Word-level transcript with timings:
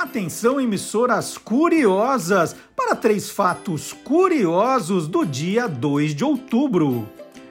Atenção, 0.00 0.60
emissoras 0.60 1.36
curiosas, 1.36 2.54
para 2.76 2.94
três 2.94 3.28
fatos 3.28 3.92
curiosos 3.92 5.08
do 5.08 5.26
dia 5.26 5.66
2 5.66 6.14
de 6.14 6.22
outubro. 6.22 7.08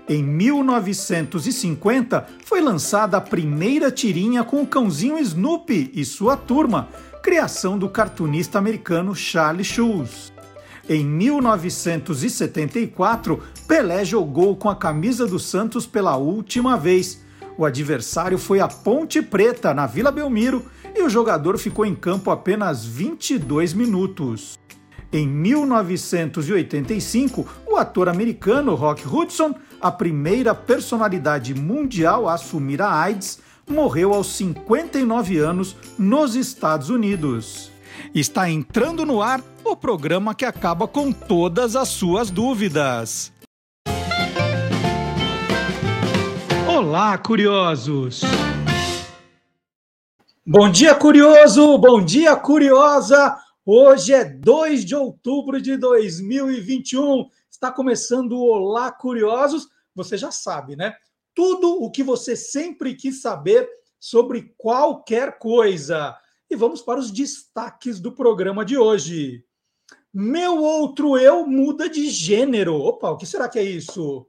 Em 0.08 0.24
1950, 0.24 2.26
foi 2.46 2.62
lançada 2.62 3.18
a 3.18 3.22
primeira 3.22 3.92
tirinha 3.92 4.46
com 4.46 4.62
o 4.62 4.66
cãozinho 4.66 5.20
Snoopy 5.20 5.92
e 5.94 6.06
sua 6.06 6.38
turma, 6.38 6.88
criação 7.22 7.78
do 7.78 7.90
cartunista 7.90 8.58
americano 8.58 9.14
Charlie 9.14 9.66
Schulz. 9.66 10.32
Em 10.88 11.04
1974, 11.04 13.44
Pelé 13.68 14.06
jogou 14.06 14.56
com 14.56 14.70
a 14.70 14.76
camisa 14.76 15.28
do 15.28 15.38
Santos 15.38 15.86
pela 15.86 16.16
última 16.16 16.78
vez. 16.78 17.27
O 17.58 17.66
adversário 17.66 18.38
foi 18.38 18.60
a 18.60 18.68
Ponte 18.68 19.20
Preta, 19.22 19.74
na 19.74 19.88
Vila 19.88 20.12
Belmiro, 20.12 20.66
e 20.96 21.02
o 21.02 21.10
jogador 21.10 21.58
ficou 21.58 21.86
em 21.86 21.96
campo 21.96 22.30
apenas 22.30 22.86
22 22.86 23.74
minutos. 23.74 24.60
Em 25.12 25.28
1985, 25.28 27.48
o 27.66 27.76
ator 27.78 28.10
americano 28.10 28.76
Rock 28.76 29.08
Hudson, 29.08 29.56
a 29.82 29.92
primeira 29.92 30.54
personalidade 30.54 31.56
mundial 31.56 32.30
a 32.30 32.36
assumir 32.36 32.80
a 32.82 32.94
AIDS, 32.94 33.40
morreu 33.68 34.14
aos 34.14 34.28
59 34.36 35.40
anos 35.40 35.76
nos 35.98 36.36
Estados 36.36 36.92
Unidos. 36.92 37.72
Está 38.14 38.48
entrando 38.50 39.06
no 39.06 39.22
ar 39.22 39.42
o 39.64 39.74
programa 39.76 40.36
que 40.36 40.46
acaba 40.46 40.88
com 40.88 41.12
todas 41.12 41.76
as 41.76 41.90
suas 41.90 42.30
dúvidas. 42.30 43.34
Olá, 46.90 47.18
curiosos! 47.18 48.22
Bom 50.46 50.72
dia, 50.72 50.96
curioso! 50.96 51.78
Bom 51.78 52.02
dia, 52.02 52.34
curiosa! 52.38 53.38
Hoje 53.66 54.14
é 54.14 54.24
2 54.24 54.86
de 54.86 54.96
outubro 54.96 55.62
de 55.62 55.76
2021. 55.76 57.28
Está 57.52 57.74
começando 57.74 58.38
o 58.38 58.46
Olá, 58.46 58.90
curiosos. 58.90 59.68
Você 59.94 60.16
já 60.16 60.32
sabe, 60.32 60.78
né? 60.78 60.96
Tudo 61.36 61.84
o 61.84 61.92
que 61.92 62.02
você 62.02 62.38
sempre 62.38 62.96
quis 62.96 63.22
saber 63.22 63.68
sobre 64.00 64.54
qualquer 64.58 65.40
coisa. 65.40 66.18
E 66.50 66.56
vamos 66.56 66.82
para 66.82 67.02
os 67.02 67.12
destaques 67.12 68.00
do 68.00 68.14
programa 68.14 68.64
de 68.64 68.78
hoje. 68.78 69.44
Meu 70.14 70.64
outro 70.64 71.18
eu 71.18 71.46
muda 71.46 71.90
de 71.90 72.10
gênero. 72.10 72.76
Opa, 72.76 73.12
o 73.12 73.18
que 73.18 73.26
será 73.26 73.50
que 73.50 73.60
é 73.60 73.64
isso? 73.64 74.26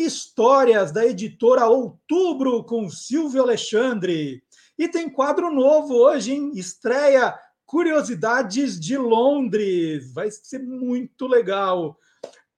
Histórias 0.00 0.92
da 0.92 1.04
editora 1.04 1.66
Outubro 1.66 2.64
com 2.64 2.88
Silvio 2.88 3.42
Alexandre. 3.42 4.42
E 4.78 4.88
tem 4.88 5.10
quadro 5.10 5.52
novo 5.54 5.94
hoje, 5.94 6.32
hein? 6.32 6.52
Estreia 6.54 7.38
Curiosidades 7.66 8.80
de 8.80 8.96
Londres. 8.96 10.10
Vai 10.14 10.30
ser 10.30 10.60
muito 10.60 11.26
legal. 11.26 11.98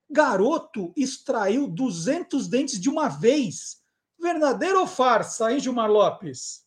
Garoto 0.08 0.92
extraiu 0.96 1.66
200 1.66 2.46
dentes 2.46 2.80
de 2.80 2.88
uma 2.88 3.08
vez. 3.08 3.78
Verdadeiro 4.20 4.78
ou 4.78 4.86
farsa, 4.86 5.52
hein, 5.52 5.58
Gilmar 5.58 5.90
Lopes? 5.90 6.62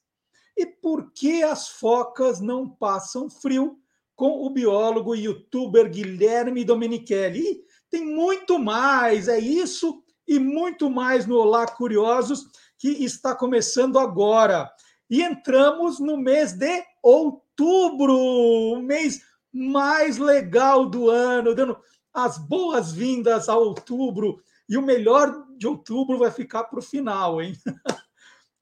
E 0.58 0.66
por 0.66 1.12
que 1.14 1.42
as 1.42 1.70
focas 1.70 2.42
não 2.42 2.70
passam 2.70 3.30
frio 3.30 3.80
com 4.14 4.46
o 4.46 4.50
biólogo 4.50 5.16
e 5.16 5.23
youtuber 5.23 5.90
Guilherme 5.90 6.66
Domenichelli? 6.66 7.40
E 7.40 7.66
tem 7.90 8.06
muito 8.06 8.59
mais, 8.59 9.30
é 9.30 9.40
isso 9.40 10.05
e 10.28 10.40
muito 10.40 10.90
mais 10.90 11.26
no 11.26 11.38
Olá 11.38 11.68
Curiosos 11.68 12.48
que 12.78 12.90
está 13.04 13.36
começando 13.36 14.00
agora. 14.00 14.72
E 15.09 15.22
entramos 15.22 16.00
no 16.00 16.18
mês 16.18 16.54
de 16.54 16.84
outubro, 17.02 18.16
o 18.18 18.81
mês 18.81 19.22
mais 19.53 20.18
legal 20.18 20.86
do 20.86 21.09
ano, 21.09 21.56
dando 21.56 21.78
as 22.13 22.38
boas-vindas 22.38 23.47
a 23.47 23.56
outubro. 23.56 24.41
E 24.68 24.78
o 24.78 24.81
melhor 24.81 25.46
de 25.58 25.68
outubro 25.68 26.18
vai 26.18 26.31
ficar 26.31 26.66
para 26.66 26.80
o 26.80 26.84
final, 26.84 27.42
hein? 27.42 27.56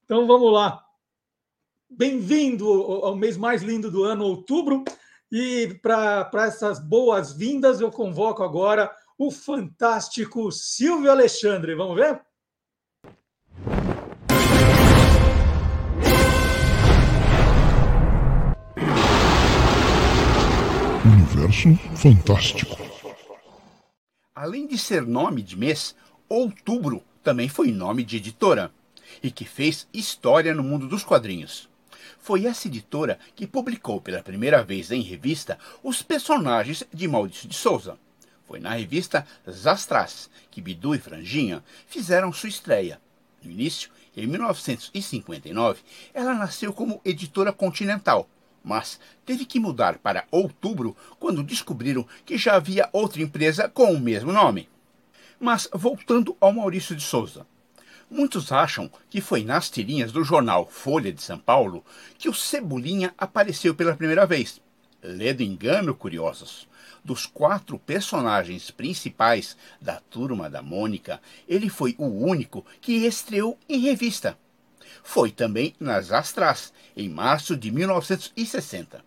Então 0.05 0.27
vamos 0.27 0.51
lá. 0.51 0.83
Bem-vindo 1.89 2.69
ao 2.69 3.15
mês 3.15 3.37
mais 3.37 3.63
lindo 3.63 3.89
do 3.89 4.03
ano, 4.03 4.25
outubro. 4.25 4.83
E 5.31 5.79
para 5.81 6.29
essas 6.45 6.77
boas-vindas, 6.77 7.79
eu 7.79 7.89
convoco 7.89 8.43
agora 8.43 8.93
o 9.17 9.31
fantástico 9.31 10.51
Silvio 10.51 11.11
Alexandre. 11.11 11.75
Vamos 11.75 11.95
ver? 11.95 12.21
Universo 21.05 21.75
Fantástico. 21.95 22.77
Além 24.35 24.67
de 24.67 24.77
ser 24.77 25.05
nome 25.05 25.41
de 25.41 25.57
mês, 25.57 25.95
Outubro 26.27 27.03
também 27.23 27.47
foi 27.47 27.71
nome 27.71 28.03
de 28.03 28.17
editora 28.17 28.71
e 29.21 29.29
que 29.29 29.45
fez 29.45 29.87
história 29.93 30.53
no 30.53 30.63
mundo 30.63 30.87
dos 30.87 31.03
quadrinhos. 31.03 31.69
Foi 32.19 32.45
essa 32.45 32.67
editora 32.67 33.19
que 33.35 33.45
publicou 33.45 34.01
pela 34.01 34.23
primeira 34.23 34.63
vez 34.63 34.91
em 34.91 35.01
revista 35.01 35.59
os 35.83 36.01
personagens 36.01 36.83
de 36.93 37.07
Maurício 37.07 37.47
de 37.47 37.55
Souza. 37.55 37.97
Foi 38.53 38.59
na 38.59 38.75
revista 38.75 39.25
Zastras 39.49 40.29
que 40.51 40.61
Bidu 40.61 40.93
e 40.93 40.99
Franjinha 40.99 41.63
fizeram 41.87 42.31
sua 42.31 42.49
estreia. 42.49 43.01
No 43.43 43.49
início, 43.49 43.89
em 44.15 44.27
1959, 44.27 45.81
ela 46.13 46.35
nasceu 46.35 46.71
como 46.71 47.01
editora 47.03 47.51
Continental 47.51 48.29
mas 48.63 48.99
teve 49.25 49.43
que 49.43 49.59
mudar 49.59 49.97
para 49.97 50.27
outubro 50.29 50.95
quando 51.19 51.41
descobriram 51.41 52.07
que 52.23 52.37
já 52.37 52.53
havia 52.53 52.87
outra 52.93 53.23
empresa 53.23 53.67
com 53.67 53.91
o 53.91 53.99
mesmo 53.99 54.31
nome. 54.31 54.69
Mas 55.39 55.67
voltando 55.73 56.37
ao 56.39 56.53
Maurício 56.53 56.95
de 56.95 57.01
Souza. 57.01 57.47
Muitos 58.07 58.51
acham 58.51 58.87
que 59.09 59.19
foi 59.19 59.43
nas 59.43 59.67
tirinhas 59.67 60.11
do 60.11 60.23
jornal 60.23 60.67
Folha 60.67 61.11
de 61.11 61.23
São 61.23 61.39
Paulo 61.39 61.83
que 62.19 62.29
o 62.29 62.33
Cebolinha 62.35 63.15
apareceu 63.17 63.73
pela 63.73 63.95
primeira 63.95 64.27
vez. 64.27 64.61
Ledo 65.01 65.41
engano, 65.41 65.95
curiosos. 65.95 66.71
Dos 67.03 67.25
quatro 67.25 67.77
personagens 67.77 68.71
principais 68.71 69.57
da 69.81 69.99
Turma 69.99 70.49
da 70.49 70.61
Mônica, 70.61 71.19
ele 71.47 71.69
foi 71.69 71.95
o 71.97 72.05
único 72.05 72.65
que 72.79 73.05
estreou 73.05 73.59
em 73.67 73.79
revista. 73.79 74.37
Foi 75.03 75.29
também 75.29 75.75
nas 75.79 76.11
Astras, 76.11 76.71
em 76.95 77.09
março 77.09 77.57
de 77.57 77.71
1960. 77.71 79.03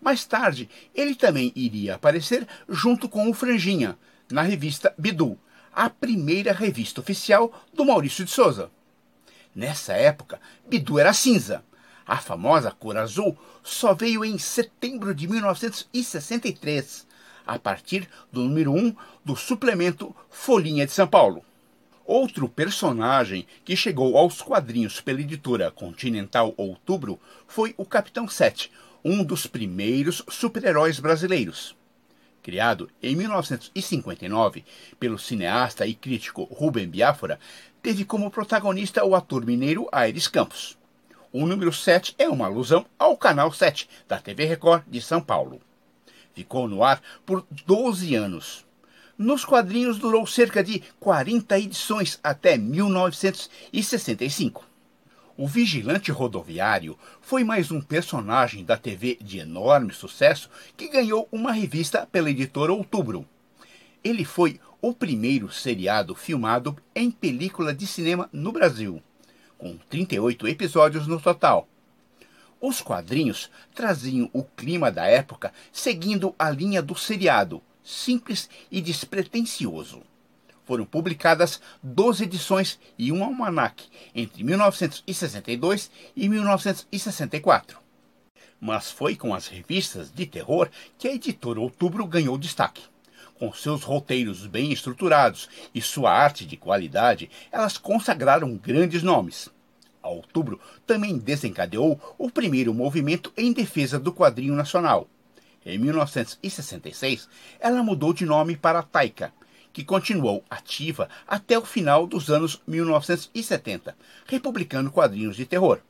Mais 0.00 0.24
tarde, 0.24 0.68
ele 0.94 1.14
também 1.14 1.52
iria 1.54 1.94
aparecer 1.94 2.46
junto 2.68 3.08
com 3.08 3.30
o 3.30 3.34
Franjinha, 3.34 3.96
na 4.30 4.42
revista 4.42 4.92
Bidu, 4.98 5.38
a 5.72 5.88
primeira 5.88 6.52
revista 6.52 7.00
oficial 7.00 7.52
do 7.72 7.84
Maurício 7.84 8.24
de 8.24 8.30
Souza. 8.30 8.70
Nessa 9.54 9.92
época, 9.92 10.40
Bidu 10.68 10.98
era 10.98 11.12
cinza. 11.12 11.64
A 12.06 12.16
famosa 12.18 12.70
cor 12.70 12.96
azul 12.96 13.36
só 13.62 13.92
veio 13.94 14.24
em 14.24 14.38
setembro 14.38 15.14
de 15.14 15.28
1963, 15.28 17.06
a 17.48 17.58
partir 17.58 18.06
do 18.30 18.42
número 18.42 18.72
1 18.72 18.94
do 19.24 19.34
suplemento 19.34 20.14
Folhinha 20.28 20.84
de 20.84 20.92
São 20.92 21.08
Paulo. 21.08 21.42
Outro 22.04 22.48
personagem 22.48 23.46
que 23.64 23.74
chegou 23.74 24.16
aos 24.16 24.42
quadrinhos 24.42 25.00
pela 25.00 25.20
editora 25.20 25.70
Continental 25.70 26.52
Outubro 26.56 27.18
foi 27.46 27.74
o 27.78 27.86
Capitão 27.86 28.28
Sete, 28.28 28.70
um 29.02 29.24
dos 29.24 29.46
primeiros 29.46 30.22
super-heróis 30.28 31.00
brasileiros. 31.00 31.74
Criado 32.42 32.90
em 33.02 33.16
1959 33.16 34.64
pelo 35.00 35.18
cineasta 35.18 35.86
e 35.86 35.94
crítico 35.94 36.44
Rubem 36.44 36.88
Biafora, 36.88 37.38
teve 37.82 38.04
como 38.04 38.30
protagonista 38.30 39.04
o 39.04 39.14
ator 39.14 39.44
mineiro 39.44 39.88
Aires 39.90 40.28
Campos. 40.28 40.76
O 41.30 41.46
número 41.46 41.72
7 41.72 42.14
é 42.18 42.28
uma 42.28 42.46
alusão 42.46 42.86
ao 42.98 43.16
canal 43.16 43.52
7 43.52 43.88
da 44.08 44.18
TV 44.18 44.46
Record 44.46 44.82
de 44.86 45.00
São 45.02 45.20
Paulo. 45.20 45.60
Ficou 46.38 46.68
no 46.68 46.84
ar 46.84 47.02
por 47.26 47.44
12 47.66 48.14
anos 48.14 48.64
nos 49.18 49.44
quadrinhos 49.44 49.98
durou 49.98 50.24
cerca 50.24 50.62
de 50.62 50.80
40 51.00 51.58
edições 51.58 52.20
até 52.22 52.56
1965. 52.56 54.64
O 55.36 55.48
vigilante 55.48 56.12
rodoviário 56.12 56.96
foi 57.20 57.42
mais 57.42 57.72
um 57.72 57.80
personagem 57.80 58.64
da 58.64 58.76
TV 58.76 59.18
de 59.20 59.40
enorme 59.40 59.92
sucesso 59.92 60.48
que 60.76 60.86
ganhou 60.86 61.26
uma 61.32 61.50
revista 61.50 62.06
pela 62.06 62.30
editora 62.30 62.72
Outubro. 62.72 63.26
Ele 64.04 64.24
foi 64.24 64.60
o 64.80 64.94
primeiro 64.94 65.50
seriado 65.50 66.14
filmado 66.14 66.76
em 66.94 67.10
película 67.10 67.74
de 67.74 67.88
cinema 67.88 68.30
no 68.32 68.52
Brasil, 68.52 69.02
com 69.58 69.76
38 69.90 70.46
episódios 70.46 71.08
no 71.08 71.20
total. 71.20 71.66
Os 72.60 72.80
quadrinhos 72.80 73.48
traziam 73.72 74.28
o 74.32 74.42
clima 74.42 74.90
da 74.90 75.06
época 75.06 75.52
seguindo 75.72 76.34
a 76.36 76.50
linha 76.50 76.82
do 76.82 76.96
seriado, 76.96 77.62
simples 77.84 78.50
e 78.70 78.80
despretensioso. 78.80 80.02
Foram 80.64 80.84
publicadas 80.84 81.60
12 81.82 82.24
edições 82.24 82.78
e 82.98 83.12
um 83.12 83.22
almanaque 83.22 83.86
entre 84.12 84.42
1962 84.42 85.90
e 86.16 86.28
1964. 86.28 87.78
Mas 88.60 88.90
foi 88.90 89.14
com 89.14 89.32
as 89.32 89.46
revistas 89.46 90.12
de 90.12 90.26
terror 90.26 90.68
que 90.98 91.06
a 91.06 91.14
editora 91.14 91.60
Outubro 91.60 92.04
ganhou 92.06 92.36
destaque. 92.36 92.82
Com 93.38 93.52
seus 93.52 93.84
roteiros 93.84 94.46
bem 94.46 94.72
estruturados 94.72 95.48
e 95.72 95.80
sua 95.80 96.12
arte 96.12 96.44
de 96.44 96.56
qualidade, 96.56 97.30
elas 97.52 97.78
consagraram 97.78 98.56
grandes 98.56 99.04
nomes. 99.04 99.48
A 100.02 100.08
Outubro 100.08 100.60
também 100.86 101.18
desencadeou 101.18 102.00
o 102.16 102.30
primeiro 102.30 102.72
movimento 102.72 103.32
em 103.36 103.52
defesa 103.52 103.98
do 103.98 104.12
quadrinho 104.12 104.54
nacional. 104.54 105.08
Em 105.64 105.76
1966, 105.78 107.28
ela 107.60 107.82
mudou 107.82 108.12
de 108.12 108.24
nome 108.24 108.56
para 108.56 108.82
Taika, 108.82 109.32
que 109.72 109.84
continuou 109.84 110.42
ativa 110.48 111.08
até 111.26 111.58
o 111.58 111.64
final 111.64 112.06
dos 112.06 112.30
anos 112.30 112.62
1970, 112.66 113.96
republicando 114.26 114.90
quadrinhos 114.90 115.36
de 115.36 115.44
terror. 115.44 115.80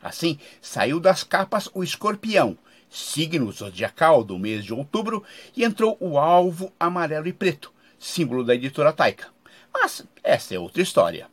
Assim, 0.00 0.38
saiu 0.60 1.00
das 1.00 1.24
capas 1.24 1.68
o 1.74 1.82
escorpião, 1.82 2.56
signo 2.88 3.50
zodiacal 3.50 4.22
do 4.22 4.38
mês 4.38 4.64
de 4.64 4.72
outubro, 4.72 5.24
e 5.56 5.64
entrou 5.64 5.96
o 6.00 6.18
alvo 6.18 6.72
amarelo 6.78 7.26
e 7.26 7.32
preto, 7.32 7.72
símbolo 7.98 8.44
da 8.44 8.54
editora 8.54 8.92
Taika. 8.92 9.26
Mas 9.72 10.06
essa 10.22 10.54
é 10.54 10.58
outra 10.58 10.82
história. 10.82 11.28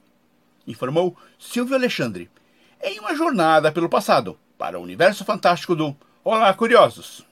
Informou 0.67 1.15
Silvio 1.39 1.75
Alexandre, 1.75 2.29
em 2.83 2.99
uma 2.99 3.15
jornada 3.15 3.71
pelo 3.71 3.89
passado, 3.89 4.37
para 4.57 4.79
o 4.79 4.83
universo 4.83 5.23
fantástico 5.23 5.75
do 5.75 5.95
Olá 6.23 6.53
Curiosos. 6.53 7.25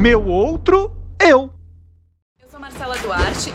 Meu 0.00 0.26
outro 0.26 0.79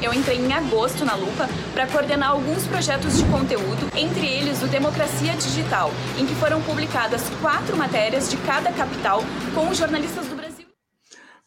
eu 0.01 0.13
entrei 0.13 0.37
em 0.37 0.51
agosto 0.51 1.05
na 1.05 1.15
Lupa 1.15 1.47
para 1.73 1.87
coordenar 1.87 2.31
alguns 2.31 2.65
projetos 2.65 3.17
de 3.17 3.25
conteúdo, 3.25 3.89
entre 3.95 4.25
eles 4.25 4.61
o 4.63 4.67
Democracia 4.67 5.33
Digital, 5.33 5.91
em 6.17 6.25
que 6.25 6.33
foram 6.35 6.61
publicadas 6.63 7.21
quatro 7.41 7.77
matérias 7.77 8.29
de 8.29 8.37
cada 8.37 8.71
capital 8.71 9.21
com 9.53 9.73
jornalistas 9.73 10.25
do 10.27 10.35
Brasil. 10.35 10.65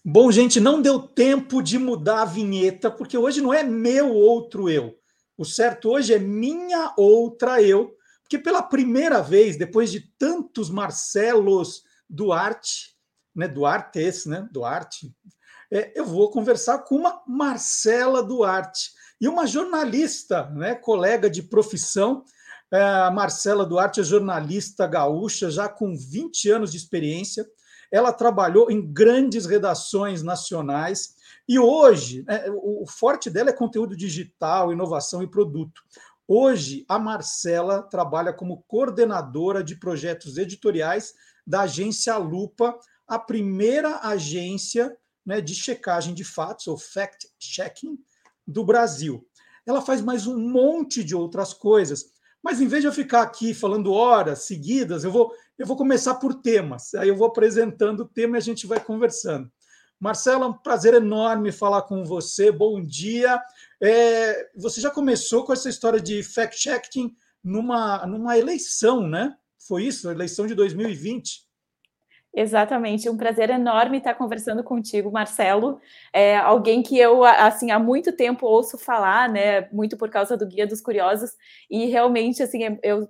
Bom, 0.05 0.31
gente, 0.31 0.61
não 0.61 0.81
deu 0.81 1.01
tempo 1.01 1.61
de 1.61 1.79
mudar 1.79 2.23
a 2.23 2.25
vinheta, 2.25 2.91
porque 2.91 3.19
hoje 3.19 3.41
não 3.41 3.53
é 3.53 3.65
meu 3.65 4.13
outro 4.13 4.71
eu. 4.71 4.95
O 5.37 5.45
certo 5.45 5.91
hoje 5.91 6.15
é 6.15 6.19
minha 6.19 6.95
outra 6.97 7.61
eu, 7.61 7.93
porque 8.23 8.39
pela 8.39 8.63
primeira 8.63 9.21
vez, 9.21 9.57
depois 9.57 9.91
de 9.91 10.01
tantos 10.19 10.71
Marcelos 10.71 11.83
Duarte, 12.09 12.97
né, 13.35 13.49
Duartes, 13.49 14.27
né, 14.27 14.49
Duarte, 14.53 15.13
é, 15.71 15.93
eu 15.99 16.05
vou 16.05 16.31
conversar 16.31 16.79
com 16.79 16.97
uma 16.97 17.23
Marcela 17.27 18.23
Duarte 18.23 18.91
e 19.21 19.29
uma 19.29 19.47
jornalista, 19.47 20.49
né, 20.51 20.75
colega 20.75 21.29
de 21.29 21.43
profissão. 21.43 22.25
É, 22.71 22.83
a 22.83 23.11
Marcela 23.11 23.67
Duarte 23.67 24.01
é 24.01 24.05
jornalista 24.05 24.87
gaúcha, 24.87 25.51
já 25.51 25.69
com 25.69 25.95
20 25.97 26.51
anos 26.51 26.71
de 26.71 26.77
experiência. 26.77 27.47
Ela 27.91 28.13
trabalhou 28.13 28.71
em 28.71 28.81
grandes 28.93 29.47
redações 29.47 30.23
nacionais 30.23 31.17
e 31.49 31.59
hoje 31.59 32.25
né, 32.27 32.45
o 32.51 32.85
forte 32.87 33.31
dela 33.31 33.51
é 33.51 33.55
conteúdo 33.55 33.97
digital, 33.97 34.73
inovação 34.73 35.23
e 35.23 35.31
produto. 35.31 35.81
Hoje, 36.31 36.85
a 36.87 36.99
Marcela 36.99 37.83
trabalha 37.83 38.35
como 38.35 38.63
coordenadora 38.69 39.65
de 39.65 39.77
projetos 39.77 40.37
editoriais 40.37 41.15
da 41.47 41.63
agência 41.63 42.15
Lupa, 42.19 42.79
a 43.07 43.19
primeira 43.19 44.01
agência 44.03 44.95
né, 45.29 45.43
de 45.43 45.55
checagem 45.55 46.15
de 46.15 46.25
fatos, 46.25 46.67
ou 46.69 46.79
fact-checking, 46.79 47.99
do 48.47 48.65
Brasil. 48.65 49.29
Ela 49.67 49.83
faz 49.83 50.01
mais 50.01 50.27
um 50.27 50.39
monte 50.39 51.05
de 51.05 51.15
outras 51.15 51.53
coisas, 51.53 52.07
mas 52.43 52.63
em 52.63 52.67
vez 52.67 52.81
de 52.81 52.89
eu 52.89 52.93
ficar 52.95 53.21
aqui 53.21 53.53
falando 53.53 53.93
horas 53.93 54.47
seguidas, 54.47 55.05
eu 55.05 55.13
vou, 55.13 55.31
eu 55.59 55.67
vou 55.67 55.77
começar 55.77 56.15
por 56.15 56.37
temas. 56.37 56.95
Aí 56.95 57.11
eu 57.11 57.17
vou 57.17 57.27
apresentando 57.27 58.01
o 58.01 58.09
tema 58.09 58.37
e 58.37 58.39
a 58.39 58.43
gente 58.43 58.67
vai 58.67 58.83
conversando. 58.83 59.53
Marcela, 60.01 60.47
é 60.47 60.49
um 60.49 60.55
prazer 60.55 60.95
enorme 60.95 61.53
falar 61.53 61.83
com 61.83 62.07
você. 62.07 62.51
Bom 62.51 62.83
dia. 62.83 63.39
É, 63.83 64.49
você 64.57 64.81
já 64.81 64.91
começou 64.91 65.45
com 65.45 65.53
essa 65.53 65.69
história 65.69 66.01
de 66.01 66.23
fact-checking 66.23 67.15
numa, 67.45 68.07
numa 68.07 68.39
eleição, 68.39 69.07
né? 69.07 69.37
Foi 69.59 69.85
isso, 69.85 70.11
eleição 70.11 70.47
de 70.47 70.55
2020. 70.55 71.48
Exatamente, 72.35 73.09
um 73.09 73.17
prazer 73.17 73.49
enorme 73.51 73.99
estar 73.99 74.15
conversando 74.15 74.63
contigo, 74.63 75.11
Marcelo. 75.11 75.81
É 76.13 76.37
alguém 76.37 76.83
que 76.83 76.99
eu 76.99 77.25
assim 77.25 77.71
há 77.71 77.79
muito 77.79 78.13
tempo 78.15 78.47
ouço 78.47 78.77
falar, 78.79 79.29
né? 79.29 79.63
Muito 79.73 79.97
por 79.97 80.11
causa 80.11 80.37
do 80.37 80.47
Guia 80.47 80.67
dos 80.67 80.81
Curiosos 80.81 81.31
e 81.71 81.87
realmente 81.87 82.43
assim 82.43 82.61
eu, 82.83 83.09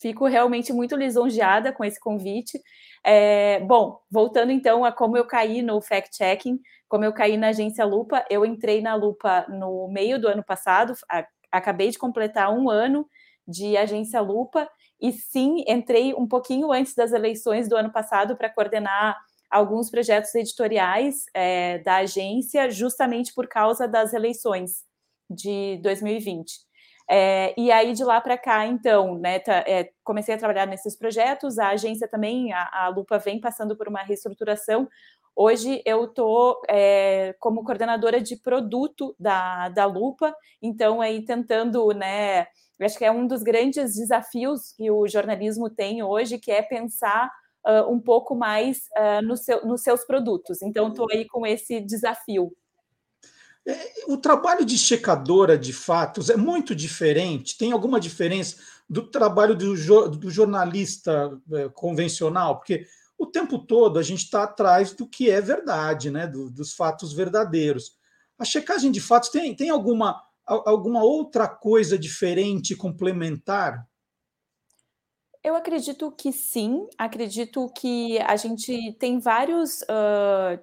fico 0.00 0.26
realmente 0.26 0.72
muito 0.72 0.94
lisonjeada 0.96 1.72
com 1.72 1.84
esse 1.84 1.98
convite. 2.00 2.60
É, 3.04 3.60
bom, 3.60 3.98
voltando 4.10 4.50
então 4.52 4.84
a 4.84 4.92
como 4.92 5.16
eu 5.16 5.24
caí 5.26 5.62
no 5.62 5.80
fact-checking, 5.80 6.58
como 6.88 7.04
eu 7.04 7.12
caí 7.14 7.36
na 7.36 7.48
agência 7.48 7.84
Lupa, 7.84 8.24
eu 8.28 8.44
entrei 8.44 8.80
na 8.82 8.94
Lupa 8.94 9.46
no 9.48 9.88
meio 9.88 10.20
do 10.20 10.28
ano 10.28 10.44
passado, 10.44 10.92
acabei 11.52 11.88
de 11.90 11.98
completar 11.98 12.52
um 12.52 12.68
ano 12.68 13.06
de 13.48 13.76
agência 13.76 14.20
Lupa 14.20 14.68
e 15.00 15.12
sim, 15.12 15.64
entrei 15.68 16.14
um 16.14 16.26
pouquinho 16.26 16.72
antes 16.72 16.94
das 16.94 17.12
eleições 17.12 17.68
do 17.68 17.76
ano 17.76 17.92
passado 17.92 18.36
para 18.36 18.50
coordenar 18.50 19.16
alguns 19.50 19.90
projetos 19.90 20.34
editoriais 20.34 21.24
é, 21.34 21.78
da 21.78 21.96
agência, 21.96 22.70
justamente 22.70 23.32
por 23.34 23.46
causa 23.46 23.86
das 23.86 24.12
eleições 24.12 24.84
de 25.30 25.78
2020. 25.82 26.66
É, 27.08 27.54
e 27.56 27.70
aí 27.70 27.92
de 27.92 28.02
lá 28.02 28.20
para 28.20 28.36
cá, 28.36 28.66
então, 28.66 29.16
né, 29.18 29.38
tá, 29.38 29.58
é, 29.66 29.90
comecei 30.02 30.34
a 30.34 30.38
trabalhar 30.38 30.66
nesses 30.66 30.96
projetos. 30.96 31.58
A 31.58 31.68
agência 31.68 32.08
também, 32.08 32.52
a, 32.52 32.68
a 32.72 32.88
Lupa 32.88 33.18
vem 33.18 33.40
passando 33.40 33.76
por 33.76 33.88
uma 33.88 34.02
reestruturação. 34.02 34.88
Hoje 35.34 35.82
eu 35.84 36.06
estou 36.06 36.60
é, 36.68 37.34
como 37.38 37.62
coordenadora 37.62 38.20
de 38.20 38.36
produto 38.36 39.14
da, 39.18 39.68
da 39.68 39.84
Lupa, 39.84 40.34
então 40.60 41.00
aí 41.00 41.24
tentando, 41.24 41.88
né, 41.92 42.46
acho 42.84 42.98
que 42.98 43.04
é 43.04 43.10
um 43.10 43.26
dos 43.26 43.42
grandes 43.42 43.94
desafios 43.94 44.72
que 44.76 44.90
o 44.90 45.08
jornalismo 45.08 45.70
tem 45.70 46.02
hoje, 46.02 46.38
que 46.38 46.50
é 46.50 46.60
pensar 46.60 47.30
uh, 47.66 47.90
um 47.90 47.98
pouco 47.98 48.34
mais 48.34 48.88
uh, 48.96 49.24
no 49.24 49.36
seu, 49.36 49.64
nos 49.66 49.82
seus 49.82 50.04
produtos. 50.04 50.60
Então, 50.62 50.88
estou 50.88 51.06
aí 51.10 51.26
com 51.26 51.46
esse 51.46 51.80
desafio. 51.80 52.52
É, 53.66 54.04
o 54.06 54.16
trabalho 54.16 54.64
de 54.64 54.78
checadora 54.78 55.58
de 55.58 55.72
fatos 55.72 56.30
é 56.30 56.36
muito 56.36 56.74
diferente? 56.74 57.58
Tem 57.58 57.72
alguma 57.72 57.98
diferença 57.98 58.56
do 58.88 59.02
trabalho 59.02 59.56
do, 59.56 59.74
do 60.10 60.30
jornalista 60.30 61.36
é, 61.52 61.68
convencional? 61.70 62.58
Porque 62.58 62.86
o 63.18 63.26
tempo 63.26 63.58
todo 63.58 63.98
a 63.98 64.02
gente 64.02 64.22
está 64.22 64.44
atrás 64.44 64.92
do 64.92 65.06
que 65.06 65.30
é 65.30 65.40
verdade, 65.40 66.10
né? 66.10 66.26
Do, 66.26 66.48
dos 66.48 66.74
fatos 66.74 67.12
verdadeiros. 67.12 67.96
A 68.38 68.44
checagem 68.44 68.92
de 68.92 69.00
fatos 69.00 69.30
tem, 69.30 69.54
tem 69.54 69.70
alguma 69.70 70.22
alguma 70.46 71.02
outra 71.02 71.48
coisa 71.48 71.98
diferente, 71.98 72.76
complementar? 72.76 73.86
Eu 75.42 75.54
acredito 75.54 76.10
que 76.12 76.32
sim. 76.32 76.86
Acredito 76.98 77.70
que 77.76 78.18
a 78.20 78.36
gente 78.36 78.92
tem 78.98 79.18
vários 79.20 79.82
uh, 79.82 80.58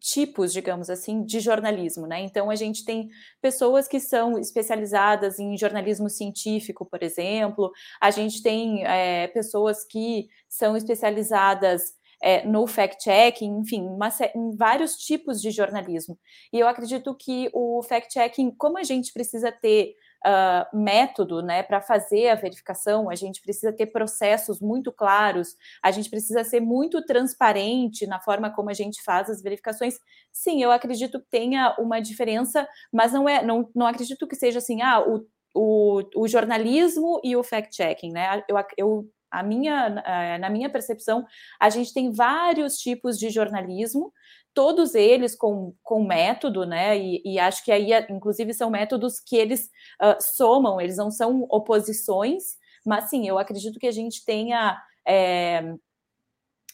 tipos, 0.00 0.52
digamos 0.52 0.88
assim, 0.88 1.24
de 1.24 1.40
jornalismo, 1.40 2.06
né? 2.06 2.20
Então 2.20 2.50
a 2.50 2.54
gente 2.54 2.84
tem 2.84 3.08
pessoas 3.40 3.88
que 3.88 3.98
são 3.98 4.38
especializadas 4.38 5.38
em 5.38 5.56
jornalismo 5.56 6.08
científico, 6.08 6.86
por 6.86 7.02
exemplo. 7.02 7.72
A 8.00 8.10
gente 8.10 8.42
tem 8.42 8.84
é, 8.86 9.26
pessoas 9.28 9.84
que 9.84 10.28
são 10.48 10.76
especializadas 10.76 11.97
é, 12.22 12.46
no 12.46 12.66
fact-checking, 12.66 13.58
enfim, 13.58 13.82
uma, 13.82 14.08
em 14.34 14.56
vários 14.56 14.96
tipos 14.96 15.40
de 15.40 15.50
jornalismo. 15.50 16.18
E 16.52 16.58
eu 16.58 16.68
acredito 16.68 17.14
que 17.14 17.50
o 17.52 17.82
fact-checking, 17.82 18.50
como 18.56 18.78
a 18.78 18.82
gente 18.82 19.12
precisa 19.12 19.52
ter 19.52 19.94
uh, 20.26 20.76
método 20.76 21.42
né, 21.42 21.62
para 21.62 21.80
fazer 21.80 22.28
a 22.28 22.34
verificação, 22.34 23.08
a 23.08 23.14
gente 23.14 23.40
precisa 23.40 23.72
ter 23.72 23.86
processos 23.86 24.60
muito 24.60 24.92
claros, 24.92 25.56
a 25.82 25.90
gente 25.90 26.10
precisa 26.10 26.42
ser 26.44 26.60
muito 26.60 27.04
transparente 27.04 28.06
na 28.06 28.20
forma 28.20 28.50
como 28.50 28.70
a 28.70 28.74
gente 28.74 29.02
faz 29.02 29.30
as 29.30 29.42
verificações. 29.42 29.98
Sim, 30.32 30.62
eu 30.62 30.70
acredito 30.70 31.20
que 31.20 31.26
tenha 31.30 31.76
uma 31.78 32.00
diferença, 32.00 32.68
mas 32.92 33.12
não 33.12 33.28
é, 33.28 33.44
não, 33.44 33.68
não 33.74 33.86
acredito 33.86 34.26
que 34.26 34.36
seja 34.36 34.58
assim, 34.58 34.82
ah, 34.82 35.00
o 35.00 35.26
o, 35.54 36.02
o, 36.14 36.28
jornalismo 36.28 37.20
e 37.24 37.34
o 37.34 37.42
fact-checking, 37.42 38.12
né? 38.12 38.44
Eu, 38.48 38.56
eu 38.76 39.10
a 39.30 39.42
minha, 39.42 40.02
eh, 40.04 40.38
na 40.38 40.50
minha 40.50 40.70
percepção, 40.70 41.26
a 41.60 41.70
gente 41.70 41.92
tem 41.92 42.10
vários 42.12 42.76
tipos 42.76 43.18
de 43.18 43.30
jornalismo, 43.30 44.12
todos 44.54 44.94
eles 44.94 45.36
com, 45.36 45.74
com 45.82 46.04
método, 46.04 46.66
né? 46.66 46.98
E, 46.98 47.22
e 47.24 47.38
acho 47.38 47.64
que 47.64 47.70
aí, 47.70 47.90
inclusive, 48.10 48.52
são 48.52 48.70
métodos 48.70 49.20
que 49.20 49.36
eles 49.36 49.70
uh, 50.02 50.20
somam, 50.20 50.80
eles 50.80 50.96
não 50.96 51.10
são 51.10 51.46
oposições, 51.48 52.42
mas 52.84 53.08
sim, 53.08 53.28
eu 53.28 53.38
acredito 53.38 53.78
que 53.78 53.86
a 53.86 53.92
gente 53.92 54.24
tenha 54.24 54.76
é, 55.06 55.74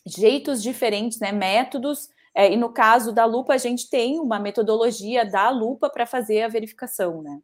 jeitos 0.07 0.63
diferentes, 0.63 1.19
né? 1.21 1.33
Métodos 1.33 2.09
É, 2.37 2.53
e 2.53 2.57
no 2.57 2.73
caso 2.73 3.13
da 3.13 3.25
lupa, 3.25 3.55
a 3.55 3.59
gente 3.59 3.89
tem 3.89 4.19
uma 4.19 4.41
metodologia 4.41 5.25
da 5.25 5.51
lupa 5.51 5.89
para 5.89 6.05
fazer 6.05 6.43
a 6.43 6.49
verificação, 6.49 7.23
né? 7.23 7.39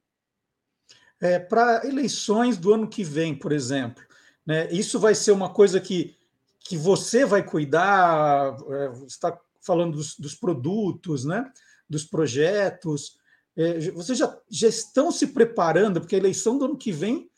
É, 1.20 1.38
para 1.38 1.86
eleições 1.86 2.56
do 2.56 2.72
ano 2.72 2.88
que 2.88 3.04
vem, 3.04 3.34
por 3.38 3.52
exemplo, 3.52 4.02
né, 4.50 4.69
isso 4.73 4.99
vai 4.99 5.14
ser 5.14 5.30
uma 5.30 5.49
coisa 5.49 5.80
que, 5.80 6.16
que 6.59 6.76
você 6.76 7.25
vai 7.25 7.40
cuidar, 7.40 8.57
é, 8.69 9.07
está 9.07 9.38
falando 9.64 9.97
dos, 9.97 10.19
dos, 10.19 10.35
produtos, 10.35 11.25
né, 11.25 11.49
dos 11.88 12.02
projetos. 12.02 13.16
É, 13.57 13.78
vocês 13.92 14.19
já, 14.19 14.37
já 14.50 14.66
estão 14.66 15.12
se 15.12 15.28
preparando, 15.28 16.00
porque 16.00 16.16
a 16.16 16.19
eleição 16.19 16.59
do 16.59 16.64
ano 16.64 16.76
que 16.76 16.90
vem 16.90 17.30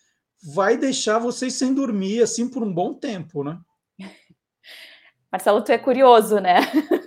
vai 0.42 0.78
deixar 0.78 1.18
vocês 1.18 1.52
sem 1.52 1.74
dormir 1.74 2.22
assim 2.22 2.48
por 2.48 2.62
um 2.62 2.72
bom 2.72 2.94
tempo, 2.94 3.44
né? 3.44 3.60
Marcelo, 5.30 5.62
tu 5.62 5.70
é 5.70 5.76
curioso, 5.76 6.38
né? 6.38 6.60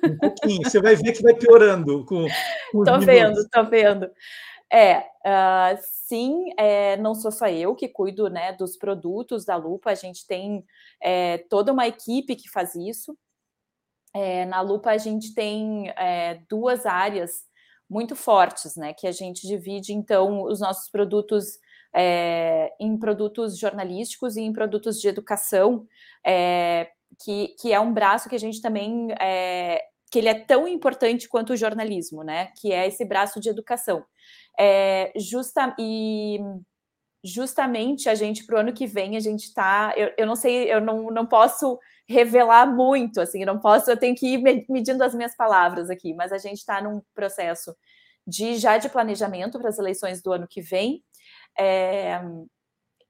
Um 0.03 0.17
pouquinho. 0.19 0.69
Você 0.69 0.79
vai 0.79 0.95
ver 0.95 1.13
que 1.13 1.23
vai 1.23 1.33
piorando. 1.33 2.05
Com, 2.05 2.27
com 2.71 2.83
tô 2.83 2.99
vendo, 2.99 3.49
tô 3.49 3.63
vendo. 3.65 4.07
É, 4.71 4.99
uh, 4.99 5.77
sim, 6.07 6.49
é, 6.57 6.97
não 6.97 7.15
sou 7.15 7.31
só 7.31 7.47
eu 7.47 7.75
que 7.75 7.87
cuido 7.87 8.29
né, 8.29 8.53
dos 8.53 8.77
produtos 8.77 9.45
da 9.45 9.55
Lupa, 9.55 9.91
a 9.91 9.95
gente 9.95 10.25
tem 10.27 10.63
é, 11.01 11.39
toda 11.49 11.71
uma 11.71 11.87
equipe 11.87 12.35
que 12.35 12.49
faz 12.49 12.75
isso. 12.75 13.17
É, 14.13 14.45
na 14.45 14.61
Lupa 14.61 14.91
a 14.91 14.97
gente 14.97 15.33
tem 15.33 15.93
duas 16.49 16.85
áreas 16.85 17.43
muito 17.89 18.15
fortes, 18.15 18.75
né? 18.75 18.93
Que 18.93 19.07
a 19.07 19.11
gente 19.11 19.47
divide 19.47 19.93
então 19.93 20.43
os 20.43 20.59
nossos 20.59 20.89
produtos 20.89 21.59
é, 21.95 22.73
em 22.79 22.97
produtos 22.97 23.57
jornalísticos 23.57 24.35
e 24.35 24.41
em 24.41 24.53
produtos 24.53 24.99
de 24.99 25.07
educação, 25.07 25.87
é, 26.25 26.89
que, 27.23 27.49
que 27.59 27.73
é 27.73 27.79
um 27.79 27.93
braço 27.93 28.27
que 28.27 28.35
a 28.35 28.39
gente 28.39 28.61
também 28.61 29.11
é, 29.19 29.81
que 30.11 30.19
ele 30.19 30.29
é 30.29 30.33
tão 30.33 30.67
importante 30.67 31.27
quanto 31.27 31.53
o 31.53 31.57
jornalismo, 31.57 32.23
né? 32.23 32.51
Que 32.59 32.71
é 32.71 32.87
esse 32.87 33.05
braço 33.05 33.39
de 33.39 33.49
educação. 33.49 34.05
É, 34.59 35.11
justa, 35.15 35.75
e 35.79 36.39
justamente 37.23 38.07
a 38.07 38.13
gente 38.13 38.45
para 38.45 38.57
o 38.57 38.59
ano 38.59 38.73
que 38.73 38.85
vem 38.85 39.17
a 39.17 39.19
gente 39.19 39.45
está. 39.45 39.93
Eu, 39.97 40.13
eu 40.17 40.27
não 40.27 40.35
sei, 40.35 40.71
eu 40.71 40.79
não, 40.79 41.09
não 41.09 41.25
posso 41.25 41.79
revelar 42.07 42.67
muito, 42.67 43.19
assim, 43.19 43.41
eu 43.41 43.47
não 43.47 43.59
posso, 43.59 43.89
eu 43.89 43.97
tenho 43.97 44.15
que 44.15 44.35
ir 44.35 44.65
medindo 44.69 45.03
as 45.03 45.15
minhas 45.15 45.35
palavras 45.35 45.89
aqui, 45.89 46.13
mas 46.13 46.31
a 46.31 46.37
gente 46.37 46.59
está 46.59 46.79
num 46.81 47.01
processo 47.15 47.75
de 48.27 48.57
já 48.57 48.77
de 48.77 48.89
planejamento 48.89 49.59
para 49.59 49.69
as 49.69 49.79
eleições 49.79 50.21
do 50.21 50.31
ano 50.31 50.47
que 50.47 50.61
vem. 50.61 51.03
É, 51.57 52.21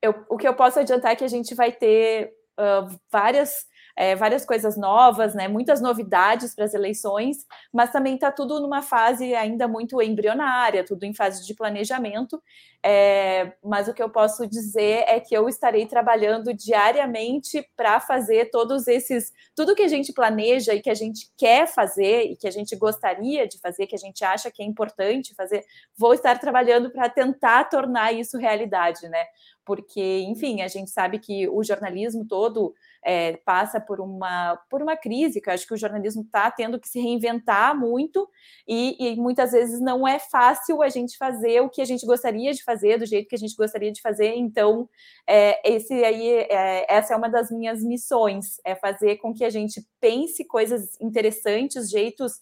eu, 0.01 0.25
o 0.29 0.37
que 0.37 0.47
eu 0.47 0.55
posso 0.55 0.79
adiantar 0.79 1.11
é 1.11 1.15
que 1.15 1.23
a 1.23 1.29
gente 1.29 1.53
vai 1.53 1.71
ter 1.71 2.31
uh, 2.59 2.99
várias 3.11 3.65
é, 3.95 4.15
várias 4.15 4.45
coisas 4.45 4.75
novas, 4.75 5.33
né, 5.33 5.47
muitas 5.47 5.79
novidades 5.81 6.53
para 6.53 6.65
as 6.65 6.73
eleições, 6.73 7.45
mas 7.71 7.91
também 7.91 8.15
está 8.15 8.31
tudo 8.31 8.59
numa 8.59 8.81
fase 8.81 9.33
ainda 9.33 9.67
muito 9.67 10.01
embrionária, 10.01 10.83
tudo 10.83 11.05
em 11.05 11.13
fase 11.13 11.45
de 11.45 11.53
planejamento. 11.53 12.41
É, 12.87 13.53
mas 13.63 13.87
o 13.87 13.95
que 13.95 14.03
eu 14.03 14.09
posso 14.11 14.45
dizer 14.45 15.05
é 15.07 15.19
que 15.19 15.35
eu 15.35 15.49
estarei 15.49 15.87
trabalhando 15.87 16.53
diariamente 16.53 17.67
para 17.75 17.99
fazer 17.99 18.51
todos 18.51 18.87
esses, 18.87 19.33
tudo 19.55 19.73
que 19.73 19.81
a 19.81 19.87
gente 19.87 20.13
planeja 20.13 20.71
e 20.71 20.81
que 20.81 20.89
a 20.91 20.93
gente 20.93 21.31
quer 21.35 21.65
fazer 21.65 22.25
e 22.25 22.35
que 22.35 22.47
a 22.47 22.51
gente 22.51 22.75
gostaria 22.75 23.47
de 23.47 23.57
fazer, 23.59 23.87
que 23.87 23.95
a 23.95 23.97
gente 23.97 24.23
acha 24.23 24.51
que 24.51 24.61
é 24.61 24.65
importante 24.65 25.33
fazer, 25.33 25.65
vou 25.97 26.13
estar 26.13 26.37
trabalhando 26.37 26.91
para 26.91 27.09
tentar 27.09 27.63
tornar 27.63 28.13
isso 28.13 28.37
realidade, 28.37 29.09
né? 29.09 29.25
Porque, 29.65 30.19
enfim, 30.27 30.61
a 30.61 30.67
gente 30.67 30.91
sabe 30.91 31.17
que 31.17 31.49
o 31.49 31.63
jornalismo 31.63 32.23
todo 32.27 32.75
é, 33.05 33.37
passa 33.45 33.79
por 33.79 34.01
uma, 34.01 34.59
por 34.67 34.81
uma 34.81 34.97
crise, 34.97 35.39
que 35.39 35.47
eu 35.47 35.53
acho 35.53 35.67
que 35.67 35.75
o 35.75 35.77
jornalismo 35.77 36.23
está 36.23 36.49
tendo 36.49 36.79
que 36.79 36.89
se 36.89 36.99
reinventar 36.99 37.77
muito, 37.77 38.27
e, 38.67 38.97
e, 38.99 39.15
muitas 39.15 39.51
vezes 39.51 39.79
não 39.79 40.07
é 40.07 40.17
fácil 40.17 40.81
a 40.81 40.89
gente 40.89 41.15
fazer 41.15 41.61
o 41.61 41.69
que 41.69 41.81
a 41.81 41.85
gente 41.85 42.03
gostaria 42.03 42.51
de 42.51 42.63
fazer, 42.63 42.97
do 42.97 43.05
jeito 43.05 43.27
que 43.27 43.35
a 43.35 43.37
gente 43.37 43.55
gostaria 43.55 43.91
de 43.91 44.01
fazer. 44.01 44.33
Então, 44.35 44.89
é, 45.29 45.61
esse 45.69 45.93
aí, 46.03 46.29
é, 46.49 46.91
essa 46.91 47.13
é 47.13 47.17
uma 47.17 47.29
das 47.29 47.51
minhas 47.51 47.83
missões, 47.83 48.59
é 48.65 48.75
fazer 48.75 49.17
com 49.17 49.31
que 49.31 49.45
a 49.45 49.51
gente 49.51 49.85
pense 50.01 50.43
coisas 50.45 50.99
interessantes, 50.99 51.91
jeitos 51.91 52.33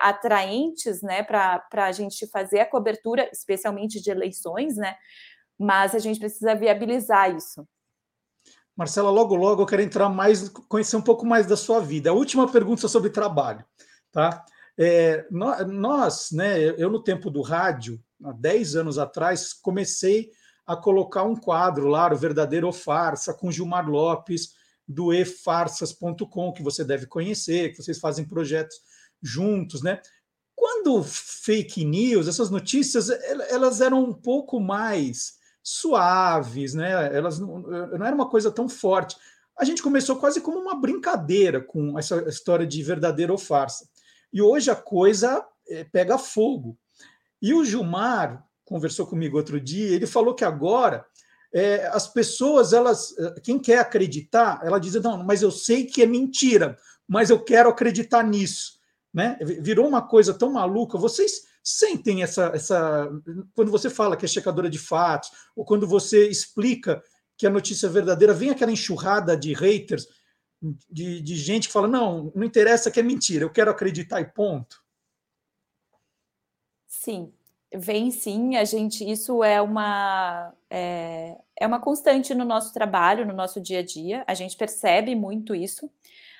atraentes, 0.00 1.02
né, 1.02 1.22
para 1.22 1.60
a 1.72 1.92
gente 1.92 2.26
fazer 2.28 2.60
a 2.60 2.66
cobertura, 2.66 3.28
especialmente 3.32 4.00
de 4.00 4.10
eleições, 4.10 4.76
né? 4.76 4.96
Mas 5.58 5.94
a 5.94 5.98
gente 5.98 6.20
precisa 6.20 6.54
viabilizar 6.54 7.34
isso. 7.34 7.66
Marcela, 8.78 9.10
logo, 9.10 9.34
logo 9.34 9.62
eu 9.62 9.66
quero 9.66 9.82
entrar 9.82 10.08
mais, 10.08 10.48
conhecer 10.48 10.94
um 10.94 11.02
pouco 11.02 11.26
mais 11.26 11.48
da 11.48 11.56
sua 11.56 11.80
vida. 11.80 12.10
A 12.10 12.12
última 12.12 12.48
pergunta 12.48 12.86
é 12.86 12.88
sobre 12.88 13.10
trabalho, 13.10 13.64
tá? 14.12 14.44
É, 14.78 15.26
nós, 15.66 16.30
né, 16.30 16.62
eu 16.62 16.88
no 16.88 17.02
tempo 17.02 17.28
do 17.28 17.42
rádio, 17.42 18.00
há 18.22 18.30
10 18.30 18.76
anos 18.76 18.96
atrás, 18.96 19.52
comecei 19.52 20.30
a 20.64 20.76
colocar 20.76 21.24
um 21.24 21.34
quadro 21.34 21.88
lá, 21.88 22.12
o 22.12 22.16
Verdadeiro 22.16 22.68
ou 22.68 22.72
Farsa, 22.72 23.34
com 23.34 23.50
Gilmar 23.50 23.90
Lopes, 23.90 24.52
do 24.86 25.12
efarsas.com, 25.12 26.52
que 26.52 26.62
você 26.62 26.84
deve 26.84 27.06
conhecer, 27.06 27.72
que 27.72 27.82
vocês 27.82 27.98
fazem 27.98 28.24
projetos 28.24 28.76
juntos, 29.20 29.82
né? 29.82 30.00
Quando 30.54 31.02
fake 31.02 31.84
news, 31.84 32.28
essas 32.28 32.48
notícias, 32.48 33.10
elas 33.50 33.80
eram 33.80 34.04
um 34.04 34.14
pouco 34.14 34.60
mais 34.60 35.37
suaves, 35.68 36.74
né? 36.74 37.14
Elas 37.14 37.38
não, 37.38 37.58
não 37.58 38.06
era 38.06 38.14
uma 38.14 38.28
coisa 38.28 38.50
tão 38.50 38.68
forte. 38.68 39.16
A 39.58 39.64
gente 39.64 39.82
começou 39.82 40.16
quase 40.16 40.40
como 40.40 40.58
uma 40.58 40.74
brincadeira 40.74 41.60
com 41.60 41.98
essa 41.98 42.26
história 42.28 42.66
de 42.66 42.82
verdadeira 42.82 43.32
ou 43.32 43.38
farsa. 43.38 43.88
E 44.32 44.40
hoje 44.40 44.70
a 44.70 44.76
coisa 44.76 45.44
é, 45.68 45.84
pega 45.84 46.16
fogo. 46.16 46.78
E 47.42 47.52
o 47.52 47.64
Gilmar 47.64 48.44
conversou 48.64 49.06
comigo 49.06 49.36
outro 49.36 49.60
dia, 49.60 49.94
ele 49.94 50.06
falou 50.06 50.34
que 50.34 50.44
agora 50.44 51.04
é, 51.52 51.86
as 51.88 52.06
pessoas, 52.06 52.72
elas, 52.72 53.14
quem 53.42 53.58
quer 53.58 53.78
acreditar, 53.78 54.60
ela 54.62 54.78
diz, 54.78 54.94
não, 54.94 55.22
mas 55.24 55.42
eu 55.42 55.50
sei 55.50 55.84
que 55.84 56.02
é 56.02 56.06
mentira, 56.06 56.76
mas 57.06 57.30
eu 57.30 57.42
quero 57.42 57.70
acreditar 57.70 58.22
nisso. 58.22 58.78
Né? 59.12 59.38
Virou 59.40 59.88
uma 59.88 60.02
coisa 60.02 60.34
tão 60.34 60.52
maluca. 60.52 60.98
Vocês 60.98 61.47
sentem 61.68 62.22
essa, 62.22 62.50
essa. 62.54 63.10
Quando 63.54 63.70
você 63.70 63.90
fala 63.90 64.16
que 64.16 64.24
é 64.24 64.28
checadora 64.28 64.70
de 64.70 64.78
fatos, 64.78 65.30
ou 65.54 65.64
quando 65.64 65.86
você 65.86 66.28
explica 66.28 67.02
que 67.36 67.46
a 67.46 67.50
notícia 67.50 67.86
é 67.86 67.90
verdadeira, 67.90 68.32
vem 68.32 68.50
aquela 68.50 68.72
enxurrada 68.72 69.36
de 69.36 69.52
haters, 69.52 70.06
de, 70.90 71.20
de 71.20 71.36
gente 71.36 71.68
que 71.68 71.72
fala: 71.72 71.86
não, 71.86 72.32
não 72.34 72.44
interessa 72.44 72.90
que 72.90 72.98
é 72.98 73.02
mentira, 73.02 73.44
eu 73.44 73.50
quero 73.50 73.70
acreditar 73.70 74.20
e 74.20 74.24
ponto. 74.24 74.82
Sim, 76.86 77.32
vem 77.74 78.10
sim, 78.10 78.56
a 78.56 78.64
gente, 78.64 79.08
isso 79.08 79.44
é 79.44 79.60
uma 79.60 80.54
é, 80.70 81.36
é 81.54 81.66
uma 81.66 81.80
constante 81.80 82.34
no 82.34 82.44
nosso 82.44 82.72
trabalho, 82.72 83.26
no 83.26 83.34
nosso 83.34 83.60
dia 83.60 83.80
a 83.80 83.84
dia, 83.84 84.24
a 84.26 84.32
gente 84.32 84.56
percebe 84.56 85.14
muito 85.14 85.54
isso. 85.54 85.90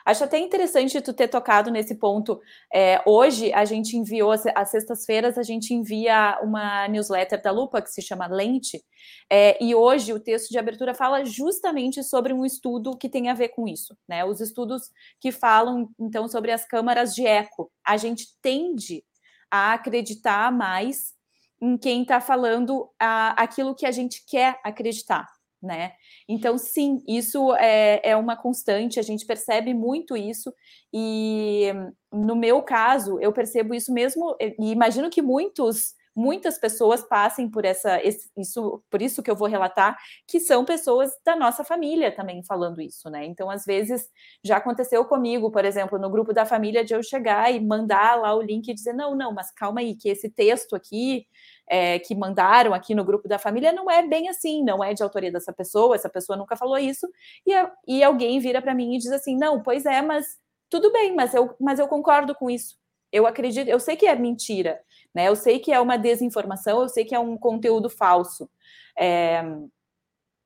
Acho 0.08 0.24
até 0.24 0.38
interessante 0.38 1.02
tu 1.02 1.12
ter 1.12 1.28
tocado 1.28 1.70
nesse 1.70 1.94
ponto. 1.94 2.40
É, 2.72 3.02
hoje 3.04 3.52
a 3.52 3.66
gente 3.66 3.94
enviou, 3.94 4.32
às 4.32 4.70
sextas-feiras, 4.70 5.36
a 5.36 5.42
gente 5.42 5.74
envia 5.74 6.38
uma 6.42 6.88
newsletter 6.88 7.42
da 7.42 7.50
Lupa 7.50 7.82
que 7.82 7.90
se 7.90 8.00
chama 8.00 8.26
Lente, 8.26 8.82
é, 9.28 9.62
e 9.62 9.74
hoje 9.74 10.14
o 10.14 10.18
texto 10.18 10.48
de 10.48 10.58
abertura 10.58 10.94
fala 10.94 11.26
justamente 11.26 12.02
sobre 12.02 12.32
um 12.32 12.42
estudo 12.42 12.96
que 12.96 13.06
tem 13.06 13.28
a 13.28 13.34
ver 13.34 13.48
com 13.50 13.68
isso, 13.68 13.94
né? 14.08 14.24
Os 14.24 14.40
estudos 14.40 14.84
que 15.20 15.30
falam 15.30 15.90
então 16.00 16.26
sobre 16.26 16.52
as 16.52 16.64
câmaras 16.64 17.14
de 17.14 17.26
eco. 17.26 17.70
A 17.86 17.98
gente 17.98 18.28
tende 18.40 19.04
a 19.50 19.74
acreditar 19.74 20.50
mais 20.50 21.12
em 21.60 21.76
quem 21.76 22.00
está 22.00 22.18
falando 22.18 22.88
a, 22.98 23.42
aquilo 23.42 23.74
que 23.74 23.84
a 23.84 23.90
gente 23.90 24.24
quer 24.26 24.58
acreditar 24.64 25.28
né? 25.62 25.92
Então, 26.28 26.56
sim, 26.58 27.02
isso 27.06 27.54
é, 27.56 28.00
é 28.04 28.16
uma 28.16 28.36
constante, 28.36 28.98
a 29.00 29.02
gente 29.02 29.26
percebe 29.26 29.74
muito 29.74 30.16
isso, 30.16 30.52
e 30.92 31.72
no 32.12 32.36
meu 32.36 32.62
caso, 32.62 33.18
eu 33.20 33.32
percebo 33.32 33.74
isso 33.74 33.92
mesmo, 33.92 34.36
e 34.40 34.70
imagino 34.70 35.10
que 35.10 35.22
muitos 35.22 35.96
muitas 36.18 36.58
pessoas 36.58 37.00
passem 37.06 37.48
por 37.48 37.64
essa 37.64 38.02
isso 38.02 38.82
por 38.90 39.00
isso 39.00 39.22
que 39.22 39.30
eu 39.30 39.36
vou 39.36 39.46
relatar 39.46 39.96
que 40.26 40.40
são 40.40 40.64
pessoas 40.64 41.12
da 41.24 41.36
nossa 41.36 41.62
família 41.62 42.10
também 42.10 42.42
falando 42.42 42.80
isso 42.80 43.08
né 43.08 43.24
então 43.24 43.48
às 43.48 43.64
vezes 43.64 44.08
já 44.44 44.56
aconteceu 44.56 45.04
comigo 45.04 45.48
por 45.52 45.64
exemplo 45.64 45.96
no 45.96 46.10
grupo 46.10 46.32
da 46.32 46.44
família 46.44 46.84
de 46.84 46.92
eu 46.92 47.02
chegar 47.04 47.54
e 47.54 47.64
mandar 47.64 48.18
lá 48.20 48.34
o 48.34 48.42
link 48.42 48.66
e 48.68 48.74
dizer 48.74 48.94
não 48.94 49.14
não 49.14 49.32
mas 49.32 49.52
calma 49.52 49.78
aí 49.80 49.94
que 49.94 50.08
esse 50.08 50.28
texto 50.28 50.74
aqui 50.74 51.24
é, 51.68 51.98
que 51.98 52.14
mandaram 52.14 52.75
aqui 52.75 52.94
no 52.94 53.04
grupo 53.04 53.28
da 53.28 53.38
família 53.38 53.72
não 53.72 53.90
é 53.90 54.06
bem 54.06 54.28
assim, 54.28 54.62
não 54.64 54.82
é 54.82 54.94
de 54.94 55.02
autoria 55.02 55.30
dessa 55.30 55.52
pessoa, 55.52 55.94
essa 55.94 56.08
pessoa 56.08 56.37
nunca 56.37 56.56
falou 56.56 56.78
isso, 56.78 57.08
e, 57.46 57.52
e 57.87 58.02
alguém 58.02 58.38
vira 58.40 58.62
para 58.62 58.75
mim 58.75 58.94
e 58.94 58.98
diz 58.98 59.12
assim: 59.12 59.37
não, 59.37 59.62
pois 59.62 59.87
é, 59.87 60.02
mas 60.02 60.26
tudo 60.70 60.92
bem, 60.92 61.14
mas 61.14 61.34
eu, 61.34 61.54
mas 61.60 61.78
eu 61.78 61.88
concordo 61.88 62.34
com 62.34 62.50
isso. 62.50 62.76
Eu 63.10 63.26
acredito, 63.26 63.68
eu 63.68 63.80
sei 63.80 63.96
que 63.96 64.06
é 64.06 64.14
mentira, 64.14 64.80
né? 65.14 65.28
Eu 65.28 65.37
sei 65.37 65.58
que 65.58 65.72
é 65.72 65.80
uma 65.80 65.96
desinformação, 65.96 66.82
eu 66.82 66.88
sei 66.88 67.04
que 67.04 67.14
é 67.14 67.18
um 67.18 67.38
conteúdo 67.38 67.88
falso. 67.88 68.50
É, 68.98 69.42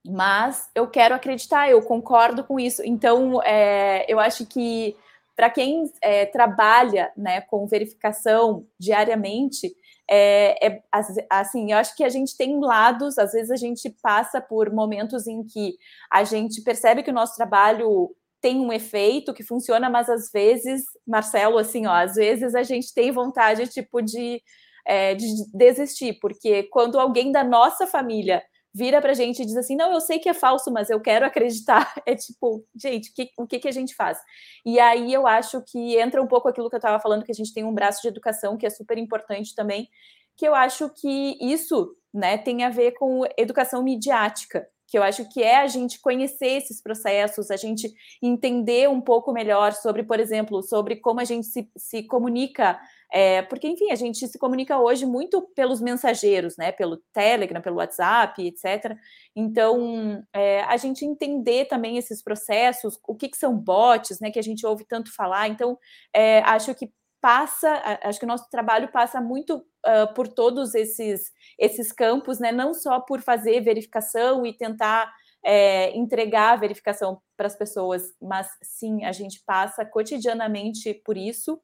mas 0.07 0.69
eu 0.75 0.89
quero 0.89 1.15
acreditar, 1.15 1.69
eu 1.71 1.83
concordo 1.83 2.45
com 2.45 2.59
isso. 2.59 2.83
Então, 2.85 3.43
é, 3.43 4.05
eu 4.09 4.19
acho 4.19 4.47
que 4.47 4.97
para 5.35 5.49
quem 5.51 5.91
é, 6.01 6.27
trabalha 6.27 7.13
né, 7.17 7.41
com 7.41 7.67
verificação 7.67 8.67
diariamente, 8.79 9.75
é, 10.15 10.67
é, 10.67 10.83
assim, 11.31 11.73
eu 11.73 11.79
acho 11.79 11.97
que 11.97 12.05
a 12.05 12.09
gente 12.11 12.37
tem 12.37 12.61
lados, 12.61 13.17
às 13.17 13.33
vezes 13.33 13.51
a 13.51 13.57
gente 13.57 13.89
passa 14.03 14.43
por 14.43 14.71
momentos 14.71 15.27
em 15.27 15.43
que 15.43 15.79
a 16.11 16.23
gente 16.23 16.61
percebe 16.61 17.03
que 17.03 17.11
o 17.11 17.15
nosso 17.15 17.35
trabalho 17.35 18.15
tem 18.39 18.61
um 18.61 18.71
efeito 18.71 19.33
que 19.33 19.43
funciona, 19.43 19.89
mas 19.89 20.11
às 20.11 20.31
vezes, 20.31 20.85
Marcelo, 21.07 21.57
assim, 21.57 21.87
ó, 21.87 21.93
às 21.93 22.17
vezes 22.17 22.55
a 22.55 22.63
gente 22.63 22.93
tem 22.93 23.11
vontade, 23.11 23.67
tipo, 23.69 24.03
de, 24.03 24.43
é, 24.87 25.15
de 25.15 25.27
desistir, 25.55 26.19
porque 26.21 26.65
quando 26.65 27.01
alguém 27.01 27.33
da 27.33 27.43
nossa 27.43 27.87
família 27.87 28.43
vira 28.75 29.01
para 29.01 29.11
a 29.11 29.15
gente 29.15 29.43
e 29.43 29.45
diz 29.45 29.57
assim: 29.57 29.77
não, 29.77 29.93
eu 29.93 30.01
sei 30.01 30.19
que 30.19 30.29
é 30.29 30.35
falso, 30.35 30.71
mas 30.73 30.91
eu 30.91 31.01
quero 31.01 31.27
acreditar. 31.27 31.93
É 32.05 32.15
tipo, 32.15 32.65
gente, 32.75 33.13
que, 33.13 33.31
o 33.39 33.47
que, 33.47 33.59
que 33.59 33.69
a 33.69 33.73
gente 33.73 33.95
faz? 33.95 34.19
E 34.67 34.79
aí 34.81 35.13
eu 35.13 35.27
acho 35.27 35.63
que 35.63 35.97
entra 35.97 36.23
um 36.23 36.27
pouco 36.27 36.49
aquilo 36.49 36.69
que 36.69 36.75
eu 36.75 36.79
estava 36.79 37.01
falando, 37.01 37.25
que 37.25 37.33
a 37.33 37.35
gente 37.35 37.55
tem 37.55 37.65
um 37.65 37.73
braço 37.73 38.03
de 38.03 38.09
educação 38.09 38.57
que 38.57 38.67
é 38.67 38.71
super 38.71 38.99
importante 38.99 39.55
também, 39.55 39.89
que 40.37 40.47
eu 40.47 40.55
acho 40.55 40.91
que 40.91 41.39
isso 41.41 41.97
né, 42.13 42.37
tem 42.39 42.65
a 42.65 42.71
ver 42.71 42.93
com 42.93 43.23
educação 43.37 43.83
midiática 43.83 44.67
que 44.93 44.99
eu 44.99 45.03
acho 45.03 45.27
que 45.31 45.43
é 45.43 45.57
a 45.57 45.67
gente 45.67 45.99
conhecer 45.99 46.59
esses 46.59 46.83
processos, 46.83 47.51
a 47.51 47.57
gente 47.57 47.91
entender 48.23 48.91
um 48.91 49.01
pouco 49.01 49.33
melhor 49.33 49.73
sobre, 49.73 50.03
por 50.03 50.21
exemplo, 50.21 50.63
sobre 50.63 50.97
como 50.97 51.19
a 51.19 51.25
gente 51.25 51.47
se, 51.47 51.67
se 51.75 52.03
comunica, 52.03 52.79
é, 53.13 53.43
porque, 53.43 53.69
enfim, 53.69 53.91
a 53.91 53.95
gente 53.95 54.27
se 54.27 54.39
comunica 54.39 54.79
hoje 54.79 55.05
muito 55.05 55.43
pelos 55.55 55.83
mensageiros, 55.83 56.57
né, 56.57 56.73
pelo 56.73 56.97
Telegram, 57.13 57.61
pelo 57.61 57.77
WhatsApp, 57.77 58.47
etc. 58.47 58.97
Então, 59.37 60.25
é, 60.33 60.63
a 60.63 60.79
gente 60.79 61.05
entender 61.05 61.67
também 61.67 61.99
esses 61.99 62.23
processos, 62.23 62.99
o 63.07 63.15
que, 63.15 63.29
que 63.29 63.37
são 63.37 63.55
bots, 63.55 64.19
né, 64.19 64.31
que 64.31 64.39
a 64.39 64.43
gente 64.43 64.65
ouve 64.67 64.87
tanto 64.87 65.15
falar. 65.15 65.49
Então, 65.49 65.79
é, 66.15 66.39
acho 66.41 66.75
que 66.75 66.91
passa, 67.21 68.01
acho 68.03 68.19
que 68.19 68.25
o 68.25 68.29
nosso 68.29 68.49
trabalho 68.51 68.91
passa 68.91 69.21
muito 69.21 69.59
uh, 69.59 70.13
por 70.15 70.27
todos 70.27 70.75
esses, 70.75 71.31
esses 71.57 71.93
campos, 71.93 72.41
né? 72.41 72.51
não 72.51 72.75
só 72.75 72.99
por 72.99 73.21
fazer 73.21 73.61
verificação 73.61 74.45
e 74.45 74.53
tentar 74.53 75.13
é, 75.45 75.97
entregar 75.97 76.53
a 76.55 76.57
verificação 76.57 77.21
para 77.37 77.47
as 77.47 77.55
pessoas, 77.55 78.13
mas 78.21 78.49
sim, 78.63 79.05
a 79.05 79.13
gente 79.13 79.41
passa 79.47 79.85
cotidianamente 79.85 80.95
por 81.05 81.17
isso, 81.17 81.61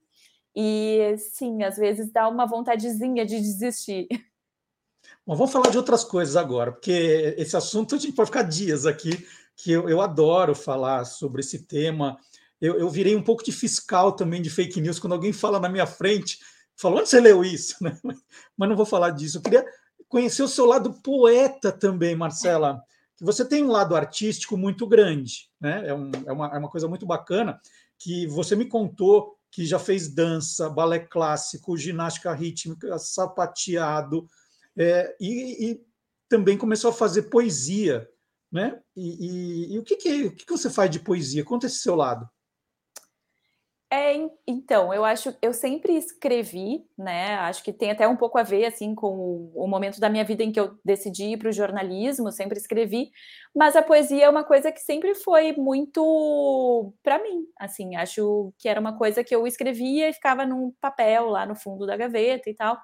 e 0.61 1.17
sim, 1.19 1.63
às 1.63 1.77
vezes 1.77 2.11
dá 2.11 2.29
uma 2.29 2.47
vontadezinha 2.47 3.25
de 3.25 3.41
desistir. 3.41 4.09
Bom, 5.27 5.37
vamos 5.37 5.53
falar 5.53 5.71
de 5.71 5.77
outras 5.77 6.03
coisas 6.03 6.37
agora, 6.37 6.73
porque 6.73 7.35
esse 7.37 7.57
assunto 7.57 7.95
a 7.95 7.99
gente 7.99 8.15
pode 8.15 8.29
ficar 8.29 8.43
dias 8.43 8.87
aqui, 8.87 9.27
que 9.55 9.71
eu, 9.71 9.89
eu 9.89 10.01
adoro 10.01 10.55
falar 10.55 11.05
sobre 11.05 11.41
esse 11.41 11.67
tema 11.67 12.19
eu, 12.61 12.79
eu 12.79 12.91
virei 12.91 13.15
um 13.15 13.23
pouco 13.23 13.45
de 13.45 13.53
fiscal 13.53 14.13
também 14.13 14.43
de 14.43 14.51
fake 14.51 14.81
news 14.81 14.99
quando 14.99 15.13
alguém 15.13 15.33
fala 15.33 15.61
na 15.61 15.69
minha 15.69 15.87
frente, 15.87 16.39
falou 16.77 16.99
onde 16.99 17.09
você 17.09 17.21
leu 17.21 17.45
isso? 17.45 17.77
Mas 18.57 18.69
não 18.69 18.77
vou 18.77 18.87
falar 18.87 19.11
disso. 19.11 19.39
Eu 19.39 19.43
queria 19.43 19.65
conhecer 20.09 20.43
o 20.43 20.49
seu 20.49 20.67
lado 20.67 20.93
poeta 21.03 21.71
também, 21.71 22.17
Marcela. 22.17 22.83
Que 23.17 23.25
você 23.25 23.45
tem 23.45 23.65
um 23.65 23.71
lado 23.71 23.97
artístico 23.97 24.57
muito 24.57 24.87
grande, 24.87 25.49
né? 25.61 25.89
É, 25.89 25.95
um, 25.95 26.11
é, 26.27 26.33
uma, 26.33 26.47
é 26.49 26.59
uma 26.59 26.71
coisa 26.71 26.89
muito 26.89 27.07
bacana 27.07 27.61
que 27.99 28.27
você 28.27 28.55
me 28.55 28.65
contou 28.65 29.38
que 29.51 29.65
já 29.65 29.79
fez 29.79 30.09
dança, 30.09 30.69
balé 30.69 30.99
clássico, 30.99 31.77
ginástica 31.77 32.33
rítmica, 32.33 32.99
sapateado, 32.99 34.27
é, 34.77 35.17
e, 35.21 35.71
e, 35.71 35.89
também 36.29 36.59
começou 36.59 36.91
a 36.91 36.95
fazer 36.95 37.23
poesia, 37.23 38.09
né? 38.53 38.81
E, 38.95 39.27
e, 39.27 39.75
e 39.75 39.79
o, 39.79 39.83
que, 39.83 39.97
que, 39.97 40.25
o 40.25 40.35
que, 40.35 40.45
que 40.45 40.53
você 40.53 40.69
faz 40.69 40.91
de 40.91 41.01
poesia? 41.01 41.45
Conta 41.45 41.67
esse 41.67 41.77
seu 41.77 41.95
lado. 41.95 42.29
É, 43.91 44.13
então, 44.47 44.93
eu 44.93 45.03
acho, 45.03 45.35
eu 45.41 45.51
sempre 45.55 45.97
escrevi, 45.97 46.85
né? 46.97 47.37
Acho 47.37 47.63
que 47.65 47.73
tem 47.73 47.91
até 47.91 48.07
um 48.07 48.17
pouco 48.17 48.37
a 48.39 48.43
ver 48.43 48.67
assim 48.67 48.95
com 48.95 49.09
o, 49.17 49.53
o 49.65 49.67
momento 49.67 49.99
da 49.99 50.11
minha 50.11 50.25
vida 50.25 50.43
em 50.43 50.53
que 50.53 50.61
eu 50.61 50.79
decidi 50.85 51.25
ir 51.33 51.39
para 51.39 51.49
o 51.49 51.53
jornalismo, 51.53 52.31
sempre 52.31 52.59
escrevi, 52.59 53.11
mas 53.57 53.77
a 53.77 53.83
poesia 53.83 54.27
é 54.27 54.29
uma 54.29 54.45
coisa 54.45 54.71
que 54.71 54.81
sempre 54.81 55.15
foi 55.15 55.53
muito 55.53 56.93
para 57.03 57.19
mim, 57.23 57.47
assim, 57.59 57.97
acho 57.97 58.53
que 58.59 58.69
era 58.69 58.79
uma 58.79 58.97
coisa 58.99 59.25
que 59.25 59.35
eu 59.35 59.47
escrevia 59.47 60.11
e 60.11 60.13
ficava 60.13 60.45
num 60.45 60.71
papel 60.83 61.27
lá 61.31 61.47
no 61.47 61.57
fundo 61.57 61.87
da 61.87 61.97
gaveta 61.97 62.51
e 62.51 62.55
tal. 62.55 62.79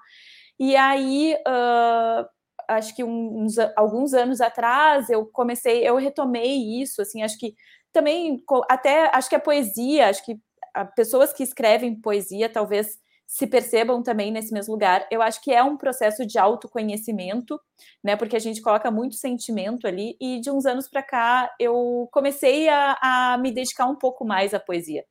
E 0.59 0.75
aí, 0.75 1.35
uh, 1.47 2.25
acho 2.69 2.95
que 2.95 3.03
uns, 3.03 3.57
alguns 3.75 4.13
anos 4.13 4.41
atrás 4.41 5.09
eu 5.09 5.25
comecei, 5.27 5.87
eu 5.87 5.97
retomei 5.97 6.81
isso, 6.81 7.01
assim, 7.01 7.21
acho 7.23 7.37
que 7.37 7.53
também 7.91 8.43
até 8.69 9.09
acho 9.15 9.29
que 9.29 9.35
a 9.35 9.39
poesia, 9.39 10.09
acho 10.09 10.23
que 10.25 10.37
pessoas 10.83 11.31
que 11.31 11.43
escrevem 11.43 11.95
poesia 11.95 12.49
talvez 12.49 12.99
se 13.27 13.47
percebam 13.47 14.03
também 14.03 14.31
nesse 14.31 14.53
mesmo 14.53 14.73
lugar. 14.73 15.07
Eu 15.09 15.21
acho 15.21 15.41
que 15.41 15.51
é 15.51 15.63
um 15.63 15.77
processo 15.77 16.25
de 16.25 16.37
autoconhecimento, 16.37 17.59
né? 18.03 18.15
Porque 18.15 18.35
a 18.35 18.39
gente 18.39 18.61
coloca 18.61 18.91
muito 18.91 19.15
sentimento 19.15 19.87
ali. 19.87 20.15
E 20.21 20.39
de 20.39 20.51
uns 20.51 20.65
anos 20.65 20.87
para 20.87 21.01
cá 21.01 21.53
eu 21.59 22.07
comecei 22.11 22.69
a, 22.69 22.97
a, 23.01 23.37
me 23.37 23.51
dedicar 23.51 23.87
um 23.87 23.95
pouco 23.95 24.23
mais 24.25 24.53
à 24.53 24.59
poesia. 24.59 25.05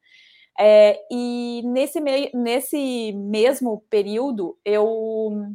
É, 0.58 1.00
e 1.10 1.62
nesse, 1.64 2.00
meio, 2.00 2.30
nesse 2.34 3.12
mesmo 3.12 3.84
período 3.90 4.56
eu 4.64 5.52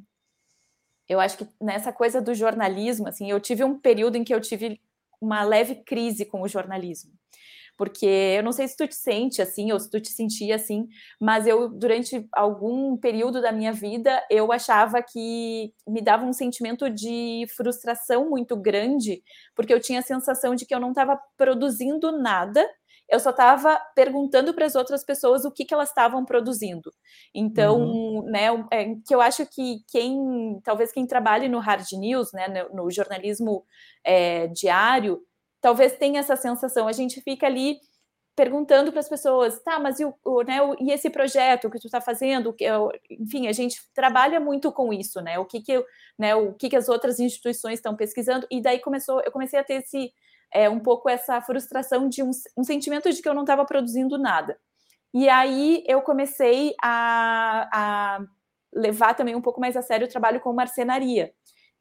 eu 1.08 1.20
acho 1.20 1.38
que 1.38 1.48
nessa 1.60 1.92
coisa 1.92 2.22
do 2.22 2.36
jornalismo, 2.36 3.08
assim, 3.08 3.32
eu 3.32 3.40
tive 3.40 3.64
um 3.64 3.80
período 3.80 4.16
em 4.18 4.24
que 4.24 4.34
eu 4.34 4.40
tive 4.40 4.80
uma 5.20 5.44
leve 5.44 5.76
crise 5.76 6.26
com 6.26 6.42
o 6.42 6.48
jornalismo 6.48 7.19
porque 7.80 8.06
eu 8.06 8.44
não 8.44 8.52
sei 8.52 8.68
se 8.68 8.76
tu 8.76 8.86
te 8.86 8.94
sente 8.94 9.42
assim 9.42 9.72
ou 9.72 9.80
se 9.80 9.90
tu 9.90 10.02
te 10.02 10.10
sentia 10.10 10.56
assim, 10.56 10.86
mas 11.18 11.48
eu 11.48 11.70
durante 11.70 12.28
algum 12.34 12.98
período 12.98 13.42
da 13.42 13.54
minha 13.54 13.72
vida 13.72 14.22
eu 14.30 14.52
achava 14.52 15.02
que 15.02 15.74
me 15.88 16.02
dava 16.02 16.26
um 16.26 16.34
sentimento 16.34 16.90
de 16.90 17.46
frustração 17.56 18.30
muito 18.30 18.58
grande, 18.58 19.24
porque 19.56 19.74
eu 19.74 19.80
tinha 19.80 20.00
a 20.00 20.04
sensação 20.04 20.56
de 20.56 20.66
que 20.66 20.76
eu 20.76 20.80
não 20.80 20.90
estava 20.90 21.18
produzindo 21.38 22.12
nada 22.12 22.68
eu 23.12 23.20
só 23.20 23.32
estava 23.32 23.82
perguntando 23.96 24.54
para 24.54 24.68
as 24.68 24.76
outras 24.76 25.04
pessoas 25.04 25.44
o 25.44 25.52
que, 25.52 25.66
que 25.66 25.74
elas 25.74 25.90
estavam 25.90 26.24
produzindo. 26.24 26.92
Então, 27.34 27.82
uhum. 27.82 28.24
né, 28.26 28.50
é, 28.72 28.86
que 29.04 29.16
eu 29.16 29.20
acho 29.20 29.48
que 29.48 29.80
quem, 29.90 30.62
talvez 30.64 30.92
quem 30.92 31.08
trabalhe 31.08 31.50
no 31.50 31.58
hard 31.58 31.88
news, 31.94 32.32
né, 32.32 32.48
no, 32.48 32.84
no 32.84 32.92
jornalismo 32.92 33.66
é, 34.06 34.46
diário, 34.50 35.20
talvez 35.62 35.94
tenha 35.94 36.20
essa 36.20 36.36
sensação. 36.36 36.88
A 36.88 36.92
gente 36.92 37.22
fica 37.22 37.46
ali 37.46 37.80
perguntando 38.36 38.92
para 38.92 39.02
as 39.02 39.10
pessoas, 39.10 39.62
tá, 39.62 39.78
mas 39.80 40.00
e, 40.00 40.06
o, 40.06 40.16
o, 40.24 40.42
né, 40.44 40.62
o, 40.62 40.74
e 40.80 40.92
esse 40.92 41.10
projeto 41.10 41.70
que 41.70 41.78
tu 41.78 41.88
está 41.88 42.00
fazendo? 42.00 42.54
Que, 42.54 42.66
enfim, 43.10 43.48
a 43.48 43.52
gente 43.52 43.82
trabalha 43.94 44.40
muito 44.40 44.72
com 44.72 44.94
isso, 44.94 45.20
né? 45.20 45.38
O 45.38 45.46
que 45.46 45.60
que, 45.62 45.86
né, 46.18 46.34
o 46.36 46.54
que, 46.54 46.70
que 46.70 46.76
as 46.78 46.88
outras 46.88 47.20
instituições 47.20 47.80
estão 47.80 47.98
pesquisando? 47.98 48.48
E 48.50 48.62
daí 48.62 48.80
começou, 48.80 49.22
eu 49.22 49.32
comecei 49.32 49.60
a 49.60 49.64
ter 49.64 49.84
esse 49.84 50.14
é, 50.54 50.70
um 50.70 50.80
pouco 50.80 51.10
essa 51.10 51.42
frustração 51.42 52.08
de 52.08 52.24
um, 52.24 52.32
um 52.58 52.64
sentimento 52.64 53.12
de 53.12 53.22
que 53.22 53.28
eu 53.28 53.34
não 53.34 53.44
estava 53.44 53.66
produzindo 53.66 54.18
nada. 54.18 54.58
E 55.14 55.28
aí 55.28 55.84
eu 55.86 56.02
comecei 56.02 56.74
a, 56.82 57.70
a 57.74 58.26
levar 58.74 59.16
também 59.16 59.36
um 59.36 59.42
pouco 59.42 59.60
mais 59.60 59.76
a 59.76 59.82
sério 59.82 60.08
o 60.08 60.10
trabalho 60.10 60.40
com 60.40 60.54
marcenaria 60.54 61.34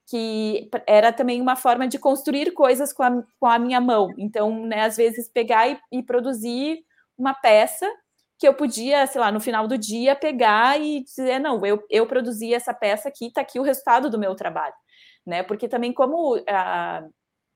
que 0.09 0.71
era 0.87 1.12
também 1.12 1.40
uma 1.40 1.55
forma 1.55 1.87
de 1.87 1.99
construir 1.99 2.53
coisas 2.53 2.92
com 2.94 3.03
a, 3.03 3.23
com 3.38 3.47
a 3.47 3.59
minha 3.59 3.81
mão. 3.81 4.09
Então, 4.16 4.64
né, 4.64 4.83
às 4.83 4.97
vezes, 4.97 5.29
pegar 5.29 5.68
e, 5.68 5.79
e, 5.92 6.03
produzir 6.03 6.81
uma 7.16 7.35
peça 7.35 7.87
que 8.38 8.49
eu 8.49 8.55
podia, 8.55 9.07
sei 9.07 9.21
lá, 9.21 9.31
no 9.31 9.40
final 9.40 9.68
do 9.68 9.77
dia, 9.77 10.16
pegar 10.16 10.81
e 10.81 11.05
dizer, 11.05 11.38
não, 11.38 11.64
eu, 11.66 11.85
eu 11.90 12.07
produzi 12.07 12.55
essa 12.55 12.73
peça 12.73 13.09
aqui, 13.09 13.27
está 13.27 13.42
aqui 13.42 13.61
o 13.61 13.62
resultado 13.62 14.09
do 14.09 14.18
meu 14.18 14.35
trabalho. 14.35 14.75
Né? 15.27 15.42
Porque 15.42 15.68
também, 15.68 15.92
como 15.92 16.42
a, 16.49 17.05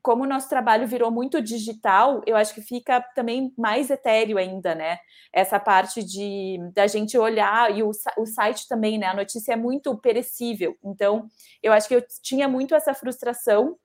como 0.03 0.25
o 0.25 0.27
nosso 0.27 0.49
trabalho 0.49 0.87
virou 0.87 1.11
muito 1.11 1.41
digital, 1.41 2.23
eu 2.27 2.37
acho 2.37 2.53
que 2.55 2.61
fica 2.61 3.01
também 3.15 3.53
mais 3.57 3.88
etéreo 3.88 4.37
ainda, 4.37 4.75
né? 4.75 4.99
Essa 5.33 5.61
parte 5.61 6.03
de 6.03 6.59
da 6.75 6.87
gente 6.87 7.17
olhar 7.17 7.77
e 7.77 7.83
o, 7.83 7.91
o 8.19 8.27
site 8.27 8.67
também, 8.69 8.99
né? 8.99 9.07
A 9.07 9.15
notícia 9.15 9.53
é 9.53 9.57
muito 9.57 9.97
perecível. 9.99 10.77
Então, 10.85 11.29
eu 11.62 11.73
acho 11.73 11.88
que 11.88 11.95
eu 11.95 12.05
tinha 12.23 12.49
muito 12.49 12.75
essa 12.75 12.93
frustração 12.95 13.79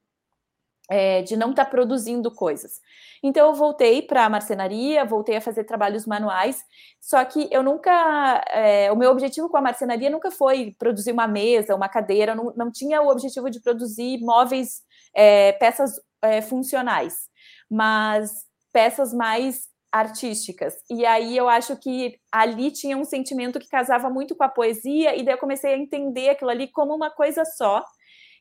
é, 0.90 1.22
de 1.22 1.36
não 1.36 1.52
estar 1.52 1.66
tá 1.66 1.72
produzindo 1.72 2.32
coisas. 2.32 2.80
Então 3.22 3.48
eu 3.48 3.54
voltei 3.54 4.02
para 4.02 4.26
a 4.26 4.30
marcenaria, 4.30 5.06
voltei 5.06 5.38
a 5.38 5.42
fazer 5.42 5.66
trabalhos 5.66 6.06
manuais, 6.06 6.64
só 7.02 7.24
que 7.26 7.48
eu 7.52 7.62
nunca, 7.62 8.44
é, 8.52 8.92
o 8.92 8.96
meu 8.96 9.12
objetivo 9.12 9.50
com 9.50 9.58
a 9.58 9.62
marcenaria 9.62 10.10
nunca 10.10 10.32
foi 10.32 10.76
produzir 10.80 11.12
uma 11.12 11.28
mesa, 11.28 11.76
uma 11.76 11.90
cadeira, 11.90 12.34
não, 12.36 12.54
não 12.56 12.72
tinha 12.72 13.02
o 13.02 13.10
objetivo 13.10 13.50
de 13.50 13.60
produzir 13.60 14.20
móveis, 14.22 14.82
é, 15.18 15.54
peças 15.54 15.94
é, 16.22 16.42
funcionais, 16.42 17.16
mas 17.70 18.32
peças 18.72 19.14
mais 19.14 19.68
artísticas. 19.92 20.76
E 20.90 21.06
aí 21.06 21.36
eu 21.36 21.50
acho 21.50 21.76
que 21.78 22.20
ali 22.32 22.72
tinha 22.72 22.96
um 22.98 23.06
sentimento 23.06 23.60
que 23.60 23.68
casava 23.68 24.10
muito 24.10 24.36
com 24.36 24.44
a 24.44 24.50
poesia, 24.50 25.16
e 25.16 25.24
daí 25.24 25.34
eu 25.36 25.40
comecei 25.40 25.74
a 25.74 25.78
entender 25.78 26.30
aquilo 26.30 26.52
ali 26.52 26.68
como 26.72 26.96
uma 26.96 27.10
coisa 27.12 27.44
só. 27.46 27.84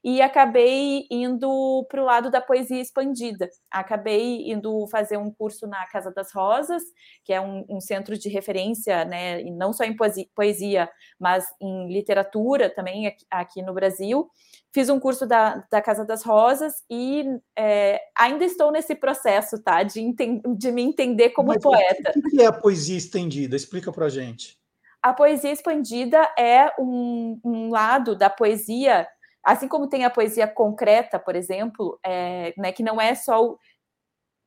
e 0.05 0.23
acabei 0.23 1.07
indo 1.11 1.85
para 1.91 2.01
o 2.01 2.05
lado 2.05 2.31
da 2.31 2.41
poesia 2.41 2.81
expandida. 2.81 3.49
Acabei 3.71 4.51
indo 4.53 4.87
fazer 4.89 5.17
um 5.17 5.33
curso 5.33 5.67
na 5.67 5.85
Casa 5.89 6.13
das 6.13 6.33
Rosas, 6.33 6.83
que 7.25 7.33
é 7.33 7.41
um, 7.41 7.65
um 7.69 7.81
centro 7.81 8.17
de 8.17 8.29
referência, 8.29 9.05
né, 9.05 9.43
não 9.45 9.73
só 9.73 9.85
em 9.85 9.97
poesia, 10.35 10.89
mas 11.19 11.45
em 11.61 11.93
literatura 11.93 12.71
também 12.71 13.07
aqui, 13.09 13.27
aqui 13.31 13.63
no 13.63 13.75
Brasil. 13.75 14.31
Fiz 14.77 14.91
um 14.91 15.01
curso 15.01 15.25
da, 15.25 15.65
da 15.71 15.81
Casa 15.81 16.05
das 16.05 16.23
Rosas 16.23 16.75
e 16.91 17.25
é, 17.59 17.99
ainda 18.15 18.45
estou 18.45 18.71
nesse 18.71 18.95
processo, 18.95 19.59
tá, 19.63 19.83
de, 19.83 20.15
de 20.55 20.71
me 20.71 20.83
entender 20.83 21.31
como 21.31 21.49
mas, 21.49 21.63
poeta. 21.63 22.13
O 22.15 22.21
que 22.29 22.43
é 22.43 22.45
a 22.45 22.53
poesia 22.53 22.99
estendida? 22.99 23.57
Explica 23.57 23.91
para 23.91 24.11
gente. 24.11 24.59
A 25.03 25.15
poesia 25.15 25.51
expandida 25.51 26.19
é 26.39 26.71
um, 26.79 27.41
um 27.43 27.71
lado 27.71 28.15
da 28.15 28.29
poesia 28.29 29.09
Assim 29.43 29.69
como 29.69 29.89
tem 29.89 30.05
a 30.05 30.11
poesia 30.11 30.49
concreta, 30.49 31.21
por 31.21 31.37
exemplo, 31.37 32.01
é, 32.05 32.53
né, 32.59 32.73
que 32.73 32.83
não 32.83 33.01
é 33.01 33.15
só 33.15 33.45
o, 33.45 33.59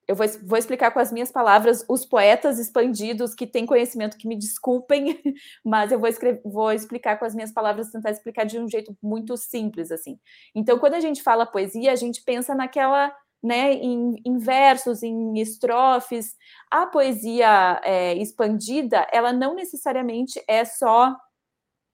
eu 0.10 0.16
vou, 0.16 0.26
vou, 0.44 0.58
explicar 0.58 0.90
com 0.90 1.00
as 1.00 1.12
minhas 1.12 1.32
palavras 1.32 1.86
os 1.88 2.04
poetas 2.04 2.58
expandidos 2.58 3.36
que 3.36 3.46
têm 3.46 3.64
conhecimento 3.64 4.18
que 4.18 4.28
me 4.28 4.36
desculpem, 4.36 5.22
mas 5.64 5.92
eu 5.92 6.00
vou, 6.00 6.10
escrever, 6.10 6.42
vou 6.44 6.72
explicar 6.72 7.20
com 7.20 7.26
as 7.26 7.36
minhas 7.36 7.52
palavras, 7.52 7.92
tentar 7.92 8.10
explicar 8.10 8.44
de 8.44 8.58
um 8.58 8.68
jeito 8.68 8.98
muito 9.04 9.38
simples 9.38 9.92
assim. 9.92 10.20
Então, 10.56 10.80
quando 10.80 10.96
a 10.96 11.00
gente 11.00 11.22
fala 11.22 11.46
poesia, 11.46 11.92
a 11.92 11.96
gente 11.96 12.24
pensa 12.24 12.56
naquela, 12.56 13.16
né, 13.44 13.74
em, 13.74 14.16
em 14.26 14.40
versos, 14.40 15.04
em 15.04 15.40
estrofes. 15.40 16.34
A 16.72 16.88
poesia 16.88 17.80
é, 17.84 18.16
expandida, 18.16 19.08
ela 19.14 19.32
não 19.32 19.54
necessariamente 19.54 20.44
é 20.48 20.66
só 20.66 21.16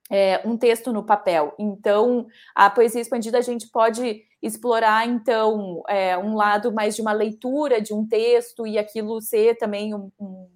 é, 0.10 0.42
um 0.46 0.56
texto 0.56 0.94
no 0.94 1.04
papel. 1.04 1.54
Então, 1.60 2.28
a 2.56 2.70
poesia 2.70 3.02
expandida 3.02 3.40
a 3.40 3.42
gente 3.42 3.68
pode 3.70 4.24
explorar 4.46 5.08
então 5.08 5.82
é, 5.90 6.18
um 6.18 6.36
lado 6.36 6.72
mais 6.72 6.96
de 6.96 7.02
uma 7.02 7.12
leitura 7.12 7.82
de 7.82 7.94
um 7.94 8.08
texto 8.08 8.68
e 8.68 8.78
aquilo 8.78 9.20
ser 9.20 9.58
também 9.58 9.96
um, 9.96 10.12
um, 10.20 10.48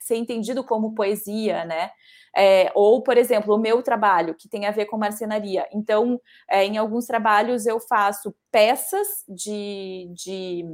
ser 0.00 0.16
entendido 0.16 0.64
como 0.64 0.94
poesia, 0.94 1.64
né? 1.64 1.90
É, 2.36 2.70
ou, 2.74 3.02
por 3.02 3.16
exemplo, 3.16 3.54
o 3.54 3.58
meu 3.58 3.82
trabalho, 3.82 4.34
que 4.34 4.48
tem 4.48 4.66
a 4.66 4.70
ver 4.70 4.86
com 4.86 4.98
marcenaria. 4.98 5.66
Então, 5.72 6.20
é, 6.48 6.64
em 6.64 6.76
alguns 6.76 7.06
trabalhos 7.06 7.66
eu 7.66 7.80
faço 7.80 8.34
peças 8.50 9.06
de, 9.28 10.10
de, 10.14 10.64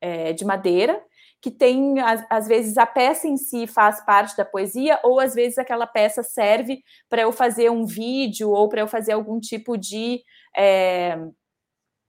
é, 0.00 0.32
de 0.32 0.44
madeira 0.44 1.02
que 1.40 1.50
tem, 1.50 1.98
às, 2.00 2.24
às, 2.30 2.46
vezes, 2.46 2.78
a 2.78 2.86
peça 2.86 3.26
em 3.26 3.36
si 3.36 3.66
faz 3.66 4.04
parte 4.04 4.36
da 4.36 4.44
poesia, 4.44 5.00
ou 5.02 5.18
às 5.18 5.34
vezes 5.34 5.58
aquela 5.58 5.88
peça 5.88 6.22
serve 6.22 6.84
para 7.08 7.22
eu 7.22 7.32
fazer 7.32 7.68
um 7.68 7.84
vídeo 7.84 8.50
ou 8.50 8.68
para 8.68 8.80
eu 8.80 8.86
fazer 8.86 9.12
algum 9.12 9.40
tipo 9.40 9.76
de. 9.76 10.22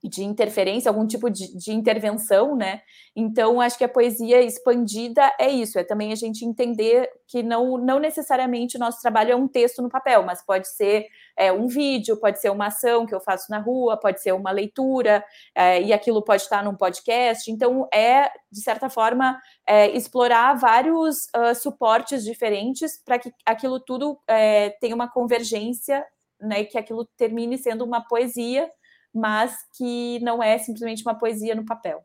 De 0.04 0.22
interferência, 0.24 0.90
algum 0.90 1.08
tipo 1.08 1.30
de, 1.30 1.58
de, 1.58 1.72
intervenção, 1.72 2.58
né? 2.58 2.82
Então, 3.16 3.62
acho 3.62 3.78
que 3.78 3.86
a 3.86 3.90
poesia 3.90 4.42
expandida 4.42 5.32
é 5.40 5.50
isso, 5.50 5.80
é 5.80 5.84
também 5.84 6.12
a 6.12 6.16
gente 6.16 6.44
entender 6.44 7.10
que 7.26 7.42
não, 7.42 7.78
não 7.78 8.00
necessariamente 8.00 8.76
o 8.76 8.80
nosso 8.80 9.02
trabalho 9.02 9.32
é 9.32 9.36
um 9.36 9.48
texto 9.48 9.82
no 9.82 9.88
papel, 9.88 10.22
mas 10.24 10.46
pode 10.46 10.68
ser 10.68 11.08
é, 11.38 11.54
um 11.54 11.68
vídeo, 11.68 12.18
pode 12.18 12.42
ser 12.42 12.50
uma 12.50 12.68
ação 12.68 13.06
que 13.06 13.16
eu 13.16 13.22
faço 13.22 13.50
na 13.50 13.60
rua, 13.60 13.98
pode 13.98 14.22
ser 14.22 14.34
uma 14.34 14.52
leitura, 14.52 15.24
é, 15.56 15.82
e 15.82 15.94
aquilo 15.94 16.22
pode 16.22 16.42
estar 16.42 16.64
num 16.64 16.76
podcast. 16.76 17.50
Então, 17.50 17.88
é, 17.94 18.30
de 18.52 18.62
certa 18.62 18.90
forma, 18.90 19.40
é, 19.66 19.90
explorar 19.92 20.54
vários 20.56 21.28
uh, 21.36 21.56
suportes 21.56 22.24
diferentes 22.24 23.02
para 23.04 23.18
que 23.18 23.32
aquilo 23.46 23.80
tudo 23.80 24.20
é, 24.28 24.72
tenha 24.82 24.94
uma 24.94 25.10
convergência, 25.10 26.06
né? 26.40 26.66
Que 26.66 26.78
aquilo 26.78 27.06
termine 27.18 27.58
sendo 27.58 27.86
uma 27.86 28.02
poesia 28.02 28.70
mas 29.14 29.58
que 29.78 30.20
não 30.20 30.42
é 30.42 30.58
simplesmente 30.58 31.04
uma 31.04 31.16
poesia 31.16 31.54
no 31.54 31.66
papel. 31.66 32.04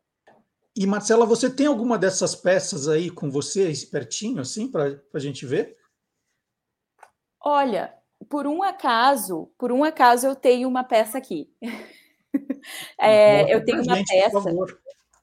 E 0.77 0.87
Marcela, 0.87 1.27
você 1.27 1.51
tem 1.51 1.67
alguma 1.67 1.99
dessas 1.99 2.37
peças 2.37 2.87
aí 2.89 3.11
com 3.11 3.31
você, 3.31 3.69
espertinho, 3.71 4.41
assim, 4.41 4.71
para 4.71 5.01
a 5.13 5.19
gente 5.19 5.45
ver? 5.45 5.77
Olha, 7.41 7.95
por 8.29 8.47
um 8.47 8.63
acaso, 8.63 9.51
por 9.59 9.73
um 9.73 9.83
acaso 9.83 10.27
eu 10.27 10.37
tenho 10.37 10.69
uma 10.69 10.85
peça 10.85 11.19
aqui. 11.19 11.51
é, 13.01 13.53
eu 13.53 13.65
tenho 13.65 13.83
uma 13.83 13.97
gente, 13.97 14.09
peça. 14.09 14.55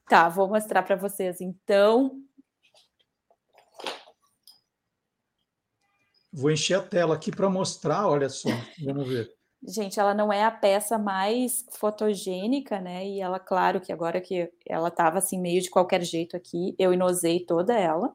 Tá, 0.08 0.28
vou 0.28 0.48
mostrar 0.48 0.82
para 0.82 0.96
vocês. 0.96 1.40
Então, 1.40 2.22
Vou 6.36 6.50
encher 6.50 6.74
a 6.74 6.82
tela 6.82 7.14
aqui 7.14 7.30
para 7.30 7.48
mostrar, 7.48 8.06
olha 8.06 8.28
só, 8.28 8.50
vamos 8.84 9.08
ver. 9.08 9.35
Gente, 9.62 9.98
ela 10.00 10.14
não 10.14 10.32
é 10.32 10.44
a 10.44 10.50
peça 10.50 10.96
mais 10.98 11.64
fotogênica, 11.72 12.80
né? 12.80 13.06
E 13.06 13.20
ela, 13.20 13.38
claro 13.40 13.80
que 13.80 13.92
agora 13.92 14.20
que 14.20 14.50
ela 14.66 14.88
estava 14.88 15.18
assim 15.18 15.38
meio 15.40 15.60
de 15.60 15.70
qualquer 15.70 16.02
jeito 16.02 16.36
aqui, 16.36 16.74
eu 16.78 16.92
inosei 16.92 17.44
toda 17.44 17.74
ela. 17.76 18.14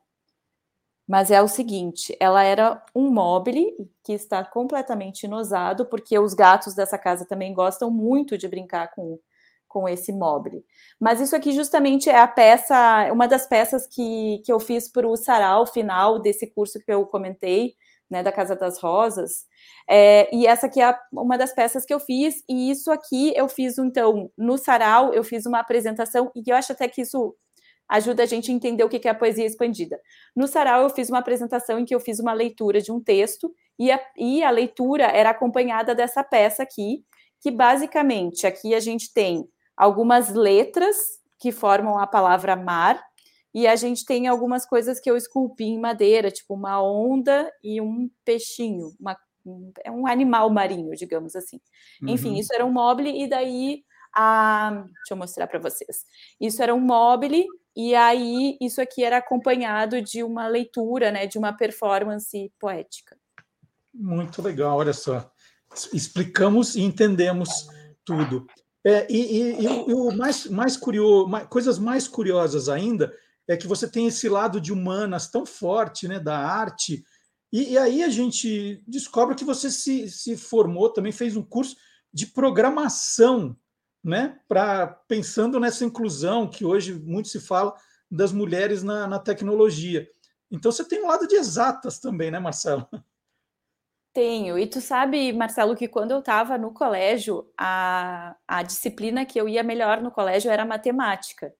Mas 1.07 1.29
é 1.29 1.41
o 1.41 1.47
seguinte, 1.47 2.15
ela 2.19 2.43
era 2.43 2.81
um 2.95 3.09
mobile 3.11 3.75
que 4.03 4.13
está 4.13 4.45
completamente 4.45 5.23
inosado, 5.23 5.85
porque 5.85 6.17
os 6.17 6.33
gatos 6.33 6.73
dessa 6.73 6.97
casa 6.97 7.25
também 7.25 7.53
gostam 7.53 7.91
muito 7.91 8.37
de 8.37 8.47
brincar 8.47 8.91
com, 8.93 9.19
com 9.67 9.89
esse 9.89 10.13
mobile. 10.13 10.63
Mas 10.99 11.19
isso 11.19 11.35
aqui 11.35 11.51
justamente 11.51 12.09
é 12.09 12.17
a 12.19 12.27
peça, 12.27 13.11
uma 13.11 13.27
das 13.27 13.45
peças 13.45 13.85
que, 13.87 14.41
que 14.45 14.51
eu 14.53 14.59
fiz 14.59 14.89
para 14.89 15.07
o 15.07 15.17
sarau 15.17 15.65
final 15.65 16.19
desse 16.19 16.47
curso 16.47 16.79
que 16.79 16.91
eu 16.93 17.05
comentei, 17.05 17.73
né, 18.11 18.21
da 18.21 18.31
Casa 18.31 18.55
das 18.55 18.77
Rosas. 18.79 19.45
É, 19.89 20.29
e 20.35 20.45
essa 20.45 20.67
aqui 20.67 20.81
é 20.81 20.95
uma 21.13 21.37
das 21.37 21.53
peças 21.53 21.85
que 21.85 21.93
eu 21.93 21.99
fiz, 21.99 22.43
e 22.47 22.69
isso 22.69 22.91
aqui 22.91 23.33
eu 23.35 23.47
fiz, 23.47 23.77
então, 23.77 24.29
no 24.37 24.57
sarau, 24.57 25.13
eu 25.13 25.23
fiz 25.23 25.45
uma 25.45 25.59
apresentação, 25.59 26.29
e 26.35 26.43
eu 26.45 26.55
acho 26.55 26.73
até 26.73 26.87
que 26.87 27.01
isso 27.01 27.33
ajuda 27.89 28.23
a 28.23 28.25
gente 28.25 28.51
a 28.51 28.53
entender 28.53 28.83
o 28.83 28.89
que 28.89 29.07
é 29.07 29.11
a 29.11 29.15
poesia 29.15 29.45
expandida. 29.45 29.99
No 30.35 30.47
sarau, 30.47 30.83
eu 30.83 30.89
fiz 30.89 31.09
uma 31.09 31.19
apresentação 31.19 31.79
em 31.79 31.85
que 31.85 31.95
eu 31.95 31.99
fiz 31.99 32.19
uma 32.19 32.33
leitura 32.33 32.81
de 32.81 32.91
um 32.91 33.01
texto, 33.01 33.53
e 33.79 33.91
a, 33.91 33.99
e 34.17 34.43
a 34.43 34.49
leitura 34.49 35.05
era 35.05 35.29
acompanhada 35.29 35.95
dessa 35.95 36.23
peça 36.23 36.61
aqui, 36.63 37.03
que 37.41 37.49
basicamente 37.49 38.45
aqui 38.45 38.75
a 38.75 38.79
gente 38.79 39.11
tem 39.13 39.45
algumas 39.75 40.29
letras 40.29 40.97
que 41.39 41.51
formam 41.51 41.97
a 41.97 42.05
palavra 42.05 42.55
mar, 42.55 43.01
e 43.53 43.67
a 43.67 43.75
gente 43.75 44.05
tem 44.05 44.27
algumas 44.27 44.65
coisas 44.65 44.99
que 44.99 45.09
eu 45.09 45.17
esculpi 45.17 45.65
em 45.65 45.79
madeira, 45.79 46.31
tipo 46.31 46.53
uma 46.53 46.81
onda 46.81 47.51
e 47.63 47.81
um 47.81 48.09
peixinho, 48.23 48.93
uma, 48.99 49.17
é 49.83 49.91
um 49.91 50.07
animal 50.07 50.49
marinho, 50.49 50.95
digamos 50.95 51.35
assim. 51.35 51.59
Uhum. 52.01 52.09
Enfim, 52.09 52.37
isso 52.37 52.53
era 52.53 52.65
um 52.65 52.71
mobile, 52.71 53.21
e 53.21 53.27
daí 53.27 53.83
a. 54.13 54.71
Deixa 54.71 55.13
eu 55.13 55.17
mostrar 55.17 55.47
para 55.47 55.59
vocês. 55.59 56.05
Isso 56.39 56.61
era 56.63 56.73
um 56.73 56.79
mobile, 56.79 57.45
e 57.75 57.93
aí 57.93 58.57
isso 58.61 58.81
aqui 58.81 59.03
era 59.03 59.17
acompanhado 59.17 60.01
de 60.01 60.23
uma 60.23 60.47
leitura, 60.47 61.11
né, 61.11 61.27
de 61.27 61.37
uma 61.37 61.51
performance 61.51 62.51
poética. 62.59 63.17
Muito 63.93 64.41
legal, 64.41 64.77
olha 64.77 64.93
só. 64.93 65.29
Explicamos 65.93 66.75
e 66.75 66.81
entendemos 66.81 67.67
tudo. 68.05 68.47
É, 68.83 69.05
e, 69.11 69.61
e, 69.61 69.65
e, 69.65 69.93
o 69.93 70.11
mais, 70.11 70.47
mais 70.47 70.75
curioso, 70.75 71.27
mais, 71.27 71.47
coisas 71.47 71.77
mais 71.77 72.07
curiosas 72.07 72.67
ainda 72.67 73.13
é 73.51 73.57
que 73.57 73.67
você 73.67 73.89
tem 73.89 74.07
esse 74.07 74.29
lado 74.29 74.61
de 74.61 74.71
humanas 74.71 75.29
tão 75.29 75.45
forte, 75.45 76.07
né, 76.07 76.19
da 76.19 76.37
arte. 76.37 77.03
E, 77.51 77.73
e 77.73 77.77
aí 77.77 78.01
a 78.01 78.09
gente 78.09 78.81
descobre 78.87 79.35
que 79.35 79.43
você 79.43 79.69
se, 79.69 80.09
se 80.09 80.37
formou, 80.37 80.89
também 80.89 81.11
fez 81.11 81.35
um 81.35 81.43
curso 81.43 81.75
de 82.13 82.27
programação, 82.27 83.57
né, 84.01 84.39
para 84.47 84.87
pensando 84.87 85.59
nessa 85.59 85.83
inclusão 85.83 86.49
que 86.49 86.63
hoje 86.63 86.93
muito 86.93 87.27
se 87.27 87.41
fala 87.41 87.75
das 88.09 88.31
mulheres 88.31 88.83
na, 88.83 89.05
na 89.05 89.19
tecnologia. 89.19 90.07
Então 90.49 90.71
você 90.71 90.85
tem 90.85 91.03
um 91.03 91.07
lado 91.07 91.27
de 91.27 91.35
exatas 91.35 91.99
também, 91.99 92.31
né, 92.31 92.39
Marcelo? 92.39 92.87
Tenho. 94.13 94.57
E 94.57 94.67
tu 94.67 94.79
sabe, 94.81 95.31
Marcelo, 95.31 95.75
que 95.75 95.87
quando 95.87 96.11
eu 96.11 96.19
estava 96.19 96.57
no 96.57 96.73
colégio, 96.73 97.49
a, 97.57 98.35
a 98.47 98.63
disciplina 98.63 99.25
que 99.25 99.39
eu 99.39 99.47
ia 99.47 99.63
melhor 99.63 100.01
no 100.01 100.11
colégio 100.11 100.51
era 100.51 100.65
matemática. 100.65 101.53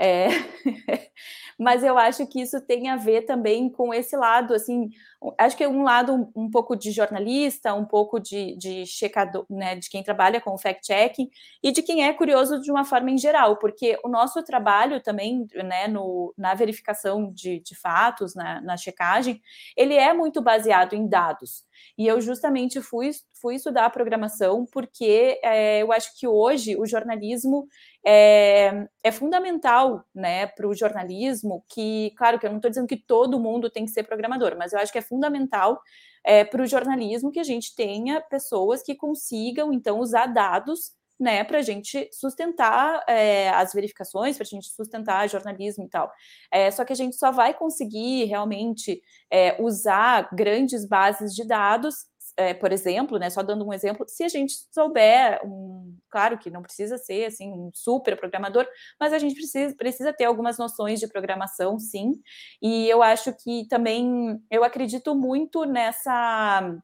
É... 0.00 0.28
Mas 1.58 1.84
eu 1.84 1.98
acho 1.98 2.26
que 2.26 2.40
isso 2.40 2.58
tem 2.62 2.88
a 2.88 2.96
ver 2.96 3.26
também 3.26 3.68
com 3.68 3.92
esse 3.92 4.16
lado, 4.16 4.54
assim, 4.54 4.88
acho 5.36 5.54
que 5.54 5.62
é 5.62 5.68
um 5.68 5.82
lado 5.82 6.32
um, 6.34 6.50
pouco 6.50 6.74
de 6.74 6.90
jornalista, 6.90 7.74
um 7.74 7.84
pouco 7.84 8.18
de, 8.18 8.56
de 8.56 8.86
checador, 8.86 9.44
né, 9.50 9.76
de 9.76 9.90
quem 9.90 10.02
trabalha 10.02 10.40
com 10.40 10.56
fact-checking 10.56 11.28
e 11.62 11.70
de 11.70 11.82
quem 11.82 12.06
é 12.06 12.14
curioso 12.14 12.62
de 12.62 12.70
uma 12.70 12.82
forma 12.82 13.10
em 13.10 13.18
geral, 13.18 13.58
porque 13.58 13.98
o 14.02 14.08
nosso 14.08 14.42
trabalho 14.42 15.02
também, 15.02 15.46
né, 15.54 15.86
no, 15.86 16.32
na 16.34 16.54
verificação 16.54 17.30
de, 17.30 17.60
de 17.60 17.74
fatos, 17.74 18.34
na, 18.34 18.62
na 18.62 18.78
checagem, 18.78 19.38
ele 19.76 19.94
é 19.94 20.14
muito 20.14 20.40
baseado 20.40 20.94
em 20.94 21.06
dados. 21.06 21.62
E 21.96 22.06
eu 22.06 22.20
justamente 22.20 22.80
fui, 22.80 23.10
fui 23.40 23.56
estudar 23.56 23.86
a 23.86 23.90
programação 23.90 24.66
porque 24.72 25.38
é, 25.42 25.82
eu 25.82 25.92
acho 25.92 26.18
que 26.18 26.26
hoje 26.26 26.76
o 26.76 26.86
jornalismo 26.86 27.68
é, 28.06 28.86
é 29.02 29.12
fundamental 29.12 30.04
né, 30.14 30.46
para 30.46 30.66
o 30.66 30.74
jornalismo, 30.74 31.64
que, 31.68 32.12
claro 32.16 32.38
que 32.38 32.46
eu 32.46 32.50
não 32.50 32.58
estou 32.58 32.70
dizendo 32.70 32.86
que 32.86 32.96
todo 32.96 33.40
mundo 33.40 33.70
tem 33.70 33.84
que 33.84 33.90
ser 33.90 34.04
programador, 34.04 34.56
mas 34.58 34.72
eu 34.72 34.78
acho 34.78 34.92
que 34.92 34.98
é 34.98 35.02
fundamental 35.02 35.80
é, 36.24 36.44
para 36.44 36.62
o 36.62 36.66
jornalismo 36.66 37.30
que 37.30 37.40
a 37.40 37.44
gente 37.44 37.74
tenha 37.74 38.20
pessoas 38.20 38.82
que 38.82 38.94
consigam, 38.94 39.72
então, 39.72 39.98
usar 39.98 40.26
dados 40.26 40.92
né, 41.18 41.44
para 41.44 41.58
a 41.58 41.62
gente 41.62 42.08
sustentar 42.12 43.04
é, 43.06 43.50
as 43.50 43.74
verificações, 43.74 44.36
para 44.36 44.44
a 44.44 44.46
gente 44.46 44.68
sustentar 44.68 45.28
jornalismo 45.28 45.84
e 45.84 45.88
tal. 45.88 46.10
É, 46.50 46.70
só 46.70 46.82
que 46.82 46.94
a 46.94 46.96
gente 46.96 47.16
só 47.16 47.30
vai 47.30 47.52
conseguir 47.52 48.24
realmente 48.24 49.02
é, 49.30 49.60
usar 49.62 50.30
grandes 50.32 50.86
bases 50.86 51.34
de 51.34 51.46
dados 51.46 52.06
é, 52.40 52.54
por 52.54 52.72
exemplo, 52.72 53.18
né, 53.18 53.28
só 53.30 53.42
dando 53.42 53.66
um 53.66 53.72
exemplo, 53.72 54.06
se 54.08 54.24
a 54.24 54.28
gente 54.28 54.54
souber, 54.72 55.40
um, 55.44 55.96
claro 56.10 56.38
que 56.38 56.50
não 56.50 56.62
precisa 56.62 56.96
ser 56.98 57.26
assim 57.26 57.52
um 57.52 57.70
super 57.74 58.16
programador, 58.16 58.66
mas 58.98 59.12
a 59.12 59.18
gente 59.18 59.34
precisa, 59.34 59.74
precisa 59.76 60.12
ter 60.12 60.24
algumas 60.24 60.58
noções 60.58 60.98
de 60.98 61.06
programação, 61.06 61.78
sim. 61.78 62.20
E 62.62 62.88
eu 62.88 63.02
acho 63.02 63.32
que 63.34 63.66
também 63.68 64.40
eu 64.50 64.64
acredito 64.64 65.14
muito 65.14 65.64
nessa 65.64 66.80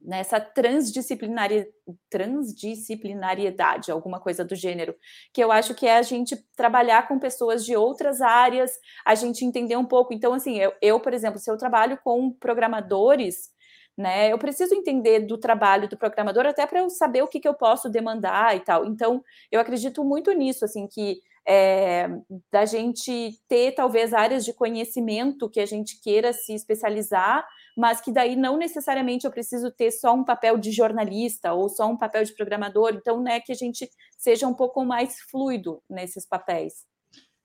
nessa 0.00 0.40
transdisciplinaria, 0.40 1.68
transdisciplinariedade, 2.08 3.90
alguma 3.90 4.18
coisa 4.18 4.44
do 4.44 4.54
gênero, 4.54 4.94
que 5.32 5.42
eu 5.42 5.52
acho 5.52 5.74
que 5.74 5.86
é 5.86 5.98
a 5.98 6.02
gente 6.02 6.36
trabalhar 6.56 7.06
com 7.06 7.18
pessoas 7.18 7.64
de 7.64 7.76
outras 7.76 8.20
áreas, 8.22 8.72
a 9.04 9.14
gente 9.14 9.44
entender 9.44 9.76
um 9.76 9.84
pouco. 9.84 10.14
Então, 10.14 10.32
assim, 10.32 10.56
eu, 10.58 10.72
eu 10.80 11.00
por 11.00 11.12
exemplo, 11.12 11.38
se 11.38 11.50
eu 11.50 11.58
trabalho 11.58 11.98
com 12.02 12.32
programadores, 12.32 13.50
né? 14.00 14.32
Eu 14.32 14.38
preciso 14.38 14.74
entender 14.74 15.20
do 15.20 15.36
trabalho 15.36 15.88
do 15.88 15.96
programador 15.96 16.46
até 16.46 16.66
para 16.66 16.80
eu 16.80 16.88
saber 16.88 17.22
o 17.22 17.28
que, 17.28 17.38
que 17.38 17.46
eu 17.46 17.54
posso 17.54 17.90
demandar 17.90 18.56
e 18.56 18.60
tal. 18.60 18.86
Então, 18.86 19.22
eu 19.52 19.60
acredito 19.60 20.02
muito 20.02 20.32
nisso, 20.32 20.64
assim, 20.64 20.88
que 20.88 21.20
é, 21.46 22.08
da 22.50 22.64
gente 22.64 23.38
ter 23.46 23.72
talvez 23.72 24.14
áreas 24.14 24.44
de 24.44 24.54
conhecimento 24.54 25.50
que 25.50 25.60
a 25.60 25.66
gente 25.66 26.00
queira 26.00 26.32
se 26.32 26.54
especializar, 26.54 27.46
mas 27.76 28.00
que 28.00 28.12
daí 28.12 28.36
não 28.36 28.56
necessariamente 28.56 29.26
eu 29.26 29.30
preciso 29.30 29.70
ter 29.70 29.90
só 29.90 30.14
um 30.14 30.24
papel 30.24 30.56
de 30.56 30.72
jornalista 30.72 31.52
ou 31.52 31.68
só 31.68 31.86
um 31.86 31.96
papel 31.96 32.24
de 32.24 32.34
programador. 32.34 32.94
Então, 32.94 33.22
né, 33.22 33.40
que 33.40 33.52
a 33.52 33.56
gente 33.56 33.88
seja 34.16 34.46
um 34.46 34.54
pouco 34.54 34.84
mais 34.84 35.20
fluido 35.30 35.82
nesses 35.88 36.26
papéis. 36.26 36.86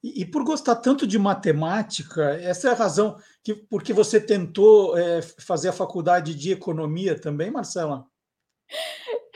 E, 0.02 0.22
e, 0.22 0.24
por 0.24 0.44
gostar 0.44 0.76
tanto 0.76 1.06
de 1.06 1.18
matemática, 1.18 2.38
essa 2.40 2.68
é 2.68 2.70
a 2.72 2.74
razão 2.74 3.16
que 3.42 3.54
porque 3.54 3.92
você 3.92 4.20
tentou 4.20 4.96
é, 4.96 5.22
fazer 5.22 5.68
a 5.68 5.72
faculdade 5.72 6.34
de 6.34 6.52
economia 6.52 7.18
também, 7.18 7.50
Marcela? 7.50 8.06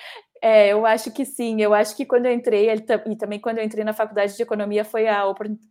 É, 0.42 0.68
eu 0.68 0.87
acho 0.87 1.11
que 1.12 1.25
sim. 1.25 1.61
Eu 1.61 1.75
acho 1.75 1.94
que 1.94 2.07
quando 2.07 2.27
eu 2.27 2.33
entrei, 2.33 2.70
e 2.70 3.16
também 3.16 3.38
quando 3.38 3.59
eu 3.59 3.64
entrei 3.64 3.85
na 3.85 3.92
faculdade 3.92 4.35
de 4.35 4.42
economia, 4.42 4.85
foi 4.85 5.07
a, 5.07 5.20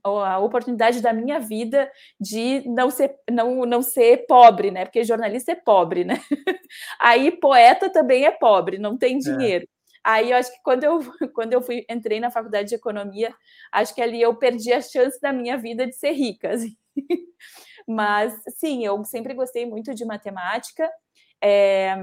a 0.03 0.39
oportunidade 0.39 1.01
da 1.01 1.11
minha 1.11 1.39
vida 1.39 1.91
de 2.19 2.63
não 2.67 2.91
ser, 2.91 3.15
não, 3.29 3.65
não 3.65 3.81
ser 3.81 4.25
pobre, 4.27 4.69
né? 4.69 4.85
Porque 4.85 5.03
jornalista 5.03 5.53
é 5.53 5.55
pobre, 5.55 6.03
né? 6.03 6.21
Aí 7.01 7.31
poeta 7.31 7.89
também 7.89 8.25
é 8.25 8.31
pobre, 8.31 8.77
não 8.77 8.95
tem 8.95 9.15
é. 9.15 9.19
dinheiro. 9.19 9.65
É. 9.65 9.78
Aí 10.03 10.31
eu 10.31 10.37
acho 10.37 10.51
que 10.51 10.59
quando 10.63 10.83
eu, 10.83 10.99
quando 11.33 11.53
eu 11.53 11.61
fui, 11.61 11.85
entrei 11.89 12.19
na 12.19 12.31
faculdade 12.31 12.69
de 12.69 12.75
economia, 12.75 13.33
acho 13.71 13.93
que 13.93 14.01
ali 14.01 14.21
eu 14.21 14.35
perdi 14.35 14.71
a 14.73 14.81
chance 14.81 15.19
da 15.21 15.33
minha 15.33 15.57
vida 15.57 15.85
de 15.85 15.95
ser 15.95 16.11
rica. 16.11 16.51
Assim. 16.53 16.75
Mas 17.87 18.33
sim, 18.57 18.85
eu 18.85 19.03
sempre 19.03 19.33
gostei 19.33 19.65
muito 19.65 19.93
de 19.95 20.05
matemática. 20.05 20.89
É, 21.41 21.95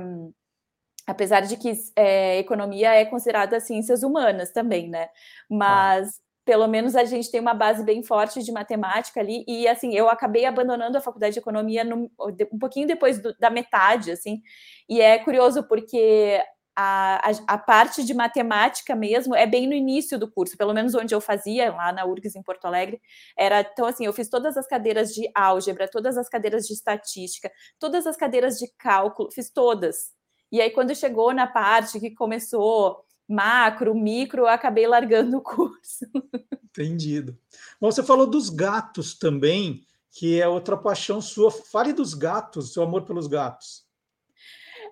apesar 1.07 1.41
de 1.41 1.57
que 1.57 1.73
é, 1.95 2.39
economia 2.39 2.95
é 2.95 3.05
considerada 3.05 3.61
ciências 3.61 4.03
humanas 4.03 4.51
também, 4.51 4.89
né? 4.89 5.09
Mas 5.49 6.09
ah. 6.09 6.23
pelo 6.45 6.67
menos 6.67 6.97
a 6.97 7.05
gente 7.05 7.31
tem 7.31 7.41
uma 7.41 7.55
base 7.55 7.85
bem 7.85 8.03
forte 8.03 8.43
de 8.43 8.51
matemática 8.51 9.21
ali. 9.21 9.45
E 9.47 9.69
assim, 9.69 9.95
eu 9.95 10.09
acabei 10.09 10.45
abandonando 10.45 10.99
a 10.99 11.01
faculdade 11.01 11.35
de 11.35 11.39
economia 11.39 11.85
no, 11.85 12.11
um 12.53 12.59
pouquinho 12.59 12.89
depois 12.89 13.21
do, 13.21 13.37
da 13.39 13.51
metade, 13.51 14.11
assim. 14.11 14.43
E 14.89 15.01
é 15.01 15.19
curioso 15.19 15.63
porque 15.69 16.43
a, 16.77 17.31
a, 17.47 17.57
parte 17.57 18.05
de 18.05 18.13
matemática 18.13 18.95
mesmo 18.95 19.35
é 19.35 19.47
bem 19.47 19.67
no 19.67 19.73
início 19.73 20.19
do 20.19 20.31
curso, 20.31 20.57
pelo 20.59 20.75
menos 20.75 20.95
onde 20.95 21.15
eu 21.15 21.21
fazia, 21.23 21.75
lá 21.75 21.91
na 21.91 22.05
URGS 22.05 22.37
em 22.37 22.43
Porto 22.43 22.67
Alegre, 22.67 23.01
era, 23.37 23.63
então 23.63 23.87
assim, 23.87 24.05
eu 24.05 24.13
fiz 24.13 24.29
todas 24.29 24.57
as 24.59 24.67
cadeiras 24.67 25.15
de 25.15 25.31
álgebra, 25.35 25.89
todas 25.89 26.19
as 26.19 26.29
cadeiras 26.29 26.67
de 26.67 26.75
estatística, 26.75 27.51
todas 27.79 28.07
as 28.07 28.17
cadeiras 28.17 28.59
de 28.59 28.71
cálculo, 28.77 29.31
fiz 29.33 29.51
todas. 29.51 30.13
E 30.53 30.61
aí 30.61 30.71
quando 30.71 30.95
chegou 30.95 31.33
na 31.33 31.47
parte 31.47 31.99
que 31.99 32.11
começou 32.11 33.03
macro, 33.27 33.95
micro, 33.95 34.43
eu 34.43 34.49
acabei 34.49 34.87
largando 34.87 35.39
o 35.39 35.43
curso. 35.43 36.05
Entendido. 36.63 37.37
Bom, 37.81 37.91
você 37.91 38.03
falou 38.03 38.27
dos 38.27 38.51
gatos 38.51 39.19
também, 39.19 39.83
que 40.13 40.41
é 40.41 40.47
outra 40.47 40.77
paixão 40.77 41.21
sua. 41.21 41.51
Fale 41.51 41.93
dos 41.93 42.13
gatos, 42.13 42.73
seu 42.73 42.83
amor 42.83 43.05
pelos 43.05 43.27
gatos. 43.27 43.86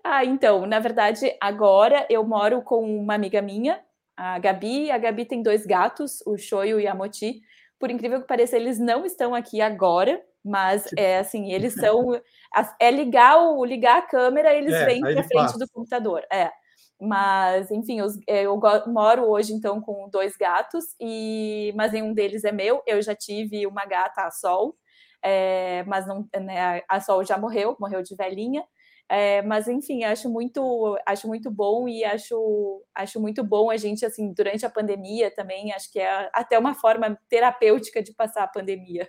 Ah, 0.06 0.22
então, 0.22 0.66
na 0.66 0.78
verdade, 0.78 1.34
agora 1.40 2.06
eu 2.10 2.22
moro 2.22 2.60
com 2.60 2.84
uma 2.84 3.14
amiga 3.14 3.40
minha, 3.40 3.80
a 4.14 4.38
Gabi. 4.38 4.90
A 4.90 4.98
Gabi 4.98 5.24
tem 5.24 5.42
dois 5.42 5.64
gatos, 5.64 6.22
o 6.26 6.36
Shoyo 6.36 6.78
e 6.78 6.86
a 6.86 6.94
Moti. 6.94 7.40
Por 7.78 7.90
incrível 7.90 8.20
que 8.20 8.26
pareça, 8.26 8.54
eles 8.54 8.78
não 8.78 9.06
estão 9.06 9.34
aqui 9.34 9.62
agora, 9.62 10.22
mas 10.44 10.86
é 10.96 11.18
assim, 11.18 11.52
eles 11.52 11.74
são. 11.74 12.20
É 12.78 12.88
ligar, 12.88 13.36
o, 13.36 13.64
ligar 13.64 13.98
a 13.98 14.02
câmera, 14.02 14.54
eles 14.54 14.72
é, 14.72 14.84
vêm 14.84 15.00
para 15.00 15.24
frente 15.24 15.32
passa. 15.32 15.58
do 15.58 15.68
computador. 15.72 16.22
É. 16.32 16.52
Mas, 17.00 17.68
enfim, 17.68 17.98
eu, 17.98 18.06
eu, 18.28 18.60
moro 18.86 19.28
hoje, 19.28 19.52
então, 19.52 19.80
com 19.80 20.08
dois 20.08 20.36
gatos, 20.36 20.84
e 21.00 21.72
mas 21.74 21.90
nenhum 21.90 22.14
deles 22.14 22.44
é 22.44 22.52
meu. 22.52 22.80
Eu 22.86 23.02
já 23.02 23.12
tive 23.12 23.66
uma 23.66 23.84
gata, 23.86 24.22
a 24.22 24.30
Sol, 24.30 24.76
é, 25.20 25.82
mas 25.88 26.06
não, 26.06 26.28
né, 26.40 26.80
a 26.88 27.00
Sol 27.00 27.24
já 27.24 27.36
morreu, 27.36 27.76
morreu 27.80 28.04
de 28.04 28.14
velhinha. 28.14 28.64
É, 29.08 29.42
mas 29.42 29.68
enfim, 29.68 30.02
acho 30.02 30.30
muito, 30.30 30.98
acho 31.06 31.28
muito 31.28 31.50
bom 31.50 31.86
e 31.86 32.04
acho, 32.04 32.82
acho 32.94 33.20
muito 33.20 33.44
bom 33.44 33.70
a 33.70 33.76
gente 33.76 34.04
assim 34.04 34.32
durante 34.32 34.64
a 34.64 34.70
pandemia 34.70 35.30
também. 35.30 35.72
Acho 35.72 35.92
que 35.92 35.98
é 35.98 36.30
até 36.32 36.58
uma 36.58 36.74
forma 36.74 37.18
terapêutica 37.28 38.02
de 38.02 38.12
passar 38.12 38.44
a 38.44 38.48
pandemia. 38.48 39.08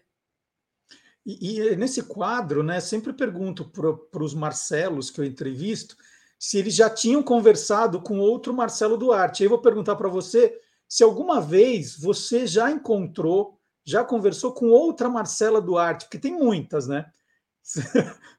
E, 1.26 1.60
e 1.60 1.76
nesse 1.76 2.04
quadro, 2.04 2.62
né, 2.62 2.80
sempre 2.80 3.12
pergunto 3.14 3.66
para 4.12 4.24
os 4.24 4.34
Marcelos 4.34 5.10
que 5.10 5.20
eu 5.20 5.26
entrevisto 5.26 5.96
se 6.38 6.60
eles 6.60 6.76
já 6.76 6.90
tinham 6.90 7.24
conversado 7.24 8.02
com 8.02 8.20
outro 8.20 8.54
Marcelo 8.54 8.98
Duarte. 8.98 9.42
Aí 9.42 9.46
eu 9.46 9.50
vou 9.50 9.62
perguntar 9.62 9.96
para 9.96 10.10
você 10.10 10.60
se 10.88 11.04
alguma 11.04 11.42
vez 11.42 11.98
você 11.98 12.46
já 12.46 12.70
encontrou, 12.70 13.60
já 13.84 14.04
conversou 14.04 14.54
com 14.54 14.68
outra 14.68 15.10
Marcela 15.10 15.62
Duarte, 15.62 16.06
porque 16.06 16.20
tem 16.20 16.34
muitas, 16.34 16.88
né? 16.88 17.12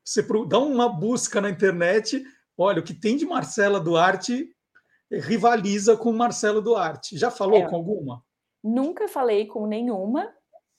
Você 0.04 0.22
dá 0.48 0.58
uma 0.58 0.88
busca 0.88 1.40
na 1.40 1.50
internet, 1.50 2.22
olha, 2.56 2.80
o 2.80 2.84
que 2.84 2.94
tem 2.94 3.16
de 3.16 3.26
Marcela 3.26 3.80
Duarte 3.80 4.48
rivaliza 5.10 5.96
com 5.96 6.12
Marcelo 6.12 6.62
Duarte. 6.62 7.18
Já 7.18 7.30
falou 7.30 7.58
é, 7.58 7.68
com 7.68 7.74
alguma? 7.74 8.22
Nunca 8.62 9.08
falei 9.08 9.46
com 9.46 9.66
nenhuma. 9.66 10.32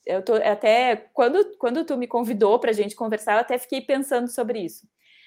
Eu 0.04 0.22
tô 0.22 0.34
até 0.34 0.96
quando 1.12 1.56
quando 1.58 1.84
tu 1.84 1.96
me 1.96 2.06
convidou 2.06 2.58
para 2.58 2.70
a 2.70 2.74
gente 2.74 2.96
conversar, 2.96 3.34
eu 3.34 3.40
até 3.40 3.58
fiquei 3.58 3.82
pensando 3.82 4.28
sobre 4.28 4.60
isso. 4.60 4.86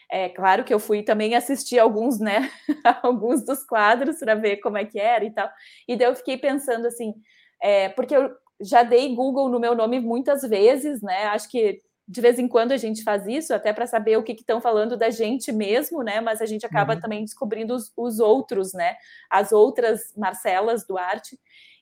É 0.10 0.28
claro 0.28 0.64
que 0.66 0.74
eu 0.74 0.80
fui 0.80 1.04
também 1.04 1.36
assistir 1.36 1.80
alguns, 1.80 2.20
né, 2.20 2.52
alguns 3.02 3.46
dos 3.46 3.64
quadros 3.64 4.20
para 4.20 4.36
ver 4.36 4.58
como 4.58 4.78
é 4.78 4.84
que 4.84 5.00
era 5.00 5.24
e 5.24 5.32
tal. 5.32 5.50
E 5.88 5.96
daí 5.96 6.08
eu 6.08 6.16
fiquei 6.16 6.38
pensando 6.38 6.86
assim, 6.86 7.14
é, 7.62 7.88
porque 7.90 8.16
eu 8.16 8.30
já 8.60 8.84
dei 8.84 9.16
Google 9.16 9.48
no 9.48 9.60
meu 9.60 9.74
nome 9.74 10.00
muitas 10.00 10.42
vezes, 10.42 11.02
né? 11.02 11.26
Acho 11.28 11.50
que 11.50 11.82
de 12.12 12.20
vez 12.20 12.38
em 12.38 12.48
quando 12.48 12.74
a 12.74 12.78
gente 12.78 13.04
faz 13.04 13.26
isso, 13.26 13.54
até 13.54 13.72
para 13.72 13.88
saber 13.88 14.18
o 14.18 14.24
que 14.24 14.34
estão 14.34 14.60
falando 14.60 14.98
da 14.98 15.10
gente 15.10 15.50
mesmo, 15.50 16.04
né? 16.04 16.20
Mas 16.20 16.42
a 16.42 16.46
gente 16.46 16.66
acaba 16.66 16.96
uhum. 16.96 17.00
também 17.00 17.24
descobrindo 17.24 17.74
os, 17.74 17.90
os, 17.96 18.20
outros, 18.20 18.74
né? 18.74 18.98
As 19.30 19.54
outras 19.54 20.14
Marcelas 20.18 20.86
Duarte. 20.86 21.40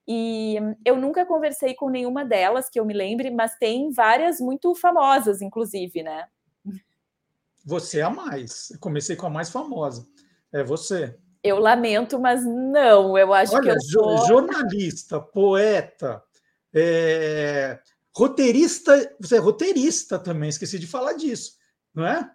E 0.08 0.58
eu 0.86 0.98
nunca 0.98 1.26
conversei 1.26 1.74
com 1.74 1.90
nenhuma 1.90 2.24
delas 2.24 2.70
que 2.70 2.80
eu 2.80 2.86
me 2.86 2.94
lembre, 2.94 3.32
mas 3.32 3.58
tem 3.58 3.92
várias 3.92 4.40
muito 4.40 4.76
famosas, 4.76 5.42
inclusive, 5.42 6.04
né? 6.04 6.28
Você 7.66 8.00
é 8.00 8.04
a 8.04 8.10
mais. 8.12 8.70
Eu 8.70 8.80
comecei 8.80 9.16
com 9.16 9.26
a 9.26 9.32
mais 9.32 9.50
famosa. 9.50 10.08
É 10.54 10.64
você. 10.64 11.18
Eu 11.44 11.58
lamento, 11.58 12.20
mas 12.20 12.46
não. 12.46 13.18
Eu 13.18 13.34
acho 13.34 13.56
Olha, 13.56 13.64
que 13.64 13.70
eu 13.70 13.82
sou... 13.82 14.28
jornalista, 14.28 15.20
poeta, 15.20 16.22
é, 16.72 17.80
Roteirista, 18.16 19.16
você 19.20 19.38
é 19.38 19.40
roteirista 19.40 20.20
também, 20.20 20.50
esqueci 20.50 20.80
de 20.80 20.88
falar 20.88 21.14
disso, 21.14 21.54
não 21.94 22.06
é? 22.06 22.30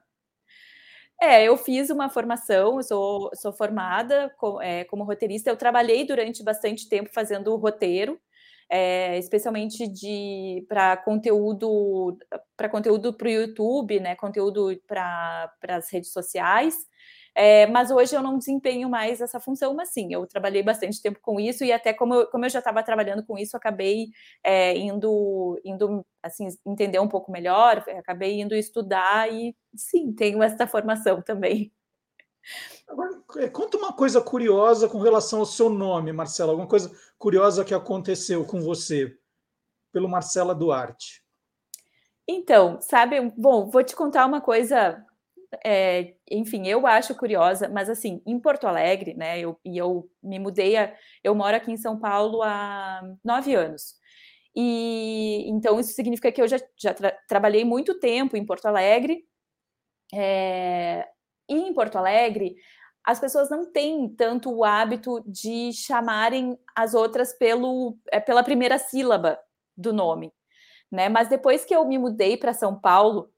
É, 1.21 1.45
eu 1.45 1.57
fiz 1.57 1.91
uma 1.91 2.11
formação, 2.11 2.83
sou, 2.83 3.31
sou 3.35 3.53
formada 3.53 4.31
com, 4.37 4.61
é, 4.61 4.85
como 4.85 5.05
roteirista. 5.05 5.49
Eu 5.49 5.57
trabalhei 5.57 6.05
durante 6.07 6.43
bastante 6.43 6.89
tempo 6.89 7.09
fazendo 7.13 7.55
roteiro, 7.57 8.21
é, 8.69 9.19
especialmente 9.19 9.87
de 9.87 10.65
para 10.69 10.97
conteúdo 10.97 12.19
para 12.57 12.69
conteúdo 12.69 13.13
para 13.13 13.27
o 13.27 13.31
YouTube, 13.31 14.01
né? 14.01 14.15
Conteúdo 14.17 14.79
para 14.87 15.51
as 15.69 15.91
redes 15.91 16.13
sociais. 16.13 16.77
É, 17.35 17.67
mas 17.67 17.91
hoje 17.91 18.15
eu 18.15 18.23
não 18.23 18.39
desempenho 18.39 18.89
mais 18.89 19.21
essa 19.21 19.41
função, 19.41 19.75
mas 19.75 19.89
sim, 19.89 20.13
eu 20.13 20.27
trabalhei 20.27 20.63
bastante 20.63 21.03
tempo 21.03 21.19
com 21.21 21.41
isso 21.41 21.65
e 21.65 21.73
até 21.73 21.93
como 21.93 22.15
eu, 22.15 22.27
como 22.29 22.45
eu 22.45 22.49
já 22.49 22.61
estava 22.61 22.83
trabalhando 22.83 23.25
com 23.25 23.37
isso, 23.37 23.57
acabei 23.57 24.09
é, 24.43 24.77
indo, 24.77 25.61
indo 25.65 26.07
assim, 26.23 26.47
entender 26.65 27.01
um 27.01 27.09
pouco 27.09 27.33
melhor, 27.33 27.85
acabei 27.99 28.41
indo 28.41 28.55
estudar 28.55 29.33
e 29.33 29.57
sim, 29.75 30.13
tenho 30.13 30.43
essa 30.43 30.67
formação 30.67 31.21
também. 31.21 31.73
Agora, 32.87 33.23
é, 33.39 33.49
conta 33.49 33.77
uma 33.77 33.93
coisa 33.93 34.21
curiosa 34.21 34.89
com 34.89 34.99
relação 34.99 35.41
ao 35.41 35.47
seu 35.47 35.69
nome, 35.69 36.13
Marcela. 36.13 36.53
Alguma 36.53 36.69
coisa 36.69 36.95
curiosa 37.19 37.65
que 37.65 37.75
aconteceu 37.75 38.45
com 38.45 38.61
você, 38.61 39.17
pelo 39.93 40.09
Marcela 40.09 40.55
Duarte. 40.55 41.25
Então, 42.29 42.81
sabe, 42.81 43.21
bom, 43.37 43.71
vou 43.71 43.83
te 43.83 43.95
contar 43.95 44.27
uma 44.27 44.41
coisa, 44.41 45.05
é, 45.65 46.15
enfim, 46.31 46.67
eu 46.67 46.87
acho 46.87 47.15
curiosa, 47.15 47.69
mas 47.69 47.91
assim, 47.91 48.23
em 48.27 48.39
Porto 48.39 48.67
Alegre, 48.67 49.15
né, 49.15 49.39
eu, 49.39 49.59
e 49.65 49.77
eu 49.77 50.09
me 50.23 50.39
mudei, 50.39 50.77
a, 50.77 50.95
eu 51.23 51.35
moro 51.35 51.57
aqui 51.57 51.71
em 51.71 51.77
São 51.77 51.99
Paulo 51.99 52.43
há 52.43 53.03
nove 53.25 53.55
anos. 53.55 53.95
E 54.57 55.45
então 55.49 55.81
isso 55.81 55.93
significa 55.95 56.31
que 56.31 56.41
eu 56.41 56.47
já, 56.49 56.59
já 56.77 56.95
tra 56.95 57.11
trabalhei 57.29 57.65
muito 57.65 57.99
tempo 57.99 58.37
em 58.37 58.47
Porto 58.47 58.67
Alegre. 58.67 59.25
É, 60.15 61.09
e 61.49 61.55
em 61.55 61.75
Porto 61.75 61.97
Alegre, 61.97 62.55
as 63.05 63.21
pessoas 63.21 63.51
não 63.51 63.71
têm 63.71 64.09
tanto 64.09 64.51
o 64.51 64.65
hábito 64.65 65.23
de 65.27 65.73
chamarem 65.73 66.59
as 66.75 66.95
outras 66.95 67.33
pelo, 67.37 67.99
é, 68.11 68.21
pela 68.21 68.45
primeira 68.45 68.79
sílaba 68.79 69.39
do 69.77 69.93
nome, 69.93 70.33
né? 70.91 71.09
Mas 71.09 71.29
depois 71.29 71.65
que 71.65 71.75
eu 71.75 71.85
me 71.85 71.99
mudei 71.99 72.37
para 72.37 72.55
São 72.55 72.79
Paulo, 72.81 73.34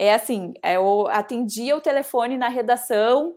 é 0.00 0.14
assim, 0.14 0.54
é, 0.62 0.76
eu 0.76 1.06
atendia 1.08 1.76
o 1.76 1.80
telefone 1.80 2.38
na 2.38 2.48
redação, 2.48 3.36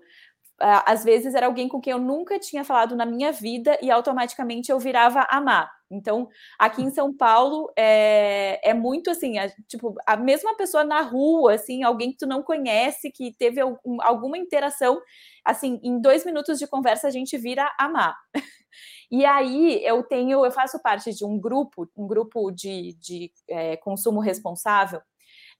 às 0.60 1.04
vezes 1.04 1.36
era 1.36 1.46
alguém 1.48 1.68
com 1.68 1.82
quem 1.82 1.92
eu 1.92 2.00
nunca 2.00 2.40
tinha 2.40 2.64
falado 2.64 2.96
na 2.96 3.06
minha 3.06 3.34
vida 3.34 3.78
e 3.82 3.92
automaticamente 3.92 4.72
eu 4.72 4.80
virava 4.80 5.28
amar. 5.30 5.70
Então, 5.92 6.30
aqui 6.58 6.82
em 6.82 6.90
São 6.90 7.14
Paulo 7.16 7.70
é, 7.78 8.62
é 8.64 8.74
muito 8.74 9.12
assim, 9.12 9.38
a, 9.38 9.50
tipo, 9.68 9.94
a 10.08 10.16
mesma 10.16 10.56
pessoa 10.56 10.86
na 10.86 11.02
rua, 11.02 11.56
assim, 11.56 11.84
alguém 11.84 12.12
que 12.12 12.18
tu 12.18 12.26
não 12.26 12.42
conhece, 12.42 13.12
que 13.12 13.34
teve 13.38 13.60
algum, 13.60 14.02
alguma 14.02 14.38
interação, 14.38 15.02
assim, 15.44 15.82
em 15.84 16.00
dois 16.00 16.26
minutos 16.26 16.58
de 16.58 16.66
conversa 16.68 17.08
a 17.08 17.12
gente 17.12 17.38
vira 17.38 17.70
amar. 17.78 18.16
E 19.12 19.24
aí 19.26 19.86
eu 19.86 20.02
tenho, 20.02 20.44
eu 20.44 20.52
faço 20.52 20.82
parte 20.82 21.14
de 21.14 21.24
um 21.24 21.40
grupo, 21.40 21.88
um 21.96 22.08
grupo 22.08 22.50
de, 22.50 22.96
de 23.00 23.32
é, 23.48 23.78
consumo 23.78 24.20
responsável, 24.20 25.00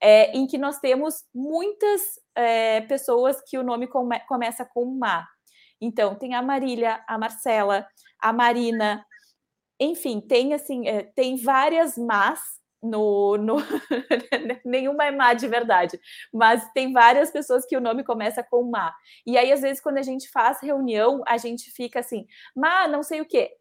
é, 0.04 0.36
em 0.36 0.46
que 0.46 0.58
nós 0.58 0.78
temos 0.80 1.24
muitas 1.34 2.20
é, 2.36 2.82
pessoas 2.82 3.40
que 3.48 3.56
o 3.56 3.62
nome 3.62 3.86
come, 3.86 4.20
começa 4.28 4.62
com 4.62 4.84
Ma. 4.84 5.26
Então, 5.80 6.14
tem 6.14 6.34
a 6.34 6.42
Marília, 6.42 7.02
a 7.08 7.16
Marcela, 7.16 7.86
a 8.20 8.30
Marina, 8.30 9.02
enfim, 9.80 10.20
tem 10.20 10.52
assim, 10.52 10.86
é, 10.86 11.04
tem 11.04 11.36
várias 11.36 11.96
Mas 11.96 12.38
no, 12.82 13.38
no... 13.38 13.56
nenhuma 14.62 15.06
é 15.06 15.10
má 15.10 15.32
de 15.32 15.48
verdade, 15.48 15.98
mas 16.30 16.70
tem 16.74 16.92
várias 16.92 17.30
pessoas 17.30 17.64
que 17.64 17.74
o 17.74 17.80
nome 17.80 18.04
começa 18.04 18.44
com 18.44 18.62
má. 18.62 18.94
E 19.26 19.38
aí, 19.38 19.50
às 19.50 19.62
vezes, 19.62 19.80
quando 19.80 19.96
a 19.96 20.02
gente 20.02 20.28
faz 20.30 20.60
reunião, 20.60 21.22
a 21.26 21.38
gente 21.38 21.70
fica 21.70 22.00
assim, 22.00 22.26
má, 22.54 22.86
não 22.86 23.02
sei 23.02 23.22
o 23.22 23.26
quê. 23.26 23.52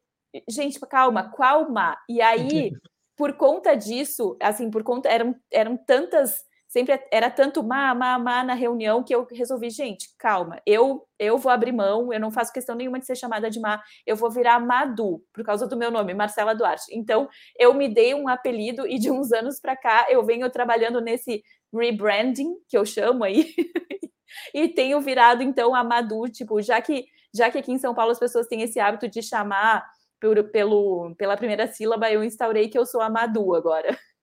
Gente, 0.49 0.77
calma, 0.82 1.32
qual 1.32 1.71
má? 1.71 1.97
E 2.10 2.21
aí, 2.21 2.73
por 3.15 3.34
conta 3.34 3.76
disso, 3.76 4.38
assim, 4.41 4.69
por 4.69 4.84
conta, 4.84 5.10
eram, 5.10 5.36
eram 5.52 5.78
tantas 5.78 6.43
sempre 6.73 6.99
era 7.12 7.30
tanto 7.30 7.62
má, 7.62 7.93
má, 7.93 8.17
má 8.17 8.43
na 8.43 8.56
reunião 8.56 9.04
que 9.04 9.13
eu 9.13 9.28
resolvi, 9.32 9.69
gente, 9.69 10.10
calma, 10.17 10.60
eu 10.65 11.08
eu 11.19 11.38
vou 11.38 11.52
abrir 11.52 11.71
mão, 11.71 12.12
eu 12.12 12.19
não 12.19 12.32
faço 12.32 12.52
questão 12.52 12.76
nenhuma 12.76 12.99
de 12.99 13.06
ser 13.06 13.15
chamada 13.15 13.47
de 13.47 13.60
má, 13.60 13.80
eu 14.08 14.15
vou 14.15 14.32
virar 14.32 14.60
Madu, 14.60 15.23
por 15.32 15.43
causa 15.43 15.67
do 15.67 15.78
meu 15.78 15.91
nome, 15.91 16.15
Marcela 16.15 16.56
Duarte. 16.56 16.86
Então, 16.91 17.30
eu 17.60 17.73
me 17.76 17.88
dei 17.88 18.15
um 18.15 18.28
apelido 18.28 18.88
e 18.88 18.97
de 18.97 19.12
uns 19.12 19.32
anos 19.32 19.60
para 19.60 19.78
cá 19.78 20.08
eu 20.10 20.26
venho 20.26 20.49
trabalhando 20.49 20.99
nesse 20.99 21.43
rebranding, 21.71 22.56
que 22.67 22.76
eu 22.76 22.86
chamo 22.86 23.23
aí, 23.23 23.54
e 24.54 24.67
tenho 24.67 24.99
virado 24.99 25.43
então 25.43 25.76
a 25.76 25.84
Madu, 25.84 26.28
tipo, 26.28 26.60
já 26.62 26.82
que 26.82 27.06
já 27.36 27.52
que 27.52 27.58
aqui 27.58 27.71
em 27.71 27.80
São 27.80 27.93
Paulo 27.95 28.12
as 28.12 28.19
pessoas 28.19 28.47
têm 28.47 28.62
esse 28.62 28.80
hábito 28.80 29.08
de 29.08 29.21
chamar 29.21 29.84
por, 30.23 30.41
pelo, 30.51 31.13
pela 31.17 31.36
primeira 31.36 31.67
sílaba, 31.67 32.09
eu 32.09 32.23
instaurei 32.23 32.69
que 32.69 32.77
eu 32.77 32.86
sou 32.86 33.01
a 33.01 33.09
Madu 33.09 33.53
agora. 33.53 33.89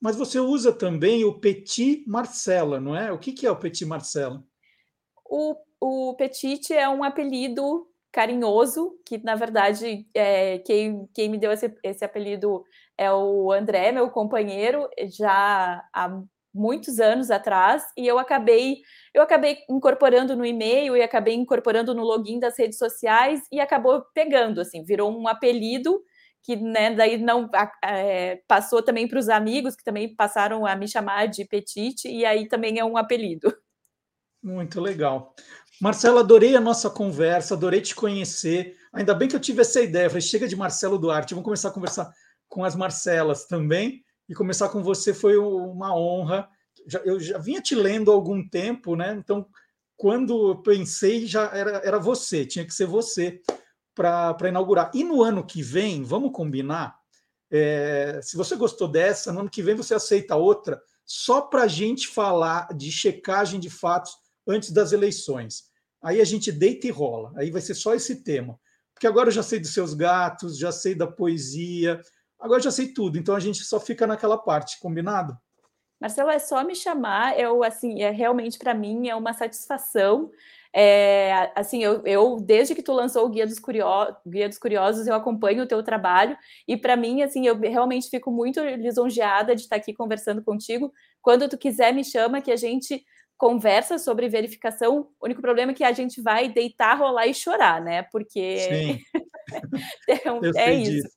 Mas 0.00 0.16
você 0.16 0.40
usa 0.40 0.72
também 0.72 1.24
o 1.24 1.38
Petit 1.38 2.02
Marcela, 2.06 2.80
não 2.80 2.96
é? 2.96 3.12
O 3.12 3.18
que, 3.18 3.32
que 3.32 3.46
é 3.46 3.50
o 3.50 3.58
Petit 3.58 3.84
Marcela? 3.84 4.42
O, 5.28 5.54
o 5.78 6.16
Petit 6.16 6.72
é 6.72 6.88
um 6.88 7.04
apelido 7.04 7.86
carinhoso, 8.10 8.98
que 9.06 9.18
na 9.18 9.34
verdade 9.34 10.06
é, 10.14 10.58
quem, 10.60 11.06
quem 11.14 11.28
me 11.28 11.38
deu 11.38 11.52
esse, 11.52 11.72
esse 11.82 12.04
apelido 12.04 12.64
é 12.96 13.12
o 13.12 13.52
André, 13.52 13.92
meu 13.92 14.10
companheiro, 14.10 14.88
já 15.18 15.86
há 15.92 16.22
muitos 16.54 17.00
anos 17.00 17.30
atrás, 17.30 17.82
e 17.96 18.06
eu 18.06 18.18
acabei 18.18 18.76
eu 19.14 19.22
acabei 19.22 19.58
incorporando 19.68 20.36
no 20.36 20.44
e-mail 20.44 20.96
e 20.96 21.02
acabei 21.02 21.34
incorporando 21.34 21.94
no 21.94 22.02
login 22.02 22.38
das 22.38 22.58
redes 22.58 22.78
sociais 22.78 23.42
e 23.50 23.60
acabou 23.60 24.04
pegando, 24.14 24.60
assim, 24.60 24.82
virou 24.84 25.10
um 25.10 25.28
apelido 25.28 26.02
que 26.42 26.56
né, 26.56 26.94
daí 26.94 27.18
não 27.18 27.48
é, 27.84 28.40
passou 28.48 28.82
também 28.82 29.06
para 29.06 29.18
os 29.18 29.28
amigos, 29.28 29.76
que 29.76 29.84
também 29.84 30.14
passaram 30.14 30.66
a 30.66 30.74
me 30.74 30.88
chamar 30.88 31.26
de 31.26 31.44
Petite, 31.44 32.08
e 32.08 32.24
aí 32.24 32.48
também 32.48 32.78
é 32.78 32.84
um 32.84 32.96
apelido. 32.96 33.54
Muito 34.42 34.80
legal. 34.80 35.34
Marcela, 35.80 36.20
adorei 36.20 36.56
a 36.56 36.60
nossa 36.60 36.90
conversa, 36.90 37.54
adorei 37.54 37.80
te 37.80 37.94
conhecer. 37.94 38.76
Ainda 38.92 39.14
bem 39.14 39.28
que 39.28 39.36
eu 39.36 39.40
tive 39.40 39.60
essa 39.60 39.80
ideia. 39.80 40.10
Falei, 40.10 40.20
chega 40.20 40.48
de 40.48 40.56
Marcelo 40.56 40.98
Duarte, 40.98 41.32
vamos 41.32 41.44
começar 41.44 41.68
a 41.68 41.72
conversar 41.72 42.12
com 42.48 42.64
as 42.64 42.74
Marcelas 42.74 43.46
também. 43.46 44.02
E 44.32 44.34
começar 44.34 44.70
com 44.70 44.82
você 44.82 45.12
foi 45.12 45.36
uma 45.36 45.94
honra. 45.94 46.48
Eu 47.04 47.20
já 47.20 47.36
vinha 47.36 47.60
te 47.60 47.74
lendo 47.74 48.10
há 48.10 48.14
algum 48.14 48.42
tempo, 48.48 48.96
né? 48.96 49.12
Então, 49.12 49.46
quando 49.94 50.62
pensei, 50.62 51.26
já 51.26 51.54
era, 51.54 51.82
era 51.84 51.98
você, 51.98 52.46
tinha 52.46 52.64
que 52.64 52.72
ser 52.72 52.86
você 52.86 53.42
para 53.94 54.48
inaugurar. 54.48 54.90
E 54.94 55.04
no 55.04 55.22
ano 55.22 55.44
que 55.44 55.62
vem, 55.62 56.02
vamos 56.02 56.32
combinar? 56.32 56.96
É, 57.50 58.20
se 58.22 58.34
você 58.34 58.56
gostou 58.56 58.88
dessa, 58.88 59.30
no 59.34 59.40
ano 59.40 59.50
que 59.50 59.62
vem 59.62 59.74
você 59.74 59.94
aceita 59.94 60.34
outra, 60.34 60.80
só 61.04 61.42
para 61.42 61.64
a 61.64 61.68
gente 61.68 62.08
falar 62.08 62.74
de 62.74 62.90
checagem 62.90 63.60
de 63.60 63.68
fatos 63.68 64.16
antes 64.48 64.70
das 64.70 64.92
eleições. 64.92 65.64
Aí 66.02 66.22
a 66.22 66.24
gente 66.24 66.50
deita 66.50 66.86
e 66.86 66.90
rola. 66.90 67.34
Aí 67.36 67.50
vai 67.50 67.60
ser 67.60 67.74
só 67.74 67.94
esse 67.94 68.22
tema. 68.24 68.58
Porque 68.94 69.06
agora 69.06 69.28
eu 69.28 69.32
já 69.32 69.42
sei 69.42 69.60
dos 69.60 69.74
seus 69.74 69.92
gatos, 69.92 70.56
já 70.56 70.72
sei 70.72 70.94
da 70.94 71.06
poesia, 71.06 72.00
agora 72.42 72.60
já 72.60 72.70
sei 72.70 72.92
tudo. 72.92 73.16
Então 73.16 73.34
a 73.34 73.40
gente 73.40 73.64
só 73.64 73.80
fica 73.80 74.06
naquela 74.06 74.36
parte, 74.36 74.78
combinado? 74.80 75.36
Marcelo, 76.00 76.30
é 76.30 76.38
só 76.38 76.62
me 76.64 76.74
chamar. 76.74 77.38
Eu, 77.38 77.62
assim, 77.62 78.02
é 78.02 78.10
realmente 78.10 78.58
para 78.58 78.74
mim 78.74 79.08
é 79.08 79.14
uma 79.14 79.32
satisfação 79.32 80.30
é, 80.74 81.52
assim, 81.54 81.84
eu, 81.84 82.02
eu, 82.06 82.40
desde 82.40 82.74
que 82.74 82.82
tu 82.82 82.92
lançou 82.92 83.26
o 83.26 83.28
Guia 83.28 83.46
dos, 83.46 83.58
Curio... 83.58 83.86
Guia 84.26 84.48
dos 84.48 84.58
Curiosos, 84.58 85.06
eu 85.06 85.14
acompanho 85.14 85.64
o 85.64 85.66
teu 85.66 85.82
trabalho 85.82 86.36
e 86.66 86.76
para 86.76 86.96
mim, 86.96 87.22
assim, 87.22 87.46
eu 87.46 87.58
realmente 87.58 88.08
fico 88.08 88.30
muito 88.30 88.58
lisonjeada 88.60 89.54
de 89.54 89.62
estar 89.62 89.76
aqui 89.76 89.92
conversando 89.92 90.42
contigo. 90.42 90.90
Quando 91.20 91.48
tu 91.48 91.58
quiser, 91.58 91.92
me 91.92 92.02
chama 92.02 92.40
que 92.40 92.50
a 92.50 92.56
gente 92.56 93.04
conversa 93.36 93.98
sobre 93.98 94.28
verificação. 94.28 95.08
O 95.20 95.26
único 95.26 95.42
problema 95.42 95.72
é 95.72 95.74
que 95.74 95.84
a 95.84 95.92
gente 95.92 96.22
vai 96.22 96.48
deitar, 96.48 96.98
rolar 96.98 97.26
e 97.26 97.34
chorar, 97.34 97.82
né? 97.82 98.04
Porque 98.04 98.58
Sim. 98.58 98.98
é, 100.56 100.70
é 100.70 100.74
isso. 100.74 101.08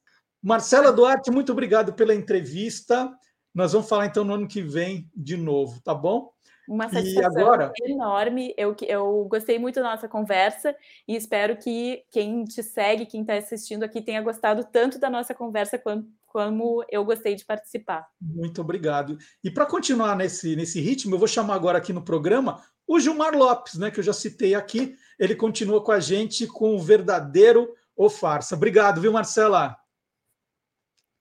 Marcela 0.46 0.92
Duarte, 0.92 1.32
muito 1.32 1.52
obrigado 1.52 1.92
pela 1.94 2.14
entrevista. 2.14 3.12
Nós 3.52 3.74
vamos 3.74 3.90
falar 3.90 4.06
então 4.06 4.24
no 4.24 4.36
ano 4.36 4.48
que 4.48 4.62
vem 4.62 5.10
de 5.16 5.36
novo, 5.36 5.82
tá 5.82 5.92
bom? 5.92 6.32
Uma 6.70 6.88
satisfação 6.88 7.42
agora... 7.42 7.72
enorme. 7.84 8.54
Eu, 8.56 8.76
eu 8.84 9.26
gostei 9.28 9.58
muito 9.58 9.82
da 9.82 9.90
nossa 9.90 10.08
conversa 10.08 10.76
e 11.08 11.16
espero 11.16 11.58
que 11.58 12.04
quem 12.12 12.46
te 12.46 12.62
segue, 12.62 13.08
quem 13.08 13.22
está 13.22 13.34
assistindo 13.34 13.82
aqui, 13.82 14.04
tenha 14.04 14.22
gostado 14.22 14.64
tanto 14.72 15.00
da 15.00 15.10
nossa 15.10 15.34
conversa 15.34 15.80
quanto, 15.80 16.08
como 16.28 16.86
eu 16.92 17.04
gostei 17.04 17.34
de 17.34 17.44
participar. 17.44 18.06
Muito 18.22 18.62
obrigado. 18.62 19.18
E 19.44 19.50
para 19.50 19.66
continuar 19.66 20.16
nesse, 20.16 20.56
nesse 20.56 20.80
ritmo, 20.80 21.16
eu 21.16 21.20
vou 21.20 21.28
chamar 21.28 21.56
agora 21.56 21.80
aqui 21.80 21.92
no 21.92 22.04
programa 22.04 22.62
o 22.86 23.00
Gilmar 23.00 23.36
Lopes, 23.36 23.80
né, 23.80 23.90
que 23.90 24.00
eu 24.00 24.04
já 24.04 24.14
citei 24.14 24.54
aqui. 24.54 24.96
Ele 25.18 25.34
continua 25.34 25.84
com 25.84 25.92
a 25.92 26.00
gente 26.00 26.46
com 26.46 26.76
o 26.76 26.80
verdadeiro 26.80 27.68
ou 27.98 28.12
farsa. 28.12 28.54
Obrigado, 28.56 29.02
viu, 29.02 29.12
Marcela? 29.12 29.76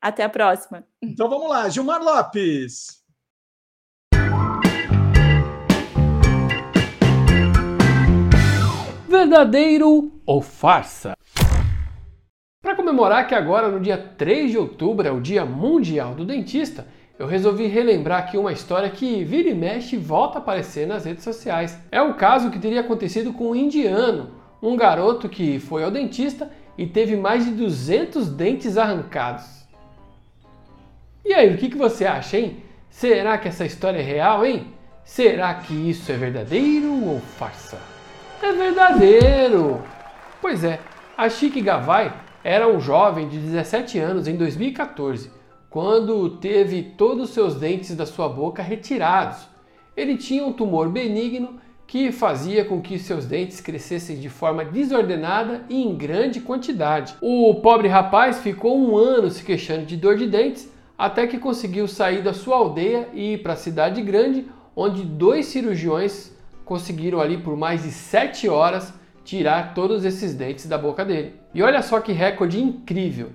Até 0.05 0.23
a 0.23 0.29
próxima. 0.29 0.85
Então 1.01 1.31
vamos 1.31 1.49
lá, 1.49 1.67
Gilmar 1.71 2.03
Lopes. 2.03 3.03
verdadeiro 9.09 10.13
ou 10.27 10.43
farsa? 10.43 11.17
Para 12.61 12.77
comemorar 12.77 13.27
que 13.27 13.35
agora 13.35 13.71
no 13.71 13.81
dia 13.81 13.97
3 13.97 14.51
de 14.51 14.59
outubro 14.59 15.09
é 15.09 15.11
o 15.11 15.23
Dia 15.23 15.47
Mundial 15.47 16.15
do 16.15 16.27
Dentista, 16.27 16.87
eu 17.19 17.27
resolvi 17.27 17.67
relembrar 17.67 18.25
aqui 18.25 18.37
uma 18.37 18.53
história 18.53 18.91
que 18.91 19.25
vira 19.25 19.49
e 19.49 19.55
mexe 19.55 19.97
e 19.97 19.99
volta 19.99 20.37
a 20.37 20.43
aparecer 20.43 20.87
nas 20.87 21.07
redes 21.07 21.25
sociais. 21.25 21.79
É 21.91 22.03
um 22.03 22.13
caso 22.13 22.51
que 22.51 22.59
teria 22.59 22.81
acontecido 22.81 23.33
com 23.33 23.53
um 23.53 23.57
indiano, 23.57 24.33
um 24.61 24.77
garoto 24.77 25.31
que 25.31 25.59
foi 25.59 25.83
ao 25.83 25.91
dentista 25.91 26.51
e 26.77 26.87
teve 26.87 27.17
mais 27.17 27.47
de 27.47 27.53
200 27.53 28.29
dentes 28.29 28.77
arrancados. 28.77 29.64
E 31.25 31.33
aí, 31.33 31.55
o 31.55 31.57
que, 31.57 31.71
que 31.71 31.77
você 31.79 32.05
acha, 32.05 32.37
hein? 32.39 32.59
Será 32.91 33.39
que 33.39 33.49
essa 33.49 33.65
história 33.65 33.99
é 33.99 34.03
real, 34.03 34.45
hein? 34.45 34.67
Será 35.05 35.55
que 35.55 35.73
isso 35.73 36.13
é 36.13 36.17
verdadeiro 36.17 36.93
ou 37.03 37.19
farsa? 37.19 37.79
É 38.43 38.53
verdadeiro! 38.53 39.83
Pois 40.43 40.63
é, 40.63 40.79
a 41.17 41.31
Chique 41.31 41.63
Gavai 41.63 42.13
era 42.45 42.69
um 42.69 42.79
jovem 42.79 43.27
de 43.27 43.39
17 43.39 43.99
anos 43.99 44.29
em 44.29 44.37
2014, 44.37 45.31
quando 45.71 46.29
teve 46.37 46.83
todos 46.83 47.31
os 47.31 47.35
seus 47.35 47.55
dentes 47.55 47.97
da 47.97 48.05
sua 48.05 48.29
boca 48.29 48.63
retirados. 48.63 49.49
Ele 49.97 50.19
tinha 50.19 50.45
um 50.45 50.53
tumor 50.53 50.91
benigno 50.91 51.59
que 51.87 52.13
fazia 52.13 52.67
com 52.67 52.83
que 52.83 52.99
seus 52.99 53.25
dentes 53.25 53.63
crescessem 53.63 54.21
de 54.21 54.29
forma 54.29 54.63
desordenada 54.63 55.65
e 55.71 55.83
em 55.83 55.97
grande 55.97 56.41
quantidade. 56.41 57.15
O 57.23 57.55
pobre 57.63 57.89
rapaz 57.89 58.43
ficou 58.43 58.79
um 58.79 58.95
ano 58.95 59.31
se 59.31 59.43
queixando 59.43 59.87
de 59.87 59.97
dor 59.97 60.19
de 60.19 60.27
dentes 60.27 60.74
até 60.97 61.27
que 61.27 61.39
conseguiu 61.39 61.89
sair 61.89 62.23
da 62.23 62.33
sua 62.33 62.57
aldeia 62.57 63.09
e 63.13 63.35
ir 63.35 63.43
para 63.43 63.55
a 63.55 63.57
cidade 63.57 64.01
grande, 64.03 64.47
onde 64.77 65.03
dois 65.03 65.47
cirurgiões 65.47 66.33
conseguiram 66.65 67.21
ali 67.21 67.37
por 67.37 67.57
mais 67.57 67.83
de 67.83 67.91
sete 67.91 68.49
horas 68.49 68.95
tirar 69.25 69.75
todos 69.75 70.05
esses 70.05 70.35
dentes 70.35 70.67
da 70.67 70.79
boca 70.79 71.05
dele. 71.05 71.35
E 71.53 71.63
olha 71.63 71.83
só 71.83 72.01
que 72.01 72.13
recorde 72.13 72.61
incrível! 72.61 73.33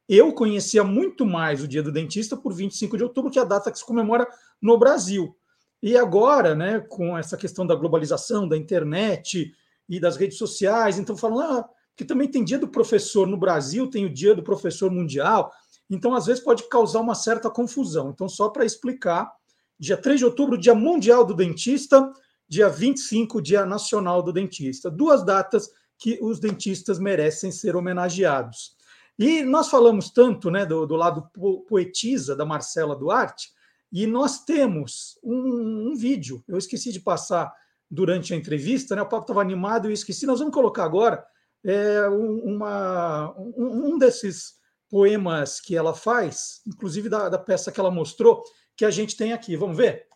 Eu 0.09 0.32
conhecia 0.32 0.85
muito 0.85 1.26
mais 1.26 1.61
o 1.61 1.66
dia 1.66 1.82
do 1.82 1.91
dentista 1.91 2.37
por 2.37 2.55
25 2.55 2.97
de 2.97 3.03
outubro, 3.03 3.32
que 3.32 3.41
é 3.41 3.43
a 3.43 3.47
data 3.47 3.72
que 3.72 3.78
se 3.80 3.85
comemora 3.85 4.28
no 4.62 4.78
Brasil. 4.78 5.37
E 5.85 5.99
agora, 5.99 6.55
né, 6.55 6.80
com 6.80 7.14
essa 7.14 7.37
questão 7.37 7.66
da 7.66 7.74
globalização, 7.74 8.49
da 8.49 8.57
internet 8.57 9.53
e 9.87 10.01
das 10.01 10.16
redes 10.16 10.39
sociais, 10.39 10.99
então 10.99 11.14
falando 11.14 11.59
ah, 11.59 11.68
que 11.95 12.07
também 12.07 12.26
tem 12.26 12.43
dia 12.43 12.59
do 12.59 12.66
professor 12.66 13.26
no 13.26 13.37
Brasil, 13.37 13.91
tem 13.91 14.07
o 14.07 14.11
dia 14.11 14.35
do 14.35 14.43
professor 14.43 14.91
mundial, 14.91 15.53
então 15.91 16.14
às 16.14 16.24
vezes 16.24 16.43
pode 16.43 16.66
causar 16.70 17.01
uma 17.01 17.14
certa 17.14 17.51
confusão. 17.51 18.09
Então, 18.09 18.26
só 18.30 18.49
para 18.49 18.64
explicar, 18.64 19.30
dia 19.78 19.95
3 19.99 20.20
de 20.20 20.24
outubro, 20.24 20.57
dia 20.57 20.74
mundial 20.74 21.22
do 21.22 21.35
dentista, 21.35 22.11
dia 22.49 22.70
25, 22.70 23.43
dia 23.43 23.66
nacional 23.66 24.22
do 24.22 24.32
dentista. 24.32 24.91
Duas 24.91 25.22
datas 25.22 25.68
que 25.99 26.18
os 26.22 26.41
dentistas 26.41 26.99
merecem 26.99 27.53
ser 27.53 27.76
homenageados. 27.76 28.74
E 29.18 29.43
nós 29.43 29.68
falamos 29.68 30.09
tanto 30.09 30.51
né, 30.51 30.64
do, 30.64 30.87
do 30.87 30.97
lado 30.97 31.28
poetisa 31.68 32.35
da 32.35 32.47
Marcela 32.47 32.97
Duarte, 32.97 33.53
e 33.93 34.07
nós 34.07 34.45
temos 34.45 35.18
um, 35.22 35.91
um, 35.91 35.95
vídeo, 35.95 36.43
eu 36.49 36.59
esqueci 36.59 36.93
de 36.93 37.01
passar 37.01 37.53
durante 37.91 38.35
a 38.35 38.37
entrevista, 38.37 38.97
né? 38.97 39.03
O 39.03 39.09
papo 39.09 39.22
estava 39.22 39.41
animado 39.41 39.87
e 39.87 39.91
eu 39.91 39.95
esqueci. 39.95 40.26
Nós 40.26 40.41
vamos 40.41 40.55
colocar 40.55 40.85
agora 40.85 41.24
é, 41.64 42.07
uma, 42.09 43.32
um, 43.39 43.95
um, 43.95 43.99
desses 43.99 44.55
poemas 44.89 45.61
que 45.61 45.76
ela 45.76 45.95
faz, 45.95 46.61
inclusive 46.66 47.09
da, 47.09 47.28
da 47.28 47.39
peça 47.39 47.70
que 47.70 47.78
ela 47.80 47.91
mostrou, 47.91 48.43
que 48.76 48.85
a 48.85 48.91
gente 48.91 49.16
tem 49.16 49.32
aqui. 49.32 49.57
Vamos 49.57 49.76
ver? 49.76 50.09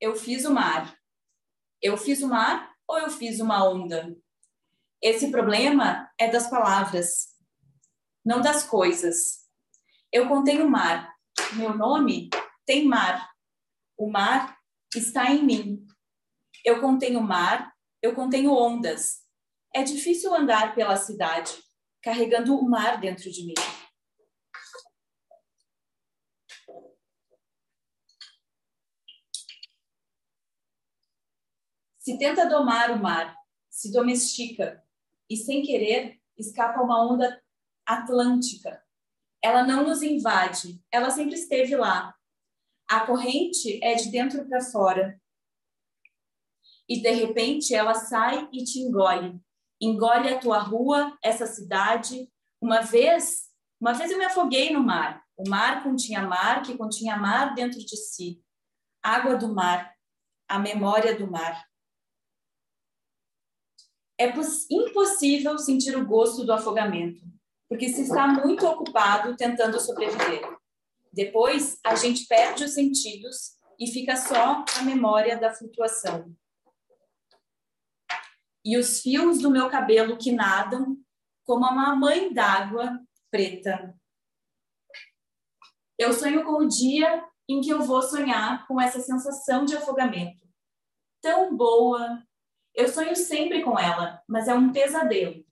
Eu 0.00 0.14
fiz 0.14 0.44
o 0.44 0.52
mar. 0.52 0.96
Eu 1.80 1.96
fiz 1.96 2.22
o 2.22 2.28
mar 2.28 2.72
ou 2.86 2.98
eu 2.98 3.10
fiz 3.10 3.40
uma 3.40 3.68
onda? 3.68 4.16
Esse 5.00 5.30
problema 5.30 6.05
é 6.18 6.30
das 6.30 6.48
palavras 6.48 7.36
não 8.26 8.40
das 8.40 8.64
coisas. 8.64 9.48
Eu 10.12 10.28
contenho 10.28 10.68
mar. 10.68 11.14
Meu 11.54 11.76
nome 11.76 12.28
tem 12.64 12.84
mar. 12.84 13.30
O 13.96 14.10
mar 14.10 14.58
está 14.94 15.30
em 15.30 15.44
mim. 15.44 15.86
Eu 16.64 16.80
contenho 16.80 17.20
mar, 17.20 17.72
eu 18.02 18.14
contenho 18.14 18.52
ondas. 18.52 19.24
É 19.72 19.84
difícil 19.84 20.34
andar 20.34 20.74
pela 20.74 20.96
cidade 20.96 21.52
carregando 22.02 22.58
o 22.58 22.68
mar 22.68 23.00
dentro 23.00 23.30
de 23.30 23.46
mim. 23.46 23.54
Se 31.98 32.18
tenta 32.18 32.48
domar 32.48 32.90
o 32.92 32.98
mar, 33.02 33.36
se 33.68 33.92
domestica 33.92 34.85
e 35.28 35.36
sem 35.36 35.62
querer 35.62 36.20
escapa 36.36 36.82
uma 36.82 37.04
onda 37.04 37.42
atlântica. 37.84 38.82
Ela 39.42 39.62
não 39.62 39.84
nos 39.84 40.02
invade, 40.02 40.82
ela 40.90 41.10
sempre 41.10 41.34
esteve 41.34 41.76
lá. 41.76 42.14
A 42.88 43.00
corrente 43.00 43.82
é 43.82 43.94
de 43.94 44.10
dentro 44.10 44.46
para 44.48 44.60
fora. 44.60 45.20
E 46.88 47.00
de 47.00 47.10
repente 47.10 47.74
ela 47.74 47.94
sai 47.94 48.48
e 48.52 48.62
te 48.64 48.78
engole. 48.78 49.40
Engole 49.80 50.28
a 50.28 50.38
tua 50.38 50.58
rua, 50.58 51.16
essa 51.22 51.46
cidade. 51.46 52.30
Uma 52.60 52.80
vez, 52.80 53.50
uma 53.80 53.92
vez 53.92 54.10
eu 54.10 54.18
me 54.18 54.24
afoguei 54.24 54.72
no 54.72 54.82
mar. 54.82 55.24
O 55.36 55.48
mar 55.48 55.82
continha 55.82 56.22
mar, 56.22 56.62
que 56.62 56.76
continha 56.76 57.16
mar 57.16 57.54
dentro 57.54 57.78
de 57.78 57.96
si. 57.96 58.42
Água 59.02 59.36
do 59.36 59.52
mar, 59.52 59.94
a 60.48 60.58
memória 60.58 61.16
do 61.16 61.30
mar. 61.30 61.66
É 64.18 64.32
impossível 64.70 65.58
sentir 65.58 65.96
o 65.96 66.06
gosto 66.06 66.44
do 66.44 66.52
afogamento 66.52 67.26
porque 67.68 67.88
se 67.88 68.02
está 68.02 68.26
muito 68.26 68.66
ocupado 68.66 69.36
tentando 69.36 69.80
sobreviver. 69.80 70.42
Depois, 71.12 71.78
a 71.84 71.94
gente 71.94 72.26
perde 72.26 72.64
os 72.64 72.74
sentidos 72.74 73.56
e 73.78 73.86
fica 73.88 74.16
só 74.16 74.64
a 74.78 74.82
memória 74.82 75.38
da 75.38 75.52
flutuação. 75.52 76.34
E 78.64 78.76
os 78.76 79.00
fios 79.00 79.40
do 79.40 79.50
meu 79.50 79.68
cabelo 79.68 80.16
que 80.16 80.32
nadam 80.32 80.96
como 81.44 81.66
uma 81.66 81.94
mãe 81.94 82.32
d'água 82.32 83.00
preta. 83.30 83.94
Eu 85.98 86.12
sonho 86.12 86.44
com 86.44 86.64
o 86.64 86.68
dia 86.68 87.24
em 87.48 87.60
que 87.60 87.70
eu 87.70 87.82
vou 87.82 88.02
sonhar 88.02 88.66
com 88.66 88.80
essa 88.80 89.00
sensação 89.00 89.64
de 89.64 89.76
afogamento. 89.76 90.44
Tão 91.22 91.56
boa. 91.56 92.22
Eu 92.76 92.88
sonho 92.88 93.16
sempre 93.16 93.62
com 93.62 93.78
ela, 93.78 94.22
mas 94.28 94.48
é 94.48 94.54
um 94.54 94.70
pesadelo. 94.70 95.42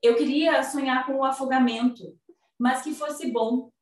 Eu 0.00 0.16
queria 0.16 0.62
sonhar 0.62 1.04
com 1.04 1.16
o 1.16 1.24
afogamento, 1.24 2.16
mas 2.56 2.82
que 2.82 2.94
fosse 2.94 3.32
bom, 3.32 3.72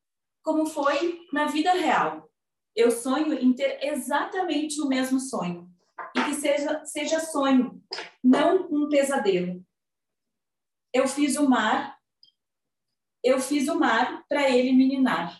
como 0.42 0.64
foi 0.64 1.20
na 1.30 1.44
vida 1.44 1.72
real. 1.74 2.30
Eu 2.74 2.90
sonho 2.90 3.34
em 3.34 3.52
ter 3.52 3.84
exatamente 3.84 4.80
o 4.80 4.88
mesmo 4.88 5.20
sonho 5.20 5.70
e 6.16 6.24
que 6.24 6.34
seja, 6.34 6.82
seja 6.86 7.20
sonho, 7.20 7.82
não 8.24 8.66
um 8.70 8.88
pesadelo. 8.88 9.62
Eu 10.90 11.06
fiz 11.06 11.36
o 11.36 11.46
mar, 11.46 11.98
eu 13.22 13.38
fiz 13.38 13.68
o 13.68 13.78
mar 13.78 14.24
para 14.28 14.48
ele 14.48 14.72
me 14.72 14.88
ninar. 14.88 15.38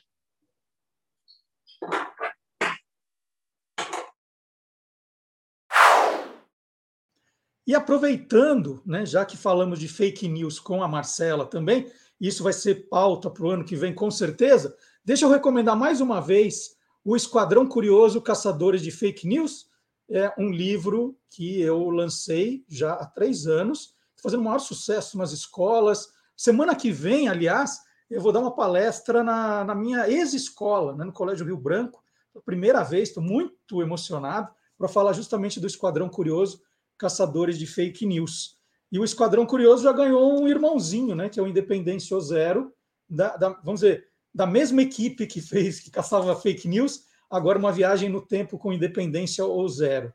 E 7.69 7.75
aproveitando, 7.75 8.81
né, 8.87 9.05
já 9.05 9.27
que 9.27 9.37
falamos 9.37 9.79
de 9.79 9.89
fake 9.89 10.27
news 10.27 10.59
com 10.59 10.83
a 10.83 10.89
Marcela 10.89 11.45
também, 11.45 11.87
isso 12.19 12.43
vai 12.43 12.55
ser 12.55 12.89
pauta 12.89 13.29
para 13.29 13.45
o 13.45 13.51
ano 13.51 13.63
que 13.63 13.77
vem, 13.77 13.95
com 13.95 14.11
certeza. 14.11 14.75
Deixa 15.05 15.27
eu 15.27 15.31
recomendar 15.31 15.77
mais 15.77 16.01
uma 16.01 16.19
vez 16.19 16.79
o 17.05 17.15
Esquadrão 17.15 17.69
Curioso 17.69 18.23
Caçadores 18.23 18.81
de 18.81 18.91
Fake 18.91 19.29
News. 19.29 19.67
É 20.11 20.33
um 20.39 20.51
livro 20.51 21.15
que 21.29 21.61
eu 21.61 21.91
lancei 21.91 22.65
já 22.67 22.95
há 22.95 23.05
três 23.05 23.47
anos, 23.47 23.93
fazendo 24.17 24.45
maior 24.45 24.61
sucesso 24.61 25.19
nas 25.19 25.33
escolas. 25.33 26.09
Semana 26.35 26.75
que 26.75 26.91
vem, 26.91 27.29
aliás, 27.29 27.81
eu 28.09 28.23
vou 28.23 28.33
dar 28.33 28.41
uma 28.41 28.55
palestra 28.55 29.23
na, 29.23 29.63
na 29.63 29.75
minha 29.75 30.09
ex-escola, 30.09 30.97
né, 30.97 31.05
no 31.05 31.13
Colégio 31.13 31.45
Rio 31.45 31.59
Branco, 31.59 32.03
primeira 32.47 32.83
vez, 32.83 33.11
estou 33.11 33.23
muito 33.23 33.83
emocionado, 33.83 34.49
para 34.79 34.89
falar 34.89 35.13
justamente 35.13 35.61
do 35.61 35.67
Esquadrão 35.67 36.09
Curioso, 36.09 36.63
Caçadores 36.99 37.59
de 37.59 37.67
Fake 37.67 38.05
News. 38.05 38.57
E 38.91 38.99
o 38.99 39.05
Esquadrão 39.05 39.47
Curioso 39.47 39.85
já 39.85 39.93
ganhou 39.93 40.41
um 40.41 40.49
irmãozinho, 40.49 41.15
né, 41.15 41.29
que 41.29 41.39
é 41.39 41.43
o 41.43 41.47
Independência 41.47 42.19
Zero, 42.21 42.73
da, 43.09 43.37
da, 43.37 43.51
vamos 43.63 43.81
dizer, 43.81 44.09
da 44.35 44.47
mesma 44.47 44.83
equipe 44.83 45.27
que 45.27 45.41
fez, 45.41 45.81
que 45.81 45.91
caçava 45.91 46.37
fake 46.37 46.69
news, 46.69 47.05
agora 47.31 47.59
uma 47.59 47.73
viagem 47.73 48.09
no 48.09 48.21
tempo 48.21 48.59
com 48.59 48.73
Independência 48.73 49.45
ou 49.45 49.69
Zero. 49.69 50.13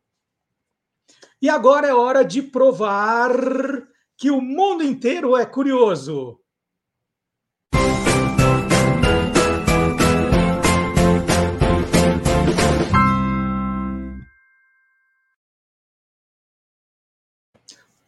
E 1.40 1.48
agora 1.48 1.86
é 1.86 1.94
hora 1.94 2.22
de 2.22 2.42
provar 2.42 3.32
que 4.18 4.30
o 4.30 4.42
mundo 4.42 4.84
inteiro 4.84 5.34
é 5.34 5.46
curioso. 5.46 6.38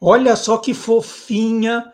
Olha 0.02 0.34
só 0.34 0.56
que 0.56 0.72
fofinha 0.72 1.92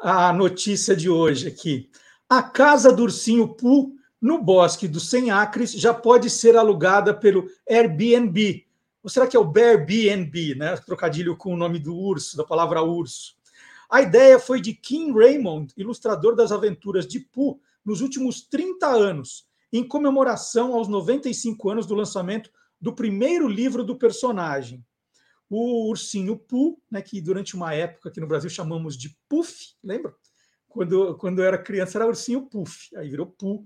a 0.00 0.32
notícia 0.32 0.96
de 0.96 1.08
hoje 1.08 1.46
aqui. 1.46 1.88
A 2.28 2.42
casa 2.42 2.92
do 2.92 3.04
ursinho 3.04 3.46
Pooh 3.46 3.94
no 4.20 4.42
bosque 4.42 4.88
dos 4.88 5.08
100 5.08 5.30
acres 5.30 5.70
já 5.70 5.94
pode 5.94 6.28
ser 6.30 6.56
alugada 6.56 7.14
pelo 7.14 7.46
Airbnb. 7.70 8.66
Ou 9.04 9.08
será 9.08 9.28
que 9.28 9.36
é 9.36 9.40
o 9.40 9.52
Airbnb, 9.56 10.56
né? 10.56 10.76
Trocadilho 10.78 11.36
com 11.36 11.54
o 11.54 11.56
nome 11.56 11.78
do 11.78 11.94
urso, 11.94 12.36
da 12.36 12.42
palavra 12.42 12.82
urso. 12.82 13.36
A 13.88 14.02
ideia 14.02 14.36
foi 14.40 14.60
de 14.60 14.74
Kim 14.74 15.12
Raymond, 15.12 15.72
ilustrador 15.76 16.34
das 16.34 16.50
aventuras 16.50 17.06
de 17.06 17.20
Pooh 17.20 17.60
nos 17.84 18.00
últimos 18.00 18.42
30 18.42 18.84
anos, 18.88 19.46
em 19.72 19.86
comemoração 19.86 20.74
aos 20.74 20.88
95 20.88 21.70
anos 21.70 21.86
do 21.86 21.94
lançamento 21.94 22.50
do 22.80 22.92
primeiro 22.92 23.46
livro 23.46 23.84
do 23.84 23.96
personagem. 23.96 24.84
O 25.56 25.88
ursinho 25.88 26.36
Pooh, 26.36 26.82
né, 26.90 27.00
que 27.00 27.20
durante 27.20 27.54
uma 27.54 27.72
época 27.72 28.08
aqui 28.08 28.18
no 28.18 28.26
Brasil 28.26 28.50
chamamos 28.50 28.98
de 28.98 29.16
Puff, 29.28 29.76
lembra? 29.84 30.12
Quando, 30.66 31.16
quando 31.16 31.38
eu 31.38 31.44
era 31.44 31.56
criança 31.56 31.96
era 31.96 32.08
ursinho 32.08 32.42
Puff, 32.50 32.90
aí 32.96 33.08
virou 33.08 33.26
Pooh, 33.26 33.64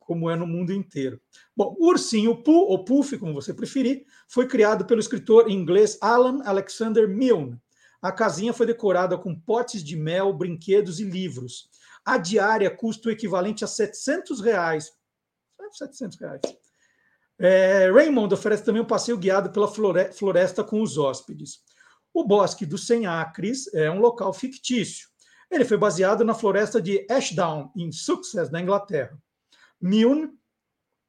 como 0.00 0.28
é 0.28 0.34
no 0.34 0.48
mundo 0.48 0.72
inteiro. 0.72 1.20
Bom, 1.56 1.76
o 1.78 1.90
ursinho 1.90 2.42
Pooh, 2.42 2.66
ou 2.66 2.84
Puff, 2.84 3.16
como 3.18 3.32
você 3.32 3.54
preferir, 3.54 4.04
foi 4.26 4.48
criado 4.48 4.84
pelo 4.84 4.98
escritor 4.98 5.48
inglês 5.48 5.96
Alan 6.00 6.42
Alexander 6.42 7.08
Milne. 7.08 7.56
A 8.02 8.10
casinha 8.10 8.52
foi 8.52 8.66
decorada 8.66 9.16
com 9.16 9.38
potes 9.38 9.84
de 9.84 9.94
mel, 9.94 10.32
brinquedos 10.32 10.98
e 10.98 11.04
livros. 11.04 11.70
A 12.04 12.18
diária 12.18 12.68
custa 12.68 13.10
o 13.10 13.12
equivalente 13.12 13.62
a 13.62 13.68
700 13.68 14.40
reais. 14.40 14.92
700 15.70 16.18
reais. 16.18 16.40
É, 17.38 17.90
Raymond 17.90 18.34
oferece 18.34 18.64
também 18.64 18.82
um 18.82 18.86
passeio 18.86 19.16
guiado 19.16 19.50
pela 19.50 19.68
floresta 19.68 20.64
com 20.64 20.82
os 20.82 20.98
hóspedes. 20.98 21.60
O 22.12 22.24
Bosque 22.24 22.66
dos 22.66 22.86
100 22.86 23.06
Acres 23.06 23.72
é 23.72 23.90
um 23.90 24.00
local 24.00 24.32
fictício. 24.32 25.08
Ele 25.50 25.64
foi 25.64 25.76
baseado 25.76 26.24
na 26.24 26.34
floresta 26.34 26.82
de 26.82 27.06
Ashdown, 27.08 27.70
em 27.76 27.92
Sussex, 27.92 28.50
na 28.50 28.60
Inglaterra. 28.60 29.16
Milne 29.80 30.30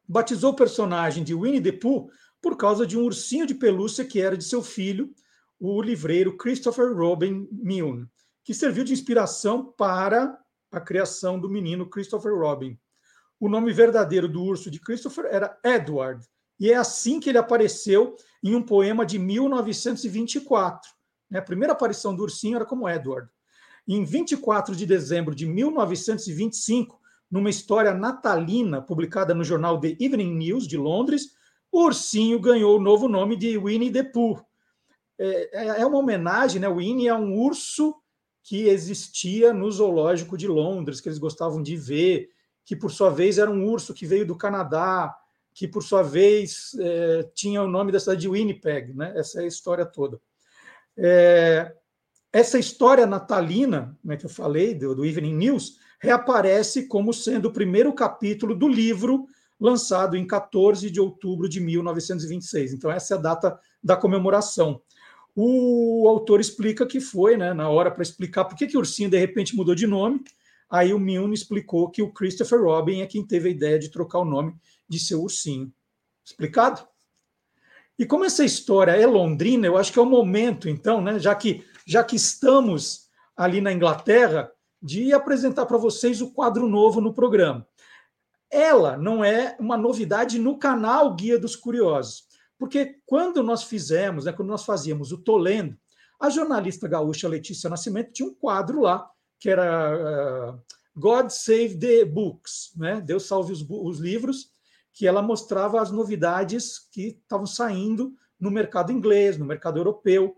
batizou 0.08 0.52
o 0.52 0.56
personagem 0.56 1.24
de 1.24 1.34
Winnie 1.34 1.62
the 1.62 1.72
Pooh 1.72 2.10
por 2.42 2.56
causa 2.56 2.86
de 2.86 2.98
um 2.98 3.04
ursinho 3.04 3.46
de 3.46 3.56
pelúcia 3.56 4.06
que 4.06 4.22
era 4.22 4.38
de 4.38 4.44
seu 4.44 4.64
filho, 4.64 5.14
o 5.60 5.82
livreiro 5.82 6.38
Christopher 6.38 6.96
Robin 6.96 7.48
Milne, 7.52 8.08
que 8.44 8.54
serviu 8.54 8.84
de 8.84 8.94
inspiração 8.94 9.74
para 9.78 10.40
a 10.72 10.80
criação 10.80 11.40
do 11.40 11.50
menino 11.50 11.90
Christopher 11.90 12.34
Robin. 12.34 12.78
O 13.40 13.48
nome 13.48 13.72
verdadeiro 13.72 14.28
do 14.28 14.44
urso 14.44 14.70
de 14.70 14.80
Christopher 14.80 15.26
era 15.32 15.58
Edward, 15.64 16.28
e 16.60 16.72
é 16.72 16.76
assim 16.76 17.20
que 17.20 17.30
ele 17.30 17.38
apareceu 17.38 18.16
em 18.44 18.54
um 18.54 18.62
poema 18.62 19.06
de 19.06 19.18
1924. 19.18 20.92
Né? 21.30 21.40
A 21.40 21.42
primeira 21.42 21.74
aparição 21.74 22.14
do 22.14 22.24
ursinho 22.24 22.58
era 22.58 22.66
como 22.66 22.90
Edward. 22.90 23.30
Em 23.88 24.04
24 24.04 24.76
de 24.76 24.86
dezembro 24.86 25.34
de 25.34 25.46
1925, 25.46 27.00
numa 27.32 27.50
história 27.50 27.94
natalina 27.94 28.82
publicada 28.82 29.34
no 29.34 29.44
jornal 29.44 29.80
The 29.80 29.96
Evening 30.00 30.36
News 30.36 30.68
de 30.68 30.78
Londres, 30.78 31.32
o 31.72 31.86
ursinho 31.86 32.40
ganhou 32.40 32.78
o 32.78 32.82
novo 32.82 33.08
nome 33.08 33.36
de 33.36 33.58
Winnie 33.58 33.92
the 33.92 34.04
Pooh. 34.04 34.42
É, 35.18 35.66
é, 35.66 35.82
é 35.82 35.86
uma 35.86 36.00
homenagem, 36.00 36.60
né? 36.60 36.68
Winnie 36.68 37.08
é 37.08 37.14
um 37.14 37.36
urso 37.38 37.96
que 38.44 38.68
existia 38.68 39.54
no 39.54 39.72
zoológico 39.72 40.38
de 40.38 40.48
Londres, 40.48 41.00
que 41.00 41.08
eles 41.08 41.20
gostavam 41.20 41.62
de 41.62 41.76
ver, 41.76 42.30
que 42.70 42.76
por 42.76 42.92
sua 42.92 43.10
vez 43.10 43.40
era 43.40 43.50
um 43.50 43.68
urso 43.68 43.96
que 43.96 44.06
veio 44.06 44.28
do 44.28 44.36
Canadá, 44.36 45.18
que 45.56 45.68
por 45.68 45.82
sua 45.82 46.04
vez 46.04 46.78
é, 46.80 47.28
tinha 47.34 47.64
o 47.64 47.68
nome 47.68 47.92
da 47.92 48.00
cidade 48.00 48.22
de 48.22 48.30
Winnipeg, 48.30 48.94
né? 48.94 49.12
Essa 49.16 49.42
é 49.42 49.46
a 49.46 49.48
história 49.48 49.84
toda. 49.84 50.22
É, 50.96 51.74
essa 52.32 52.60
história 52.60 53.08
natalina, 53.08 53.98
né, 54.04 54.16
que 54.18 54.28
eu 54.28 54.30
falei 54.30 54.76
do, 54.76 54.94
do 54.94 55.04
Evening 55.04 55.34
News, 55.34 55.80
reaparece 56.00 56.88
como 56.88 57.12
sendo 57.12 57.48
o 57.48 57.52
primeiro 57.52 57.92
capítulo 57.92 58.54
do 58.54 58.68
livro 58.68 59.26
lançado 59.60 60.16
em 60.16 60.28
14 60.28 60.92
de 60.92 61.02
outubro 61.02 61.50
de 61.50 61.60
1926. 61.60 62.74
Então, 62.74 62.92
essa 62.92 63.16
é 63.16 63.18
a 63.18 63.22
data 63.22 63.60
da 63.84 63.98
comemoração. 63.98 64.80
O 65.36 66.08
autor 66.08 66.40
explica 66.40 66.86
que 66.86 67.02
foi, 67.02 67.36
né, 67.36 67.52
na 67.52 67.68
hora 67.68 67.90
para 67.90 68.04
explicar 68.04 68.46
por 68.46 68.56
que, 68.56 68.68
que 68.68 68.78
o 68.78 68.82
ursinho 68.82 69.10
de 69.10 69.18
repente 69.18 69.56
mudou 69.56 69.74
de 69.74 69.88
nome. 69.88 70.22
Aí 70.70 70.94
o 70.94 71.00
Milne 71.00 71.34
explicou 71.34 71.90
que 71.90 72.02
o 72.02 72.14
Christopher 72.14 72.62
Robin 72.62 73.02
é 73.02 73.08
quem 73.08 73.26
teve 73.26 73.50
a 73.50 73.52
ideia 73.52 73.80
de 73.80 73.90
trocar 73.90 74.20
o 74.20 74.26
nome 74.26 74.56
de 74.88 75.00
seu 75.00 75.22
ursinho. 75.22 75.74
Explicado? 76.24 76.88
E 77.98 78.06
como 78.06 78.24
essa 78.24 78.46
história 78.46 78.92
é 78.92 79.06
londrina, 79.06 79.66
eu 79.66 79.78
acho 79.78 79.92
que 79.92 80.00
é 80.00 80.02
o 80.02 80.06
momento, 80.06 80.70
então, 80.70 81.02
né, 81.02 81.20
já 81.20 81.36
que 81.36 81.66
já 81.86 82.04
que 82.04 82.16
estamos 82.16 83.10
ali 83.36 83.62
na 83.62 83.74
Inglaterra, 83.74 84.52
de 84.82 85.12
apresentar 85.12 85.66
para 85.66 85.78
vocês 85.78 86.22
o 86.22 86.32
quadro 86.32 86.68
novo 86.68 87.02
no 87.02 87.14
programa. 87.14 87.68
Ela 88.52 88.96
não 88.96 89.24
é 89.24 89.58
uma 89.60 89.76
novidade 89.76 90.38
no 90.38 90.58
canal 90.58 91.16
Guia 91.16 91.40
dos 91.40 91.56
Curiosos, 91.56 92.26
porque 92.60 92.98
quando 93.06 93.42
nós 93.42 93.64
fizemos, 93.64 94.26
né, 94.26 94.32
quando 94.32 94.50
nós 94.50 94.64
fazíamos 94.64 95.12
o 95.12 95.18
Tolendo, 95.18 95.76
a 96.20 96.30
jornalista 96.30 96.88
gaúcha 96.88 97.28
Letícia 97.28 97.70
Nascimento 97.70 98.12
tinha 98.12 98.30
um 98.30 98.36
quadro 98.36 98.82
lá 98.82 99.10
que 99.40 99.50
era 99.50 100.54
uh, 100.54 100.62
God 100.96 101.30
Save 101.30 101.78
the 101.78 102.06
Books, 102.06 102.74
né? 102.76 103.02
Deus 103.02 103.26
salve 103.26 103.54
os, 103.54 103.66
os 103.68 104.00
livros, 104.00 104.52
que 104.92 105.08
ela 105.08 105.22
mostrava 105.22 105.82
as 105.82 105.92
novidades 105.92 106.80
que 106.92 107.20
estavam 107.22 107.46
saindo 107.46 108.14
no 108.40 108.52
mercado 108.52 108.92
inglês, 108.92 109.38
no 109.38 109.46
mercado 109.46 109.80
europeu. 109.80 110.36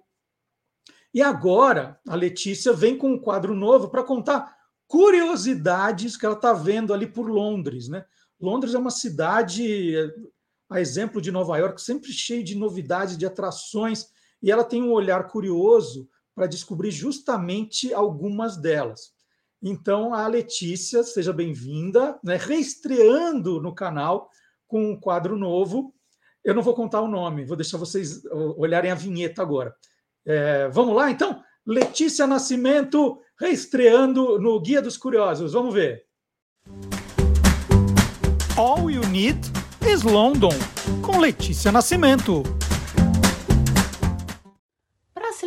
E 1.14 1.22
agora 1.22 2.00
a 2.08 2.16
Letícia 2.16 2.72
vem 2.72 2.98
com 2.98 3.12
um 3.12 3.20
quadro 3.20 3.54
novo 3.54 3.90
para 3.90 4.04
contar 4.04 4.56
curiosidades 4.88 6.16
que 6.16 6.26
ela 6.26 6.36
está 6.36 6.54
vendo 6.54 6.94
ali 6.94 7.08
por 7.08 7.30
Londres. 7.30 7.88
Né? 7.88 8.06
Londres 8.40 8.74
é 8.74 8.78
uma 8.78 8.92
cidade, 8.92 9.96
a 10.70 10.80
exemplo 10.80 11.22
de 11.22 11.32
Nova 11.32 11.58
York, 11.58 11.82
sempre 11.82 12.12
cheia 12.12 12.44
de 12.44 12.56
novidades, 12.56 13.18
de 13.18 13.26
atrações, 13.26 14.10
e 14.42 14.52
ela 14.52 14.64
tem 14.64 14.82
um 14.82 14.92
olhar 14.92 15.28
curioso 15.28 16.10
para 16.42 16.48
descobrir 16.48 16.90
justamente 16.90 17.94
algumas 17.94 18.58
delas. 18.58 19.12
Então, 19.62 20.12
a 20.12 20.26
Letícia, 20.26 21.04
seja 21.04 21.32
bem-vinda, 21.32 22.20
né? 22.24 22.36
reestreando 22.36 23.62
no 23.62 23.76
canal 23.76 24.28
com 24.68 24.90
um 24.90 25.00
quadro 25.00 25.38
novo. 25.38 25.94
Eu 26.44 26.56
não 26.56 26.64
vou 26.64 26.74
contar 26.74 27.02
o 27.02 27.08
nome, 27.08 27.46
vou 27.46 27.56
deixar 27.56 27.78
vocês 27.78 28.26
olharem 28.58 28.90
a 28.90 28.96
vinheta 28.96 29.44
agora. 29.44 29.72
É, 30.26 30.68
vamos 30.70 30.96
lá, 30.96 31.12
então? 31.12 31.44
Letícia 31.64 32.26
Nascimento 32.26 33.20
reestreando 33.40 34.40
no 34.40 34.60
Guia 34.60 34.82
dos 34.82 34.98
Curiosos. 34.98 35.54
Vamos 35.54 35.76
ver. 35.76 36.06
All 38.58 38.90
You 38.90 39.08
Need 39.10 39.42
is 39.88 40.02
London, 40.02 40.58
com 41.04 41.20
Letícia 41.20 41.72
Nascimento. 41.72 42.42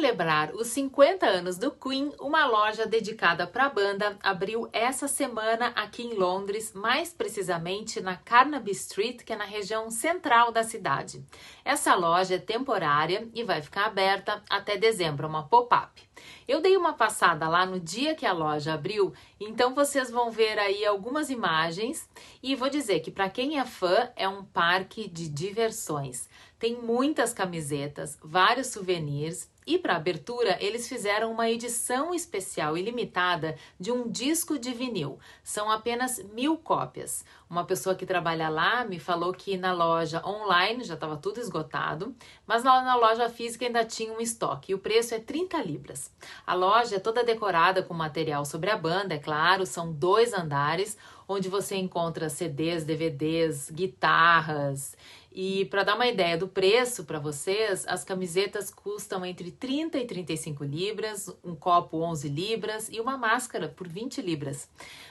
Celebrar 0.05 0.55
os 0.55 0.67
50 0.67 1.25
anos 1.25 1.57
do 1.57 1.71
Queen, 1.71 2.13
uma 2.21 2.45
loja 2.45 2.85
dedicada 2.85 3.47
para 3.47 3.65
a 3.65 3.71
banda 3.71 4.19
abriu 4.23 4.69
essa 4.71 5.09
semana 5.09 5.69
aqui 5.69 6.03
em 6.03 6.13
Londres, 6.13 6.75
mais 6.75 7.15
precisamente 7.15 8.03
na 8.03 8.15
Carnaby 8.15 8.73
Street, 8.73 9.23
que 9.23 9.33
é 9.33 9.37
na 9.37 9.47
região 9.47 9.91
central 9.91 10.53
da 10.53 10.63
cidade. 10.63 11.25
Essa 11.65 11.95
loja 11.95 12.35
é 12.35 12.39
temporária 12.39 13.27
e 13.33 13.43
vai 13.43 13.63
ficar 13.63 13.87
aberta 13.87 14.43
até 14.51 14.77
dezembro, 14.77 15.27
uma 15.27 15.49
pop-up. 15.49 16.03
Eu 16.47 16.61
dei 16.61 16.77
uma 16.77 16.93
passada 16.93 17.49
lá 17.49 17.65
no 17.65 17.81
dia 17.81 18.15
que 18.15 18.27
a 18.27 18.33
loja 18.33 18.75
abriu, 18.75 19.15
então 19.41 19.75
vocês 19.75 20.11
vão 20.11 20.31
ver 20.31 20.59
aí 20.59 20.85
algumas 20.85 21.31
imagens 21.31 22.07
e 22.43 22.55
vou 22.55 22.69
dizer 22.69 23.01
que 23.01 23.11
para 23.11 23.31
quem 23.31 23.59
é 23.59 23.65
fã 23.65 24.11
é 24.15 24.29
um 24.29 24.45
parque 24.45 25.09
de 25.09 25.29
diversões. 25.29 26.29
Tem 26.59 26.77
muitas 26.77 27.33
camisetas, 27.33 28.19
vários 28.23 28.69
souvenirs 28.69 29.51
e 29.67 29.79
para 29.79 29.97
abertura, 29.97 30.59
eles 30.61 30.89
fizeram 30.89 31.33
uma 31.33 31.49
edição 31.49 32.15
especial 32.15 32.77
e 32.77 32.83
limitada 32.83 33.57
de 33.81 33.91
um 33.91 34.11
disco 34.11 34.59
de 34.59 34.73
vinil. 34.73 35.19
São 35.43 35.71
apenas 35.71 36.19
mil 36.33 36.59
cópias. 36.59 37.25
Uma 37.49 37.65
pessoa 37.65 37.95
que 37.95 38.05
trabalha 38.05 38.49
lá 38.49 38.85
me 38.85 38.99
falou 38.99 39.33
que 39.33 39.57
na 39.57 39.73
loja 39.73 40.23
online 40.27 40.85
já 40.85 40.95
estava 40.95 41.17
tudo 41.17 41.41
esgotado, 41.41 42.15
mas 42.47 42.63
lá 42.63 42.83
na 42.83 42.97
loja 42.97 43.29
física 43.31 43.65
ainda 43.65 43.85
tinha 43.85 44.13
um 44.13 44.21
estoque 44.21 44.73
e 44.73 44.75
o 44.75 44.79
preço 44.79 45.15
é 45.15 45.19
30 45.19 45.63
libras. 45.63 46.11
A 46.47 46.55
loja 46.55 46.97
é 46.97 47.01
toda 47.01 47.25
decorada 47.25 47.83
com 47.83 47.95
material 47.95 48.45
sobre 48.45 48.71
a 48.71 48.77
banda, 48.77 49.15
é 49.15 49.19
claro, 49.19 49.65
são 49.65 49.93
dois 49.93 50.35
andares 50.35 50.99
onde 51.27 51.49
você 51.49 51.77
encontra 51.77 52.29
CDs, 52.29 52.85
DVDs, 52.85 53.71
guitarras 53.71 54.95
e 55.35 55.65
para 55.65 55.83
dar 55.83 55.97
uma 55.97 56.07
ideia 56.07 56.39
do 56.39 56.47
preço 56.47 57.03
para 57.05 57.19
vocês, 57.19 57.85
as 57.89 58.05
camisetas 58.05 58.71
custam 58.71 59.27
entre 59.27 59.51
30 59.51 59.99
e 59.99 60.07
35 60.07 60.63
libras, 60.63 61.29
um 61.43 61.57
copo 61.57 61.99
11 61.99 62.29
libras 62.29 62.89
e 62.89 63.01
uma 63.01 63.19
máscara 63.19 63.69
por 63.69 63.89
20 63.89 64.23
libras. 64.23 64.69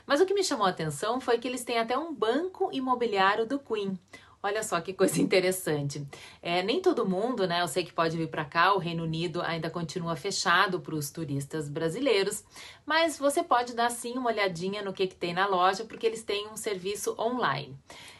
Mas 0.07 0.21
o 0.21 0.25
que 0.25 0.33
me 0.33 0.41
chamou 0.41 0.65
a 0.65 0.69
atenção 0.69 1.19
foi 1.19 1.37
que 1.39 1.47
eles 1.47 1.65
têm 1.65 1.77
até 1.77 1.97
um 1.97 2.15
banco 2.15 2.69
imobiliário 2.71 3.45
do 3.45 3.59
Queen. 3.59 3.99
Olha 4.45 4.61
só 4.61 4.81
que 4.81 4.91
coisa 4.91 5.19
interessante. 5.23 6.05
É, 6.41 6.61
nem 6.61 6.81
todo 6.81 7.07
mundo, 7.07 7.47
né? 7.47 7.61
Eu 7.61 7.67
sei 7.69 7.85
que 7.85 7.93
pode 7.93 8.17
vir 8.17 8.27
para 8.27 8.43
cá, 8.43 8.73
o 8.73 8.77
Reino 8.77 9.03
Unido 9.03 9.41
ainda 9.41 9.69
continua 9.69 10.17
fechado 10.17 10.81
para 10.81 10.93
os 10.93 11.09
turistas 11.09 11.69
brasileiros, 11.69 12.43
mas 12.85 13.17
você 13.17 13.41
pode 13.41 13.73
dar 13.73 13.89
sim 13.89 14.17
uma 14.17 14.29
olhadinha 14.29 14.81
no 14.81 14.91
que, 14.91 15.07
que 15.07 15.15
tem 15.15 15.33
na 15.33 15.47
loja, 15.47 15.85
porque 15.85 16.05
eles 16.05 16.23
têm 16.23 16.49
um 16.49 16.57
serviço 16.57 17.15
online. 17.17 17.73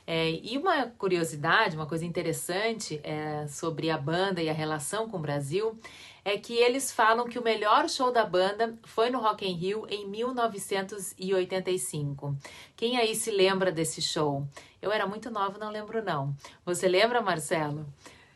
É, 0.07 0.31
e 0.31 0.57
uma 0.57 0.87
curiosidade, 0.87 1.75
uma 1.75 1.85
coisa 1.85 2.05
interessante 2.05 3.01
é, 3.03 3.45
sobre 3.47 3.89
a 3.89 3.97
banda 3.97 4.41
e 4.41 4.49
a 4.49 4.53
relação 4.53 5.09
com 5.09 5.17
o 5.17 5.21
Brasil 5.21 5.77
é 6.25 6.37
que 6.37 6.53
eles 6.53 6.89
falam 6.91 7.27
que 7.27 7.39
o 7.39 7.43
melhor 7.43 7.89
show 7.89 8.11
da 8.11 8.25
banda 8.25 8.77
foi 8.83 9.09
no 9.09 9.19
Rock 9.19 9.45
in 9.45 9.55
Rio 9.55 9.85
em 9.89 10.05
1985. 10.07 12.35
Quem 12.75 12.97
aí 12.97 13.15
se 13.15 13.31
lembra 13.31 13.71
desse 13.71 14.01
show? 14.01 14.45
Eu 14.83 14.91
era 14.91 15.07
muito 15.07 15.31
nova, 15.31 15.57
não 15.57 15.71
lembro 15.71 16.03
não. 16.03 16.35
Você 16.65 16.89
lembra, 16.89 17.21
Marcelo? 17.21 17.87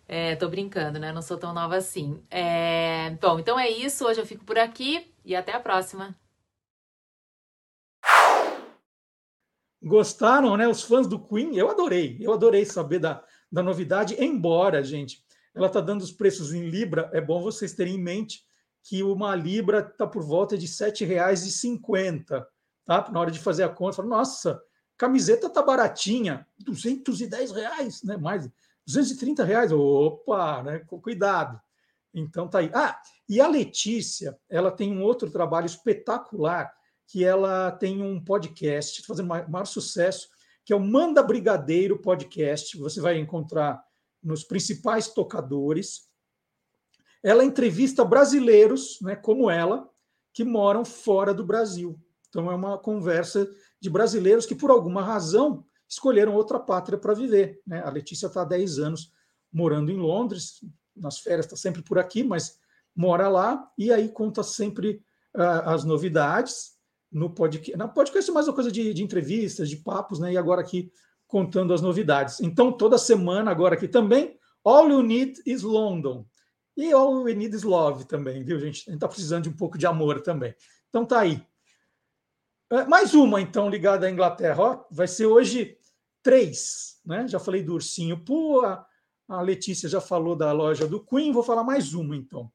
É, 0.07 0.33
tô 0.37 0.47
brincando, 0.47 0.97
né? 0.97 1.11
Não 1.11 1.21
sou 1.21 1.37
tão 1.37 1.53
nova 1.53 1.75
assim. 1.75 2.23
É... 2.31 3.09
Bom, 3.21 3.37
então 3.37 3.59
é 3.59 3.69
isso. 3.69 4.07
Hoje 4.07 4.21
eu 4.21 4.25
fico 4.25 4.45
por 4.45 4.57
aqui 4.57 5.13
e 5.25 5.35
até 5.35 5.51
a 5.51 5.59
próxima. 5.59 6.15
Gostaram, 9.83 10.55
né? 10.55 10.65
Os 10.69 10.83
fãs 10.83 11.05
do 11.05 11.19
Queen? 11.19 11.57
Eu 11.57 11.69
adorei. 11.69 12.17
Eu 12.21 12.31
adorei 12.31 12.63
saber 12.63 12.99
da, 12.99 13.21
da 13.51 13.61
novidade, 13.61 14.15
embora, 14.17 14.81
gente, 14.81 15.21
ela 15.53 15.67
está 15.67 15.81
dando 15.81 16.01
os 16.01 16.13
preços 16.13 16.53
em 16.53 16.69
Libra. 16.69 17.09
É 17.11 17.19
bom 17.19 17.41
vocês 17.41 17.73
terem 17.73 17.95
em 17.95 18.01
mente 18.01 18.45
que 18.83 19.03
uma 19.03 19.35
Libra 19.35 19.79
está 19.79 20.07
por 20.07 20.23
volta 20.23 20.57
de 20.57 20.65
R$ 20.65 20.71
7,50. 20.71 22.45
Tá? 22.85 23.11
Na 23.11 23.19
hora 23.19 23.31
de 23.31 23.39
fazer 23.39 23.63
a 23.63 23.69
conta, 23.69 23.97
fala, 23.97 24.07
nossa, 24.07 24.63
camiseta 24.97 25.49
tá 25.49 25.61
baratinha, 25.61 26.47
210 26.59 27.51
reais, 27.51 28.03
né? 28.03 28.17
Mais 28.17 28.49
230 28.85 29.43
reais. 29.43 29.71
Opa, 29.71 30.63
né? 30.63 30.79
Cuidado. 30.79 31.61
Então 32.13 32.47
tá 32.47 32.59
aí. 32.59 32.71
Ah, 32.73 32.99
e 33.29 33.39
a 33.39 33.47
Letícia, 33.47 34.37
ela 34.49 34.71
tem 34.71 34.91
um 34.91 35.03
outro 35.03 35.29
trabalho 35.29 35.65
espetacular 35.65 36.73
que 37.05 37.23
ela 37.23 37.71
tem 37.71 38.01
um 38.01 38.21
podcast 38.23 39.05
fazendo 39.05 39.27
maior 39.27 39.65
sucesso, 39.65 40.27
que 40.65 40.73
é 40.73 40.75
o 40.75 40.79
Manda 40.79 41.23
Brigadeiro 41.23 42.01
Podcast. 42.01 42.77
Você 42.77 42.99
vai 42.99 43.17
encontrar 43.17 43.81
nos 44.21 44.43
principais 44.43 45.07
tocadores. 45.07 46.09
Ela 47.23 47.45
entrevista 47.45 48.03
brasileiros, 48.03 48.99
né, 49.01 49.15
como 49.15 49.49
ela, 49.49 49.89
que 50.33 50.43
moram 50.43 50.83
fora 50.83 51.33
do 51.33 51.45
Brasil. 51.45 51.99
Então 52.29 52.51
é 52.51 52.55
uma 52.55 52.77
conversa 52.77 53.49
de 53.79 53.89
brasileiros 53.89 54.45
que, 54.45 54.55
por 54.55 54.71
alguma 54.71 55.01
razão, 55.01 55.65
escolheram 55.87 56.35
outra 56.35 56.59
pátria 56.59 56.97
para 56.97 57.13
viver. 57.13 57.61
Né? 57.65 57.81
A 57.81 57.89
Letícia 57.89 58.27
está 58.27 58.41
há 58.41 58.45
10 58.45 58.79
anos 58.79 59.11
morando 59.51 59.91
em 59.91 59.97
Londres, 59.97 60.63
nas 60.95 61.19
férias 61.19 61.45
está 61.45 61.55
sempre 61.55 61.81
por 61.81 61.97
aqui, 61.97 62.23
mas 62.23 62.59
mora 62.95 63.29
lá, 63.29 63.71
e 63.77 63.91
aí 63.91 64.09
conta 64.09 64.43
sempre 64.43 65.01
uh, 65.35 65.69
as 65.69 65.83
novidades 65.83 66.77
no 67.11 67.29
podcast. 67.29 67.77
Na 67.77 67.87
podcast 67.87 68.29
é 68.29 68.33
mais 68.33 68.47
uma 68.47 68.53
coisa 68.53 68.71
de, 68.71 68.93
de, 68.93 69.03
entrevistas, 69.03 69.69
de 69.69 69.77
papos, 69.77 70.19
né? 70.19 70.33
E 70.33 70.37
agora 70.37 70.61
aqui 70.61 70.91
contando 71.27 71.73
as 71.73 71.81
novidades. 71.81 72.39
Então, 72.41 72.71
toda 72.71 72.97
semana, 72.97 73.51
agora 73.51 73.75
aqui 73.75 73.87
também, 73.87 74.37
All 74.63 74.89
You 74.89 75.01
Need 75.01 75.41
is 75.45 75.61
London. 75.61 76.25
E 76.75 76.91
All 76.91 77.27
You 77.27 77.35
Need 77.35 77.55
is 77.55 77.63
Love 77.63 78.05
também, 78.05 78.43
viu, 78.43 78.59
gente? 78.59 78.81
A 78.87 78.91
gente 78.91 78.93
está 78.93 79.07
precisando 79.07 79.43
de 79.43 79.49
um 79.49 79.55
pouco 79.55 79.77
de 79.77 79.87
amor 79.87 80.21
também. 80.21 80.53
Então 80.89 81.05
tá 81.05 81.19
aí. 81.19 81.41
É, 82.69 82.83
mais 82.83 83.13
uma, 83.13 83.39
então, 83.39 83.69
ligada 83.69 84.07
à 84.07 84.11
Inglaterra. 84.11 84.61
Ó, 84.61 84.85
vai 84.91 85.07
ser 85.07 85.25
hoje 85.25 85.77
três, 86.21 86.99
né? 87.05 87.25
Já 87.25 87.39
falei 87.39 87.63
do 87.63 87.73
Ursinho 87.73 88.19
Pô, 88.25 88.61
a, 88.61 88.85
a 89.29 89.41
Letícia 89.41 89.87
já 89.87 90.01
falou 90.01 90.35
da 90.35 90.51
loja 90.51 90.85
do 90.85 91.01
Queen, 91.03 91.31
vou 91.31 91.43
falar 91.43 91.63
mais 91.63 91.93
uma, 91.93 92.13
então. 92.13 92.51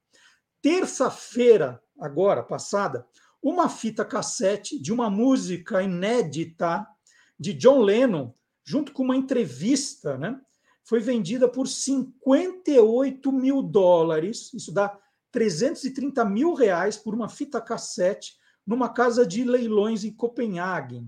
Terça-feira, 0.60 1.82
agora, 1.98 2.42
passada, 2.42 3.06
uma 3.42 3.70
fita 3.70 4.04
cassete 4.04 4.78
de 4.78 4.92
uma 4.92 5.08
música 5.08 5.82
inédita 5.82 6.86
de 7.40 7.54
John 7.54 7.80
Lennon, 7.80 8.34
junto 8.62 8.92
com 8.92 9.04
uma 9.04 9.16
entrevista, 9.16 10.18
né? 10.18 10.38
Foi 10.84 11.00
vendida 11.00 11.48
por 11.48 11.66
58 11.66 13.32
mil 13.32 13.62
dólares, 13.62 14.52
isso 14.52 14.70
dá 14.72 14.94
330 15.30 16.22
mil 16.26 16.52
reais 16.52 16.98
por 16.98 17.14
uma 17.14 17.30
fita 17.30 17.62
cassete 17.62 18.41
numa 18.66 18.88
casa 18.88 19.26
de 19.26 19.44
leilões 19.44 20.04
em 20.04 20.12
Copenhague. 20.12 21.06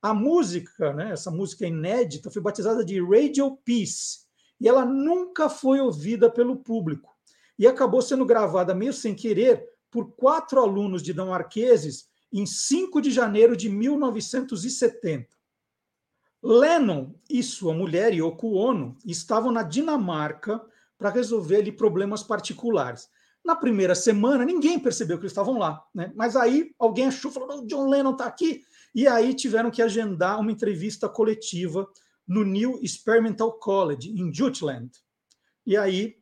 A 0.00 0.14
música, 0.14 0.92
né, 0.92 1.12
essa 1.12 1.30
música 1.30 1.66
inédita, 1.66 2.30
foi 2.30 2.40
batizada 2.40 2.84
de 2.84 3.00
Radio 3.02 3.56
Peace 3.64 4.26
e 4.60 4.68
ela 4.68 4.84
nunca 4.84 5.48
foi 5.48 5.80
ouvida 5.80 6.30
pelo 6.30 6.56
público 6.56 7.14
e 7.58 7.66
acabou 7.66 8.02
sendo 8.02 8.24
gravada 8.24 8.74
meio 8.74 8.92
sem 8.92 9.14
querer 9.14 9.66
por 9.90 10.12
quatro 10.12 10.60
alunos 10.60 11.02
dinamarqueses 11.02 12.08
em 12.32 12.44
5 12.44 13.00
de 13.00 13.10
janeiro 13.10 13.56
de 13.56 13.68
1970. 13.68 15.28
Lennon 16.42 17.14
e 17.28 17.42
sua 17.42 17.72
mulher 17.72 18.12
Yoko 18.12 18.52
Ono 18.54 18.96
estavam 19.04 19.50
na 19.50 19.62
Dinamarca 19.62 20.64
para 20.98 21.10
resolver 21.10 21.56
ali 21.56 21.72
problemas 21.72 22.22
particulares. 22.22 23.08
Na 23.46 23.54
primeira 23.54 23.94
semana, 23.94 24.44
ninguém 24.44 24.76
percebeu 24.76 25.18
que 25.18 25.22
eles 25.22 25.30
estavam 25.30 25.56
lá, 25.56 25.80
né? 25.94 26.12
Mas 26.16 26.34
aí 26.34 26.74
alguém 26.80 27.06
achou, 27.06 27.30
falou: 27.30 27.60
oh, 27.60 27.64
John 27.64 27.88
Lennon 27.88 28.10
está 28.10 28.26
aqui. 28.26 28.64
E 28.92 29.06
aí 29.06 29.32
tiveram 29.32 29.70
que 29.70 29.80
agendar 29.80 30.40
uma 30.40 30.50
entrevista 30.50 31.08
coletiva 31.08 31.88
no 32.26 32.42
New 32.42 32.80
Experimental 32.82 33.52
College, 33.52 34.10
em 34.10 34.34
Jutland. 34.34 34.90
E 35.64 35.76
aí 35.76 36.16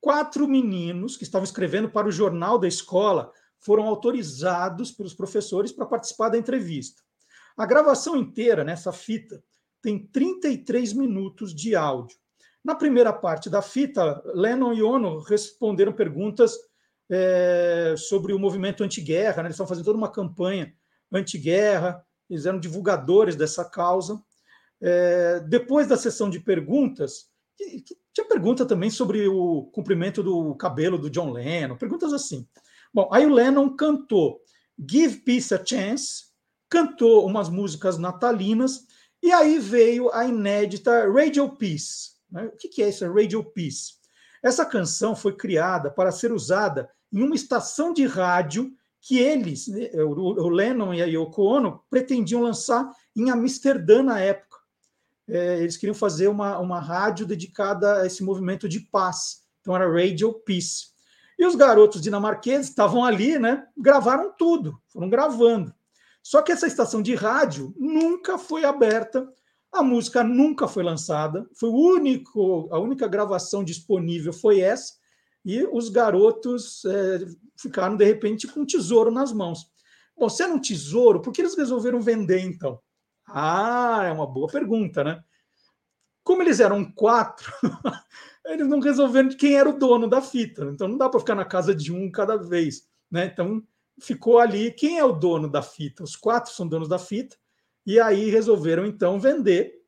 quatro 0.00 0.48
meninos 0.48 1.18
que 1.18 1.22
estavam 1.22 1.44
escrevendo 1.44 1.90
para 1.90 2.08
o 2.08 2.12
jornal 2.12 2.58
da 2.58 2.66
escola 2.66 3.30
foram 3.58 3.86
autorizados 3.86 4.90
pelos 4.90 5.12
professores 5.12 5.72
para 5.72 5.84
participar 5.84 6.30
da 6.30 6.38
entrevista. 6.38 7.02
A 7.58 7.66
gravação 7.66 8.16
inteira 8.16 8.64
nessa 8.64 8.90
fita 8.90 9.44
tem 9.82 9.98
33 10.06 10.94
minutos 10.94 11.54
de 11.54 11.76
áudio. 11.76 12.16
Na 12.64 12.74
primeira 12.74 13.12
parte 13.12 13.50
da 13.50 13.60
fita, 13.60 14.22
Lennon 14.34 14.72
e 14.72 14.82
Ono 14.82 15.18
responderam 15.18 15.92
perguntas 15.92 16.56
é, 17.10 17.94
sobre 17.96 18.32
o 18.32 18.38
movimento 18.38 18.84
anti-guerra, 18.84 19.42
né? 19.42 19.48
eles 19.48 19.54
estão 19.54 19.66
fazendo 19.66 19.84
toda 19.84 19.98
uma 19.98 20.12
campanha 20.12 20.72
anti-guerra, 21.12 22.04
eles 22.28 22.46
eram 22.46 22.60
divulgadores 22.60 23.34
dessa 23.34 23.64
causa. 23.64 24.22
É, 24.80 25.40
depois 25.40 25.88
da 25.88 25.96
sessão 25.96 26.30
de 26.30 26.38
perguntas, 26.38 27.26
que, 27.56 27.82
que 27.82 27.96
tinha 28.12 28.26
pergunta 28.26 28.64
também 28.64 28.90
sobre 28.90 29.26
o 29.26 29.64
comprimento 29.72 30.22
do 30.22 30.54
cabelo 30.54 30.96
do 30.96 31.10
John 31.10 31.30
Lennon, 31.32 31.76
perguntas 31.76 32.12
assim. 32.12 32.46
Bom, 32.94 33.08
aí 33.12 33.26
o 33.26 33.34
Lennon 33.34 33.76
cantou 33.76 34.40
Give 34.78 35.18
Peace 35.18 35.54
a 35.54 35.64
Chance, 35.64 36.24
cantou 36.68 37.26
umas 37.26 37.48
músicas 37.48 37.98
natalinas, 37.98 38.86
e 39.22 39.32
aí 39.32 39.58
veio 39.58 40.10
a 40.12 40.24
inédita 40.24 41.10
Radio 41.12 41.56
Peace. 41.56 42.12
Né? 42.30 42.46
O 42.46 42.56
que 42.56 42.82
é 42.82 42.88
essa 42.88 43.12
Radio 43.12 43.44
Peace? 43.44 43.94
Essa 44.42 44.64
canção 44.64 45.14
foi 45.14 45.36
criada 45.36 45.90
para 45.90 46.10
ser 46.10 46.32
usada 46.32 46.88
em 47.12 47.22
uma 47.22 47.34
estação 47.34 47.92
de 47.92 48.06
rádio 48.06 48.72
que 49.00 49.18
eles, 49.18 49.66
né, 49.68 49.90
o 49.94 50.48
Lennon 50.48 50.92
e 50.92 51.02
a 51.02 51.06
Yoko 51.06 51.42
Ono, 51.42 51.82
pretendiam 51.88 52.42
lançar 52.42 52.90
em 53.16 53.30
Amsterdã 53.30 54.02
na 54.02 54.20
época. 54.20 54.58
É, 55.26 55.60
eles 55.60 55.76
queriam 55.76 55.94
fazer 55.94 56.28
uma, 56.28 56.58
uma 56.58 56.80
rádio 56.80 57.24
dedicada 57.24 58.00
a 58.00 58.06
esse 58.06 58.22
movimento 58.22 58.68
de 58.68 58.80
paz. 58.80 59.42
Então 59.60 59.74
era 59.74 59.90
Radio 59.90 60.34
Peace. 60.34 60.90
E 61.38 61.46
os 61.46 61.54
garotos 61.54 62.02
dinamarqueses 62.02 62.68
estavam 62.68 63.02
ali, 63.04 63.38
né? 63.38 63.66
Gravaram 63.76 64.34
tudo, 64.36 64.78
foram 64.88 65.08
gravando. 65.08 65.72
Só 66.22 66.42
que 66.42 66.52
essa 66.52 66.66
estação 66.66 67.00
de 67.00 67.14
rádio 67.14 67.74
nunca 67.78 68.36
foi 68.36 68.64
aberta, 68.64 69.26
a 69.72 69.82
música 69.82 70.22
nunca 70.22 70.68
foi 70.68 70.82
lançada, 70.82 71.48
foi 71.54 71.70
o 71.70 71.74
único, 71.74 72.68
a 72.70 72.78
única 72.78 73.08
gravação 73.08 73.64
disponível 73.64 74.32
foi 74.32 74.60
essa, 74.60 74.94
e 75.44 75.64
os 75.64 75.88
garotos 75.88 76.84
é, 76.84 77.20
ficaram 77.56 77.96
de 77.96 78.04
repente 78.04 78.46
com 78.46 78.60
um 78.60 78.66
tesouro 78.66 79.10
nas 79.10 79.32
mãos. 79.32 79.70
Bom, 80.16 80.28
se 80.28 80.42
era 80.42 80.52
um 80.52 80.60
tesouro, 80.60 81.22
por 81.22 81.32
que 81.32 81.40
eles 81.40 81.56
resolveram 81.56 82.00
vender 82.00 82.40
então? 82.40 82.78
Ah, 83.26 84.02
é 84.04 84.12
uma 84.12 84.26
boa 84.26 84.48
pergunta, 84.48 85.02
né? 85.02 85.22
Como 86.22 86.42
eles 86.42 86.60
eram 86.60 86.84
quatro, 86.92 87.50
eles 88.44 88.68
não 88.68 88.80
resolveram 88.80 89.30
quem 89.30 89.56
era 89.56 89.68
o 89.68 89.78
dono 89.78 90.08
da 90.08 90.20
fita. 90.20 90.64
Então 90.64 90.88
não 90.88 90.98
dá 90.98 91.08
para 91.08 91.20
ficar 91.20 91.34
na 91.34 91.44
casa 91.44 91.74
de 91.74 91.92
um 91.92 92.10
cada 92.10 92.36
vez, 92.36 92.86
né? 93.10 93.26
Então 93.26 93.62
ficou 94.00 94.38
ali 94.38 94.70
quem 94.72 94.98
é 94.98 95.04
o 95.04 95.12
dono 95.12 95.48
da 95.48 95.62
fita. 95.62 96.02
Os 96.02 96.16
quatro 96.16 96.52
são 96.52 96.68
donos 96.68 96.88
da 96.88 96.98
fita 96.98 97.36
e 97.86 97.98
aí 97.98 98.30
resolveram 98.30 98.84
então 98.84 99.18
vender 99.18 99.79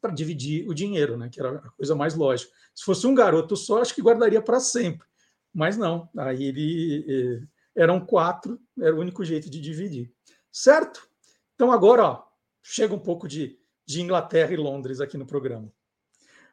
para 0.00 0.12
dividir 0.12 0.68
o 0.68 0.74
dinheiro, 0.74 1.16
né? 1.16 1.28
Que 1.28 1.40
era 1.40 1.56
a 1.56 1.70
coisa 1.70 1.94
mais 1.94 2.14
lógica. 2.14 2.52
Se 2.74 2.84
fosse 2.84 3.06
um 3.06 3.14
garoto 3.14 3.56
só, 3.56 3.80
acho 3.80 3.94
que 3.94 4.02
guardaria 4.02 4.40
para 4.40 4.60
sempre. 4.60 5.06
Mas 5.52 5.76
não, 5.76 6.08
aí 6.16 6.44
ele 6.44 7.04
eh, 7.08 7.46
eram 7.74 8.04
quatro, 8.04 8.60
era 8.80 8.94
o 8.94 9.00
único 9.00 9.24
jeito 9.24 9.50
de 9.50 9.60
dividir. 9.60 10.12
Certo? 10.50 11.08
Então 11.54 11.70
agora, 11.72 12.04
ó, 12.04 12.24
chega 12.62 12.94
um 12.94 12.98
pouco 12.98 13.28
de, 13.28 13.58
de 13.86 14.00
Inglaterra 14.00 14.52
e 14.52 14.56
Londres 14.56 15.00
aqui 15.00 15.18
no 15.18 15.26
programa. 15.26 15.70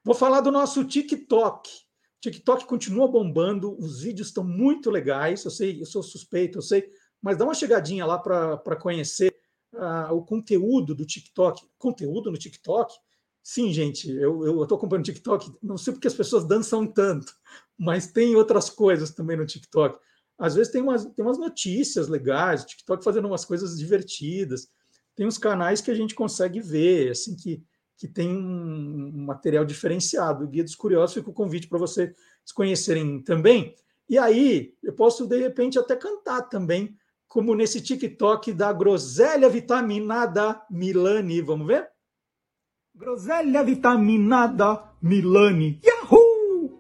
Vou 0.04 0.16
falar 0.16 0.42
do 0.42 0.52
nosso 0.52 0.84
TikTok. 0.84 1.70
O 1.70 2.22
TikTok 2.22 2.66
continua 2.66 3.08
bombando, 3.08 3.78
os 3.80 4.02
vídeos 4.02 4.30
estão 4.30 4.44
muito 4.44 4.90
legais. 4.90 5.44
Eu 5.46 5.52
sei, 5.52 5.82
eu 5.82 5.86
sou 5.86 6.02
suspeito, 6.02 6.58
eu 6.58 6.62
sei, 6.62 6.90
mas 7.22 7.38
dá 7.38 7.46
uma 7.46 7.54
chegadinha 7.54 8.06
lá 8.06 8.18
para 8.18 8.76
conhecer 8.76 9.36
uh, 9.74 10.14
o 10.14 10.24
conteúdo 10.24 10.96
do 10.96 11.06
TikTok. 11.06 11.68
Conteúdo 11.78 12.32
no 12.32 12.38
TikTok? 12.38 12.94
Sim, 13.50 13.72
gente, 13.72 14.12
eu 14.12 14.62
estou 14.62 14.78
acompanhando 14.78 15.06
o 15.06 15.06
TikTok, 15.06 15.54
não 15.64 15.78
sei 15.78 15.94
porque 15.94 16.10
as 16.10 16.14
pessoas 16.14 16.44
dançam 16.44 16.86
tanto, 16.86 17.34
mas 17.80 18.12
tem 18.12 18.36
outras 18.36 18.70
coisas 18.70 19.12
também 19.12 19.38
no 19.38 19.46
TikTok. 19.46 19.98
Às 20.38 20.56
vezes 20.56 20.70
tem 20.70 20.82
umas, 20.82 21.06
tem 21.06 21.24
umas 21.24 21.38
notícias 21.38 22.10
legais, 22.10 22.64
o 22.64 22.68
TikTok 22.68 23.02
fazendo 23.02 23.26
umas 23.26 23.46
coisas 23.46 23.80
divertidas. 23.80 24.68
Tem 25.16 25.26
uns 25.26 25.38
canais 25.38 25.80
que 25.80 25.90
a 25.90 25.94
gente 25.94 26.14
consegue 26.14 26.60
ver, 26.60 27.12
assim, 27.12 27.38
que 27.38 27.64
que 27.96 28.06
tem 28.06 28.30
um 28.30 29.26
material 29.26 29.64
diferenciado. 29.64 30.44
O 30.44 30.48
Guia 30.50 30.66
dos 30.66 30.76
Curiosos 30.76 31.14
fica 31.16 31.30
o 31.30 31.34
convite 31.34 31.70
para 31.70 31.80
vocês 31.80 32.12
conhecerem 32.54 33.24
também. 33.24 33.74
E 34.10 34.18
aí, 34.18 34.76
eu 34.84 34.92
posso, 34.92 35.26
de 35.26 35.40
repente, 35.40 35.80
até 35.80 35.96
cantar 35.96 36.44
também, 36.44 36.98
como 37.30 37.56
nesse 37.56 37.80
TikTok 37.80 38.52
da 38.52 38.74
Groselha 38.74 39.48
Vitaminada 39.48 40.62
Milani. 40.70 41.42
Vamos 41.42 41.66
ver? 41.66 41.90
Groselha 43.00 43.64
Vitaminada 43.64 44.82
Milani. 45.00 45.80
Yahoo! 45.86 46.80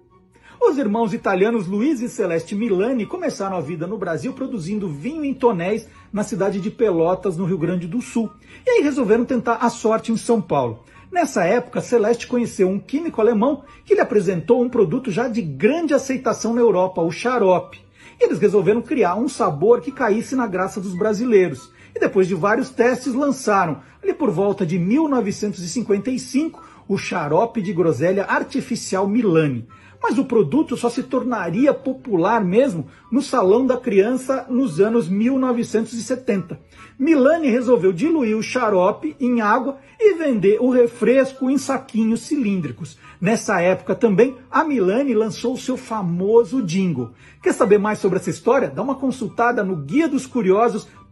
Os 0.59 0.76
irmãos 0.80 1.13
italianos 1.13 1.68
Luiz 1.68 2.01
e 2.01 2.09
Celeste 2.09 2.55
Milani 2.55 3.05
começaram 3.05 3.55
a 3.55 3.61
vida 3.61 3.86
no 3.86 3.99
Brasil 3.99 4.34
produzindo 4.34 4.89
vinho 4.89 5.24
em 5.24 5.32
tonéis 5.32 5.88
na 6.11 6.24
cidade 6.24 6.59
de 6.59 6.72
Pelotas, 6.72 7.38
no 7.38 7.45
Rio 7.45 7.59
Grande 7.59 7.86
do 7.86 8.01
Sul. 8.01 8.32
E 8.65 8.70
aí 8.72 8.82
resolveram 8.82 9.26
tentar 9.26 9.57
a 9.57 9.70
sorte 9.70 10.11
em 10.11 10.18
São 10.18 10.41
Paulo. 10.41 10.84
Nessa 11.11 11.43
época, 11.43 11.82
Celeste 11.82 12.26
conheceu 12.26 12.68
um 12.68 12.80
químico 12.80 13.22
alemão 13.22 13.63
que 13.86 13.93
lhe 13.93 14.01
apresentou 14.01 14.63
um 14.63 14.70
produto 14.70 15.11
já 15.11 15.28
de 15.28 15.43
grande 15.43 15.93
aceitação 15.93 16.51
na 16.51 16.61
Europa, 16.61 16.99
o 16.99 17.11
xarope. 17.11 17.80
Eles 18.20 18.39
resolveram 18.39 18.82
criar 18.82 19.13
um 19.13 19.30
sabor 19.30 19.82
que 19.82 19.91
caísse 19.91 20.36
na 20.36 20.47
graça 20.47 20.82
dos 20.82 20.97
brasileiros. 20.97 21.72
E 21.98 22.00
depois 22.00 22.28
de 22.28 22.36
vários 22.36 22.70
testes, 22.70 23.16
lançaram, 23.16 23.82
ali 24.04 24.14
por 24.14 24.30
volta 24.30 24.64
de 24.64 24.78
1955, 24.78 26.64
o 26.88 26.95
xarope 26.95 27.60
de 27.60 27.74
groselha 27.74 28.24
artificial 28.26 29.08
Milani 29.08 29.68
mas 30.02 30.18
o 30.18 30.26
produto 30.26 30.78
só 30.78 30.89
se 30.89 31.04
tornaria 31.04 31.74
popular 31.74 32.43
mesmo 32.43 32.88
no 33.12 33.22
Salão 33.22 33.66
da 33.66 33.78
Criança 33.78 34.45
nos 34.50 34.80
anos 34.80 35.10
1970. 35.10 36.60
Milani 36.98 37.50
resolveu 37.50 37.91
diluir 37.91 38.38
o 38.38 38.43
xarope 38.43 39.16
em 39.20 39.41
água 39.41 39.78
e 40.00 40.16
vender 40.16 40.58
o 40.60 40.70
refresco 40.70 41.50
em 41.50 41.58
saquinhos 41.58 42.22
cilíndricos. 42.22 42.98
Nessa 43.20 43.60
época 43.62 43.95
também, 43.95 44.36
a 44.52 44.64
Milani 44.64 45.14
lançou 45.14 45.54
o 45.54 45.58
seu 45.58 45.78
famoso 45.78 46.62
jingle. 46.62 47.12
Quer 47.41 47.54
saber 47.54 47.78
mais 47.80 48.00
sobre 48.00 48.20
essa 48.20 48.30
história? 48.30 48.70
Dá 48.70 48.82
uma 48.82 48.95
consultada 48.95 49.64
no 49.64 49.76
guia 49.76 50.08
dos 50.08 50.28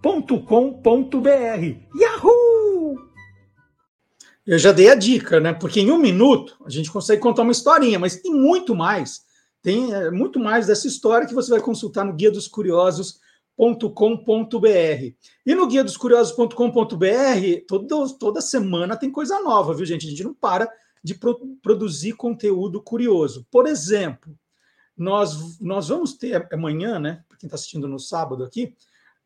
curiosos.com.br. 0.05 1.29
Yahoo! 1.99 2.95
Eu 4.45 4.59
já 4.59 4.71
dei 4.71 4.89
a 4.89 4.95
dica, 4.95 5.39
né? 5.39 5.53
Porque 5.53 5.79
em 5.79 5.91
um 5.91 5.97
minuto 5.97 6.55
a 6.63 6.69
gente 6.69 6.91
consegue 6.91 7.19
contar 7.19 7.41
uma 7.41 7.51
historinha, 7.51 7.97
mas 7.97 8.17
tem 8.17 8.31
muito 8.31 8.75
mais. 8.75 9.25
Tem 9.63 9.91
é, 9.91 10.11
muito 10.11 10.39
mais 10.39 10.67
dessa 10.67 10.87
história 10.87 11.27
que 11.27 11.33
você 11.33 11.49
vai 11.49 11.59
consultar 11.59 12.05
no 12.05 12.13
guia 12.13 12.29
dos 12.29 12.47
curiosos.com.br. 12.47 13.17
E 15.43 15.55
no 15.55 15.67
guia 15.67 15.83
dos 15.83 15.97
curiosos.com.br, 15.97 17.65
toda, 17.67 18.09
toda 18.19 18.41
semana 18.41 18.95
tem 18.95 19.11
coisa 19.11 19.39
nova, 19.39 19.73
viu, 19.73 19.85
gente? 19.85 20.05
A 20.05 20.09
gente 20.11 20.23
não 20.23 20.35
para 20.35 20.69
de 21.03 21.15
pro, 21.15 21.39
produzir 21.63 22.13
conteúdo 22.13 22.79
curioso. 22.79 23.47
Por 23.49 23.65
exemplo, 23.65 24.37
nós, 24.95 25.59
nós 25.59 25.87
vamos 25.87 26.13
ter 26.13 26.47
amanhã, 26.53 26.99
né? 26.99 27.23
Para 27.27 27.37
quem 27.39 27.47
está 27.47 27.55
assistindo 27.55 27.87
no 27.87 27.99
sábado 27.99 28.43
aqui, 28.43 28.75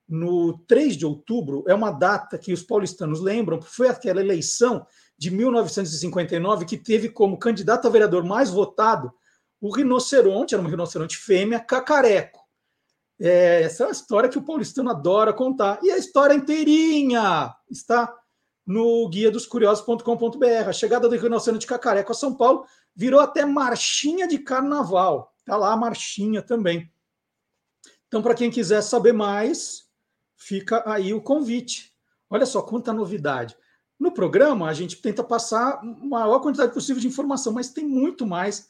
no 0.10 0.58
3 0.68 0.98
de 0.98 1.06
outubro, 1.06 1.64
é 1.68 1.74
uma 1.74 1.92
data 1.92 2.38
que 2.38 2.52
os 2.52 2.64
paulistanos 2.64 3.22
lembram, 3.22 3.62
foi 3.62 3.88
aquela 3.88 4.20
eleição 4.20 4.86
de 5.18 5.30
1959, 5.30 6.66
que 6.66 6.78
teve 6.78 7.10
como 7.10 7.38
candidato 7.38 7.88
a 7.88 7.92
vereador 7.92 8.24
mais 8.24 8.50
votado 8.50 9.14
o 9.62 9.70
rinoceronte, 9.70 10.56
era 10.56 10.64
um 10.64 10.68
rinoceronte 10.68 11.18
fêmea, 11.18 11.60
cacareco. 11.60 12.40
É, 13.20 13.64
essa 13.64 13.84
é 13.84 13.88
uma 13.88 13.92
história 13.92 14.30
que 14.30 14.38
o 14.38 14.42
paulistano 14.42 14.90
adora 14.90 15.34
contar. 15.34 15.80
E 15.84 15.92
a 15.92 15.98
história 15.98 16.34
inteirinha 16.34 17.54
está 17.70 18.16
no 18.66 19.10
guia 19.10 19.30
dos 19.30 19.46
curiosos.com.br. 19.46 20.70
A 20.70 20.74
chegada 20.74 21.10
do 21.10 21.18
rinoceronte 21.18 21.68
cacareco 21.68 22.14
a 22.14 22.16
São 22.16 22.34
Paulo 22.34 22.66
virou 22.96 23.20
até 23.20 23.44
marchinha 23.46 24.28
de 24.28 24.40
carnaval. 24.40 25.34
Está 25.40 25.58
lá 25.58 25.74
a 25.74 25.78
marchinha 25.78 26.42
também. 26.42 26.90
Então, 28.08 28.22
para 28.22 28.36
quem 28.36 28.50
quiser 28.50 28.82
saber 28.82 29.12
mais, 29.12 29.89
fica 30.40 30.82
aí 30.90 31.14
o 31.14 31.22
convite. 31.22 31.94
Olha 32.30 32.46
só 32.46 32.62
quanta 32.62 32.94
novidade. 32.94 33.56
No 34.00 34.14
programa, 34.14 34.70
a 34.70 34.74
gente 34.74 34.96
tenta 35.02 35.24
passar 35.24 35.74
a 35.74 35.84
maior 35.84 36.40
quantidade 36.40 36.74
possível 36.74 37.02
de 37.02 37.08
informação, 37.08 37.52
mas 37.52 37.70
tem 37.70 37.86
muito 37.86 38.26
mais 38.26 38.70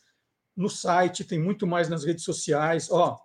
no 0.58 0.70
site, 0.70 1.24
tem 1.24 1.40
muito 1.40 1.68
mais 1.68 1.88
nas 1.88 2.04
redes 2.04 2.24
sociais. 2.24 2.90
Ó, 2.90 3.18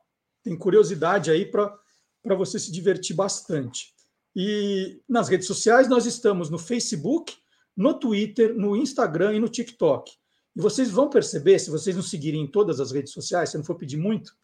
tem 0.42 0.56
curiosidade 0.56 1.30
aí 1.30 1.46
para 1.46 2.36
você 2.36 2.58
se 2.58 2.70
divertir 2.70 3.16
bastante. 3.16 3.94
E 4.36 5.00
nas 5.08 5.28
redes 5.28 5.46
sociais, 5.46 5.88
nós 5.88 6.04
estamos 6.04 6.50
no 6.50 6.58
Facebook, 6.58 7.34
no 7.74 7.94
Twitter, 7.94 8.54
no 8.54 8.76
Instagram 8.76 9.34
e 9.34 9.40
no 9.40 9.48
TikTok. 9.48 10.12
E 10.54 10.60
vocês 10.60 10.90
vão 10.90 11.08
perceber, 11.08 11.58
se 11.58 11.70
vocês 11.70 11.96
nos 11.96 12.10
seguirem 12.10 12.42
em 12.42 12.46
todas 12.46 12.80
as 12.80 12.92
redes 12.92 13.12
sociais, 13.12 13.50
se 13.50 13.56
não 13.56 13.64
for 13.64 13.76
pedir 13.76 13.96
muito, 13.96 14.36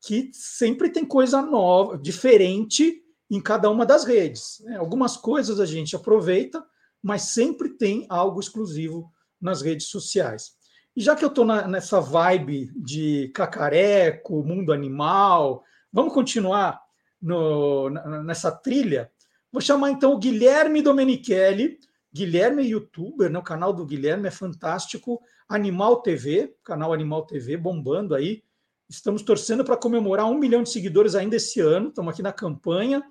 que 0.00 0.30
sempre 0.32 0.90
tem 0.90 1.04
coisa 1.04 1.40
nova, 1.40 1.96
diferente 1.96 3.02
em 3.30 3.40
cada 3.40 3.70
uma 3.70 3.84
das 3.84 4.04
redes. 4.04 4.62
Né? 4.64 4.76
Algumas 4.76 5.16
coisas 5.16 5.60
a 5.60 5.66
gente 5.66 5.94
aproveita, 5.94 6.64
mas 7.02 7.22
sempre 7.22 7.70
tem 7.70 8.06
algo 8.08 8.40
exclusivo 8.40 9.12
nas 9.40 9.62
redes 9.62 9.88
sociais. 9.88 10.56
E 10.96 11.00
já 11.00 11.14
que 11.14 11.24
eu 11.24 11.28
estou 11.28 11.44
nessa 11.44 12.00
vibe 12.00 12.72
de 12.74 13.30
cacareco, 13.34 14.42
mundo 14.42 14.72
animal, 14.72 15.62
vamos 15.92 16.12
continuar 16.12 16.80
no, 17.22 17.88
nessa 18.24 18.50
trilha. 18.50 19.10
Vou 19.52 19.60
chamar 19.60 19.90
então 19.90 20.12
o 20.12 20.18
Guilherme 20.18 20.82
Domenichelli. 20.82 21.78
Guilherme 22.12 22.64
é 22.64 22.66
youtuber, 22.66 23.30
né? 23.30 23.38
o 23.38 23.42
canal 23.42 23.72
do 23.72 23.86
Guilherme 23.86 24.26
é 24.26 24.30
fantástico. 24.30 25.20
Animal 25.48 26.02
TV, 26.02 26.56
canal 26.64 26.92
Animal 26.92 27.24
TV 27.26 27.56
bombando 27.56 28.14
aí. 28.14 28.42
Estamos 28.88 29.22
torcendo 29.22 29.64
para 29.64 29.76
comemorar 29.76 30.26
um 30.26 30.38
milhão 30.38 30.62
de 30.62 30.70
seguidores 30.70 31.14
ainda 31.14 31.36
esse 31.36 31.60
ano. 31.60 31.90
Estamos 31.90 32.12
aqui 32.12 32.22
na 32.22 32.32
campanha. 32.32 33.04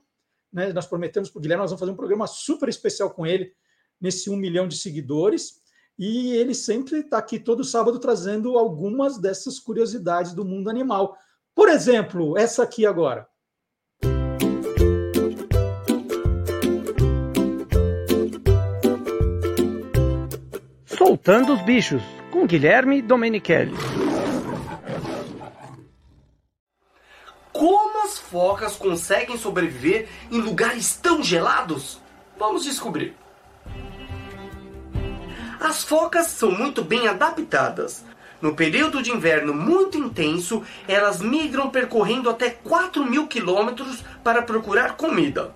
Né? 0.51 0.71
Nós 0.73 0.85
prometemos 0.85 1.29
para 1.29 1.39
o 1.39 1.41
Guilherme, 1.41 1.61
nós 1.61 1.71
vamos 1.71 1.79
fazer 1.79 1.91
um 1.91 1.95
programa 1.95 2.27
super 2.27 2.69
especial 2.69 3.11
com 3.11 3.25
ele 3.25 3.51
nesse 3.99 4.29
um 4.29 4.35
milhão 4.35 4.67
de 4.67 4.77
seguidores. 4.77 5.61
E 5.97 6.33
ele 6.33 6.53
sempre 6.53 6.99
está 6.99 7.17
aqui 7.17 7.39
todo 7.39 7.63
sábado 7.63 7.99
trazendo 7.99 8.57
algumas 8.57 9.17
dessas 9.17 9.59
curiosidades 9.59 10.33
do 10.33 10.45
mundo 10.45 10.69
animal. 10.69 11.17
Por 11.55 11.69
exemplo, 11.69 12.37
essa 12.37 12.61
aqui 12.61 12.85
agora. 12.85 13.27
Soltando 20.85 21.53
os 21.53 21.61
bichos, 21.63 22.03
com 22.31 22.45
Guilherme 22.45 23.01
Domenichelli. 23.01 23.73
Como 27.51 28.03
as 28.03 28.16
focas 28.29 28.75
conseguem 28.75 29.37
sobreviver 29.37 30.07
em 30.31 30.39
lugares 30.39 30.95
tão 30.95 31.23
gelados? 31.23 31.99
Vamos 32.37 32.63
descobrir. 32.63 33.15
As 35.59 35.83
focas 35.83 36.27
são 36.27 36.51
muito 36.51 36.83
bem 36.83 37.07
adaptadas. 37.07 38.05
No 38.39 38.53
período 38.53 39.01
de 39.01 39.11
inverno 39.11 39.53
muito 39.53 39.97
intenso, 39.97 40.61
elas 40.87 41.19
migram 41.19 41.69
percorrendo 41.71 42.29
até 42.29 42.51
4 42.51 43.03
mil 43.03 43.25
quilômetros 43.25 44.03
para 44.23 44.43
procurar 44.43 44.95
comida. 44.95 45.55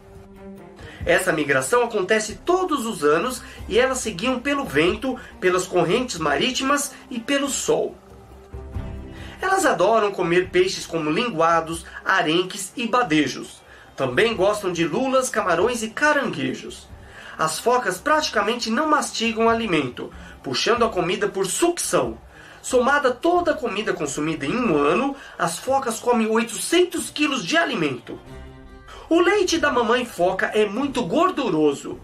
Essa 1.05 1.31
migração 1.31 1.83
acontece 1.83 2.39
todos 2.43 2.85
os 2.85 3.03
anos 3.03 3.43
e 3.67 3.77
elas 3.77 3.99
seguiam 3.99 4.39
pelo 4.39 4.65
vento, 4.65 5.17
pelas 5.39 5.67
correntes 5.67 6.17
marítimas 6.17 6.93
e 7.09 7.19
pelo 7.19 7.49
sol. 7.49 7.95
Elas 9.41 9.65
adoram 9.65 10.11
comer 10.11 10.49
peixes 10.49 10.85
como 10.85 11.09
linguados, 11.09 11.85
arenques 12.05 12.71
e 12.77 12.87
badejos. 12.87 13.61
Também 13.95 14.35
gostam 14.35 14.71
de 14.71 14.85
lulas, 14.85 15.29
camarões 15.29 15.81
e 15.81 15.89
caranguejos. 15.89 16.87
As 17.37 17.59
focas 17.59 17.97
praticamente 17.97 18.69
não 18.69 18.87
mastigam 18.87 19.49
alimento, 19.49 20.11
puxando 20.43 20.85
a 20.85 20.89
comida 20.89 21.27
por 21.27 21.47
sucção. 21.47 22.19
Somada 22.61 23.09
toda 23.09 23.51
a 23.51 23.55
comida 23.55 23.93
consumida 23.93 24.45
em 24.45 24.55
um 24.55 24.77
ano, 24.77 25.15
as 25.39 25.57
focas 25.57 25.99
comem 25.99 26.29
800 26.29 27.09
quilos 27.09 27.43
de 27.43 27.57
alimento. 27.57 28.19
O 29.09 29.19
leite 29.19 29.57
da 29.57 29.71
mamãe 29.71 30.05
foca 30.05 30.51
é 30.53 30.65
muito 30.67 31.03
gorduroso. 31.03 31.99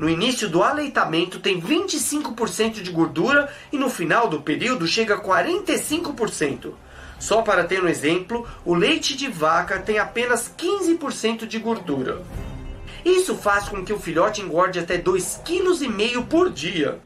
No 0.00 0.08
início 0.08 0.48
do 0.48 0.62
aleitamento 0.62 1.40
tem 1.40 1.60
25% 1.60 2.80
de 2.80 2.90
gordura 2.90 3.52
e 3.70 3.76
no 3.76 3.90
final 3.90 4.28
do 4.28 4.40
período 4.40 4.86
chega 4.86 5.16
a 5.16 5.22
45%. 5.22 6.72
Só 7.18 7.42
para 7.42 7.64
ter 7.64 7.84
um 7.84 7.86
exemplo, 7.86 8.48
o 8.64 8.74
leite 8.74 9.14
de 9.14 9.28
vaca 9.28 9.78
tem 9.78 9.98
apenas 9.98 10.50
15% 10.56 11.46
de 11.46 11.58
gordura. 11.58 12.22
Isso 13.04 13.36
faz 13.36 13.68
com 13.68 13.84
que 13.84 13.92
o 13.92 14.00
filhote 14.00 14.40
engorde 14.40 14.78
até 14.78 14.96
2,5 14.96 15.82
kg 15.84 16.22
por 16.22 16.50
dia. 16.50 16.98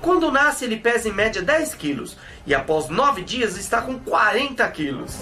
Quando 0.00 0.32
nasce, 0.32 0.64
ele 0.64 0.78
pesa 0.78 1.08
em 1.08 1.12
média 1.12 1.42
10 1.42 1.76
quilos 1.76 2.16
e 2.44 2.52
após 2.52 2.88
9 2.88 3.22
dias 3.22 3.56
está 3.56 3.80
com 3.80 4.00
40 4.00 4.68
quilos. 4.70 5.16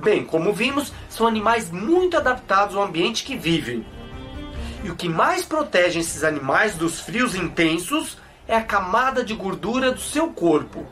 Bem, 0.00 0.24
como 0.24 0.52
vimos, 0.52 0.92
são 1.10 1.26
animais 1.26 1.68
muito 1.68 2.16
adaptados 2.16 2.76
ao 2.76 2.84
ambiente 2.84 3.24
que 3.24 3.36
vivem. 3.36 3.84
E 4.84 4.90
o 4.90 4.96
que 4.96 5.08
mais 5.08 5.44
protege 5.44 6.00
esses 6.00 6.22
animais 6.22 6.76
dos 6.76 7.00
frios 7.00 7.34
intensos 7.34 8.16
é 8.46 8.56
a 8.56 8.62
camada 8.62 9.24
de 9.24 9.34
gordura 9.34 9.90
do 9.90 10.00
seu 10.00 10.32
corpo. 10.32 10.86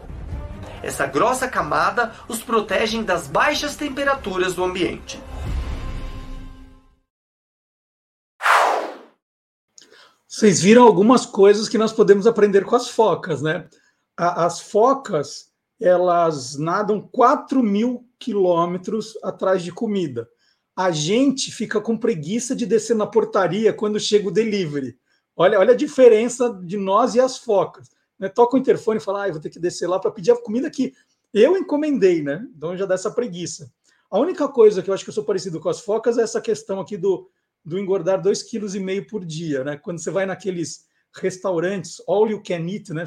Essa 0.82 1.06
grossa 1.06 1.48
camada 1.48 2.12
os 2.28 2.42
protege 2.42 3.02
das 3.02 3.26
baixas 3.26 3.76
temperaturas 3.76 4.54
do 4.54 4.64
ambiente. 4.64 5.20
Vocês 10.28 10.60
viram 10.60 10.82
algumas 10.82 11.24
coisas 11.24 11.68
que 11.68 11.78
nós 11.78 11.92
podemos 11.92 12.26
aprender 12.26 12.64
com 12.64 12.76
as 12.76 12.90
focas, 12.90 13.40
né? 13.40 13.68
As 14.16 14.60
focas, 14.60 15.46
elas 15.80 16.58
nadam 16.58 17.00
4 17.00 17.62
mil 17.62 18.06
quilômetros 18.18 19.16
atrás 19.22 19.62
de 19.62 19.72
comida. 19.72 20.28
A 20.76 20.90
gente 20.90 21.50
fica 21.50 21.80
com 21.80 21.96
preguiça 21.96 22.54
de 22.54 22.66
descer 22.66 22.94
na 22.94 23.06
portaria 23.06 23.72
quando 23.72 23.98
chega 23.98 24.28
o 24.28 24.30
delivery. 24.30 24.96
Olha, 25.34 25.58
olha 25.58 25.72
a 25.72 25.76
diferença 25.76 26.52
de 26.64 26.76
nós 26.76 27.14
e 27.14 27.20
as 27.20 27.38
focas. 27.38 27.88
Né? 28.18 28.28
Toca 28.28 28.56
o 28.56 28.58
interfone 28.58 28.98
e 28.98 29.02
fala, 29.02 29.24
ah, 29.24 29.32
vou 29.32 29.40
ter 29.40 29.50
que 29.50 29.58
descer 29.58 29.88
lá 29.88 29.98
para 29.98 30.10
pedir 30.10 30.32
a 30.32 30.40
comida 30.40 30.70
que 30.70 30.92
eu 31.32 31.56
encomendei, 31.56 32.22
né? 32.22 32.46
Então 32.54 32.76
já 32.76 32.86
dá 32.86 32.94
essa 32.94 33.10
preguiça. 33.10 33.72
A 34.10 34.18
única 34.18 34.48
coisa 34.48 34.82
que 34.82 34.90
eu 34.90 34.94
acho 34.94 35.02
que 35.02 35.10
eu 35.10 35.14
sou 35.14 35.24
parecido 35.24 35.60
com 35.60 35.68
as 35.68 35.80
focas 35.80 36.16
é 36.18 36.22
essa 36.22 36.40
questão 36.40 36.80
aqui 36.80 36.96
do 36.96 37.28
do 37.66 37.80
engordar 37.80 38.22
2,5 38.22 38.48
kg 38.48 39.06
por 39.08 39.24
dia, 39.24 39.64
né? 39.64 39.76
Quando 39.76 39.98
você 39.98 40.08
vai 40.08 40.24
naqueles 40.24 40.86
restaurantes, 41.12 42.00
all 42.06 42.30
you 42.30 42.40
can 42.40 42.64
eat, 42.68 42.92
né? 42.92 43.04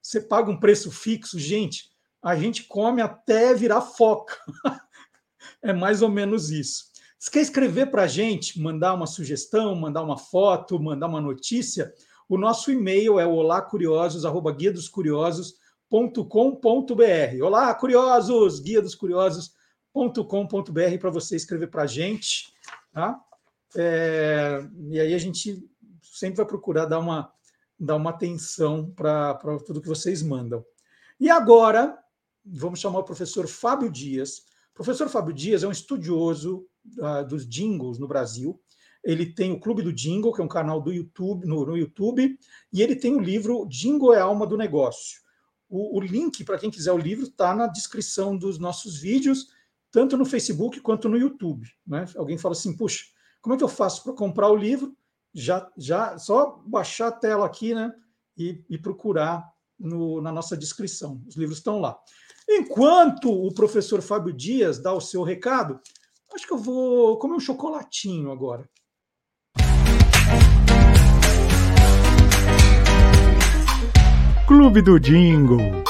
Você 0.00 0.20
paga 0.20 0.48
um 0.48 0.60
preço 0.60 0.92
fixo, 0.92 1.36
gente, 1.40 1.90
a 2.22 2.36
gente 2.36 2.64
come 2.64 3.02
até 3.02 3.52
virar 3.52 3.80
foca. 3.80 4.38
é 5.60 5.72
mais 5.72 6.02
ou 6.02 6.08
menos 6.08 6.50
isso. 6.52 6.89
Se 7.20 7.30
quer 7.30 7.42
escrever 7.42 7.90
para 7.90 8.04
a 8.04 8.06
gente, 8.06 8.58
mandar 8.58 8.94
uma 8.94 9.06
sugestão, 9.06 9.74
mandar 9.74 10.02
uma 10.02 10.16
foto, 10.16 10.80
mandar 10.80 11.06
uma 11.06 11.20
notícia, 11.20 11.92
o 12.26 12.38
nosso 12.38 12.72
e-mail 12.72 13.20
é 13.20 13.26
olacuriosos@guia 13.26 14.72
dos 14.72 14.88
curiosos.com.br. 14.88 17.44
Olá, 17.44 17.74
curiosos, 17.74 18.60
guia 18.60 18.80
dos 18.80 18.94
curiosos.com.br 18.94 20.98
para 20.98 21.10
você 21.10 21.36
escrever 21.36 21.66
para 21.66 21.82
a 21.82 21.86
gente, 21.86 22.54
tá? 22.90 23.22
É, 23.76 24.66
e 24.88 24.98
aí 24.98 25.12
a 25.12 25.18
gente 25.18 25.62
sempre 26.02 26.38
vai 26.38 26.46
procurar 26.46 26.86
dar 26.86 27.00
uma, 27.00 27.30
dar 27.78 27.96
uma 27.96 28.08
atenção 28.08 28.90
para 28.96 29.34
tudo 29.66 29.82
que 29.82 29.88
vocês 29.88 30.22
mandam. 30.22 30.64
E 31.20 31.28
agora, 31.28 31.98
vamos 32.42 32.80
chamar 32.80 33.00
o 33.00 33.04
professor 33.04 33.46
Fábio 33.46 33.90
Dias. 33.90 34.38
O 34.70 34.76
professor 34.76 35.10
Fábio 35.10 35.34
Dias 35.34 35.62
é 35.62 35.68
um 35.68 35.70
estudioso 35.70 36.66
uh, 36.98 37.26
dos 37.26 37.46
jingles 37.48 37.98
no 37.98 38.08
Brasil. 38.08 38.60
Ele 39.02 39.26
tem 39.26 39.52
o 39.52 39.60
Clube 39.60 39.82
do 39.82 39.92
Jingle, 39.92 40.32
que 40.32 40.40
é 40.40 40.44
um 40.44 40.48
canal 40.48 40.80
do 40.80 40.92
YouTube, 40.92 41.46
no, 41.46 41.64
no 41.64 41.76
YouTube, 41.76 42.38
e 42.72 42.82
ele 42.82 42.94
tem 42.94 43.14
o 43.14 43.20
livro 43.20 43.66
Jingle 43.66 44.14
é 44.14 44.20
Alma 44.20 44.46
do 44.46 44.56
Negócio. 44.56 45.20
O, 45.68 45.98
o 45.98 46.00
link, 46.00 46.44
para 46.44 46.58
quem 46.58 46.70
quiser 46.70 46.92
o 46.92 46.98
livro, 46.98 47.24
está 47.24 47.54
na 47.54 47.66
descrição 47.66 48.36
dos 48.36 48.58
nossos 48.58 48.98
vídeos, 48.98 49.48
tanto 49.90 50.16
no 50.16 50.24
Facebook 50.24 50.80
quanto 50.80 51.08
no 51.08 51.16
YouTube. 51.16 51.66
Né? 51.86 52.04
Alguém 52.16 52.36
fala 52.36 52.52
assim, 52.52 52.76
puxa, 52.76 53.04
como 53.40 53.54
é 53.54 53.58
que 53.58 53.64
eu 53.64 53.68
faço 53.68 54.02
para 54.04 54.12
comprar 54.12 54.50
o 54.50 54.56
livro? 54.56 54.94
Já, 55.32 55.70
já 55.76 56.18
só 56.18 56.62
baixar 56.66 57.08
a 57.08 57.12
tela 57.12 57.46
aqui, 57.46 57.72
né? 57.72 57.92
E, 58.36 58.64
e 58.68 58.78
procurar 58.78 59.48
no, 59.78 60.20
na 60.20 60.32
nossa 60.32 60.56
descrição. 60.56 61.22
Os 61.26 61.36
livros 61.36 61.58
estão 61.58 61.80
lá. 61.80 61.98
Enquanto 62.48 63.30
o 63.30 63.52
professor 63.54 64.02
Fábio 64.02 64.32
Dias 64.32 64.78
dá 64.80 64.92
o 64.92 65.00
seu 65.00 65.22
recado, 65.22 65.80
acho 66.34 66.46
que 66.46 66.52
eu 66.52 66.58
vou 66.58 67.18
comer 67.18 67.34
um 67.34 67.40
chocolatinho 67.40 68.30
agora. 68.30 68.68
Clube 74.46 74.82
do 74.82 74.98
Jingle. 74.98 75.84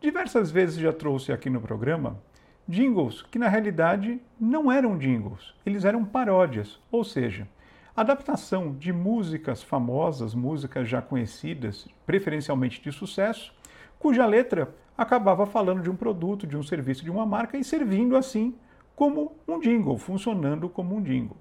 Diversas 0.00 0.50
vezes 0.50 0.76
já 0.76 0.92
trouxe 0.92 1.32
aqui 1.32 1.50
no 1.50 1.60
programa 1.60 2.22
jingles 2.66 3.22
que 3.22 3.38
na 3.38 3.48
realidade 3.48 4.20
não 4.40 4.70
eram 4.70 4.96
jingles, 4.96 5.54
eles 5.66 5.84
eram 5.84 6.04
paródias, 6.04 6.78
ou 6.90 7.02
seja, 7.02 7.48
adaptação 7.96 8.72
de 8.72 8.92
músicas 8.92 9.62
famosas, 9.62 10.34
músicas 10.34 10.88
já 10.88 11.02
conhecidas, 11.02 11.88
preferencialmente 12.06 12.80
de 12.80 12.92
sucesso, 12.92 13.52
cuja 14.00 14.26
letra 14.26 14.74
acabava 14.96 15.46
falando 15.46 15.82
de 15.82 15.90
um 15.90 15.94
produto, 15.94 16.46
de 16.46 16.56
um 16.56 16.62
serviço, 16.62 17.04
de 17.04 17.10
uma 17.10 17.26
marca 17.26 17.58
e 17.58 17.62
servindo 17.62 18.16
assim 18.16 18.54
como 18.96 19.36
um 19.46 19.60
jingle, 19.60 19.98
funcionando 19.98 20.68
como 20.68 20.96
um 20.96 21.02
jingle. 21.02 21.36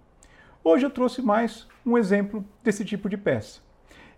Hoje 0.64 0.86
eu 0.86 0.92
trouxe 0.92 1.22
mais 1.22 1.68
um 1.86 1.98
exemplo 1.98 2.46
desse 2.62 2.84
tipo 2.84 3.10
de 3.10 3.18
peça. 3.18 3.62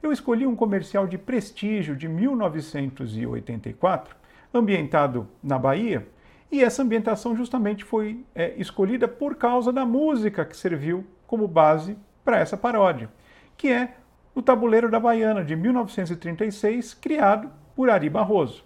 Eu 0.02 0.12
escolhi 0.12 0.48
um 0.48 0.56
comercial 0.56 1.06
de 1.06 1.20
prestígio 1.20 1.96
de 1.96 2.08
1984, 2.08 4.16
ambientado 4.52 5.28
na 5.42 5.60
Bahia, 5.60 6.08
e 6.52 6.64
essa 6.64 6.82
ambientação 6.82 7.36
justamente 7.36 7.84
foi 7.84 8.26
é, 8.34 8.56
escolhida 8.58 9.08
por 9.08 9.36
causa 9.36 9.72
da 9.72 9.86
música 9.86 10.44
que 10.44 10.58
serviu 10.58 11.06
como 11.28 11.48
base 11.48 11.96
para 12.26 12.40
essa 12.40 12.58
paródia, 12.58 13.08
que 13.56 13.70
é 13.70 13.94
o 14.34 14.42
Tabuleiro 14.42 14.90
da 14.90 15.00
Baiana, 15.00 15.44
de 15.44 15.56
1936, 15.56 16.96
criado 16.96 17.61
por 17.76 17.90
Ari 17.90 18.10
Barroso. 18.10 18.64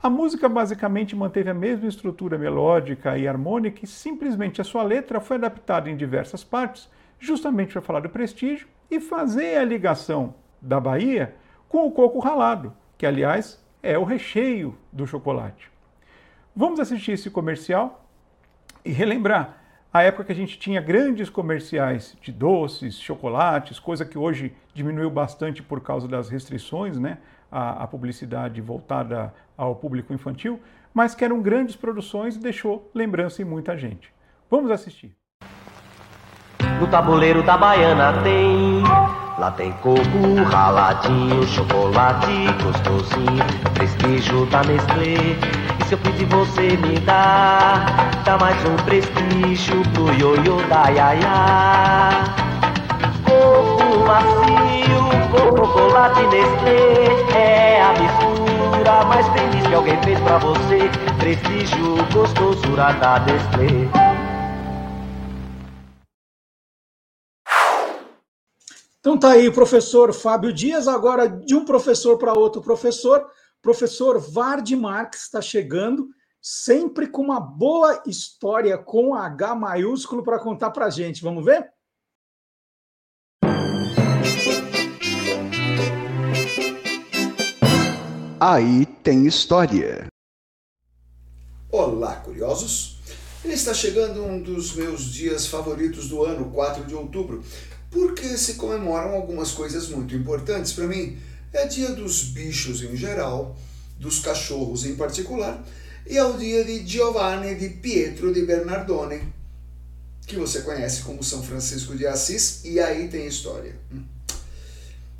A 0.00 0.08
música 0.08 0.48
basicamente 0.48 1.16
manteve 1.16 1.50
a 1.50 1.54
mesma 1.54 1.88
estrutura 1.88 2.38
melódica 2.38 3.18
e 3.18 3.26
harmônica 3.26 3.84
e 3.84 3.88
simplesmente 3.88 4.60
a 4.60 4.64
sua 4.64 4.82
letra 4.82 5.20
foi 5.20 5.36
adaptada 5.36 5.90
em 5.90 5.96
diversas 5.96 6.44
partes, 6.44 6.88
justamente 7.18 7.72
para 7.72 7.82
falar 7.82 8.00
do 8.00 8.08
prestígio 8.08 8.68
e 8.88 9.00
fazer 9.00 9.56
a 9.56 9.64
ligação 9.64 10.34
da 10.62 10.78
Bahia 10.78 11.34
com 11.68 11.86
o 11.86 11.90
coco 11.90 12.20
ralado, 12.20 12.72
que 12.96 13.04
aliás 13.04 13.60
é 13.82 13.98
o 13.98 14.04
recheio 14.04 14.76
do 14.92 15.06
chocolate. 15.06 15.70
Vamos 16.54 16.78
assistir 16.80 17.12
esse 17.12 17.30
comercial 17.30 18.04
e 18.84 18.90
relembrar 18.90 19.58
a 19.92 20.02
época 20.02 20.24
que 20.24 20.32
a 20.32 20.34
gente 20.34 20.58
tinha 20.58 20.80
grandes 20.80 21.30
comerciais 21.30 22.16
de 22.20 22.30
doces, 22.30 23.00
chocolates, 23.00 23.78
coisa 23.78 24.04
que 24.04 24.18
hoje 24.18 24.54
diminuiu 24.74 25.10
bastante 25.10 25.62
por 25.62 25.80
causa 25.80 26.06
das 26.06 26.28
restrições, 26.28 26.98
né? 26.98 27.18
A, 27.50 27.84
a 27.84 27.86
publicidade 27.86 28.60
voltada 28.60 29.32
ao 29.56 29.74
público 29.76 30.12
infantil, 30.12 30.60
mas 30.92 31.14
que 31.14 31.24
eram 31.24 31.40
grandes 31.40 31.76
produções 31.76 32.36
e 32.36 32.40
deixou 32.40 32.90
lembrança 32.94 33.42
em 33.42 33.44
muita 33.44 33.76
gente. 33.76 34.12
Vamos 34.50 34.70
assistir. 34.70 35.14
No 36.80 36.86
tabuleiro 36.86 37.42
da 37.42 37.56
baiana 37.56 38.22
tem 38.22 38.82
Lá 39.38 39.52
tem 39.52 39.70
coco 39.74 40.42
raladinho, 40.50 41.46
chocolate 41.46 42.48
gostosinho, 42.60 43.44
prestígio 43.72 44.46
da 44.46 44.64
Nestlé. 44.64 45.14
E 45.78 45.84
se 45.84 45.94
eu 45.94 45.98
pedir 45.98 46.24
você 46.24 46.76
me 46.76 46.98
dá, 46.98 47.86
dá 48.24 48.36
mais 48.36 48.56
um 48.64 48.74
prestígio 48.78 49.80
pro 49.94 50.12
ioiô 50.14 50.56
da 50.68 50.88
Yaya. 50.88 52.24
Coco 53.24 53.87
macio 54.08 55.28
com 55.30 55.54
chocolate 55.54 56.22
Nestlé 56.28 57.38
é 57.38 57.82
a 57.82 57.92
mistura 57.92 59.04
mais 59.04 59.28
feliz 59.28 59.66
que 59.66 59.74
alguém 59.74 60.02
fez 60.02 60.18
pra 60.20 60.38
você. 60.38 60.78
Prestígio 61.18 61.96
gostosura 62.14 62.94
da 62.94 63.20
Nestlé. 63.20 63.90
Então 68.98 69.18
tá 69.18 69.32
aí 69.32 69.50
professor 69.50 70.14
Fábio 70.14 70.54
Dias, 70.54 70.88
agora 70.88 71.28
de 71.28 71.54
um 71.54 71.66
professor 71.66 72.16
para 72.16 72.32
outro 72.32 72.62
professor, 72.62 73.26
professor 73.60 74.18
Vard 74.18 74.70
Marx 74.70 75.24
está 75.24 75.42
chegando, 75.42 76.08
sempre 76.40 77.08
com 77.08 77.20
uma 77.20 77.40
boa 77.40 78.02
história 78.06 78.78
com 78.78 79.14
H 79.14 79.54
maiúsculo 79.54 80.22
para 80.22 80.38
contar 80.38 80.70
para 80.70 80.88
gente. 80.88 81.22
Vamos 81.22 81.44
ver? 81.44 81.77
Aí 88.40 88.86
tem 89.02 89.26
história. 89.26 90.06
Olá, 91.72 92.14
curiosos! 92.16 93.00
Está 93.44 93.74
chegando 93.74 94.24
um 94.24 94.40
dos 94.40 94.76
meus 94.76 95.06
dias 95.06 95.48
favoritos 95.48 96.08
do 96.08 96.24
ano, 96.24 96.48
4 96.52 96.84
de 96.84 96.94
outubro, 96.94 97.42
porque 97.90 98.36
se 98.36 98.54
comemoram 98.54 99.14
algumas 99.14 99.50
coisas 99.50 99.88
muito 99.88 100.14
importantes 100.14 100.72
para 100.72 100.86
mim. 100.86 101.18
É 101.52 101.66
dia 101.66 101.90
dos 101.90 102.22
bichos 102.22 102.80
em 102.84 102.94
geral, 102.94 103.56
dos 103.98 104.20
cachorros 104.20 104.84
em 104.84 104.94
particular, 104.94 105.60
e 106.06 106.16
é 106.16 106.24
o 106.24 106.38
dia 106.38 106.64
de 106.64 106.86
Giovanni 106.86 107.56
di 107.56 107.70
Pietro 107.70 108.32
di 108.32 108.42
Bernardone, 108.42 109.34
que 110.28 110.36
você 110.36 110.60
conhece 110.60 111.02
como 111.02 111.24
São 111.24 111.42
Francisco 111.42 111.96
de 111.96 112.06
Assis, 112.06 112.64
e 112.64 112.78
aí 112.78 113.08
tem 113.08 113.26
história. 113.26 113.74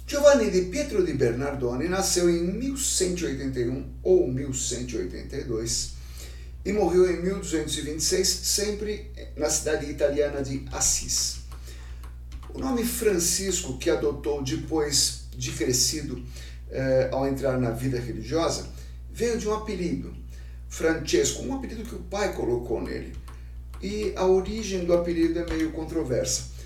Giovanni 0.08 0.48
di 0.48 0.62
Pietro 0.62 1.02
di 1.02 1.12
Bernardone 1.12 1.86
nasceu 1.86 2.30
em 2.30 2.40
1181 2.42 3.98
ou 4.02 4.26
1182 4.26 5.90
e 6.64 6.72
morreu 6.72 7.12
em 7.12 7.20
1226, 7.20 8.26
sempre 8.26 9.10
na 9.36 9.50
cidade 9.50 9.84
italiana 9.84 10.42
de 10.42 10.64
Assis. 10.72 11.40
O 12.54 12.58
nome 12.58 12.86
Francisco, 12.86 13.76
que 13.76 13.90
adotou 13.90 14.42
depois 14.42 15.24
de 15.36 15.52
crescido 15.52 16.24
eh, 16.70 17.10
ao 17.12 17.28
entrar 17.28 17.60
na 17.60 17.72
vida 17.72 18.00
religiosa, 18.00 18.66
veio 19.12 19.36
de 19.36 19.46
um 19.46 19.52
apelido, 19.52 20.16
Francesco, 20.70 21.42
um 21.42 21.54
apelido 21.54 21.82
que 21.82 21.96
o 21.96 21.98
pai 22.04 22.32
colocou 22.32 22.80
nele. 22.80 23.12
E 23.82 24.14
a 24.16 24.24
origem 24.24 24.86
do 24.86 24.94
apelido 24.94 25.38
é 25.38 25.46
meio 25.50 25.70
controversa. 25.72 26.56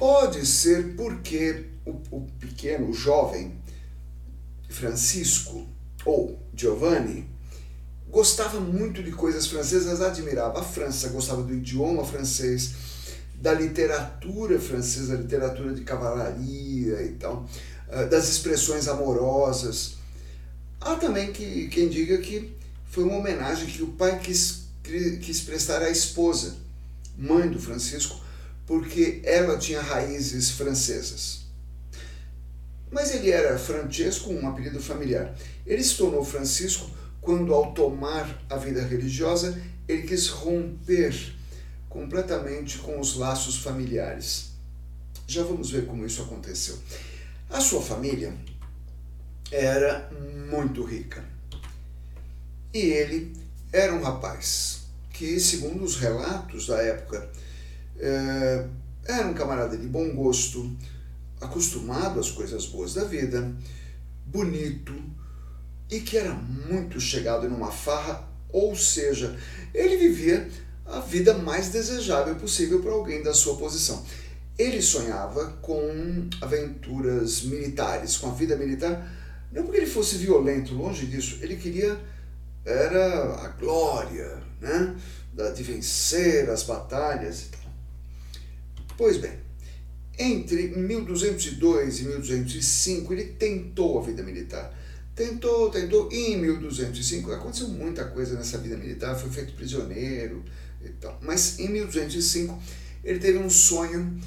Pode 0.00 0.46
ser 0.46 0.94
porque 0.96 1.66
o, 1.84 1.90
o 2.10 2.26
pequeno, 2.40 2.88
o 2.88 2.94
jovem 2.94 3.54
Francisco, 4.66 5.68
ou 6.06 6.40
Giovanni, 6.54 7.28
gostava 8.08 8.58
muito 8.60 9.02
de 9.02 9.12
coisas 9.12 9.46
francesas, 9.46 10.00
admirava 10.00 10.60
a 10.60 10.62
França, 10.62 11.10
gostava 11.10 11.42
do 11.42 11.52
idioma 11.52 12.02
francês, 12.02 12.72
da 13.34 13.52
literatura 13.52 14.58
francesa, 14.58 15.16
literatura 15.16 15.74
de 15.74 15.82
cavalaria 15.82 17.02
e 17.02 17.16
tal, 17.20 17.46
ah, 17.90 18.04
das 18.04 18.26
expressões 18.26 18.88
amorosas. 18.88 19.96
Há 20.80 20.94
também 20.94 21.30
que, 21.30 21.68
quem 21.68 21.90
diga 21.90 22.16
que 22.16 22.56
foi 22.86 23.04
uma 23.04 23.18
homenagem 23.18 23.66
que 23.66 23.82
o 23.82 23.88
pai 23.88 24.18
quis, 24.18 24.62
quis 24.82 25.42
prestar 25.42 25.82
à 25.82 25.90
esposa, 25.90 26.56
mãe 27.18 27.50
do 27.50 27.58
Francisco, 27.58 28.29
porque 28.70 29.20
ela 29.24 29.58
tinha 29.58 29.82
raízes 29.82 30.52
francesas. 30.52 31.40
Mas 32.88 33.12
ele 33.12 33.28
era 33.28 33.58
Francesco, 33.58 34.30
um 34.30 34.46
apelido 34.48 34.80
familiar. 34.80 35.34
Ele 35.66 35.82
se 35.82 35.96
tornou 35.96 36.24
Francisco 36.24 36.88
quando, 37.20 37.52
ao 37.52 37.74
tomar 37.74 38.40
a 38.48 38.54
vida 38.54 38.80
religiosa, 38.80 39.60
ele 39.88 40.02
quis 40.02 40.28
romper 40.28 41.34
completamente 41.88 42.78
com 42.78 43.00
os 43.00 43.16
laços 43.16 43.56
familiares. 43.56 44.50
Já 45.26 45.42
vamos 45.42 45.72
ver 45.72 45.86
como 45.86 46.06
isso 46.06 46.22
aconteceu. 46.22 46.78
A 47.50 47.60
sua 47.60 47.82
família 47.82 48.32
era 49.50 50.08
muito 50.48 50.84
rica. 50.84 51.24
E 52.72 52.78
ele 52.78 53.36
era 53.72 53.92
um 53.92 54.00
rapaz 54.00 54.82
que, 55.12 55.40
segundo 55.40 55.82
os 55.82 55.96
relatos 55.96 56.68
da 56.68 56.80
época, 56.80 57.28
é, 58.00 58.66
era 59.06 59.28
um 59.28 59.34
camarada 59.34 59.76
de 59.76 59.86
bom 59.86 60.14
gosto, 60.14 60.76
acostumado 61.40 62.18
às 62.18 62.30
coisas 62.30 62.66
boas 62.66 62.94
da 62.94 63.04
vida, 63.04 63.54
bonito 64.26 64.94
e 65.90 66.00
que 66.00 66.16
era 66.16 66.32
muito 66.32 67.00
chegado 67.00 67.48
numa 67.48 67.70
farra, 67.70 68.28
ou 68.48 68.74
seja, 68.76 69.36
ele 69.74 69.96
vivia 69.96 70.48
a 70.86 71.00
vida 71.00 71.34
mais 71.34 71.68
desejável 71.68 72.36
possível 72.36 72.80
para 72.80 72.92
alguém 72.92 73.22
da 73.22 73.34
sua 73.34 73.56
posição. 73.56 74.04
Ele 74.58 74.82
sonhava 74.82 75.46
com 75.62 76.28
aventuras 76.40 77.42
militares, 77.42 78.16
com 78.16 78.28
a 78.28 78.34
vida 78.34 78.56
militar, 78.56 79.08
não 79.52 79.64
porque 79.64 79.78
ele 79.78 79.86
fosse 79.86 80.16
violento, 80.16 80.74
longe 80.74 81.06
disso, 81.06 81.38
ele 81.42 81.56
queria 81.56 81.98
era 82.64 83.44
a 83.44 83.48
glória, 83.48 84.38
né, 84.60 84.94
de 85.54 85.62
vencer 85.62 86.50
as 86.50 86.62
batalhas 86.62 87.48
tal. 87.50 87.59
Pois 89.00 89.16
bem, 89.16 89.32
entre 90.18 90.68
1202 90.76 92.00
e 92.00 92.04
1205 92.04 93.14
ele 93.14 93.24
tentou 93.24 93.98
a 93.98 94.02
vida 94.02 94.22
militar. 94.22 94.78
Tentou, 95.14 95.70
tentou, 95.70 96.12
e 96.12 96.34
em 96.34 96.36
1205 96.36 97.32
aconteceu 97.32 97.68
muita 97.68 98.04
coisa 98.04 98.34
nessa 98.34 98.58
vida 98.58 98.76
militar, 98.76 99.18
foi 99.18 99.30
feito 99.30 99.54
prisioneiro, 99.54 100.44
então, 100.84 101.16
mas 101.22 101.58
em 101.58 101.70
1205 101.70 102.62
ele 103.02 103.18
teve 103.18 103.38
um 103.38 103.48
sonho 103.48 104.20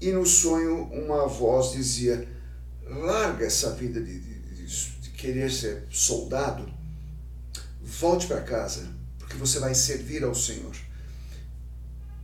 e 0.00 0.12
no 0.12 0.24
sonho 0.24 0.84
uma 0.84 1.26
voz 1.26 1.72
dizia: 1.72 2.28
larga 2.84 3.44
essa 3.44 3.72
vida 3.72 4.00
de, 4.00 4.20
de, 4.20 4.66
de 5.00 5.10
querer 5.16 5.50
ser 5.50 5.82
soldado, 5.90 6.72
volte 7.82 8.28
para 8.28 8.40
casa, 8.42 8.88
porque 9.18 9.36
você 9.36 9.58
vai 9.58 9.74
servir 9.74 10.22
ao 10.22 10.32
Senhor. 10.32 10.85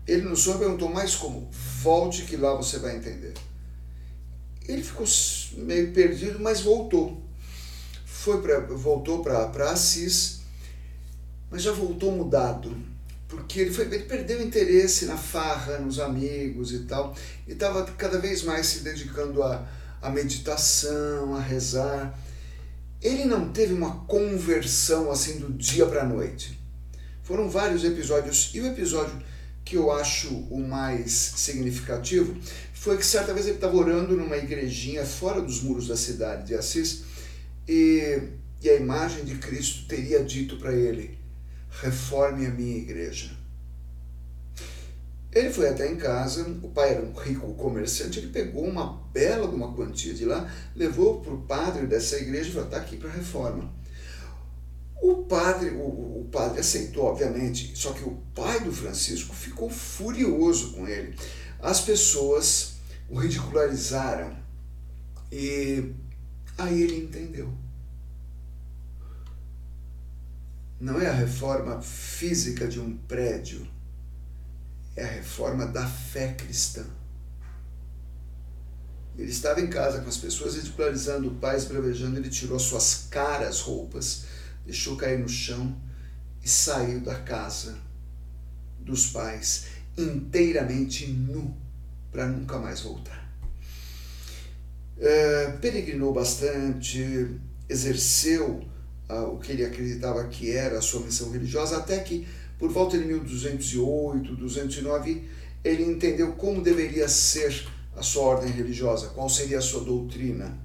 Ele 0.07 0.23
no 0.23 0.37
sonho 0.37 0.59
perguntou: 0.59 0.89
mais 0.89 1.15
como? 1.15 1.51
Volte 1.83 2.25
que 2.25 2.37
lá 2.37 2.55
você 2.55 2.79
vai 2.79 2.97
entender. 2.97 3.35
Ele 4.67 4.83
ficou 4.83 5.07
meio 5.57 5.93
perdido, 5.93 6.39
mas 6.41 6.61
voltou. 6.61 7.23
Foi 8.05 8.41
pra, 8.41 8.61
voltou 8.61 9.23
para 9.23 9.71
Assis, 9.71 10.41
mas 11.51 11.63
já 11.63 11.73
voltou 11.73 12.13
mudado 12.13 12.93
porque 13.33 13.61
ele, 13.61 13.73
foi, 13.73 13.87
ele 13.87 14.01
perdeu 14.01 14.43
interesse 14.43 15.07
na 15.07 15.17
farra, 15.17 15.79
nos 15.79 15.99
amigos 15.99 16.71
e 16.71 16.81
tal, 16.81 17.17
e 17.49 17.53
estava 17.53 17.83
cada 17.83 18.19
vez 18.19 18.43
mais 18.43 18.67
se 18.67 18.81
dedicando 18.81 19.43
à, 19.43 19.67
à 20.03 20.11
meditação, 20.11 21.35
a 21.35 21.41
rezar. 21.41 22.15
Ele 23.01 23.25
não 23.25 23.51
teve 23.51 23.73
uma 23.73 24.05
conversão 24.05 25.11
assim 25.11 25.39
do 25.39 25.51
dia 25.51 25.87
para 25.87 26.03
a 26.03 26.07
noite. 26.07 26.61
Foram 27.23 27.49
vários 27.49 27.85
episódios, 27.85 28.51
e 28.53 28.61
o 28.61 28.67
episódio 28.67 29.19
que 29.65 29.77
eu 29.77 29.93
acho 29.93 30.29
o 30.51 30.61
mais 30.61 31.13
significativo 31.13 32.37
foi 32.75 32.97
que 32.97 33.07
certa 33.07 33.33
vez 33.33 33.47
ele 33.47 33.57
estava 33.57 33.77
orando 33.77 34.17
numa 34.17 34.37
igrejinha 34.37 35.05
fora 35.07 35.41
dos 35.41 35.63
muros 35.63 35.87
da 35.87 35.97
cidade 35.97 36.49
de 36.49 36.55
Assis 36.55 37.05
e, 37.69 38.21
e 38.61 38.69
a 38.69 38.75
imagem 38.75 39.25
de 39.25 39.37
Cristo 39.37 39.87
teria 39.87 40.23
dito 40.25 40.57
para 40.57 40.75
ele: 40.75 41.17
reforme 41.71 42.47
a 42.47 42.51
minha 42.51 42.77
igreja. 42.77 43.31
Ele 45.33 45.51
foi 45.51 45.69
até 45.69 45.91
em 45.91 45.97
casa, 45.97 46.47
o 46.63 46.69
pai 46.69 46.91
era 46.91 47.03
um 47.03 47.13
rico 47.15 47.55
comerciante, 47.55 48.19
ele 48.19 48.29
pegou 48.29 48.67
uma 48.67 49.01
bela 49.15 49.49
uma 49.49 49.73
quantia 49.73 50.13
de 50.13 50.27
lá, 50.27 50.53
levou 50.77 51.23
para 51.23 51.33
o 51.33 51.41
padre 51.43 51.87
dessa 51.87 52.17
igreja 52.17 52.51
e 52.51 52.53
falou, 52.53 52.67
está 52.67 52.77
aqui 52.77 52.97
para 52.99 53.11
reforma. 53.11 53.73
O 55.03 55.25
padre, 55.25 55.71
o, 55.71 56.21
o 56.21 56.29
padre 56.31 56.61
aceitou, 56.61 57.05
obviamente, 57.05 57.73
só 57.75 57.93
que 57.93 58.05
o 58.05 58.23
pai 58.35 58.61
do 58.61 58.73
Francisco 58.73 59.35
ficou 59.35 59.69
furioso 59.69 60.73
com 60.73 60.87
ele. 60.87 61.19
As 61.61 61.81
pessoas 61.81 62.77
o 63.11 63.19
ridicularizaram 63.19 64.37
e 65.31 65.93
Aí 66.57 66.83
ele 66.83 66.97
entendeu. 66.97 67.53
Não 70.81 71.01
é 71.01 71.09
a 71.09 71.13
reforma 71.13 71.81
física 71.81 72.67
de 72.67 72.81
um 72.81 72.97
prédio, 72.97 73.67
é 74.97 75.05
a 75.05 75.09
reforma 75.09 75.67
da 75.67 75.87
fé 75.87 76.33
cristã. 76.35 76.85
Ele 79.17 79.31
estava 79.31 79.61
em 79.61 79.69
casa 79.69 80.01
com 80.01 80.09
as 80.09 80.17
pessoas 80.17 80.57
ridicularizando 80.57 81.29
o 81.29 81.35
pai, 81.35 81.57
esbravejando. 81.57 82.19
Ele 82.19 82.31
tirou 82.31 82.59
suas 82.59 83.07
caras 83.11 83.61
roupas, 83.61 84.25
deixou 84.65 84.97
cair 84.97 85.19
no 85.19 85.29
chão 85.29 85.77
e 86.43 86.49
saiu 86.49 87.01
da 87.01 87.15
casa 87.17 87.79
dos 88.79 89.07
pais 89.07 89.67
inteiramente 89.97 91.07
nu 91.07 91.57
para 92.11 92.27
nunca 92.27 92.59
mais 92.59 92.81
voltar. 92.81 93.23
É, 94.99 95.53
peregrinou 95.61 96.13
bastante, 96.13 97.29
exerceu 97.69 98.65
ah, 99.09 99.25
o 99.25 99.39
que 99.39 99.53
ele 99.53 99.65
acreditava 99.65 100.25
que 100.29 100.51
era 100.51 100.79
a 100.79 100.83
sua 100.83 101.01
missão 101.01 101.31
religiosa, 101.31 101.79
até 101.79 101.99
que 102.01 102.27
por 102.59 102.71
volta 102.71 102.97
de 102.97 103.05
1208, 103.05 104.37
209, 104.37 105.29
ele 105.65 105.83
entendeu 105.83 106.33
como 106.35 106.63
deveria 106.63 107.09
ser 107.09 107.67
a 107.97 108.03
sua 108.03 108.23
ordem 108.23 108.53
religiosa, 108.53 109.09
qual 109.09 109.29
seria 109.29 109.59
a 109.59 109.61
sua 109.61 109.83
doutrina. 109.83 110.57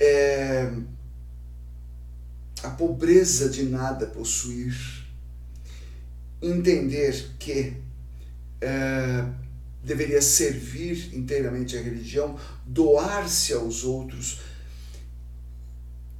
É, 0.00 0.72
a 2.64 2.70
pobreza 2.70 3.48
de 3.48 3.64
nada 3.64 4.06
possuir, 4.06 4.74
entender 6.40 7.30
que 7.38 7.76
é, 8.60 9.24
deveria 9.82 10.22
servir 10.22 11.14
inteiramente 11.14 11.76
a 11.76 11.82
religião, 11.82 12.38
doar-se 12.66 13.52
aos 13.52 13.84
outros, 13.84 14.40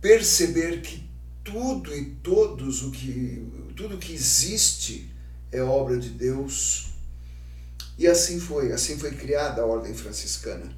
perceber 0.00 0.82
que 0.82 1.08
tudo 1.42 1.94
e 1.94 2.06
todos 2.22 2.82
o 2.82 2.90
que 2.90 3.46
tudo 3.76 3.98
que 3.98 4.14
existe 4.14 5.10
é 5.50 5.62
obra 5.62 5.98
de 5.98 6.10
Deus 6.10 6.94
e 7.96 8.06
assim 8.06 8.40
foi, 8.40 8.72
assim 8.72 8.98
foi 8.98 9.12
criada 9.12 9.62
a 9.62 9.66
Ordem 9.66 9.94
Franciscana. 9.94 10.74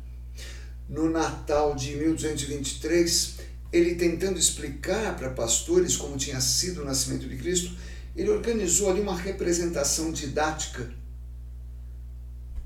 No 0.89 1.11
Natal 1.11 1.75
de 1.75 1.97
1223, 1.97 3.36
ele 3.77 3.95
tentando 3.95 4.39
explicar 4.39 5.16
para 5.16 5.31
pastores 5.31 5.97
como 5.97 6.16
tinha 6.16 6.41
sido 6.41 6.83
o 6.83 6.85
nascimento 6.85 7.29
de 7.29 7.37
Cristo, 7.37 7.77
ele 8.14 8.31
organizou 8.31 8.91
ali 8.91 9.01
uma 9.01 9.16
representação 9.16 10.11
didática 10.11 10.91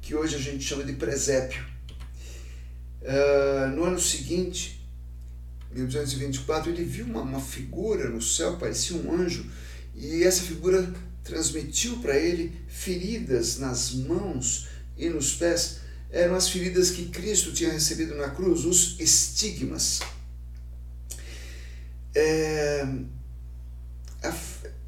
que 0.01 0.15
hoje 0.15 0.37
a 0.37 0.39
gente 0.39 0.65
chama 0.65 0.85
de 0.85 0.95
presépio. 0.95 1.65
Uh, 3.03 3.75
no 3.75 3.85
ano 3.85 3.99
seguinte, 3.99 4.81
1224, 5.73 6.71
ele 6.71 6.85
viu 6.85 7.05
uma, 7.07 7.23
uma 7.23 7.41
figura 7.41 8.09
no 8.09 8.21
céu, 8.21 8.57
parecia 8.57 8.97
um 8.97 9.13
anjo, 9.13 9.47
e 9.95 10.23
essa 10.23 10.43
figura 10.43 10.93
transmitiu 11.23 11.99
para 11.99 12.17
ele 12.17 12.53
feridas 12.69 13.59
nas 13.59 13.93
mãos 13.93 14.69
e 14.97 15.09
nos 15.09 15.35
pés. 15.35 15.81
Eram 16.11 16.35
as 16.35 16.49
feridas 16.49 16.91
que 16.91 17.07
Cristo 17.07 17.53
tinha 17.53 17.73
recebido 17.73 18.15
na 18.17 18.31
cruz, 18.31 18.65
os 18.65 18.99
estigmas. 18.99 20.01
É, 22.15 22.87
a, 24.23 24.35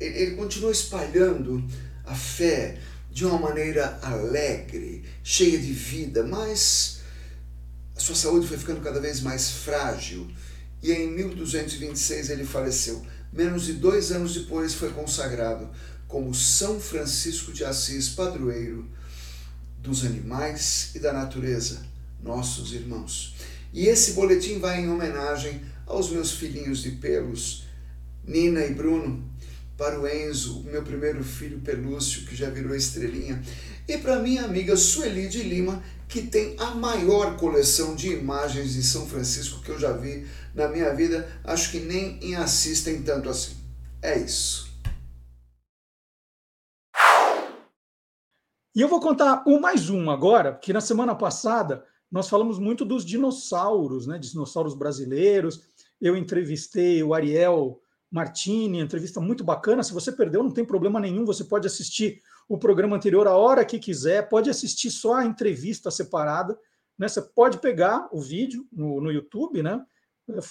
ele 0.00 0.36
continuou 0.36 0.72
espalhando 0.72 1.64
a 2.04 2.14
fé 2.14 2.78
de 3.10 3.24
uma 3.24 3.38
maneira 3.38 3.98
alegre, 4.02 5.04
cheia 5.22 5.58
de 5.58 5.72
vida, 5.72 6.24
mas 6.24 7.00
a 7.94 8.00
sua 8.00 8.14
saúde 8.14 8.46
foi 8.46 8.56
ficando 8.56 8.80
cada 8.80 9.00
vez 9.00 9.20
mais 9.20 9.50
frágil 9.50 10.28
e 10.82 10.90
em 10.90 11.10
1226 11.12 12.30
ele 12.30 12.44
faleceu. 12.44 13.04
Menos 13.32 13.64
de 13.64 13.74
dois 13.74 14.10
anos 14.10 14.34
depois 14.34 14.74
foi 14.74 14.90
consagrado 14.90 15.70
como 16.08 16.34
São 16.34 16.80
Francisco 16.80 17.52
de 17.52 17.64
Assis, 17.64 18.10
padroeiro 18.10 18.90
dos 19.78 20.04
animais 20.04 20.90
e 20.94 20.98
da 20.98 21.12
natureza, 21.12 21.82
nossos 22.22 22.72
irmãos. 22.72 23.34
E 23.72 23.86
esse 23.86 24.12
boletim 24.12 24.58
vai 24.58 24.80
em 24.80 24.90
homenagem 24.90 25.62
aos 25.92 26.10
meus 26.10 26.32
filhinhos 26.32 26.82
de 26.82 26.92
pelos, 26.92 27.64
Nina 28.24 28.64
e 28.64 28.72
Bruno, 28.72 29.30
para 29.76 30.00
o 30.00 30.08
Enzo, 30.08 30.60
o 30.60 30.64
meu 30.64 30.82
primeiro 30.82 31.22
filho 31.22 31.60
Pelúcio, 31.60 32.24
que 32.24 32.34
já 32.34 32.48
virou 32.48 32.74
estrelinha, 32.74 33.42
e 33.86 33.98
para 33.98 34.18
minha 34.18 34.44
amiga 34.44 34.74
Sueli 34.74 35.28
de 35.28 35.42
Lima, 35.42 35.82
que 36.08 36.22
tem 36.22 36.56
a 36.58 36.74
maior 36.74 37.36
coleção 37.36 37.94
de 37.94 38.10
imagens 38.12 38.72
de 38.72 38.82
São 38.82 39.06
Francisco 39.06 39.62
que 39.62 39.70
eu 39.70 39.78
já 39.78 39.92
vi 39.92 40.26
na 40.54 40.68
minha 40.68 40.94
vida. 40.94 41.28
Acho 41.44 41.70
que 41.70 41.80
nem 41.80 42.18
em 42.22 42.34
Assis 42.36 42.82
tem 42.82 43.02
tanto 43.02 43.28
assim. 43.28 43.56
É 44.00 44.18
isso. 44.18 44.70
E 48.74 48.80
eu 48.80 48.88
vou 48.88 49.00
contar 49.00 49.44
um 49.46 49.60
mais 49.60 49.90
um 49.90 50.10
agora, 50.10 50.52
porque 50.52 50.72
na 50.72 50.80
semana 50.80 51.14
passada 51.14 51.84
nós 52.12 52.28
falamos 52.28 52.58
muito 52.58 52.84
dos 52.84 53.06
dinossauros, 53.06 54.06
né? 54.06 54.18
Dinossauros 54.18 54.74
brasileiros. 54.74 55.71
Eu 56.02 56.16
entrevistei 56.16 57.00
o 57.00 57.14
Ariel 57.14 57.80
Martini, 58.10 58.80
entrevista 58.80 59.20
muito 59.20 59.44
bacana. 59.44 59.84
Se 59.84 59.94
você 59.94 60.10
perdeu, 60.10 60.42
não 60.42 60.50
tem 60.50 60.64
problema 60.64 60.98
nenhum, 60.98 61.24
você 61.24 61.44
pode 61.44 61.68
assistir 61.68 62.20
o 62.48 62.58
programa 62.58 62.96
anterior 62.96 63.28
a 63.28 63.36
hora 63.36 63.64
que 63.64 63.78
quiser, 63.78 64.28
pode 64.28 64.50
assistir 64.50 64.90
só 64.90 65.14
a 65.14 65.24
entrevista 65.24 65.92
separada. 65.92 66.58
Né? 66.98 67.06
Você 67.06 67.22
pode 67.22 67.58
pegar 67.58 68.08
o 68.10 68.20
vídeo 68.20 68.66
no, 68.72 69.00
no 69.00 69.12
YouTube, 69.12 69.62
né? 69.62 69.80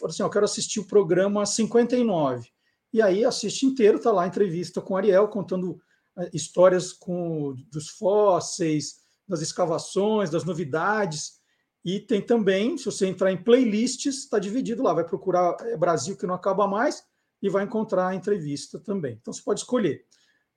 Assim, 0.06 0.24
eu 0.24 0.30
quero 0.30 0.46
assistir 0.46 0.80
o 0.80 0.88
programa 0.88 1.46
59. 1.46 2.50
E 2.94 3.02
aí 3.02 3.26
assiste 3.26 3.66
inteiro, 3.66 4.00
tá 4.00 4.12
lá 4.12 4.24
a 4.24 4.28
entrevista 4.28 4.82
com 4.82 4.94
o 4.94 4.98
Ariel 4.98 5.28
contando 5.28 5.80
eh, 6.18 6.30
histórias 6.34 6.94
com, 6.94 7.56
dos 7.70 7.90
fósseis, 7.90 9.02
das 9.28 9.42
escavações, 9.42 10.30
das 10.30 10.46
novidades. 10.46 11.41
E 11.84 12.00
tem 12.00 12.22
também, 12.22 12.78
se 12.78 12.86
você 12.86 13.08
entrar 13.08 13.32
em 13.32 13.44
playlists, 13.44 14.20
está 14.20 14.38
dividido 14.38 14.84
lá. 14.84 14.94
Vai 14.94 15.04
procurar 15.04 15.56
é 15.62 15.76
Brasil 15.76 16.16
que 16.16 16.28
não 16.28 16.36
acaba 16.36 16.68
mais 16.68 17.04
e 17.42 17.50
vai 17.50 17.64
encontrar 17.64 18.10
a 18.10 18.16
entrevista 18.16 18.80
também. 18.80 19.18
Então 19.20 19.34
você 19.34 19.42
pode 19.42 19.62
escolher. 19.62 20.06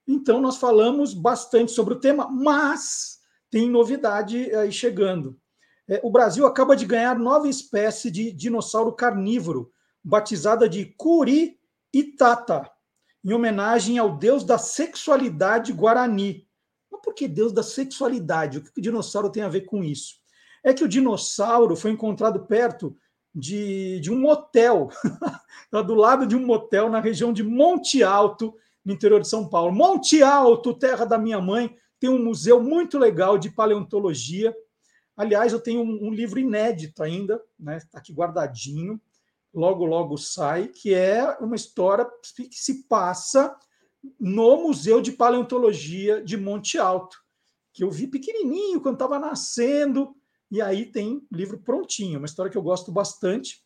Então 0.07 0.39
nós 0.39 0.57
falamos 0.57 1.13
bastante 1.13 1.71
sobre 1.71 1.95
o 1.95 1.99
tema, 1.99 2.29
mas 2.29 3.19
tem 3.49 3.69
novidade 3.69 4.53
aí 4.55 4.71
chegando. 4.71 5.39
É, 5.87 5.99
o 6.03 6.11
Brasil 6.11 6.45
acaba 6.45 6.75
de 6.75 6.85
ganhar 6.85 7.17
nova 7.17 7.47
espécie 7.47 8.11
de 8.11 8.31
dinossauro 8.31 8.93
carnívoro, 8.93 9.71
batizada 10.03 10.69
de 10.69 10.85
Curi 10.97 11.59
Itata 11.91 12.69
em 13.23 13.33
homenagem 13.33 13.97
ao 13.97 14.15
deus 14.15 14.43
da 14.43 14.59
sexualidade 14.59 15.73
guarani. 15.73 16.47
Mas 16.91 17.01
por 17.01 17.15
que 17.15 17.27
deus 17.27 17.51
da 17.51 17.63
sexualidade? 17.63 18.59
O 18.59 18.61
que 18.61 18.69
o 18.77 18.81
dinossauro 18.81 19.31
tem 19.31 19.41
a 19.41 19.49
ver 19.49 19.61
com 19.61 19.83
isso? 19.83 20.17
É 20.65 20.73
que 20.73 20.83
o 20.83 20.87
dinossauro 20.87 21.75
foi 21.75 21.91
encontrado 21.91 22.45
perto 22.45 22.97
de, 23.33 23.99
de 23.99 24.11
um 24.11 24.19
motel, 24.19 24.89
do 25.71 25.93
lado 25.93 26.25
de 26.25 26.35
um 26.35 26.45
motel 26.45 26.89
na 26.89 26.99
região 26.99 27.31
de 27.31 27.43
Monte 27.43 28.01
Alto, 28.01 28.55
no 28.83 28.91
interior 28.91 29.21
de 29.21 29.27
São 29.27 29.47
Paulo. 29.47 29.71
Monte 29.71 30.23
Alto, 30.23 30.73
terra 30.73 31.05
da 31.05 31.17
minha 31.17 31.39
mãe, 31.39 31.75
tem 31.99 32.09
um 32.09 32.23
museu 32.23 32.61
muito 32.61 32.97
legal 32.97 33.37
de 33.37 33.49
paleontologia. 33.49 34.55
Aliás, 35.15 35.53
eu 35.53 35.59
tenho 35.59 35.81
um, 35.81 36.07
um 36.07 36.13
livro 36.13 36.39
inédito 36.39 37.03
ainda, 37.03 37.41
né? 37.59 37.77
Está 37.77 37.99
aqui 37.99 38.11
guardadinho 38.11 38.99
logo, 39.53 39.85
logo 39.85 40.17
sai, 40.17 40.67
que 40.67 40.93
é 40.93 41.37
uma 41.39 41.55
história 41.55 42.05
que 42.35 42.49
se 42.51 42.83
passa 42.87 43.55
no 44.19 44.57
Museu 44.57 45.01
de 45.01 45.11
Paleontologia 45.11 46.21
de 46.21 46.37
Monte 46.37 46.77
Alto, 46.77 47.17
que 47.73 47.83
eu 47.83 47.89
vi 47.89 48.07
pequenininho 48.07 48.81
quando 48.81 48.95
estava 48.95 49.17
nascendo, 49.17 50.14
e 50.51 50.61
aí 50.61 50.85
tem 50.85 51.25
livro 51.31 51.57
prontinho, 51.59 52.19
uma 52.19 52.25
história 52.25 52.51
que 52.51 52.57
eu 52.57 52.61
gosto 52.61 52.91
bastante. 52.91 53.63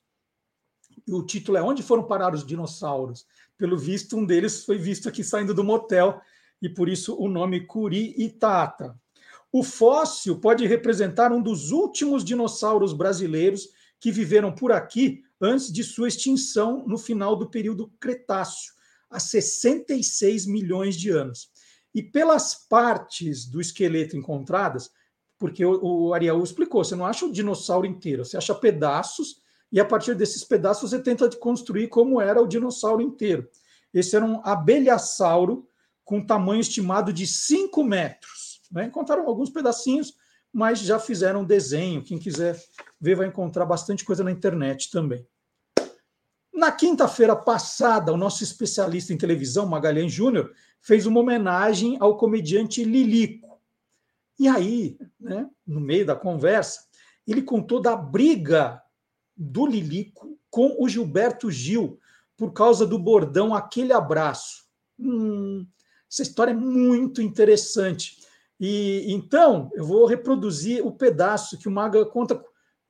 O 1.08 1.24
título 1.24 1.58
é 1.58 1.62
Onde 1.62 1.84
foram 1.84 2.04
parar 2.04 2.34
os 2.34 2.46
dinossauros? 2.46 3.26
Pelo 3.58 3.78
visto, 3.78 4.18
um 4.18 4.26
deles 4.26 4.64
foi 4.64 4.78
visto 4.78 5.10
aqui 5.10 5.24
saindo 5.24 5.54
do 5.54 5.64
motel, 5.64 6.22
e 6.62 6.70
por 6.70 6.90
isso 6.90 7.16
o 7.16 7.28
nome 7.28 7.66
Curi 7.66 8.14
Itata. 8.18 9.00
O 9.52 9.64
fóssil 9.64 10.40
pode 10.40 10.66
representar 10.68 11.32
um 11.32 11.42
dos 11.42 11.72
últimos 11.72 12.24
dinossauros 12.24 12.94
brasileiros 12.94 13.70
que 14.00 14.12
viveram 14.12 14.54
por 14.54 14.72
aqui 14.72 15.24
antes 15.42 15.72
de 15.72 15.84
sua 15.84 16.08
extinção 16.08 16.86
no 16.88 16.98
final 16.98 17.36
do 17.36 17.50
período 17.50 17.92
Cretáceo, 18.00 18.74
há 19.10 19.20
66 19.20 20.46
milhões 20.46 20.96
de 20.96 21.10
anos. 21.10 21.50
E 21.94 22.04
pelas 22.04 22.54
partes 22.68 23.46
do 23.46 23.60
esqueleto 23.60 24.16
encontradas, 24.16 24.92
porque 25.40 25.66
o, 25.66 25.80
o 25.82 26.14
Ariel 26.14 26.44
explicou, 26.44 26.84
você 26.84 26.96
não 26.96 27.06
acha 27.06 27.26
o 27.26 27.32
dinossauro 27.32 27.88
inteiro, 27.88 28.26
você 28.26 28.38
acha 28.38 28.54
pedaços, 28.54 29.42
e 29.72 29.80
a 29.80 29.86
partir 29.86 30.14
desses 30.14 30.44
pedaços 30.44 30.92
você 30.92 31.00
tenta 31.00 31.30
construir 31.38 31.88
como 31.88 32.20
era 32.20 32.42
o 32.42 32.48
dinossauro 32.48 33.02
inteiro. 33.02 33.48
Esse 33.94 34.16
era 34.16 34.26
um 34.26 34.42
abelhasauro 34.44 35.68
com 36.04 36.26
tamanho 36.26 36.60
estimado 36.60 37.14
de 37.14 37.26
5 37.26 37.84
metros. 37.84 38.62
Né? 38.72 38.86
Encontraram 38.86 39.28
alguns 39.28 39.50
pedacinhos, 39.50 40.14
mas 40.52 40.80
já 40.80 41.00
fizeram 41.00 41.46
desenho. 41.46 42.04
Quem 42.04 42.18
quiser 42.18 42.60
ver, 43.00 43.16
vai 43.16 43.28
encontrar 43.28 43.66
bastante 43.66 44.04
coisa 44.04 44.24
na 44.24 44.32
internet 44.32 44.92
também. 44.92 45.26
Na 46.54 46.72
quinta-feira 46.72 47.36
passada, 47.36 48.12
o 48.12 48.18
nosso 48.18 48.44
especialista 48.44 49.14
em 49.14 49.18
televisão, 49.18 49.66
Magalhães 49.66 50.12
Júnior, 50.12 50.52
fez 50.82 51.06
uma 51.06 51.22
homenagem 51.22 51.96
ao 52.00 52.18
comediante 52.18 52.84
Lilico. 52.84 53.49
E 54.40 54.48
aí, 54.48 54.98
né, 55.20 55.50
no 55.68 55.82
meio 55.82 56.06
da 56.06 56.16
conversa, 56.16 56.86
ele 57.28 57.42
contou 57.42 57.82
da 57.82 57.96
briga 57.96 58.82
do 59.36 59.66
Lilico 59.66 60.40
com 60.50 60.78
o 60.80 60.88
Gilberto 60.88 61.52
Gil 61.52 62.00
por 62.38 62.54
causa 62.54 62.88
do 62.88 62.98
bordão 62.98 63.54
Aquele 63.54 63.92
Abraço. 63.92 64.64
Hum, 64.98 65.68
essa 66.10 66.24
história 66.24 66.52
é 66.52 66.56
muito 66.56 67.22
interessante. 67.22 68.18
E 68.60 69.06
então 69.14 69.70
eu 69.74 69.86
vou 69.86 70.06
reproduzir 70.06 70.86
o 70.86 70.92
pedaço 70.92 71.58
que 71.58 71.68
o 71.68 71.72
Maga 71.72 72.06
conta. 72.06 72.42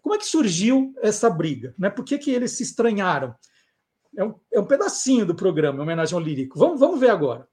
Como 0.01 0.15
é 0.15 0.17
que 0.17 0.25
surgiu 0.25 0.93
essa 1.01 1.29
briga? 1.29 1.73
Né? 1.77 1.89
Por 1.89 2.05
que, 2.05 2.17
que 2.17 2.31
eles 2.31 2.51
se 2.51 2.63
estranharam? 2.63 3.35
É 4.15 4.23
um, 4.23 4.35
é 4.53 4.59
um 4.59 4.65
pedacinho 4.65 5.25
do 5.25 5.35
programa, 5.35 5.81
homenagem 5.81 6.15
ao 6.15 6.23
lírico. 6.23 6.57
Vamos, 6.57 6.79
vamos 6.79 6.99
ver 6.99 7.09
agora. 7.09 7.47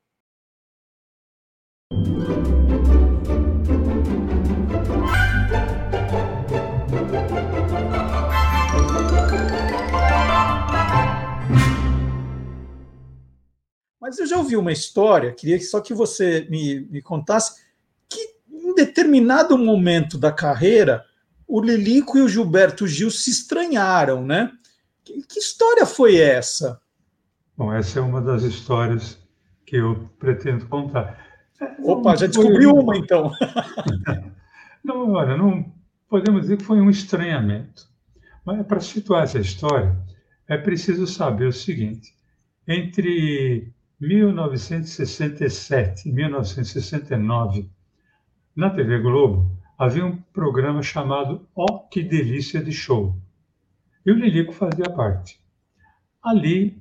Mas 14.07 14.21
eu 14.21 14.27
já 14.27 14.37
ouvi 14.37 14.57
uma 14.57 14.71
história, 14.71 15.33
queria 15.33 15.61
só 15.61 15.81
que 15.81 15.93
você 15.93 16.47
me, 16.49 16.87
me 16.89 17.03
contasse, 17.03 17.65
que 18.09 18.37
em 18.49 18.73
determinado 18.73 19.59
momento 19.59 20.17
da 20.17 20.31
carreira, 20.31 21.05
o 21.45 21.61
Lilico 21.61 22.17
e 22.17 22.23
o 22.23 22.29
Gilberto 22.29 22.87
Gil 22.87 23.11
se 23.11 23.31
estranharam, 23.31 24.25
né? 24.25 24.53
Que, 25.03 25.23
que 25.23 25.41
história 25.41 25.85
foi 25.85 26.19
essa? 26.19 26.81
Bom, 27.57 27.73
essa 27.73 27.99
é 27.99 28.03
uma 28.03 28.23
das 28.23 28.45
histórias 28.45 29.19
que 29.65 29.75
eu 29.75 30.09
pretendo 30.21 30.69
contar. 30.69 31.19
Opa, 31.83 32.15
já 32.15 32.29
descobriu 32.29 32.71
foi... 32.71 32.83
uma 32.85 32.97
então. 32.97 33.33
não, 34.85 35.15
olha, 35.15 35.37
não 35.37 35.75
podemos 36.09 36.43
dizer 36.43 36.59
que 36.59 36.65
foi 36.65 36.81
um 36.81 36.91
estranhamento. 36.91 37.89
Mas 38.45 38.65
para 38.69 38.79
situar 38.79 39.25
essa 39.25 39.41
história, 39.41 39.99
é 40.47 40.57
preciso 40.57 41.09
saber 41.09 41.49
o 41.49 41.53
seguinte: 41.53 42.15
entre 42.69 43.75
1967 43.99 46.09
e 46.09 46.13
1969, 46.13 47.71
na 48.55 48.69
TV 48.69 48.99
Globo, 48.99 49.51
havia 49.79 50.05
um 50.05 50.17
programa 50.17 50.83
chamado 50.83 51.49
Oh, 51.55 51.79
que 51.79 52.03
delícia 52.03 52.63
de 52.63 52.73
show. 52.73 53.17
E 54.05 54.13
o 54.13 54.15
Lilico 54.15 54.53
fazia 54.53 54.91
parte. 54.91 55.41
Ali, 56.23 56.79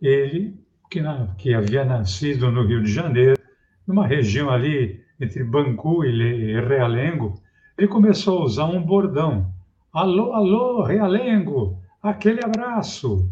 ele, 0.00 0.58
que, 0.90 1.02
na, 1.02 1.34
que 1.36 1.52
havia 1.52 1.84
nascido 1.84 2.50
no 2.50 2.66
Rio 2.66 2.82
de 2.82 2.90
Janeiro, 2.90 3.38
numa 3.86 4.06
região 4.06 4.48
ali 4.48 5.04
entre 5.20 5.44
Bangu 5.44 6.04
e 6.04 6.58
Realengo, 6.60 7.34
ele 7.76 7.88
começou 7.88 8.38
a 8.38 8.44
usar 8.44 8.64
um 8.64 8.82
bordão. 8.82 9.52
Alô, 9.92 10.32
alô, 10.32 10.82
Realengo, 10.82 11.78
aquele 12.02 12.42
abraço. 12.42 13.30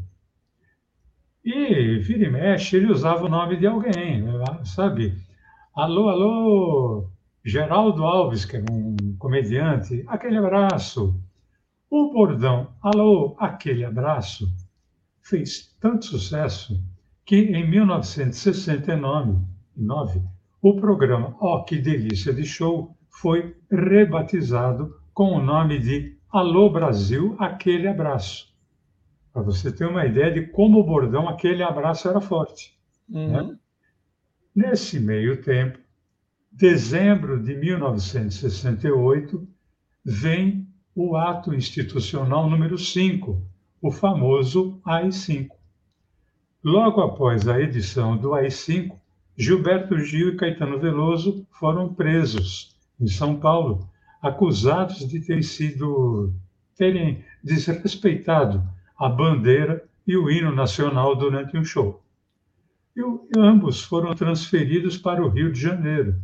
E 1.45 1.99
vira 1.99 2.27
e 2.27 2.31
mexe, 2.31 2.77
ele 2.77 2.93
usava 2.93 3.25
o 3.25 3.29
nome 3.29 3.57
de 3.57 3.67
alguém, 3.67 4.25
sabe? 4.65 5.15
Alô, 5.75 6.09
alô, 6.09 7.11
Geraldo 7.45 8.05
Alves, 8.05 8.45
que 8.45 8.57
é 8.57 8.65
um 8.71 8.97
comediante, 9.19 10.05
aquele 10.09 10.37
abraço. 10.37 11.15
O 11.91 12.13
bordão, 12.13 12.69
alô, 12.83 13.37
aquele 13.39 13.85
abraço, 13.85 14.49
fez 15.23 15.75
tanto 15.81 16.07
sucesso 16.07 16.83
que 17.25 17.37
em 17.37 17.71
1969, 17.71 20.23
o 20.61 20.75
programa 20.77 21.37
Oh, 21.41 21.63
que 21.63 21.79
delícia 21.79 22.35
de 22.35 22.45
show 22.45 22.97
foi 23.09 23.55
rebatizado 23.71 24.93
com 25.15 25.31
o 25.33 25.41
nome 25.43 25.79
de 25.79 26.19
Alô 26.31 26.69
Brasil, 26.69 27.37
aquele 27.39 27.87
abraço. 27.87 28.48
Para 29.33 29.43
você 29.43 29.71
ter 29.71 29.87
uma 29.87 30.05
ideia 30.07 30.33
de 30.33 30.47
como 30.49 30.81
o 30.81 30.85
bordão, 30.85 31.29
aquele 31.29 31.63
abraço 31.63 32.09
era 32.09 32.21
forte. 32.21 32.77
Uhum. 33.09 33.33
Né? 33.33 33.57
Nesse 34.55 34.99
meio 34.99 35.41
tempo, 35.43 35.79
dezembro 36.51 37.43
de 37.43 37.55
1968, 37.55 39.47
vem 40.05 40.67
o 40.95 41.17
ato 41.17 41.55
institucional 41.55 42.51
número 42.51 42.77
5, 42.77 43.41
o 43.81 43.93
famoso 43.93 44.81
AI-5. 44.85 45.51
Logo 46.65 47.01
após 47.01 47.47
a 47.47 47.61
edição 47.61 48.17
do 48.17 48.35
AI-5, 48.35 48.99
Gilberto 49.37 49.97
Gil 50.01 50.31
e 50.31 50.37
Caetano 50.37 50.81
Veloso 50.81 51.47
foram 51.53 51.95
presos 51.95 52.77
em 53.01 53.07
São 53.07 53.39
Paulo, 53.39 53.89
acusados 54.21 55.07
de 55.07 55.21
terem 55.21 55.43
sido 55.43 56.35
terem 56.77 57.25
desrespeitado 57.43 58.63
a 58.99 59.09
bandeira 59.09 59.87
e 60.07 60.17
o 60.17 60.31
hino 60.31 60.51
nacional 60.53 61.15
durante 61.15 61.57
um 61.57 61.65
show. 61.65 62.03
E, 62.97 63.03
ambos 63.39 63.83
foram 63.83 64.15
transferidos 64.15 64.97
para 64.97 65.25
o 65.25 65.29
Rio 65.29 65.53
de 65.53 65.61
Janeiro, 65.61 66.17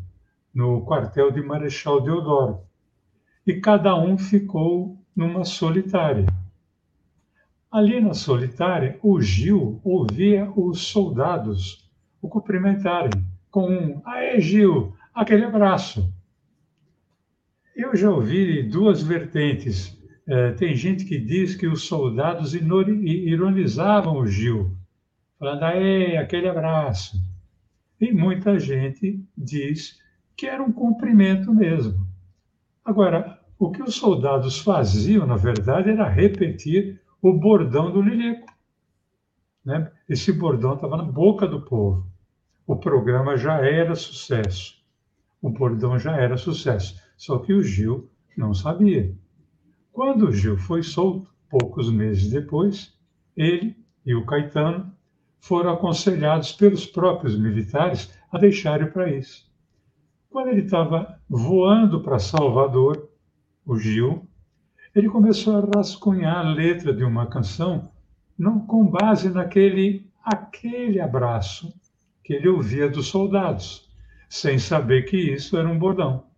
no 0.52 0.84
quartel 0.84 1.30
de 1.30 1.40
Marechal 1.40 2.00
Deodoro, 2.00 2.60
e 3.46 3.54
cada 3.60 3.94
um 3.94 4.18
ficou 4.18 4.98
numa 5.14 5.44
solitária. 5.44 6.26
Ali 7.70 8.00
na 8.00 8.14
solitária, 8.14 8.98
o 9.02 9.20
Gil 9.20 9.80
ouvia 9.84 10.50
os 10.56 10.86
soldados 10.86 11.88
o 12.22 12.28
cumprimentarem 12.28 13.10
com 13.50 13.68
um 13.68 14.02
Aê, 14.04 14.40
Gil, 14.40 14.96
aquele 15.12 15.44
abraço. 15.44 16.12
Eu 17.76 17.94
já 17.94 18.10
ouvi 18.10 18.62
duas 18.62 19.02
vertentes 19.02 19.96
é, 20.26 20.52
tem 20.52 20.74
gente 20.74 21.04
que 21.04 21.18
diz 21.18 21.54
que 21.54 21.66
os 21.66 21.82
soldados 21.82 22.54
ironizavam 22.54 24.16
o 24.16 24.26
Gil, 24.26 24.76
falando, 25.38 25.62
aê, 25.64 26.16
aquele 26.16 26.48
abraço. 26.48 27.18
E 28.00 28.12
muita 28.12 28.58
gente 28.58 29.22
diz 29.36 30.00
que 30.36 30.46
era 30.46 30.62
um 30.62 30.72
cumprimento 30.72 31.52
mesmo. 31.52 32.06
Agora, 32.84 33.38
o 33.58 33.70
que 33.70 33.82
os 33.82 33.94
soldados 33.94 34.58
faziam, 34.58 35.26
na 35.26 35.36
verdade, 35.36 35.90
era 35.90 36.08
repetir 36.08 37.00
o 37.22 37.32
bordão 37.32 37.90
do 37.90 38.02
Lilico. 38.02 38.46
Né? 39.64 39.90
Esse 40.08 40.32
bordão 40.32 40.74
estava 40.74 40.96
na 40.96 41.04
boca 41.04 41.46
do 41.46 41.62
povo. 41.62 42.06
O 42.66 42.76
programa 42.76 43.36
já 43.36 43.58
era 43.60 43.94
sucesso. 43.94 44.82
O 45.40 45.50
bordão 45.50 45.98
já 45.98 46.16
era 46.16 46.36
sucesso. 46.36 47.00
Só 47.16 47.38
que 47.38 47.52
o 47.52 47.62
Gil 47.62 48.10
não 48.36 48.52
sabia. 48.52 49.14
Quando 49.94 50.32
Gil 50.32 50.58
foi 50.58 50.82
solto, 50.82 51.30
poucos 51.48 51.88
meses 51.88 52.28
depois, 52.28 52.92
ele 53.36 53.76
e 54.04 54.12
o 54.12 54.26
Caetano 54.26 54.92
foram 55.38 55.72
aconselhados 55.72 56.50
pelos 56.50 56.84
próprios 56.84 57.38
militares 57.38 58.12
a 58.32 58.36
deixarem 58.36 58.88
o 58.88 58.92
país. 58.92 59.48
Quando 60.28 60.48
ele 60.48 60.62
estava 60.62 61.20
voando 61.28 62.02
para 62.02 62.18
Salvador, 62.18 63.08
o 63.64 63.78
Gil, 63.78 64.26
ele 64.96 65.08
começou 65.08 65.58
a 65.58 65.78
rascunhar 65.78 66.44
a 66.44 66.52
letra 66.52 66.92
de 66.92 67.04
uma 67.04 67.28
canção 67.28 67.92
não 68.36 68.66
com 68.66 68.84
base 68.84 69.30
naquele 69.30 70.10
aquele 70.24 71.00
abraço 71.00 71.72
que 72.24 72.32
ele 72.32 72.48
ouvia 72.48 72.88
dos 72.88 73.06
soldados, 73.06 73.88
sem 74.28 74.58
saber 74.58 75.02
que 75.02 75.16
isso 75.16 75.56
era 75.56 75.68
um 75.68 75.78
bordão 75.78 76.33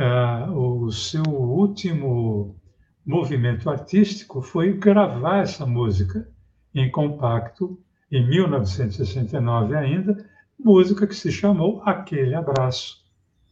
uh, 0.00 0.50
o 0.52 0.90
seu 0.90 1.22
último 1.22 2.56
movimento 3.04 3.68
artístico 3.68 4.40
foi 4.40 4.72
gravar 4.72 5.42
essa 5.42 5.66
música 5.66 6.26
em 6.74 6.90
compacto, 6.90 7.78
em 8.10 8.26
1969 8.28 9.76
ainda, 9.76 10.26
música 10.58 11.06
que 11.06 11.14
se 11.14 11.30
chamou 11.30 11.82
Aquele 11.84 12.34
Abraço, 12.34 13.04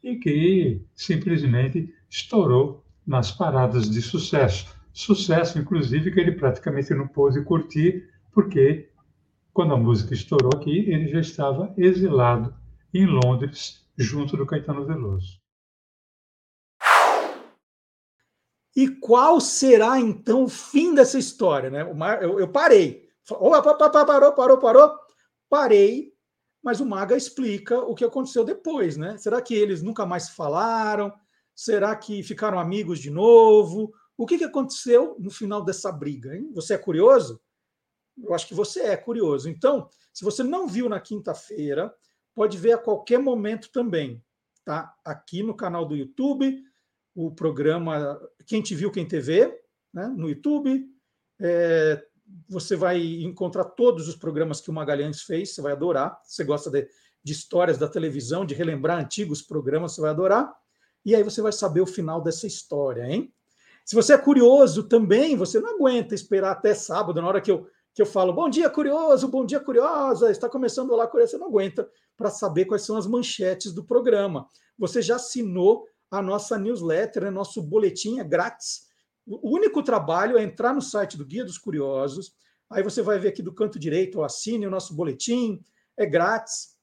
e 0.03 0.17
que 0.17 0.83
simplesmente 0.95 1.93
estourou 2.09 2.85
nas 3.07 3.31
paradas 3.31 3.91
de 3.91 4.01
sucesso. 4.01 4.75
Sucesso, 4.93 5.59
inclusive, 5.59 6.11
que 6.11 6.21
ele 6.21 6.33
praticamente 6.33 6.95
não 6.95 7.07
pôde 7.07 7.43
curtir, 7.43 8.09
porque 8.33 8.89
quando 9.53 9.75
a 9.75 9.77
música 9.77 10.15
estourou 10.15 10.51
aqui, 10.55 10.91
ele 10.91 11.09
já 11.09 11.21
estava 11.21 11.75
exilado 11.77 12.55
em 12.95 13.07
Londres, 13.07 13.87
junto 13.97 14.37
do 14.37 14.47
Caetano 14.47 14.87
Veloso. 14.87 15.41
E 18.79 18.87
qual 18.87 19.41
será 19.41 19.99
então 19.99 20.45
o 20.45 20.49
fim 20.49 20.95
dessa 20.95 21.19
história? 21.19 21.69
Né? 21.69 21.83
Eu, 22.23 22.39
eu 22.39 22.47
parei. 22.47 23.09
Parou, 23.27 24.33
parou, 24.33 24.59
parou. 24.59 24.97
Parei, 25.51 26.13
mas 26.63 26.79
o 26.79 26.87
Maga 26.87 27.17
explica 27.17 27.77
o 27.77 27.93
que 27.93 28.05
aconteceu 28.05 28.45
depois. 28.45 28.97
Né? 28.97 29.19
Será 29.19 29.43
que 29.43 29.53
eles 29.53 29.83
nunca 29.83 30.07
mais 30.07 30.29
falaram? 30.29 31.13
Será 31.57 31.97
que 31.97 32.23
ficaram 32.23 32.57
amigos 32.57 33.01
de 33.01 33.11
novo? 33.11 33.93
O 34.17 34.25
que, 34.25 34.39
que 34.39 34.45
aconteceu 34.45 35.17
no 35.19 35.29
final 35.33 35.65
dessa 35.65 35.91
briga? 35.91 36.37
Hein? 36.37 36.53
Você 36.55 36.75
é 36.75 36.79
curioso? 36.79 37.41
Eu 38.17 38.33
acho 38.33 38.47
que 38.47 38.55
você 38.55 38.83
é 38.83 38.97
curioso. 38.97 39.51
Então, 39.51 39.89
se 40.15 40.25
você 40.25 40.45
não 40.45 40.69
viu 40.69 40.89
na 40.89 41.01
quinta-feira, 41.01 41.93
pode 42.33 42.57
ver 42.57 42.75
a 42.75 42.79
qualquer 42.79 43.19
momento 43.19 43.73
também. 43.73 44.23
Tá? 44.65 44.95
Aqui 45.05 45.43
no 45.43 45.57
canal 45.57 45.85
do 45.85 45.97
YouTube, 45.97 46.63
o 47.21 47.33
programa 47.33 48.17
Quem 48.47 48.63
Te 48.63 48.77
Viu, 48.77 48.93
Quem 48.93 49.05
TV, 49.05 49.53
né? 49.93 50.07
no 50.17 50.29
YouTube. 50.29 50.87
É, 51.41 52.01
você 52.49 52.77
vai 52.77 53.03
encontrar 53.25 53.65
todos 53.65 54.07
os 54.07 54.15
programas 54.15 54.61
que 54.61 54.71
o 54.71 54.73
Magalhães 54.73 55.23
fez, 55.23 55.53
você 55.53 55.61
vai 55.61 55.73
adorar. 55.73 56.17
Você 56.23 56.45
gosta 56.45 56.71
de, 56.71 56.89
de 57.25 57.33
histórias 57.33 57.77
da 57.77 57.89
televisão, 57.89 58.47
de 58.47 58.55
relembrar 58.55 59.01
antigos 59.01 59.43
programas, 59.43 59.95
você 59.95 60.01
vai 60.01 60.11
adorar. 60.11 60.55
E 61.05 61.13
aí 61.13 61.25
você 61.25 61.43
vai 61.43 61.51
saber 61.51 61.81
o 61.81 61.87
final 61.87 62.23
dessa 62.23 62.47
história, 62.47 63.03
hein? 63.11 63.35
Se 63.85 63.97
você 63.97 64.13
é 64.13 64.19
curioso 64.19 64.85
também, 64.85 65.35
você 65.35 65.59
não 65.59 65.75
aguenta 65.75 66.15
esperar 66.15 66.53
até 66.53 66.73
sábado, 66.73 67.21
na 67.21 67.27
hora 67.27 67.41
que 67.41 67.51
eu, 67.51 67.67
que 67.95 68.03
eu 68.03 68.07
falo, 68.07 68.33
bom 68.33 68.49
dia, 68.49 68.71
curioso, 68.71 69.27
bom 69.27 69.45
dia, 69.45 69.59
curiosa, 69.59 70.31
está 70.31 70.49
começando 70.49 70.95
lá, 70.95 71.09
curioso, 71.09 71.33
você 71.33 71.39
não 71.39 71.49
aguenta 71.49 71.89
para 72.17 72.31
saber 72.31 72.67
quais 72.67 72.83
são 72.83 72.97
as 72.97 73.09
manchetes 73.09 73.73
do 73.73 73.83
programa. 73.83 74.47
Você 74.79 75.03
já 75.03 75.17
assinou 75.17 75.85
a 76.11 76.23
nossa 76.23 76.59
newsletter, 76.59 77.25
né, 77.25 77.31
nosso 77.31 77.63
boletim 77.63 78.19
é 78.19 78.25
grátis. 78.25 78.87
O 79.27 79.55
único 79.55 79.83
trabalho 79.83 80.39
é 80.39 80.43
entrar 80.43 80.75
no 80.75 80.81
site 80.81 81.17
do 81.17 81.25
Guia 81.25 81.45
dos 81.45 81.59
Curiosos, 81.59 82.33
aí 82.71 82.83
você 82.83 83.03
vai 83.03 83.19
ver 83.19 83.29
aqui 83.29 83.43
do 83.43 83.53
canto 83.53 83.79
direito, 83.79 84.23
assine 84.23 84.67
o 84.67 84.71
nosso 84.71 84.95
boletim, 84.95 85.63
é 85.97 86.07
grátis. 86.07 86.77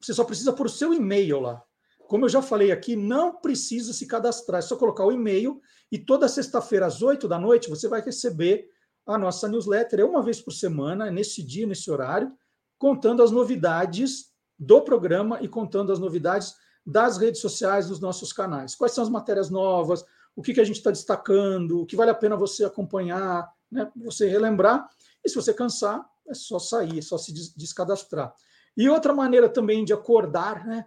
Você 0.00 0.14
só 0.14 0.24
precisa 0.24 0.52
pôr 0.52 0.66
o 0.66 0.70
seu 0.70 0.94
e-mail 0.94 1.40
lá. 1.40 1.62
Como 2.08 2.24
eu 2.24 2.28
já 2.28 2.40
falei 2.40 2.72
aqui, 2.72 2.96
não 2.96 3.36
precisa 3.38 3.92
se 3.92 4.06
cadastrar, 4.06 4.60
é 4.60 4.62
só 4.62 4.76
colocar 4.76 5.04
o 5.04 5.12
e-mail 5.12 5.60
e 5.92 5.98
toda 5.98 6.26
sexta-feira 6.26 6.86
às 6.86 7.02
8 7.02 7.28
da 7.28 7.38
noite 7.38 7.68
você 7.68 7.86
vai 7.86 8.00
receber 8.00 8.70
a 9.06 9.18
nossa 9.18 9.48
newsletter, 9.48 10.00
é 10.00 10.04
uma 10.04 10.22
vez 10.22 10.40
por 10.40 10.52
semana, 10.52 11.10
nesse 11.10 11.42
dia, 11.42 11.66
nesse 11.66 11.90
horário, 11.90 12.32
contando 12.78 13.22
as 13.22 13.30
novidades 13.30 14.32
do 14.58 14.80
programa 14.82 15.38
e 15.42 15.48
contando 15.48 15.92
as 15.92 15.98
novidades 15.98 16.54
das 16.90 17.18
redes 17.18 17.40
sociais 17.40 17.88
dos 17.88 18.00
nossos 18.00 18.32
canais. 18.32 18.74
Quais 18.74 18.92
são 18.92 19.04
as 19.04 19.10
matérias 19.10 19.50
novas, 19.50 20.04
o 20.34 20.42
que, 20.42 20.54
que 20.54 20.60
a 20.60 20.64
gente 20.64 20.76
está 20.76 20.90
destacando, 20.90 21.80
o 21.80 21.86
que 21.86 21.96
vale 21.96 22.10
a 22.10 22.14
pena 22.14 22.36
você 22.36 22.64
acompanhar, 22.64 23.48
né, 23.70 23.90
você 23.96 24.28
relembrar. 24.28 24.88
E 25.24 25.28
se 25.28 25.34
você 25.34 25.52
cansar, 25.52 26.08
é 26.26 26.34
só 26.34 26.58
sair, 26.58 26.98
é 26.98 27.02
só 27.02 27.18
se 27.18 27.32
descadastrar. 27.56 28.32
E 28.76 28.88
outra 28.88 29.12
maneira 29.12 29.48
também 29.48 29.84
de 29.84 29.92
acordar, 29.92 30.66
né? 30.66 30.84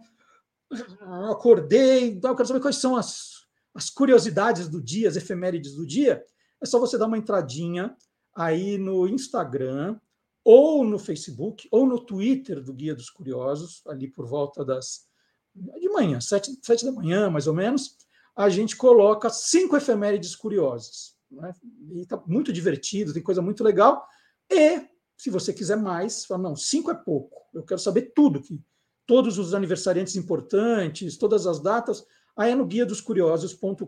acordei, 1.29 2.19
eu 2.23 2.35
quero 2.35 2.47
saber 2.47 2.61
quais 2.61 2.77
são 2.77 2.95
as, 2.95 3.45
as 3.73 3.89
curiosidades 3.89 4.69
do 4.69 4.81
dia, 4.81 5.09
as 5.09 5.17
efemérides 5.17 5.75
do 5.75 5.85
dia. 5.85 6.23
É 6.61 6.65
só 6.65 6.79
você 6.79 6.97
dar 6.97 7.07
uma 7.07 7.17
entradinha 7.17 7.95
aí 8.33 8.77
no 8.77 9.07
Instagram, 9.07 9.99
ou 10.43 10.83
no 10.83 10.97
Facebook, 10.97 11.67
ou 11.71 11.85
no 11.85 11.99
Twitter 11.99 12.63
do 12.63 12.73
Guia 12.73 12.95
dos 12.95 13.09
Curiosos, 13.09 13.81
ali 13.87 14.07
por 14.07 14.25
volta 14.25 14.65
das. 14.65 15.10
De 15.53 15.89
manhã, 15.89 16.19
sete, 16.21 16.57
sete 16.61 16.85
da 16.85 16.91
manhã, 16.91 17.29
mais 17.29 17.47
ou 17.47 17.53
menos, 17.53 17.97
a 18.35 18.49
gente 18.49 18.75
coloca 18.75 19.29
cinco 19.29 19.75
efemérides 19.75 20.35
curiosas. 20.35 21.15
Né? 21.29 21.53
E 21.91 22.01
está 22.01 22.21
muito 22.25 22.51
divertido, 22.51 23.13
tem 23.13 23.21
coisa 23.21 23.41
muito 23.41 23.63
legal. 23.63 24.05
E, 24.49 24.81
se 25.17 25.29
você 25.29 25.53
quiser 25.53 25.77
mais, 25.77 26.25
fala, 26.25 26.43
não, 26.43 26.55
cinco 26.55 26.91
é 26.91 26.95
pouco. 26.95 27.41
Eu 27.53 27.63
quero 27.63 27.79
saber 27.79 28.13
tudo 28.15 28.41
que 28.41 28.59
todos 29.05 29.37
os 29.37 29.53
aniversariantes 29.53 30.15
importantes, 30.15 31.17
todas 31.17 31.45
as 31.45 31.59
datas, 31.59 32.05
aí 32.35 32.51
é 32.51 32.55
no 32.55 32.65
guia 32.65 32.85
dos 32.85 33.01
curiosos.com.br, 33.01 33.85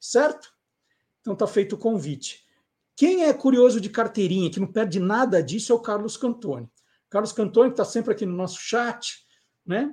certo? 0.00 0.52
Então 1.20 1.34
está 1.34 1.46
feito 1.46 1.74
o 1.74 1.78
convite. 1.78 2.44
Quem 2.96 3.24
é 3.24 3.32
curioso 3.32 3.80
de 3.80 3.88
carteirinha, 3.88 4.50
que 4.50 4.60
não 4.60 4.66
perde 4.66 4.98
nada 4.98 5.42
disso, 5.42 5.72
é 5.72 5.74
o 5.74 5.80
Carlos 5.80 6.16
Cantoni. 6.16 6.68
Carlos 7.08 7.32
Cantoni, 7.32 7.70
que 7.70 7.74
está 7.74 7.84
sempre 7.84 8.12
aqui 8.12 8.26
no 8.26 8.36
nosso 8.36 8.58
chat, 8.60 9.24
né? 9.70 9.92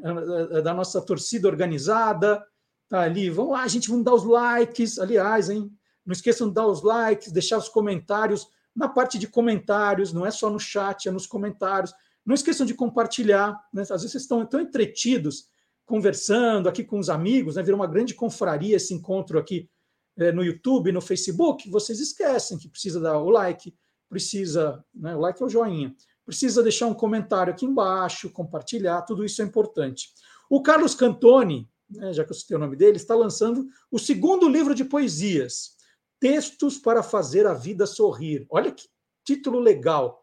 Da 0.64 0.74
nossa 0.74 1.00
torcida 1.00 1.48
organizada, 1.48 2.44
tá 2.90 3.02
ali. 3.02 3.30
Vamos 3.30 3.52
lá, 3.52 3.68
gente, 3.68 3.90
vamos 3.90 4.04
dar 4.04 4.16
os 4.16 4.24
likes. 4.24 4.98
Aliás, 4.98 5.50
hein? 5.50 5.72
Não 6.04 6.12
esqueçam 6.12 6.48
de 6.48 6.56
dar 6.56 6.66
os 6.66 6.82
likes, 6.82 7.32
deixar 7.32 7.58
os 7.58 7.70
comentários 7.70 8.48
na 8.76 8.88
parte 8.88 9.18
de 9.18 9.28
comentários, 9.28 10.14
não 10.14 10.24
é 10.24 10.30
só 10.30 10.52
no 10.52 10.60
chat, 10.60 11.08
é 11.08 11.12
nos 11.12 11.26
comentários. 11.26 11.92
Não 12.24 12.36
esqueçam 12.36 12.64
de 12.64 12.76
compartilhar. 12.76 13.60
Né? 13.74 13.82
Às 13.82 13.90
vezes 13.90 14.12
vocês 14.12 14.24
estão 14.24 14.46
tão 14.46 14.60
entretidos 14.60 15.48
conversando 15.84 16.70
aqui 16.70 16.84
com 16.84 17.00
os 17.00 17.10
amigos, 17.10 17.56
né? 17.56 17.64
virou 17.64 17.80
uma 17.80 17.88
grande 17.88 18.14
confraria 18.14 18.76
esse 18.76 18.94
encontro 18.94 19.40
aqui 19.40 19.68
é, 20.16 20.32
no 20.32 20.44
YouTube, 20.44 20.92
no 20.92 21.02
Facebook. 21.02 21.68
Vocês 21.72 22.00
esquecem 22.00 22.58
que 22.58 22.70
precisa 22.70 23.00
dar 23.00 23.18
o 23.18 23.30
like, 23.30 23.74
precisa, 24.10 24.84
né? 24.94 25.16
o 25.16 25.20
like 25.20 25.42
é 25.42 25.46
o 25.46 25.50
joinha, 25.50 25.96
precisa 26.28 26.62
deixar 26.62 26.88
um 26.88 26.94
comentário 26.94 27.54
aqui 27.54 27.66
embaixo, 27.66 28.30
compartilhar, 28.30 29.02
tudo 29.04 29.24
isso 29.24 29.42
é 29.42 29.46
importante. 29.46 30.10
O 30.50 30.62
Carlos 30.62 30.94
Cantoni, 30.94 31.72
né, 31.90 32.12
já 32.12 32.26
que 32.26 32.32
eu 32.32 32.36
citei 32.36 32.58
o 32.58 32.60
nome 32.60 32.76
dele, 32.76 32.98
está 32.98 33.16
lançando 33.16 33.66
o 33.90 33.98
segundo 33.98 34.50
livro 34.50 34.76
de 34.76 34.84
poesias, 34.84 35.78
Textos 36.20 36.78
para 36.78 37.02
Fazer 37.02 37.48
a 37.48 37.54
Vida 37.54 37.86
Sorrir. 37.86 38.46
Olha 38.50 38.74
que 38.74 38.90
título 39.24 39.58
legal. 39.58 40.22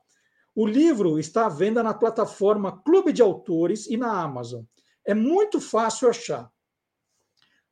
O 0.54 0.66
livro 0.66 1.18
está 1.18 1.46
à 1.46 1.48
venda 1.48 1.82
na 1.82 1.94
plataforma 1.94 2.82
Clube 2.82 3.10
de 3.10 3.22
Autores 3.22 3.86
e 3.86 3.96
na 3.96 4.20
Amazon. 4.20 4.62
É 5.06 5.14
muito 5.14 5.58
fácil 5.58 6.10
achar. 6.10 6.52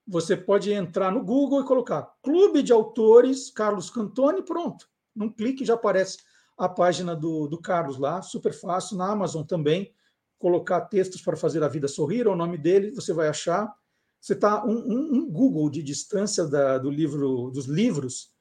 Você 0.07 0.37
pode 0.39 0.73
entrar 0.73 1.13
no 1.13 1.23
Google 1.23 1.61
e 1.61 1.67
colocar 1.67 2.11
Clube 2.23 2.63
de 2.63 2.73
Autores 2.73 3.51
Carlos 3.51 3.91
Cantoni, 3.91 4.43
pronto. 4.43 4.89
Num 5.15 5.31
clique 5.31 5.67
já 5.67 5.75
aparece 5.75 6.17
a 6.57 6.69
página 6.69 7.15
do, 7.16 7.47
do 7.47 7.61
Carlos 7.61 7.99
lá, 7.99 8.23
super 8.23 8.53
fácil. 8.53 8.97
Na 8.97 9.11
Amazon 9.11 9.45
também, 9.45 9.93
colocar 10.39 10.83
textos 10.83 11.23
para 11.23 11.37
fazer 11.37 11.62
a 11.62 11.69
vida 11.69 11.89
sorrir, 11.89 12.27
o 12.27 12.37
nome 12.37 12.59
dele, 12.59 12.91
você 12.91 13.12
vai 13.12 13.29
achar. 13.29 13.73
Você 14.20 14.35
está 14.35 14.65
um, 14.65 14.77
um, 14.77 15.15
um, 15.15 15.31
Google 15.31 15.69
de 15.69 15.83
distância 15.83 16.47
da, 16.47 16.79
do 16.79 16.91
livro, 16.91 17.51
dos 17.51 17.66
livros 17.66 18.33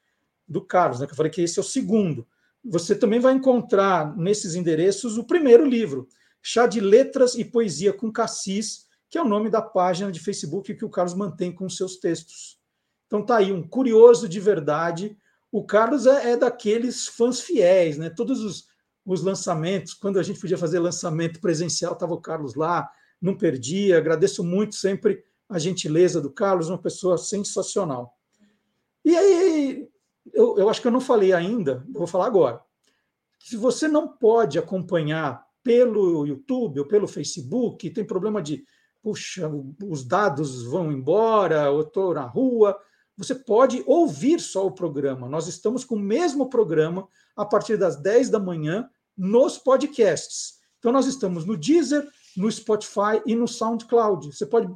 do 0.48 0.62
Carlos, 0.62 1.00
né? 1.00 1.08
Que 1.08 1.14
eu 1.14 1.18
falei 1.18 1.32
que 1.32 1.42
esse 1.42 1.58
é 1.58 1.62
o 1.62 1.66
segundo 1.66 2.28
você 2.64 2.96
também 2.96 3.20
vai 3.20 3.34
encontrar 3.34 4.16
nesses 4.16 4.56
endereços 4.56 5.18
o 5.18 5.24
primeiro 5.24 5.66
livro, 5.66 6.08
Chá 6.42 6.68
de 6.68 6.80
Letras 6.80 7.36
e 7.36 7.44
Poesia 7.44 7.92
com 7.92 8.12
Cassis, 8.12 8.88
que 9.10 9.18
é 9.18 9.22
o 9.22 9.28
nome 9.28 9.50
da 9.50 9.62
página 9.62 10.12
de 10.12 10.20
Facebook 10.20 10.74
que 10.74 10.86
o 10.86 10.90
Carlos 10.90 11.14
mantém 11.14 11.52
com 11.52 11.68
seus 11.68 11.98
textos. 11.98 12.60
Então 13.08 13.26
tá 13.26 13.38
aí, 13.38 13.52
um 13.52 13.68
curioso 13.68 14.30
de 14.30 14.40
verdade. 14.40 15.18
O 15.52 15.66
Carlos 15.66 16.06
é, 16.06 16.32
é 16.32 16.38
daqueles 16.38 17.08
fãs 17.08 17.42
fiéis, 17.42 17.98
né? 17.98 18.10
Todos 18.10 18.40
os, 18.42 18.68
os 19.06 19.22
lançamentos, 19.22 19.94
quando 19.94 20.18
a 20.18 20.24
gente 20.24 20.40
podia 20.40 20.58
fazer 20.58 20.80
lançamento 20.80 21.42
presencial, 21.42 21.94
estava 21.94 22.14
o 22.14 22.22
Carlos 22.22 22.56
lá, 22.56 22.90
não 23.22 23.38
perdia. 23.38 23.98
Agradeço 23.98 24.44
muito 24.44 24.76
sempre 24.76 25.24
a 25.50 25.60
gentileza 25.60 26.22
do 26.22 26.32
Carlos, 26.32 26.70
uma 26.70 26.82
pessoa 26.82 27.18
sensacional. 27.18 28.18
E 29.04 29.16
aí, 29.16 29.90
eu, 30.34 30.58
eu 30.58 30.70
acho 30.70 30.82
que 30.82 30.88
eu 30.88 30.92
não 30.92 31.02
falei 31.02 31.34
ainda, 31.34 31.86
vou 31.92 32.08
falar 32.08 32.28
agora. 32.28 32.62
Se 33.40 33.58
você 33.58 33.88
não 33.88 34.08
pode 34.08 34.58
acompanhar 34.58 35.46
pelo 35.64 36.26
YouTube 36.26 36.80
ou 36.80 36.88
pelo 36.88 37.08
Facebook, 37.08 37.90
tem 37.90 38.06
problema 38.06 38.42
de, 38.42 38.64
puxa, 39.02 39.50
os 39.84 40.06
dados 40.06 40.64
vão 40.64 40.92
embora, 40.92 41.66
eu 41.66 41.82
estou 41.82 42.14
na 42.14 42.24
rua, 42.24 42.78
você 43.24 43.36
pode 43.36 43.84
ouvir 43.86 44.40
só 44.40 44.66
o 44.66 44.72
programa. 44.72 45.28
Nós 45.28 45.48
estamos 45.48 45.84
com 45.84 45.96
o 45.96 46.00
mesmo 46.00 46.50
programa 46.50 47.08
a 47.36 47.46
partir 47.46 47.78
das 47.78 47.96
10 47.96 48.30
da 48.30 48.40
manhã 48.40 48.90
nos 49.18 49.58
podcasts. 49.58 50.60
Então, 50.80 50.92
nós 50.92 51.06
estamos 51.06 51.46
no 51.46 51.56
Deezer, 51.56 52.08
no 52.36 52.52
Spotify 52.52 53.22
e 53.26 53.36
no 53.36 53.48
SoundCloud. 53.48 54.32
Você 54.32 54.46
pode, 54.46 54.74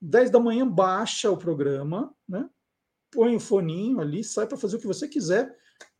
10 0.00 0.30
da 0.30 0.40
manhã, 0.40 0.66
baixa 0.66 1.30
o 1.30 1.36
programa, 1.36 2.14
né? 2.28 2.48
põe 3.14 3.36
o 3.36 3.40
foninho 3.40 4.00
ali, 4.00 4.24
sai 4.24 4.46
para 4.46 4.58
fazer 4.58 4.76
o 4.76 4.80
que 4.80 4.86
você 4.86 5.06
quiser 5.06 5.56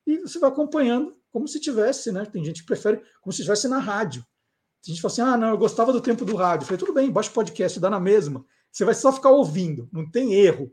e 0.06 0.18
você 0.18 0.38
vai 0.38 0.50
acompanhando 0.50 1.16
como 1.30 1.46
se 1.46 1.60
tivesse, 1.60 2.10
né? 2.10 2.24
Tem 2.26 2.44
gente 2.44 2.60
que 2.60 2.66
prefere 2.66 3.00
como 3.22 3.32
se 3.32 3.40
estivesse 3.40 3.68
na 3.68 3.78
rádio. 3.78 4.22
Tem 4.82 4.92
gente 4.92 4.96
que 4.96 5.02
fala 5.02 5.12
assim: 5.12 5.22
ah, 5.22 5.36
não, 5.36 5.48
eu 5.48 5.58
gostava 5.58 5.92
do 5.92 6.00
tempo 6.00 6.24
do 6.24 6.36
rádio. 6.36 6.64
Eu 6.64 6.66
falei, 6.66 6.78
tudo 6.78 6.92
bem, 6.92 7.10
baixa 7.10 7.30
o 7.30 7.34
podcast, 7.34 7.78
dá 7.80 7.88
na 7.88 8.00
mesma. 8.00 8.44
Você 8.70 8.84
vai 8.84 8.94
só 8.94 9.12
ficar 9.12 9.30
ouvindo, 9.30 9.88
não 9.92 10.10
tem 10.10 10.34
erro. 10.34 10.72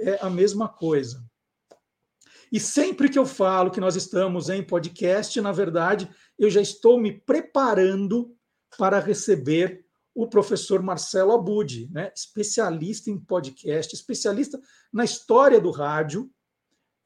É 0.00 0.18
a 0.20 0.30
mesma 0.30 0.68
coisa. 0.68 1.24
E 2.52 2.58
sempre 2.58 3.08
que 3.08 3.18
eu 3.18 3.26
falo 3.26 3.70
que 3.70 3.80
nós 3.80 3.94
estamos 3.94 4.48
em 4.48 4.62
podcast, 4.62 5.40
na 5.40 5.52
verdade, 5.52 6.10
eu 6.38 6.50
já 6.50 6.60
estou 6.60 7.00
me 7.00 7.12
preparando 7.12 8.34
para 8.76 8.98
receber 8.98 9.84
o 10.14 10.26
professor 10.26 10.82
Marcelo 10.82 11.32
Abud, 11.32 11.88
né, 11.92 12.12
especialista 12.14 13.10
em 13.10 13.18
podcast, 13.18 13.94
especialista 13.94 14.60
na 14.92 15.04
história 15.04 15.60
do 15.60 15.70
rádio. 15.70 16.30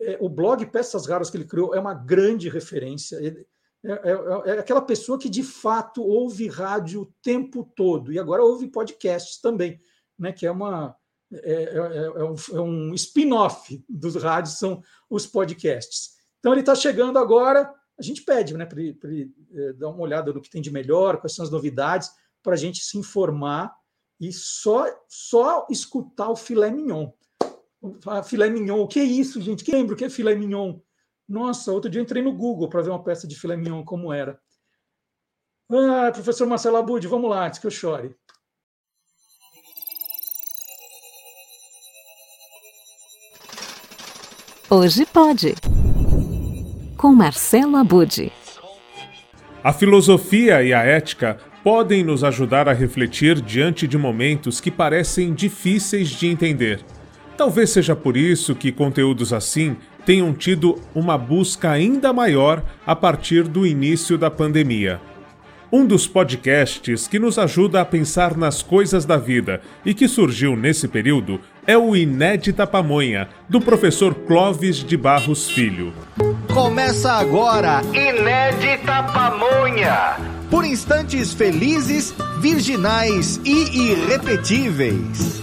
É, 0.00 0.16
o 0.20 0.28
blog 0.28 0.64
Peças 0.66 1.06
Raras 1.06 1.30
que 1.30 1.36
ele 1.36 1.44
criou 1.44 1.74
é 1.74 1.80
uma 1.80 1.94
grande 1.94 2.48
referência. 2.48 3.16
É, 3.16 3.44
é, 3.86 3.92
é, 3.92 4.50
é, 4.50 4.58
aquela 4.58 4.80
pessoa 4.80 5.18
que 5.18 5.28
de 5.28 5.42
fato 5.42 6.02
ouve 6.02 6.48
rádio 6.48 7.02
o 7.02 7.14
tempo 7.22 7.70
todo 7.76 8.12
e 8.12 8.18
agora 8.18 8.42
ouve 8.42 8.68
podcasts 8.68 9.38
também, 9.40 9.78
né, 10.18 10.32
que 10.32 10.46
é 10.46 10.50
uma, 10.50 10.96
é, 11.32 11.64
é, 11.64 11.76
é 11.76 12.24
um, 12.24 12.34
é 12.52 12.60
um 12.60 12.94
spin-off 12.94 13.84
dos 13.88 14.14
rádios, 14.16 14.58
são 14.58 14.82
os 15.08 15.26
podcasts. 15.26 16.14
Então 16.38 16.52
ele 16.52 16.60
está 16.60 16.74
chegando 16.74 17.18
agora, 17.18 17.72
a 17.98 18.02
gente 18.02 18.22
pede 18.22 18.54
né, 18.54 18.66
para 18.66 18.80
ele, 18.80 18.98
ele 19.04 19.32
é, 19.54 19.72
dar 19.72 19.88
uma 19.88 20.02
olhada 20.02 20.32
no 20.32 20.40
que 20.40 20.50
tem 20.50 20.60
de 20.60 20.70
melhor, 20.70 21.18
quais 21.18 21.34
são 21.34 21.44
as 21.44 21.50
novidades, 21.50 22.10
para 22.42 22.54
a 22.54 22.58
gente 22.58 22.84
se 22.84 22.98
informar 22.98 23.74
e 24.20 24.32
só, 24.32 24.86
só 25.08 25.66
escutar 25.70 26.30
o 26.30 26.36
filé 26.36 26.70
mignon. 26.70 27.10
A 28.06 28.22
filé 28.22 28.48
mignon, 28.48 28.80
o 28.80 28.88
que 28.88 29.00
é 29.00 29.04
isso, 29.04 29.40
gente? 29.40 29.64
Quem 29.64 29.74
lembra 29.74 29.94
o 29.94 29.96
que 29.96 30.04
é 30.04 30.10
filé 30.10 30.34
mignon? 30.34 30.78
Nossa, 31.28 31.72
outro 31.72 31.90
dia 31.90 32.00
eu 32.00 32.04
entrei 32.04 32.22
no 32.22 32.32
Google 32.32 32.68
para 32.68 32.82
ver 32.82 32.90
uma 32.90 33.02
peça 33.02 33.26
de 33.26 33.38
filé 33.38 33.56
mignon 33.56 33.84
como 33.84 34.12
era. 34.12 34.38
Ah, 35.70 36.10
professor 36.12 36.46
Marcelo 36.46 36.76
Abud, 36.76 37.06
vamos 37.08 37.30
lá, 37.30 37.46
antes 37.46 37.58
que 37.58 37.66
eu 37.66 37.70
chore. 37.70 38.14
Hoje 44.76 45.06
pode. 45.06 45.54
Com 46.96 47.12
Marcelo 47.14 47.76
Abud. 47.76 48.32
A 49.62 49.72
filosofia 49.72 50.64
e 50.64 50.74
a 50.74 50.82
ética 50.82 51.38
podem 51.62 52.02
nos 52.02 52.24
ajudar 52.24 52.68
a 52.68 52.72
refletir 52.72 53.40
diante 53.40 53.86
de 53.86 53.96
momentos 53.96 54.60
que 54.60 54.72
parecem 54.72 55.32
difíceis 55.32 56.08
de 56.08 56.26
entender. 56.26 56.80
Talvez 57.36 57.70
seja 57.70 57.94
por 57.94 58.16
isso 58.16 58.52
que 58.56 58.72
conteúdos 58.72 59.32
assim 59.32 59.76
tenham 60.04 60.34
tido 60.34 60.74
uma 60.92 61.16
busca 61.16 61.70
ainda 61.70 62.12
maior 62.12 62.60
a 62.84 62.96
partir 62.96 63.44
do 63.44 63.64
início 63.64 64.18
da 64.18 64.28
pandemia. 64.28 65.00
Um 65.70 65.86
dos 65.86 66.08
podcasts 66.08 67.06
que 67.06 67.20
nos 67.20 67.38
ajuda 67.38 67.80
a 67.80 67.84
pensar 67.84 68.36
nas 68.36 68.60
coisas 68.60 69.04
da 69.04 69.18
vida 69.18 69.60
e 69.84 69.94
que 69.94 70.08
surgiu 70.08 70.56
nesse 70.56 70.88
período 70.88 71.38
é 71.66 71.76
o 71.76 71.96
Inédita 71.96 72.66
Pamonha, 72.66 73.28
do 73.48 73.60
professor 73.60 74.14
Clóvis 74.14 74.76
de 74.76 74.96
Barros 74.96 75.50
Filho. 75.50 75.92
Começa 76.52 77.12
agora 77.12 77.82
Inédita 77.92 79.02
Pamonha! 79.04 80.16
Por 80.50 80.64
instantes 80.64 81.32
felizes, 81.32 82.14
virginais 82.40 83.40
e 83.44 83.90
irrepetíveis. 83.90 85.42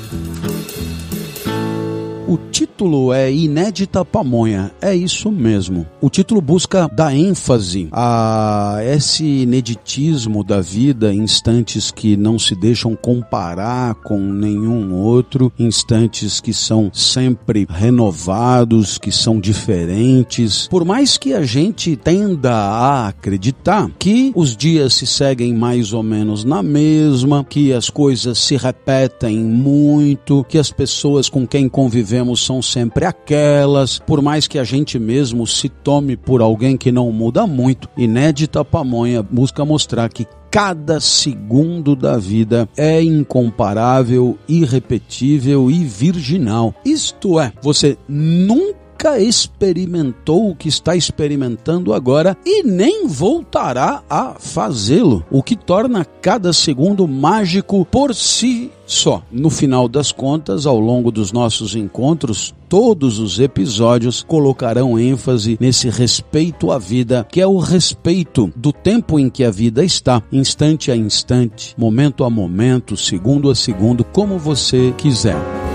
Título 2.82 3.14
é 3.14 3.32
Inédita 3.32 4.04
Pamonha, 4.04 4.72
é 4.82 4.96
isso 4.96 5.32
mesmo. 5.32 5.86
O 6.02 6.10
título 6.10 6.42
busca 6.42 6.90
dar 6.92 7.16
ênfase 7.16 7.88
a 7.92 8.80
esse 8.84 9.24
ineditismo 9.24 10.44
da 10.44 10.62
vida, 10.62 11.14
instantes 11.14 11.92
que 11.92 12.18
não 12.18 12.40
se 12.40 12.56
deixam 12.56 12.96
comparar 12.96 13.94
com 13.94 14.18
nenhum 14.18 14.96
outro, 14.96 15.54
instantes 15.60 16.42
que 16.42 16.52
são 16.56 16.90
sempre 16.92 17.68
renovados, 17.70 18.98
que 18.98 19.12
são 19.12 19.40
diferentes. 19.40 20.68
Por 20.68 20.84
mais 20.84 21.20
que 21.20 21.36
a 21.36 21.44
gente 21.44 21.96
tenda 21.96 22.52
a 22.52 23.10
acreditar 23.10 23.92
que 24.00 24.32
os 24.36 24.58
dias 24.58 24.96
se 24.96 25.06
seguem 25.06 25.54
mais 25.54 25.94
ou 25.94 26.02
menos 26.02 26.44
na 26.44 26.64
mesma, 26.64 27.46
que 27.48 27.72
as 27.74 27.92
coisas 27.92 28.40
se 28.40 28.58
repetem 28.58 29.38
muito, 29.38 30.44
que 30.50 30.58
as 30.58 30.72
pessoas 30.72 31.30
com 31.30 31.46
quem 31.46 31.70
convivemos 31.70 32.44
são 32.44 32.60
sempre 32.72 33.06
aquelas, 33.06 34.00
por 34.00 34.22
mais 34.22 34.48
que 34.48 34.58
a 34.58 34.64
gente 34.64 34.98
mesmo 34.98 35.46
se 35.46 35.70
tome 35.70 36.16
por 36.16 36.42
alguém 36.42 36.78
que 36.78 36.92
não 36.92 37.12
muda 37.12 37.46
muito. 37.46 37.90
Inédita 37.98 38.64
Pamonha 38.64 39.22
busca 39.22 39.66
mostrar 39.66 40.10
que 40.10 40.26
cada 40.50 41.00
segundo 41.00 41.96
da 41.96 42.18
vida 42.18 42.68
é 42.76 43.02
incomparável, 43.02 44.38
irrepetível 44.50 45.72
e 45.72 45.84
virginal. 45.86 46.76
Isto 46.84 47.40
é, 47.40 47.54
você 47.62 47.98
nunca 48.08 48.81
nunca 49.02 49.20
experimentou 49.20 50.52
o 50.52 50.56
que 50.56 50.70
está 50.70 50.96
experimentando 50.96 51.92
agora 51.92 52.38
e 52.46 52.62
nem 52.62 53.08
voltará 53.08 54.04
a 54.08 54.36
fazê-lo, 54.38 55.26
o 55.32 55.42
que 55.42 55.56
torna 55.56 56.06
cada 56.06 56.54
segundo 56.54 57.08
mágico 57.08 57.84
por 57.84 58.14
si 58.14 58.70
só. 58.86 59.24
No 59.32 59.50
final 59.50 59.88
das 59.88 60.12
contas, 60.12 60.68
ao 60.68 60.80
longo 60.80 61.12
dos 61.12 61.32
nossos 61.32 61.74
encontros, 61.76 62.54
todos 62.70 63.18
os 63.18 63.40
episódios 63.40 64.22
colocarão 64.22 65.00
ênfase 65.00 65.58
nesse 65.60 65.90
respeito 65.90 66.72
à 66.72 66.78
vida, 66.78 67.26
que 67.32 67.42
é 67.42 67.48
o 67.48 67.58
respeito 67.58 68.54
do 68.56 68.72
tempo 68.72 69.20
em 69.20 69.32
que 69.32 69.44
a 69.44 69.50
vida 69.50 69.84
está, 69.84 70.22
instante 70.32 70.92
a 70.92 70.96
instante, 70.96 71.74
momento 71.76 72.24
a 72.24 72.30
momento, 72.30 72.96
segundo 72.96 73.50
a 73.50 73.56
segundo, 73.56 74.04
como 74.04 74.38
você 74.38 74.94
quiser. 74.96 75.71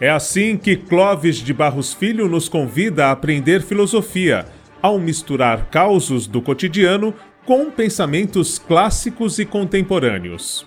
É 0.00 0.08
assim 0.08 0.56
que 0.56 0.76
Clóvis 0.76 1.36
de 1.38 1.52
Barros 1.52 1.92
Filho 1.92 2.28
nos 2.28 2.48
convida 2.48 3.06
a 3.06 3.10
aprender 3.10 3.62
filosofia, 3.62 4.46
ao 4.80 4.96
misturar 4.96 5.66
causos 5.70 6.28
do 6.28 6.40
cotidiano 6.40 7.12
com 7.44 7.68
pensamentos 7.68 8.60
clássicos 8.60 9.40
e 9.40 9.44
contemporâneos. 9.44 10.64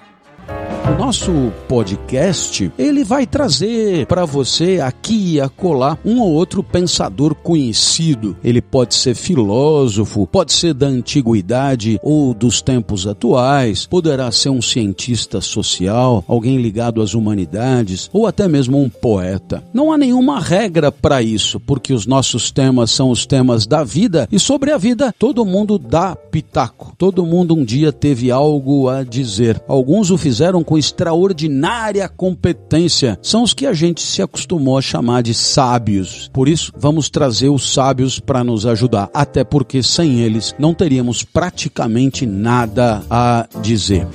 O 0.92 0.98
nosso 0.98 1.54
podcast, 1.70 2.70
ele 2.78 3.04
vai 3.04 3.26
trazer 3.26 4.06
para 4.08 4.26
você 4.26 4.82
aqui 4.82 5.36
e 5.36 5.42
acolá 5.42 5.98
um 6.04 6.20
ou 6.20 6.32
outro 6.34 6.62
pensador 6.62 7.34
conhecido. 7.34 8.36
Ele 8.44 8.62
pode 8.62 8.96
ser 8.96 9.16
filósofo, 9.16 10.28
pode 10.28 10.52
ser 10.52 10.74
da 10.74 10.88
antiguidade 10.88 11.98
ou 12.04 12.34
dos 12.34 12.62
tempos 12.62 13.08
atuais, 13.08 13.86
poderá 13.86 14.32
ser 14.32 14.50
um 14.50 14.62
cientista 14.62 15.40
social, 15.40 16.26
alguém 16.28 16.58
ligado 16.58 17.02
às 17.02 17.14
humanidades 17.14 18.10
ou 18.12 18.28
até 18.28 18.48
mesmo 18.48 18.82
um 18.82 18.90
poeta. 18.90 19.64
Não 19.74 19.94
há 19.94 19.98
nenhuma 19.98 20.42
regra 20.42 20.92
para 20.92 21.22
isso, 21.22 21.58
porque 21.60 21.94
os 21.94 22.06
nossos 22.06 22.52
temas 22.52 22.92
são 22.92 23.12
os 23.12 23.26
temas 23.26 23.66
da 23.66 23.84
vida 23.84 24.28
e 24.32 24.38
sobre 24.38 24.72
a 24.72 24.78
vida 24.78 25.14
todo 25.18 25.46
mundo 25.46 25.80
dá 25.80 26.16
pitaco. 26.16 26.94
Todo 26.98 27.26
mundo 27.26 27.56
um 27.56 27.64
dia 27.64 27.94
teve 27.94 28.30
algo 28.30 28.90
a 28.90 29.04
dizer. 29.04 29.62
Alguns 29.68 30.12
o 30.12 30.18
fizeram 30.18 30.41
com 30.64 30.78
extraordinária 30.78 32.10
competência. 32.10 33.18
São 33.22 33.44
os 33.44 33.54
que 33.54 33.68
a 33.68 33.74
gente 33.74 34.02
se 34.02 34.22
acostumou 34.22 34.78
a 34.78 34.82
chamar 34.82 35.22
de 35.22 35.34
sábios. 35.34 36.30
Por 36.34 36.50
isso, 36.50 36.74
vamos 36.76 37.10
trazer 37.10 37.50
os 37.50 37.74
sábios 37.74 38.20
para 38.20 38.44
nos 38.44 38.66
ajudar, 38.66 39.10
até 39.14 39.44
porque 39.44 39.84
sem 39.84 40.20
eles 40.20 40.56
não 40.58 40.74
teríamos 40.74 41.24
praticamente 41.24 42.26
nada 42.26 43.04
a 43.10 43.48
dizer. 43.62 44.08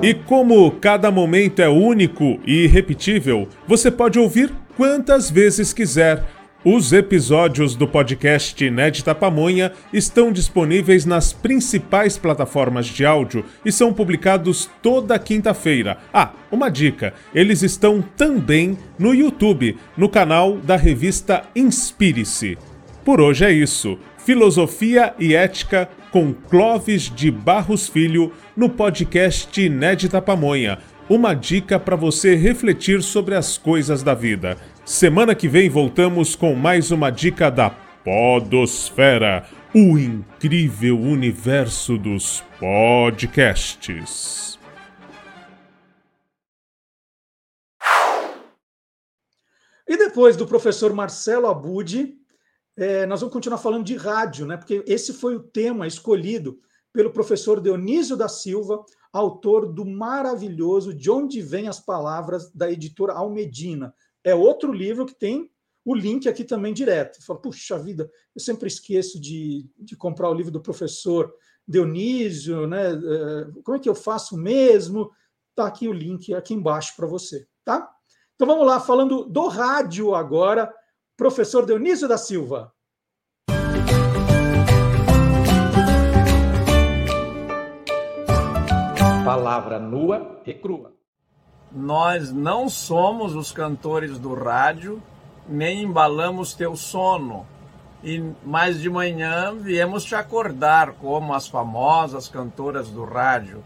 E 0.00 0.14
como 0.14 0.70
cada 0.70 1.10
momento 1.10 1.60
é 1.60 1.68
único 1.68 2.38
e 2.46 2.64
irrepetível, 2.64 3.48
você 3.66 3.90
pode 3.90 4.20
ouvir 4.20 4.52
quantas 4.76 5.28
vezes 5.28 5.72
quiser 5.72 6.22
os 6.64 6.92
episódios 6.92 7.76
do 7.76 7.86
podcast 7.86 8.64
Inédita 8.64 9.14
Pamonha 9.14 9.72
estão 9.92 10.32
disponíveis 10.32 11.04
nas 11.04 11.32
principais 11.32 12.18
plataformas 12.18 12.86
de 12.86 13.06
áudio 13.06 13.44
e 13.64 13.70
são 13.70 13.92
publicados 13.92 14.68
toda 14.82 15.18
quinta-feira. 15.18 15.98
Ah, 16.12 16.32
uma 16.50 16.68
dica: 16.68 17.14
eles 17.34 17.62
estão 17.62 18.02
também 18.02 18.76
no 18.98 19.14
YouTube, 19.14 19.76
no 19.96 20.08
canal 20.08 20.56
da 20.56 20.76
revista 20.76 21.44
Inspire-se. 21.54 22.58
Por 23.04 23.20
hoje 23.20 23.44
é 23.44 23.52
isso. 23.52 23.96
Filosofia 24.18 25.14
e 25.20 25.36
Ética 25.36 25.88
com 26.10 26.32
Clóvis 26.32 27.02
de 27.14 27.30
Barros 27.30 27.88
Filho 27.88 28.32
no 28.56 28.68
podcast 28.68 29.60
Inédita 29.62 30.20
Pamonha. 30.20 30.78
Uma 31.08 31.32
dica 31.32 31.78
para 31.78 31.94
você 31.94 32.34
refletir 32.34 33.00
sobre 33.02 33.36
as 33.36 33.56
coisas 33.56 34.02
da 34.02 34.14
vida. 34.14 34.56
Semana 34.86 35.34
que 35.34 35.48
vem 35.48 35.68
voltamos 35.68 36.36
com 36.36 36.54
mais 36.54 36.92
uma 36.92 37.10
dica 37.10 37.50
da 37.50 37.70
Podosfera, 38.04 39.44
o 39.74 39.98
incrível 39.98 40.96
universo 40.96 41.98
dos 41.98 42.44
podcasts. 42.60 44.56
E 49.88 49.96
depois 49.96 50.36
do 50.36 50.46
professor 50.46 50.92
Marcelo 50.94 51.48
Abud, 51.48 52.16
é, 52.76 53.06
nós 53.06 53.20
vamos 53.20 53.32
continuar 53.32 53.58
falando 53.58 53.82
de 53.84 53.96
rádio, 53.96 54.46
né? 54.46 54.56
Porque 54.56 54.84
esse 54.86 55.12
foi 55.14 55.34
o 55.34 55.42
tema 55.42 55.88
escolhido 55.88 56.60
pelo 56.92 57.10
professor 57.10 57.60
Dionísio 57.60 58.16
da 58.16 58.28
Silva, 58.28 58.84
autor 59.12 59.66
do 59.66 59.84
maravilhoso 59.84 60.94
De 60.94 61.10
Onde 61.10 61.42
Vêm 61.42 61.66
as 61.66 61.80
Palavras, 61.80 62.52
da 62.52 62.70
editora 62.70 63.14
Almedina 63.14 63.92
é 64.26 64.34
outro 64.34 64.72
livro 64.72 65.06
que 65.06 65.14
tem 65.14 65.48
o 65.84 65.94
link 65.94 66.28
aqui 66.28 66.42
também 66.42 66.74
direto. 66.74 67.24
Fala, 67.24 67.40
puxa 67.40 67.78
vida, 67.78 68.10
eu 68.34 68.40
sempre 68.40 68.66
esqueço 68.66 69.20
de, 69.20 69.70
de 69.78 69.96
comprar 69.96 70.28
o 70.28 70.34
livro 70.34 70.50
do 70.50 70.60
professor 70.60 71.32
Dionísio, 71.66 72.66
né? 72.66 72.90
É, 72.90 73.62
como 73.62 73.76
é 73.76 73.80
que 73.80 73.88
eu 73.88 73.94
faço 73.94 74.36
mesmo? 74.36 75.12
Tá 75.54 75.68
aqui 75.68 75.86
o 75.86 75.92
link 75.92 76.34
aqui 76.34 76.54
embaixo 76.54 76.94
para 76.96 77.06
você, 77.06 77.46
tá? 77.64 77.88
Então 78.34 78.48
vamos 78.48 78.66
lá, 78.66 78.80
falando 78.80 79.24
do 79.24 79.46
rádio 79.46 80.12
agora, 80.12 80.74
professor 81.16 81.64
Dionísio 81.64 82.08
da 82.08 82.18
Silva. 82.18 82.72
palavra 89.24 89.80
nua 89.80 90.40
e 90.46 90.54
crua. 90.54 90.95
Nós 91.72 92.32
não 92.32 92.68
somos 92.68 93.34
os 93.34 93.50
cantores 93.50 94.18
do 94.18 94.34
rádio, 94.34 95.02
nem 95.48 95.82
embalamos 95.82 96.54
teu 96.54 96.76
sono. 96.76 97.46
E 98.02 98.22
mais 98.44 98.80
de 98.80 98.88
manhã 98.88 99.54
viemos 99.54 100.04
te 100.04 100.14
acordar 100.14 100.92
como 100.92 101.34
as 101.34 101.48
famosas 101.48 102.28
cantoras 102.28 102.88
do 102.88 103.04
rádio. 103.04 103.64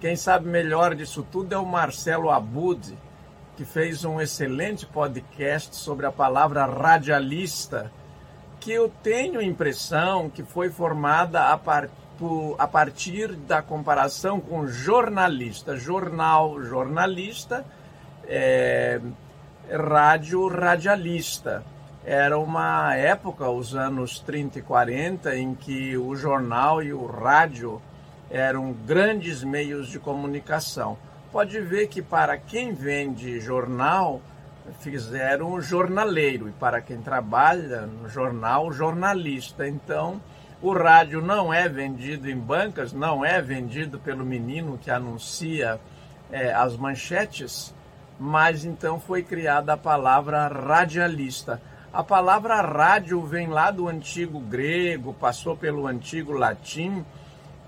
Quem 0.00 0.16
sabe 0.16 0.48
melhor 0.48 0.94
disso 0.94 1.26
tudo 1.30 1.54
é 1.54 1.58
o 1.58 1.66
Marcelo 1.66 2.30
Abud, 2.30 2.96
que 3.56 3.64
fez 3.64 4.04
um 4.04 4.20
excelente 4.20 4.86
podcast 4.86 5.76
sobre 5.76 6.06
a 6.06 6.12
palavra 6.12 6.64
radialista, 6.64 7.92
que 8.58 8.72
eu 8.72 8.90
tenho 9.02 9.42
impressão 9.42 10.30
que 10.30 10.42
foi 10.42 10.70
formada 10.70 11.42
a, 11.42 11.58
par, 12.20 12.54
a 12.58 12.68
partir 12.68 13.32
da 13.32 13.62
comparação 13.62 14.40
com 14.40 14.66
jornalista. 14.66 15.76
Jornal, 15.76 16.62
jornalista, 16.62 17.64
é, 18.28 19.00
rádio, 19.70 20.46
radialista. 20.46 21.64
Era 22.04 22.38
uma 22.38 22.94
época, 22.94 23.48
os 23.48 23.74
anos 23.74 24.20
30 24.20 24.58
e 24.58 24.62
40, 24.62 25.36
em 25.36 25.54
que 25.54 25.96
o 25.96 26.14
jornal 26.14 26.82
e 26.82 26.92
o 26.92 27.06
rádio 27.06 27.80
eram 28.30 28.72
grandes 28.72 29.42
meios 29.42 29.88
de 29.88 29.98
comunicação 29.98 30.96
pode 31.32 31.60
ver 31.60 31.86
que 31.88 32.02
para 32.02 32.36
quem 32.36 32.72
vende 32.72 33.40
jornal, 33.40 34.20
fizeram 34.80 35.60
jornaleiro, 35.60 36.48
e 36.48 36.52
para 36.52 36.80
quem 36.80 37.00
trabalha 37.00 37.82
no 37.82 38.08
jornal, 38.08 38.72
jornalista. 38.72 39.66
Então, 39.66 40.20
o 40.62 40.72
rádio 40.72 41.22
não 41.22 41.52
é 41.52 41.68
vendido 41.68 42.28
em 42.28 42.36
bancas, 42.36 42.92
não 42.92 43.24
é 43.24 43.40
vendido 43.40 43.98
pelo 43.98 44.24
menino 44.24 44.76
que 44.76 44.90
anuncia 44.90 45.80
é, 46.30 46.52
as 46.52 46.76
manchetes, 46.76 47.74
mas 48.18 48.64
então 48.64 49.00
foi 49.00 49.22
criada 49.22 49.72
a 49.72 49.76
palavra 49.76 50.46
radialista. 50.48 51.60
A 51.92 52.04
palavra 52.04 52.60
rádio 52.60 53.20
vem 53.22 53.48
lá 53.48 53.70
do 53.70 53.88
antigo 53.88 54.38
grego, 54.38 55.14
passou 55.14 55.56
pelo 55.56 55.86
antigo 55.86 56.32
latim 56.32 57.04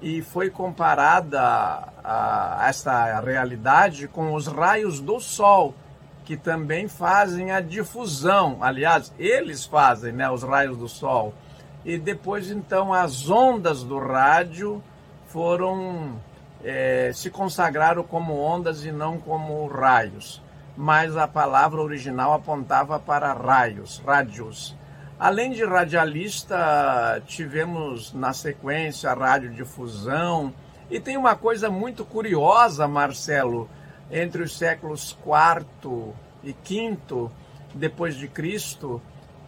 e 0.01 0.21
foi 0.21 0.51
comparada 0.51 1.41
a, 1.41 2.59
a 2.65 2.69
esta 2.69 3.21
realidade 3.21 4.07
com 4.07 4.35
os 4.35 4.47
raios 4.47 5.01
do 5.01 5.19
Sol, 5.19 5.75
que 6.25 6.37
também 6.37 6.89
fazem 6.89 7.53
a 7.53 7.61
difusão. 7.61 8.59
Aliás, 8.61 9.13
eles 9.19 9.65
fazem 9.65 10.13
né, 10.13 10.31
os 10.31 10.43
raios 10.43 10.77
do 10.77 10.89
Sol. 10.89 11.33
E 11.85 11.99
depois, 11.99 12.51
então, 12.51 12.93
as 12.93 13.29
ondas 13.29 13.83
do 13.83 13.99
rádio 13.99 14.83
foram 15.27 16.21
é, 16.63 17.11
se 17.13 17.31
consagraram 17.31 18.03
como 18.03 18.39
ondas 18.39 18.85
e 18.85 18.93
não 18.93 19.19
como 19.19 19.67
raios. 19.67 20.41
Mas 20.77 21.17
a 21.17 21.27
palavra 21.27 21.81
original 21.81 22.33
apontava 22.33 22.99
para 22.99 23.33
raios, 23.33 24.03
rádios. 24.07 24.77
Além 25.19 25.51
de 25.51 25.65
radialista, 25.65 27.23
tivemos 27.27 28.13
na 28.13 28.33
sequência 28.33 29.11
a 29.11 29.15
radiodifusão. 29.15 30.53
E 30.91 30.99
tem 31.01 31.17
uma 31.17 31.37
coisa 31.37 31.71
muito 31.71 32.05
curiosa, 32.05 32.89
Marcelo, 32.89 33.69
entre 34.11 34.43
os 34.43 34.57
séculos 34.57 35.17
IV 35.25 36.13
e 36.43 36.53
V 36.53 37.31
depois 37.75 38.15
de 38.15 38.29
Cristo, 38.29 39.01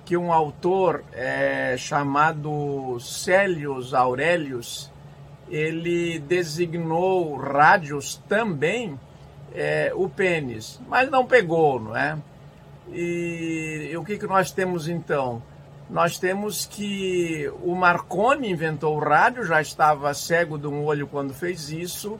que 0.05 0.16
um 0.16 0.32
autor 0.32 1.05
é, 1.12 1.76
chamado 1.78 2.98
Célius 3.01 3.94
Aurelius, 3.94 4.90
ele 5.48 6.18
designou 6.18 7.36
rádios 7.36 8.16
também 8.28 8.98
é, 9.55 9.93
o 9.94 10.09
pênis, 10.09 10.81
mas 10.89 11.09
não 11.10 11.26
pegou, 11.26 11.81
não 11.81 11.97
é? 11.97 12.18
E, 12.93 13.90
e 13.93 13.97
o 13.97 14.05
que, 14.05 14.18
que 14.18 14.26
nós 14.26 14.51
temos 14.51 14.89
então? 14.89 15.40
Nós 15.89 16.18
temos 16.18 16.66
que 16.66 17.48
o 17.62 17.72
Marconi 17.74 18.51
inventou 18.51 18.97
o 18.97 19.01
rádio, 19.01 19.44
já 19.44 19.60
estava 19.60 20.12
cego 20.12 20.59
de 20.59 20.66
um 20.66 20.85
olho 20.85 21.06
quando 21.06 21.32
fez 21.32 21.70
isso, 21.70 22.18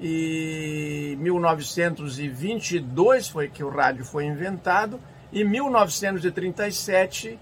e 0.00 1.16
1922 1.20 3.28
foi 3.28 3.48
que 3.48 3.64
o 3.64 3.70
rádio 3.70 4.04
foi 4.04 4.26
inventado, 4.26 5.00
e 5.32 5.44
1937 5.44 7.38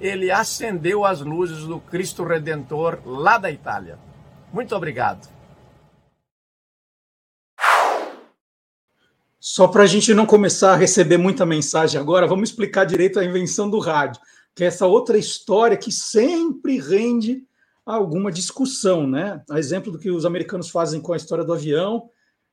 ele 0.00 0.30
acendeu 0.30 1.04
as 1.04 1.20
luzes 1.20 1.64
do 1.64 1.78
Cristo 1.80 2.24
Redentor 2.24 2.98
lá 3.04 3.38
da 3.38 3.50
Itália. 3.50 3.98
Muito 4.52 4.74
obrigado. 4.74 5.28
Só 9.40 9.68
para 9.68 9.82
a 9.82 9.86
gente 9.86 10.14
não 10.14 10.26
começar 10.26 10.72
a 10.72 10.76
receber 10.76 11.18
muita 11.18 11.44
mensagem 11.44 12.00
agora, 12.00 12.26
vamos 12.26 12.50
explicar 12.50 12.84
direito 12.84 13.20
a 13.20 13.24
invenção 13.24 13.68
do 13.68 13.78
rádio 13.78 14.20
que 14.54 14.62
é 14.62 14.68
essa 14.68 14.86
outra 14.86 15.18
história 15.18 15.76
que 15.76 15.90
sempre 15.90 16.78
rende 16.78 17.44
alguma 17.84 18.30
discussão, 18.30 19.06
né? 19.06 19.42
A 19.50 19.58
exemplo 19.58 19.90
do 19.90 19.98
que 19.98 20.10
os 20.10 20.24
americanos 20.24 20.70
fazem 20.70 21.00
com 21.00 21.12
a 21.12 21.16
história 21.16 21.44
do 21.44 21.52
avião, 21.52 22.08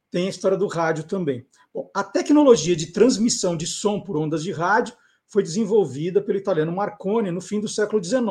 tem 0.09 0.25
a 0.25 0.29
história 0.29 0.57
do 0.57 0.67
rádio 0.67 1.03
também. 1.03 1.45
A 1.93 2.03
tecnologia 2.03 2.75
de 2.75 2.87
transmissão 2.87 3.55
de 3.55 3.65
som 3.65 3.99
por 3.99 4.17
ondas 4.17 4.43
de 4.43 4.51
rádio 4.51 4.95
foi 5.27 5.43
desenvolvida 5.43 6.21
pelo 6.21 6.37
italiano 6.37 6.71
Marconi 6.71 7.31
no 7.31 7.41
fim 7.41 7.59
do 7.59 7.67
século 7.67 8.03
XIX. 8.03 8.21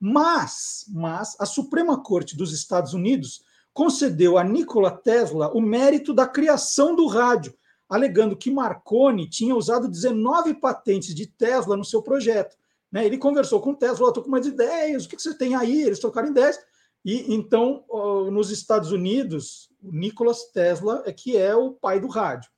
Mas, 0.00 0.84
mas 0.88 1.36
a 1.38 1.46
Suprema 1.46 2.02
Corte 2.02 2.36
dos 2.36 2.52
Estados 2.52 2.94
Unidos 2.94 3.42
concedeu 3.72 4.36
a 4.36 4.44
Nikola 4.44 4.90
Tesla 4.90 5.50
o 5.52 5.60
mérito 5.60 6.12
da 6.12 6.26
criação 6.26 6.94
do 6.94 7.06
rádio, 7.06 7.54
alegando 7.88 8.36
que 8.36 8.50
Marconi 8.50 9.28
tinha 9.28 9.54
usado 9.54 9.88
19 9.88 10.54
patentes 10.54 11.14
de 11.14 11.26
Tesla 11.26 11.76
no 11.76 11.84
seu 11.84 12.02
projeto 12.02 12.56
né? 12.94 13.04
Ele 13.04 13.18
conversou 13.18 13.60
com 13.60 13.74
Tesla, 13.74 14.06
estou 14.06 14.22
com 14.22 14.28
umas 14.28 14.46
ideias, 14.46 15.04
o 15.04 15.08
que 15.08 15.20
você 15.20 15.36
tem 15.36 15.56
aí? 15.56 15.82
Eles 15.82 15.98
trocaram 15.98 16.28
ideias. 16.28 16.56
E 17.04 17.34
então, 17.34 17.84
nos 18.30 18.52
Estados 18.52 18.92
Unidos, 18.92 19.68
o 19.82 19.90
Nicolas 19.90 20.44
Tesla 20.52 21.02
é 21.04 21.12
que 21.12 21.36
é 21.36 21.56
o 21.56 21.72
pai 21.72 21.98
do 21.98 22.06
rádio. 22.06 22.48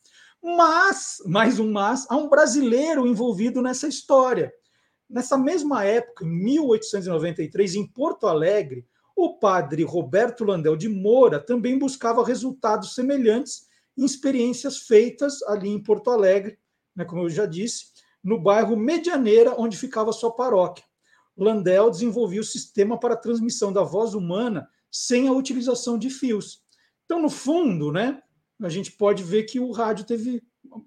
Mas, 0.43 1.23
mais 1.27 1.59
um 1.59 1.71
mas, 1.71 2.07
há 2.09 2.17
um 2.17 2.29
brasileiro 2.29 3.07
envolvido 3.07 3.61
nessa 3.61 3.89
história. 3.89 4.53
Nessa 5.09 5.37
mesma 5.39 5.85
época, 5.85 6.25
em 6.25 6.29
1893, 6.29 7.75
em 7.75 7.87
Porto 7.87 8.27
Alegre, 8.27 8.87
o 9.15 9.39
padre 9.39 9.83
Roberto 9.83 10.45
Landel 10.45 10.77
de 10.77 10.89
Moura 10.89 11.41
também 11.41 11.79
buscava 11.79 12.25
resultados 12.25 12.95
semelhantes 12.95 13.67
em 13.97 14.05
experiências 14.05 14.79
feitas 14.79 15.43
ali 15.45 15.71
em 15.71 15.83
Porto 15.83 16.11
Alegre, 16.11 16.59
né, 16.95 17.05
como 17.05 17.23
eu 17.23 17.31
já 17.31 17.47
disse, 17.47 17.87
no 18.23 18.39
bairro 18.39 18.77
Medianeira, 18.77 19.55
onde 19.57 19.77
ficava 19.77 20.13
sua 20.13 20.31
paróquia. 20.31 20.85
Landel 21.37 21.91
desenvolveu 21.91 22.43
o 22.43 22.45
sistema 22.45 22.99
para 22.99 23.17
transmissão 23.17 23.73
da 23.73 23.83
voz 23.83 24.15
humana 24.15 24.69
sem 24.91 25.29
a 25.29 25.33
utilização 25.33 25.99
de 25.99 26.11
fios. 26.11 26.63
Então, 27.05 27.21
no 27.21 27.31
fundo, 27.31 27.93
né, 27.93 28.23
a 28.63 28.69
gente 28.69 28.93
pode 28.93 29.23
ver 29.23 29.45
que 29.45 29.61
o 29.61 29.71
rádio 29.71 30.05
teve 30.05 30.43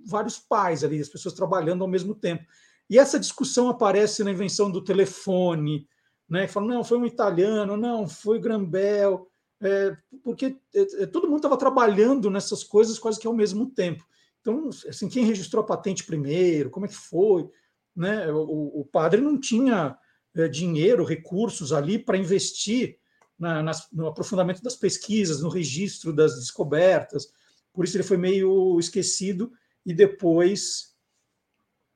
vários 0.06 0.40
pais 0.40 0.84
ali, 0.84 1.00
as 1.00 1.10
pessoas 1.10 1.34
trabalhando 1.34 1.84
ao 1.84 1.88
mesmo 1.88 2.16
tempo. 2.16 2.44
E 2.90 2.98
essa 2.98 3.20
discussão 3.20 3.70
aparece 3.70 4.24
na 4.24 4.32
invenção 4.32 4.72
do 4.72 4.84
telefone, 4.84 5.88
né? 6.28 6.48
Falam, 6.48 6.70
não, 6.70 6.84
foi 6.84 6.98
um 6.98 7.06
italiano, 7.06 7.78
não, 7.78 8.08
foi 8.08 8.40
Grambel, 8.40 9.30
é, 9.62 9.96
porque 10.24 10.58
é, 10.74 11.04
é 11.04 11.06
todo 11.06 11.28
mundo 11.28 11.38
estava 11.38 11.58
trabalhando 11.58 12.30
nessas 12.30 12.64
coisas 12.64 12.98
quase 12.98 13.20
que 13.20 13.28
ao 13.28 13.34
mesmo 13.34 13.70
tempo. 13.70 14.06
Então, 14.42 14.70
assim, 14.88 15.10
quem 15.10 15.26
registrou 15.26 15.64
a 15.64 15.68
patente 15.68 16.06
primeiro, 16.06 16.70
como 16.70 16.86
é 16.86 16.90
que 16.90 16.96
foi? 16.96 17.48
Né? 17.96 18.32
O, 18.32 18.82
o 18.82 18.86
padre 18.86 19.22
não 19.22 19.40
tinha 19.40 19.98
é, 20.36 20.48
dinheiro, 20.48 21.04
recursos 21.04 21.74
ali 21.74 22.00
para 22.00 22.18
investir 22.18 22.98
na, 23.38 23.62
nas, 23.62 23.88
no 23.92 24.08
aprofundamento 24.08 24.62
das 24.62 24.76
pesquisas, 24.76 25.42
no 25.42 25.50
registro 25.50 26.14
das 26.14 26.36
descobertas. 26.36 27.32
Por 27.80 27.86
isso 27.86 27.96
ele 27.96 28.04
foi 28.04 28.18
meio 28.18 28.78
esquecido 28.78 29.54
e 29.86 29.94
depois, 29.94 30.98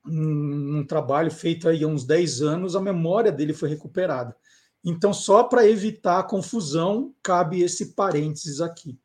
num, 0.05 0.85
trabalho 0.85 1.30
feito 1.30 1.68
aí 1.68 1.84
há 1.84 1.88
uns 1.89 2.05
10 2.05 2.41
anos, 2.41 2.73
a 2.73 2.80
memória 2.80 3.34
dele 3.34 3.51
foi 3.51 3.68
recuperada. 3.68 4.34
Então, 4.81 5.14
só 5.14 5.43
para 5.43 5.68
evitar 5.68 6.19
a 6.19 6.23
confusão, 6.23 7.14
cabe 7.22 7.61
esse 7.61 7.95
parênteses 7.95 8.61
aqui. 8.61 8.97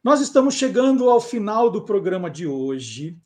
Nós 0.00 0.20
estamos 0.20 0.54
chegando 0.54 1.10
ao 1.10 1.20
final 1.20 1.68
do 1.68 1.84
programa 1.84 2.30
de 2.30 2.46
hoje. 2.46 3.18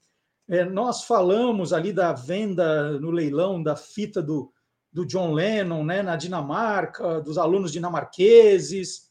É, 0.48 0.64
nós 0.64 1.05
falamos 1.05 1.74
ali 1.74 1.93
da 1.93 2.14
venda 2.14 2.98
no 2.98 3.10
leilão 3.10 3.62
da 3.62 3.77
fita 3.77 4.23
do, 4.23 4.51
do 4.90 5.05
John 5.05 5.35
Lennon 5.35 5.85
né, 5.85 6.02
na 6.02 6.16
Dinamarca, 6.16 7.20
dos 7.20 7.36
alunos 7.36 7.73
dinamarqueses. 7.73 9.10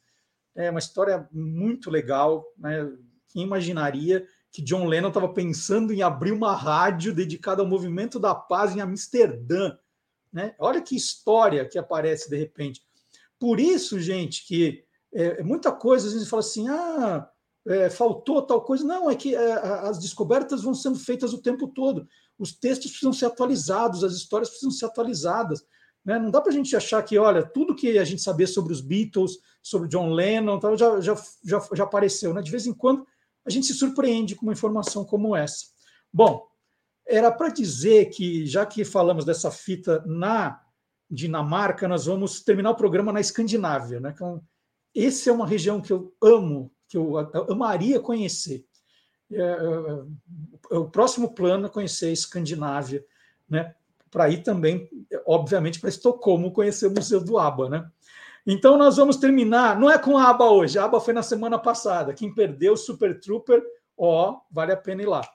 É 0.56 0.72
uma 0.72 0.80
história 0.80 1.30
muito 1.32 1.92
legal. 1.92 2.44
Né? 2.58 2.92
Quem 3.36 3.44
imaginaria 3.44 4.26
que 4.50 4.62
John 4.62 4.86
Lennon 4.86 5.10
estava 5.10 5.28
pensando 5.28 5.92
em 5.92 6.02
abrir 6.02 6.32
uma 6.32 6.56
rádio 6.56 7.14
dedicada 7.14 7.62
ao 7.62 7.68
movimento 7.68 8.18
da 8.18 8.34
paz 8.34 8.74
em 8.74 8.80
Amsterdã? 8.80 9.76
Né? 10.32 10.56
Olha 10.58 10.80
que 10.82 10.96
história 10.96 11.68
que 11.68 11.78
aparece 11.78 12.30
de 12.30 12.38
repente. 12.38 12.82
Por 13.38 13.60
isso, 13.60 14.00
gente, 14.00 14.48
que 14.48 14.86
é, 15.14 15.42
é 15.42 15.44
muita 15.44 15.70
coisa, 15.70 16.08
a 16.08 16.12
gente 16.18 16.30
fala 16.30 16.40
assim, 16.40 16.70
ah, 16.70 17.30
é, 17.68 17.90
faltou 17.90 18.42
tal 18.42 18.62
coisa. 18.62 18.86
Não, 18.86 19.12
é 19.12 19.16
que 19.18 19.36
é, 19.36 19.52
as 19.82 20.00
descobertas 20.00 20.64
vão 20.64 20.74
sendo 20.74 20.98
feitas 20.98 21.34
o 21.34 21.42
tempo 21.42 21.68
todo. 21.68 22.08
Os 22.40 22.54
textos 22.54 22.92
precisam 22.92 23.12
ser 23.12 23.26
atualizados, 23.26 24.02
as 24.02 24.14
histórias 24.14 24.48
precisam 24.48 24.72
ser 24.72 24.86
atualizadas. 24.86 25.62
Né? 26.06 26.18
Não 26.18 26.32
dá 26.32 26.40
para 26.40 26.54
a 26.54 26.56
gente 26.56 26.74
achar 26.74 27.04
que, 27.04 27.18
olha, 27.18 27.44
tudo 27.44 27.76
que 27.76 27.98
a 27.98 28.06
gente 28.06 28.22
sabia 28.22 28.48
sobre 28.48 28.72
os 28.72 28.80
Beatles, 28.80 29.40
sobre 29.62 29.90
John 29.90 30.14
Lennon, 30.14 30.58
tal, 30.58 30.78
já, 30.78 31.02
já, 31.02 31.22
já, 31.44 31.68
já 31.74 31.84
apareceu. 31.84 32.34
Né? 32.34 32.42
De 32.42 32.50
vez 32.50 32.66
em 32.66 32.74
quando 32.74 33.06
a 33.46 33.50
gente 33.50 33.68
se 33.68 33.74
surpreende 33.74 34.36
com 34.36 34.46
uma 34.46 34.54
informação 34.54 35.06
como 35.06 35.36
essa. 35.36 35.66
Bom, 36.12 36.48
era 37.08 37.32
para 37.32 37.50
dizer 37.50 38.10
que, 38.10 38.46
já 38.46 38.66
que 38.66 38.84
falamos 38.84 39.24
dessa 39.24 39.52
fita 39.52 40.04
na 40.06 40.62
Dinamarca, 41.10 41.88
nós 41.88 42.08
vamos 42.08 42.42
terminar 42.42 42.72
o 42.72 42.76
programa 42.76 43.14
na 43.14 43.22
Escandinávia. 43.22 44.00
Né? 44.00 44.12
Então, 44.14 44.42
essa 44.96 45.30
é 45.30 45.34
uma 45.34 45.46
região 45.46 45.80
que 45.80 45.94
eu 45.94 46.14
amo, 46.22 46.72
que 46.88 46.98
eu 46.98 47.18
amaria 47.52 48.00
conhecer. 48.00 48.66
É, 49.32 49.38
é, 49.40 50.76
é, 50.76 50.78
o 50.78 50.90
próximo 50.90 51.34
plano 51.34 51.68
é 51.68 51.70
conhecer 51.70 52.08
a 52.08 52.12
Escandinávia, 52.12 53.06
né? 53.48 53.76
para 54.10 54.30
ir 54.30 54.42
também, 54.42 54.90
obviamente, 55.26 55.80
para 55.80 55.90
Estocolmo 55.90 56.52
conhecer 56.52 56.88
o 56.88 56.94
Museu 56.94 57.24
do 57.24 57.38
ABBA. 57.38 57.70
Né? 57.70 57.92
Então, 58.48 58.78
nós 58.78 58.98
vamos 58.98 59.18
terminar, 59.18 59.80
não 59.80 59.90
é 59.90 59.98
com 59.98 60.18
a 60.18 60.30
ABBA 60.30 60.50
hoje, 60.52 60.78
a 60.78 60.86
ABBA 60.86 61.02
foi 61.02 61.14
na 61.14 61.24
semana 61.24 61.58
passada. 61.58 62.14
Quem 62.14 62.34
perdeu, 62.34 62.78
Super 62.78 63.20
Trooper, 63.20 63.64
ó, 63.98 64.40
vale 64.52 64.72
a 64.72 64.78
pena 64.78 65.02
ir 65.02 65.08
lá. 65.08 65.28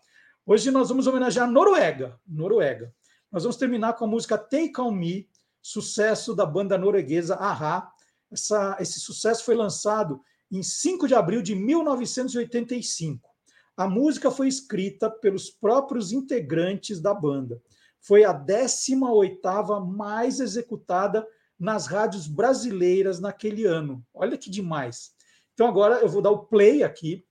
Hoje 0.47 0.71
nós 0.71 0.89
vamos 0.89 1.07
homenagear 1.07 1.49
a 1.49 1.51
Noruega. 1.51 2.21
Noruega. 2.27 2.95
Nós 3.31 3.43
vamos 3.43 3.57
terminar 3.57 3.95
com 3.95 4.05
a 4.05 4.09
música 4.09 4.39
Take 4.39 4.81
On 4.81 4.93
Me, 4.93 5.29
sucesso 5.61 6.35
da 6.35 6.47
banda 6.47 6.79
norueguesa 6.79 7.35
Aha. 7.35 7.93
Essa, 8.31 8.77
esse 8.79 9.01
sucesso 9.01 9.45
foi 9.45 9.57
lançado 9.57 10.21
em 10.51 10.63
5 10.63 11.09
de 11.09 11.15
abril 11.15 11.43
de 11.43 11.55
1985. 11.55 13.29
A 13.77 13.89
música 13.89 14.31
foi 14.31 14.47
escrita 14.47 15.11
pelos 15.11 15.51
próprios 15.51 16.13
integrantes 16.13 17.01
da 17.01 17.13
banda. 17.13 17.61
Foi 18.01 18.25
a 18.25 18.33
18ª 18.33 19.85
mais 19.85 20.39
executada 20.39 21.27
nas 21.61 21.87
rádios 21.87 22.27
brasileiras 22.27 23.21
naquele 23.21 23.67
ano. 23.67 24.03
Olha 24.15 24.39
que 24.39 24.49
demais. 24.49 25.11
Então 25.53 25.69
agora 25.69 25.97
eu 25.97 26.09
vou 26.09 26.23
dar 26.23 26.31
o 26.31 26.47
play 26.47 26.83
aqui 26.83 27.23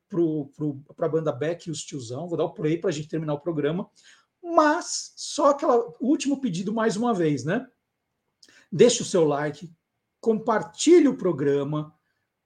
para 0.95 1.07
a 1.07 1.09
banda 1.09 1.31
Beck 1.31 1.67
e 1.67 1.71
os 1.71 1.83
tiozão, 1.83 2.27
vou 2.27 2.37
dar 2.37 2.45
o 2.45 2.53
play 2.53 2.77
para 2.77 2.91
a 2.91 2.93
gente 2.93 3.07
terminar 3.07 3.33
o 3.33 3.39
programa. 3.39 3.89
Mas 4.41 5.13
só 5.15 5.49
aquela 5.49 5.83
último 5.99 6.39
pedido 6.39 6.71
mais 6.71 6.95
uma 6.95 7.11
vez, 7.11 7.43
né? 7.43 7.67
Deixe 8.71 9.01
o 9.01 9.05
seu 9.05 9.25
like, 9.25 9.71
compartilhe 10.21 11.07
o 11.07 11.17
programa, 11.17 11.91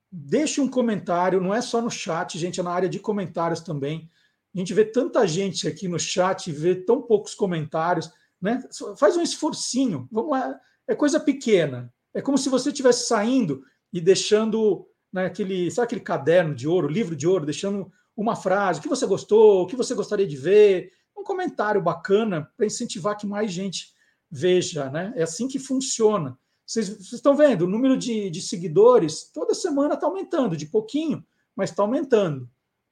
deixe 0.09 0.61
um 0.61 0.69
comentário, 0.69 1.41
não 1.41 1.53
é 1.53 1.61
só 1.61 1.81
no 1.81 1.91
chat, 1.91 2.39
gente, 2.39 2.61
é 2.61 2.63
na 2.63 2.71
área 2.71 2.87
de 2.87 2.99
comentários 2.99 3.59
também. 3.59 4.09
A 4.55 4.57
gente 4.57 4.73
vê 4.73 4.85
tanta 4.85 5.27
gente 5.27 5.67
aqui 5.67 5.87
no 5.87 5.99
chat, 5.99 6.49
vê 6.51 6.75
tão 6.75 7.01
poucos 7.01 7.35
comentários, 7.35 8.09
né? 8.41 8.63
Faz 8.97 9.17
um 9.17 9.21
esforcinho, 9.21 10.07
vamos 10.11 10.31
lá, 10.31 10.59
é 10.87 10.95
coisa 10.95 11.19
pequena. 11.19 11.93
É 12.13 12.21
como 12.21 12.37
se 12.37 12.49
você 12.49 12.69
estivesse 12.69 13.07
saindo 13.07 13.63
e 13.91 13.99
deixando 13.99 14.87
né, 15.11 15.25
aquele, 15.25 15.69
sabe 15.71 15.85
aquele 15.85 16.01
caderno 16.01 16.53
de 16.53 16.67
ouro, 16.67 16.87
livro 16.87 17.15
de 17.15 17.27
ouro, 17.27 17.45
deixando 17.45 17.91
uma 18.15 18.35
frase, 18.35 18.79
o 18.79 18.83
que 18.83 18.89
você 18.89 19.05
gostou, 19.05 19.63
o 19.63 19.67
que 19.67 19.75
você 19.75 19.95
gostaria 19.95 20.27
de 20.27 20.35
ver, 20.35 20.91
um 21.17 21.23
comentário 21.23 21.81
bacana 21.81 22.51
para 22.55 22.65
incentivar 22.65 23.17
que 23.17 23.25
mais 23.25 23.51
gente 23.51 23.93
veja, 24.29 24.89
né? 24.89 25.13
É 25.15 25.23
assim 25.23 25.47
que 25.47 25.59
funciona. 25.59 26.37
Vocês 26.65 27.11
estão 27.11 27.35
vendo, 27.35 27.63
o 27.63 27.69
número 27.69 27.97
de, 27.97 28.29
de 28.29 28.41
seguidores 28.41 29.29
toda 29.31 29.53
semana 29.53 29.95
está 29.95 30.07
aumentando, 30.07 30.57
de 30.57 30.65
pouquinho, 30.65 31.23
mas 31.55 31.69
está 31.69 31.83
aumentando. 31.83 32.49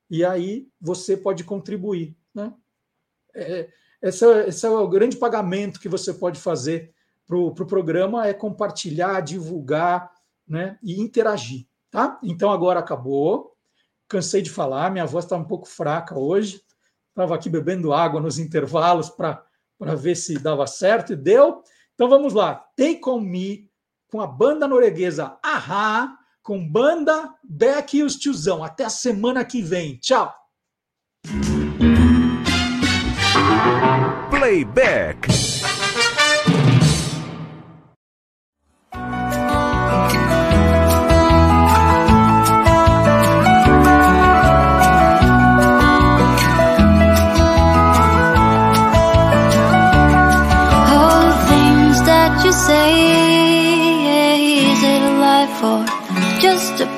E 0.10 0.26
aí 0.26 0.68
você 0.80 1.16
pode 1.16 1.44
contribuir. 1.44 2.16
Né? 2.34 2.54
É, 3.34 3.70
esse, 4.02 4.26
é, 4.26 4.50
esse 4.50 4.66
é 4.66 4.70
o 4.70 4.88
grande 4.88 5.18
pagamento 5.18 5.80
que 5.80 5.90
você 5.90 6.14
pode 6.14 6.40
fazer 6.40 6.94
para 7.32 7.38
o 7.38 7.52
pro 7.54 7.66
programa, 7.66 8.28
é 8.28 8.34
compartilhar, 8.34 9.22
divulgar 9.22 10.12
né? 10.46 10.78
e 10.84 11.00
interagir. 11.00 11.66
Tá? 11.90 12.20
Então 12.22 12.52
agora 12.52 12.82
acabou. 12.82 13.56
Cansei 14.10 14.42
de 14.42 14.50
falar, 14.50 14.92
minha 14.92 15.06
voz 15.06 15.24
está 15.24 15.38
um 15.38 15.46
pouco 15.46 15.66
fraca 15.66 16.20
hoje. 16.20 16.62
Estava 17.10 17.34
aqui 17.34 17.50
bebendo 17.50 17.94
água 17.94 18.20
nos 18.20 18.38
intervalos 18.38 19.10
para 19.10 19.46
ver 19.98 20.16
se 20.16 20.38
dava 20.40 20.68
certo 20.68 21.14
e 21.14 21.16
deu. 21.16 21.64
Então 21.94 22.10
vamos 22.10 22.34
lá. 22.34 22.56
Take 22.76 23.02
On 23.08 23.22
Me, 23.22 23.70
com 24.10 24.20
a 24.20 24.28
banda 24.28 24.68
norueguesa 24.68 25.38
Aha, 25.42 26.18
com 26.44 26.70
banda 26.70 27.34
Beck 27.44 27.98
e 27.98 28.04
os 28.04 28.18
tiozão. 28.18 28.62
Até 28.62 28.84
a 28.84 28.90
semana 28.90 29.46
que 29.46 29.62
vem. 29.62 29.96
Tchau. 30.00 30.34
Playback. 34.30 35.51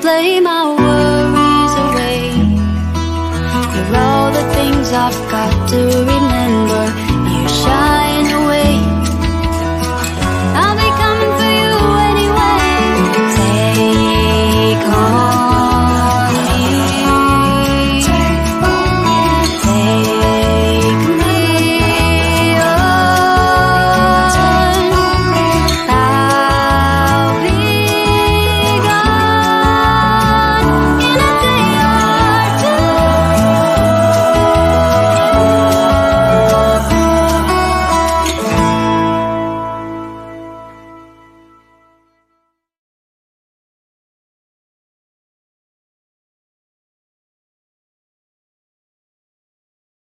blame 0.04 0.46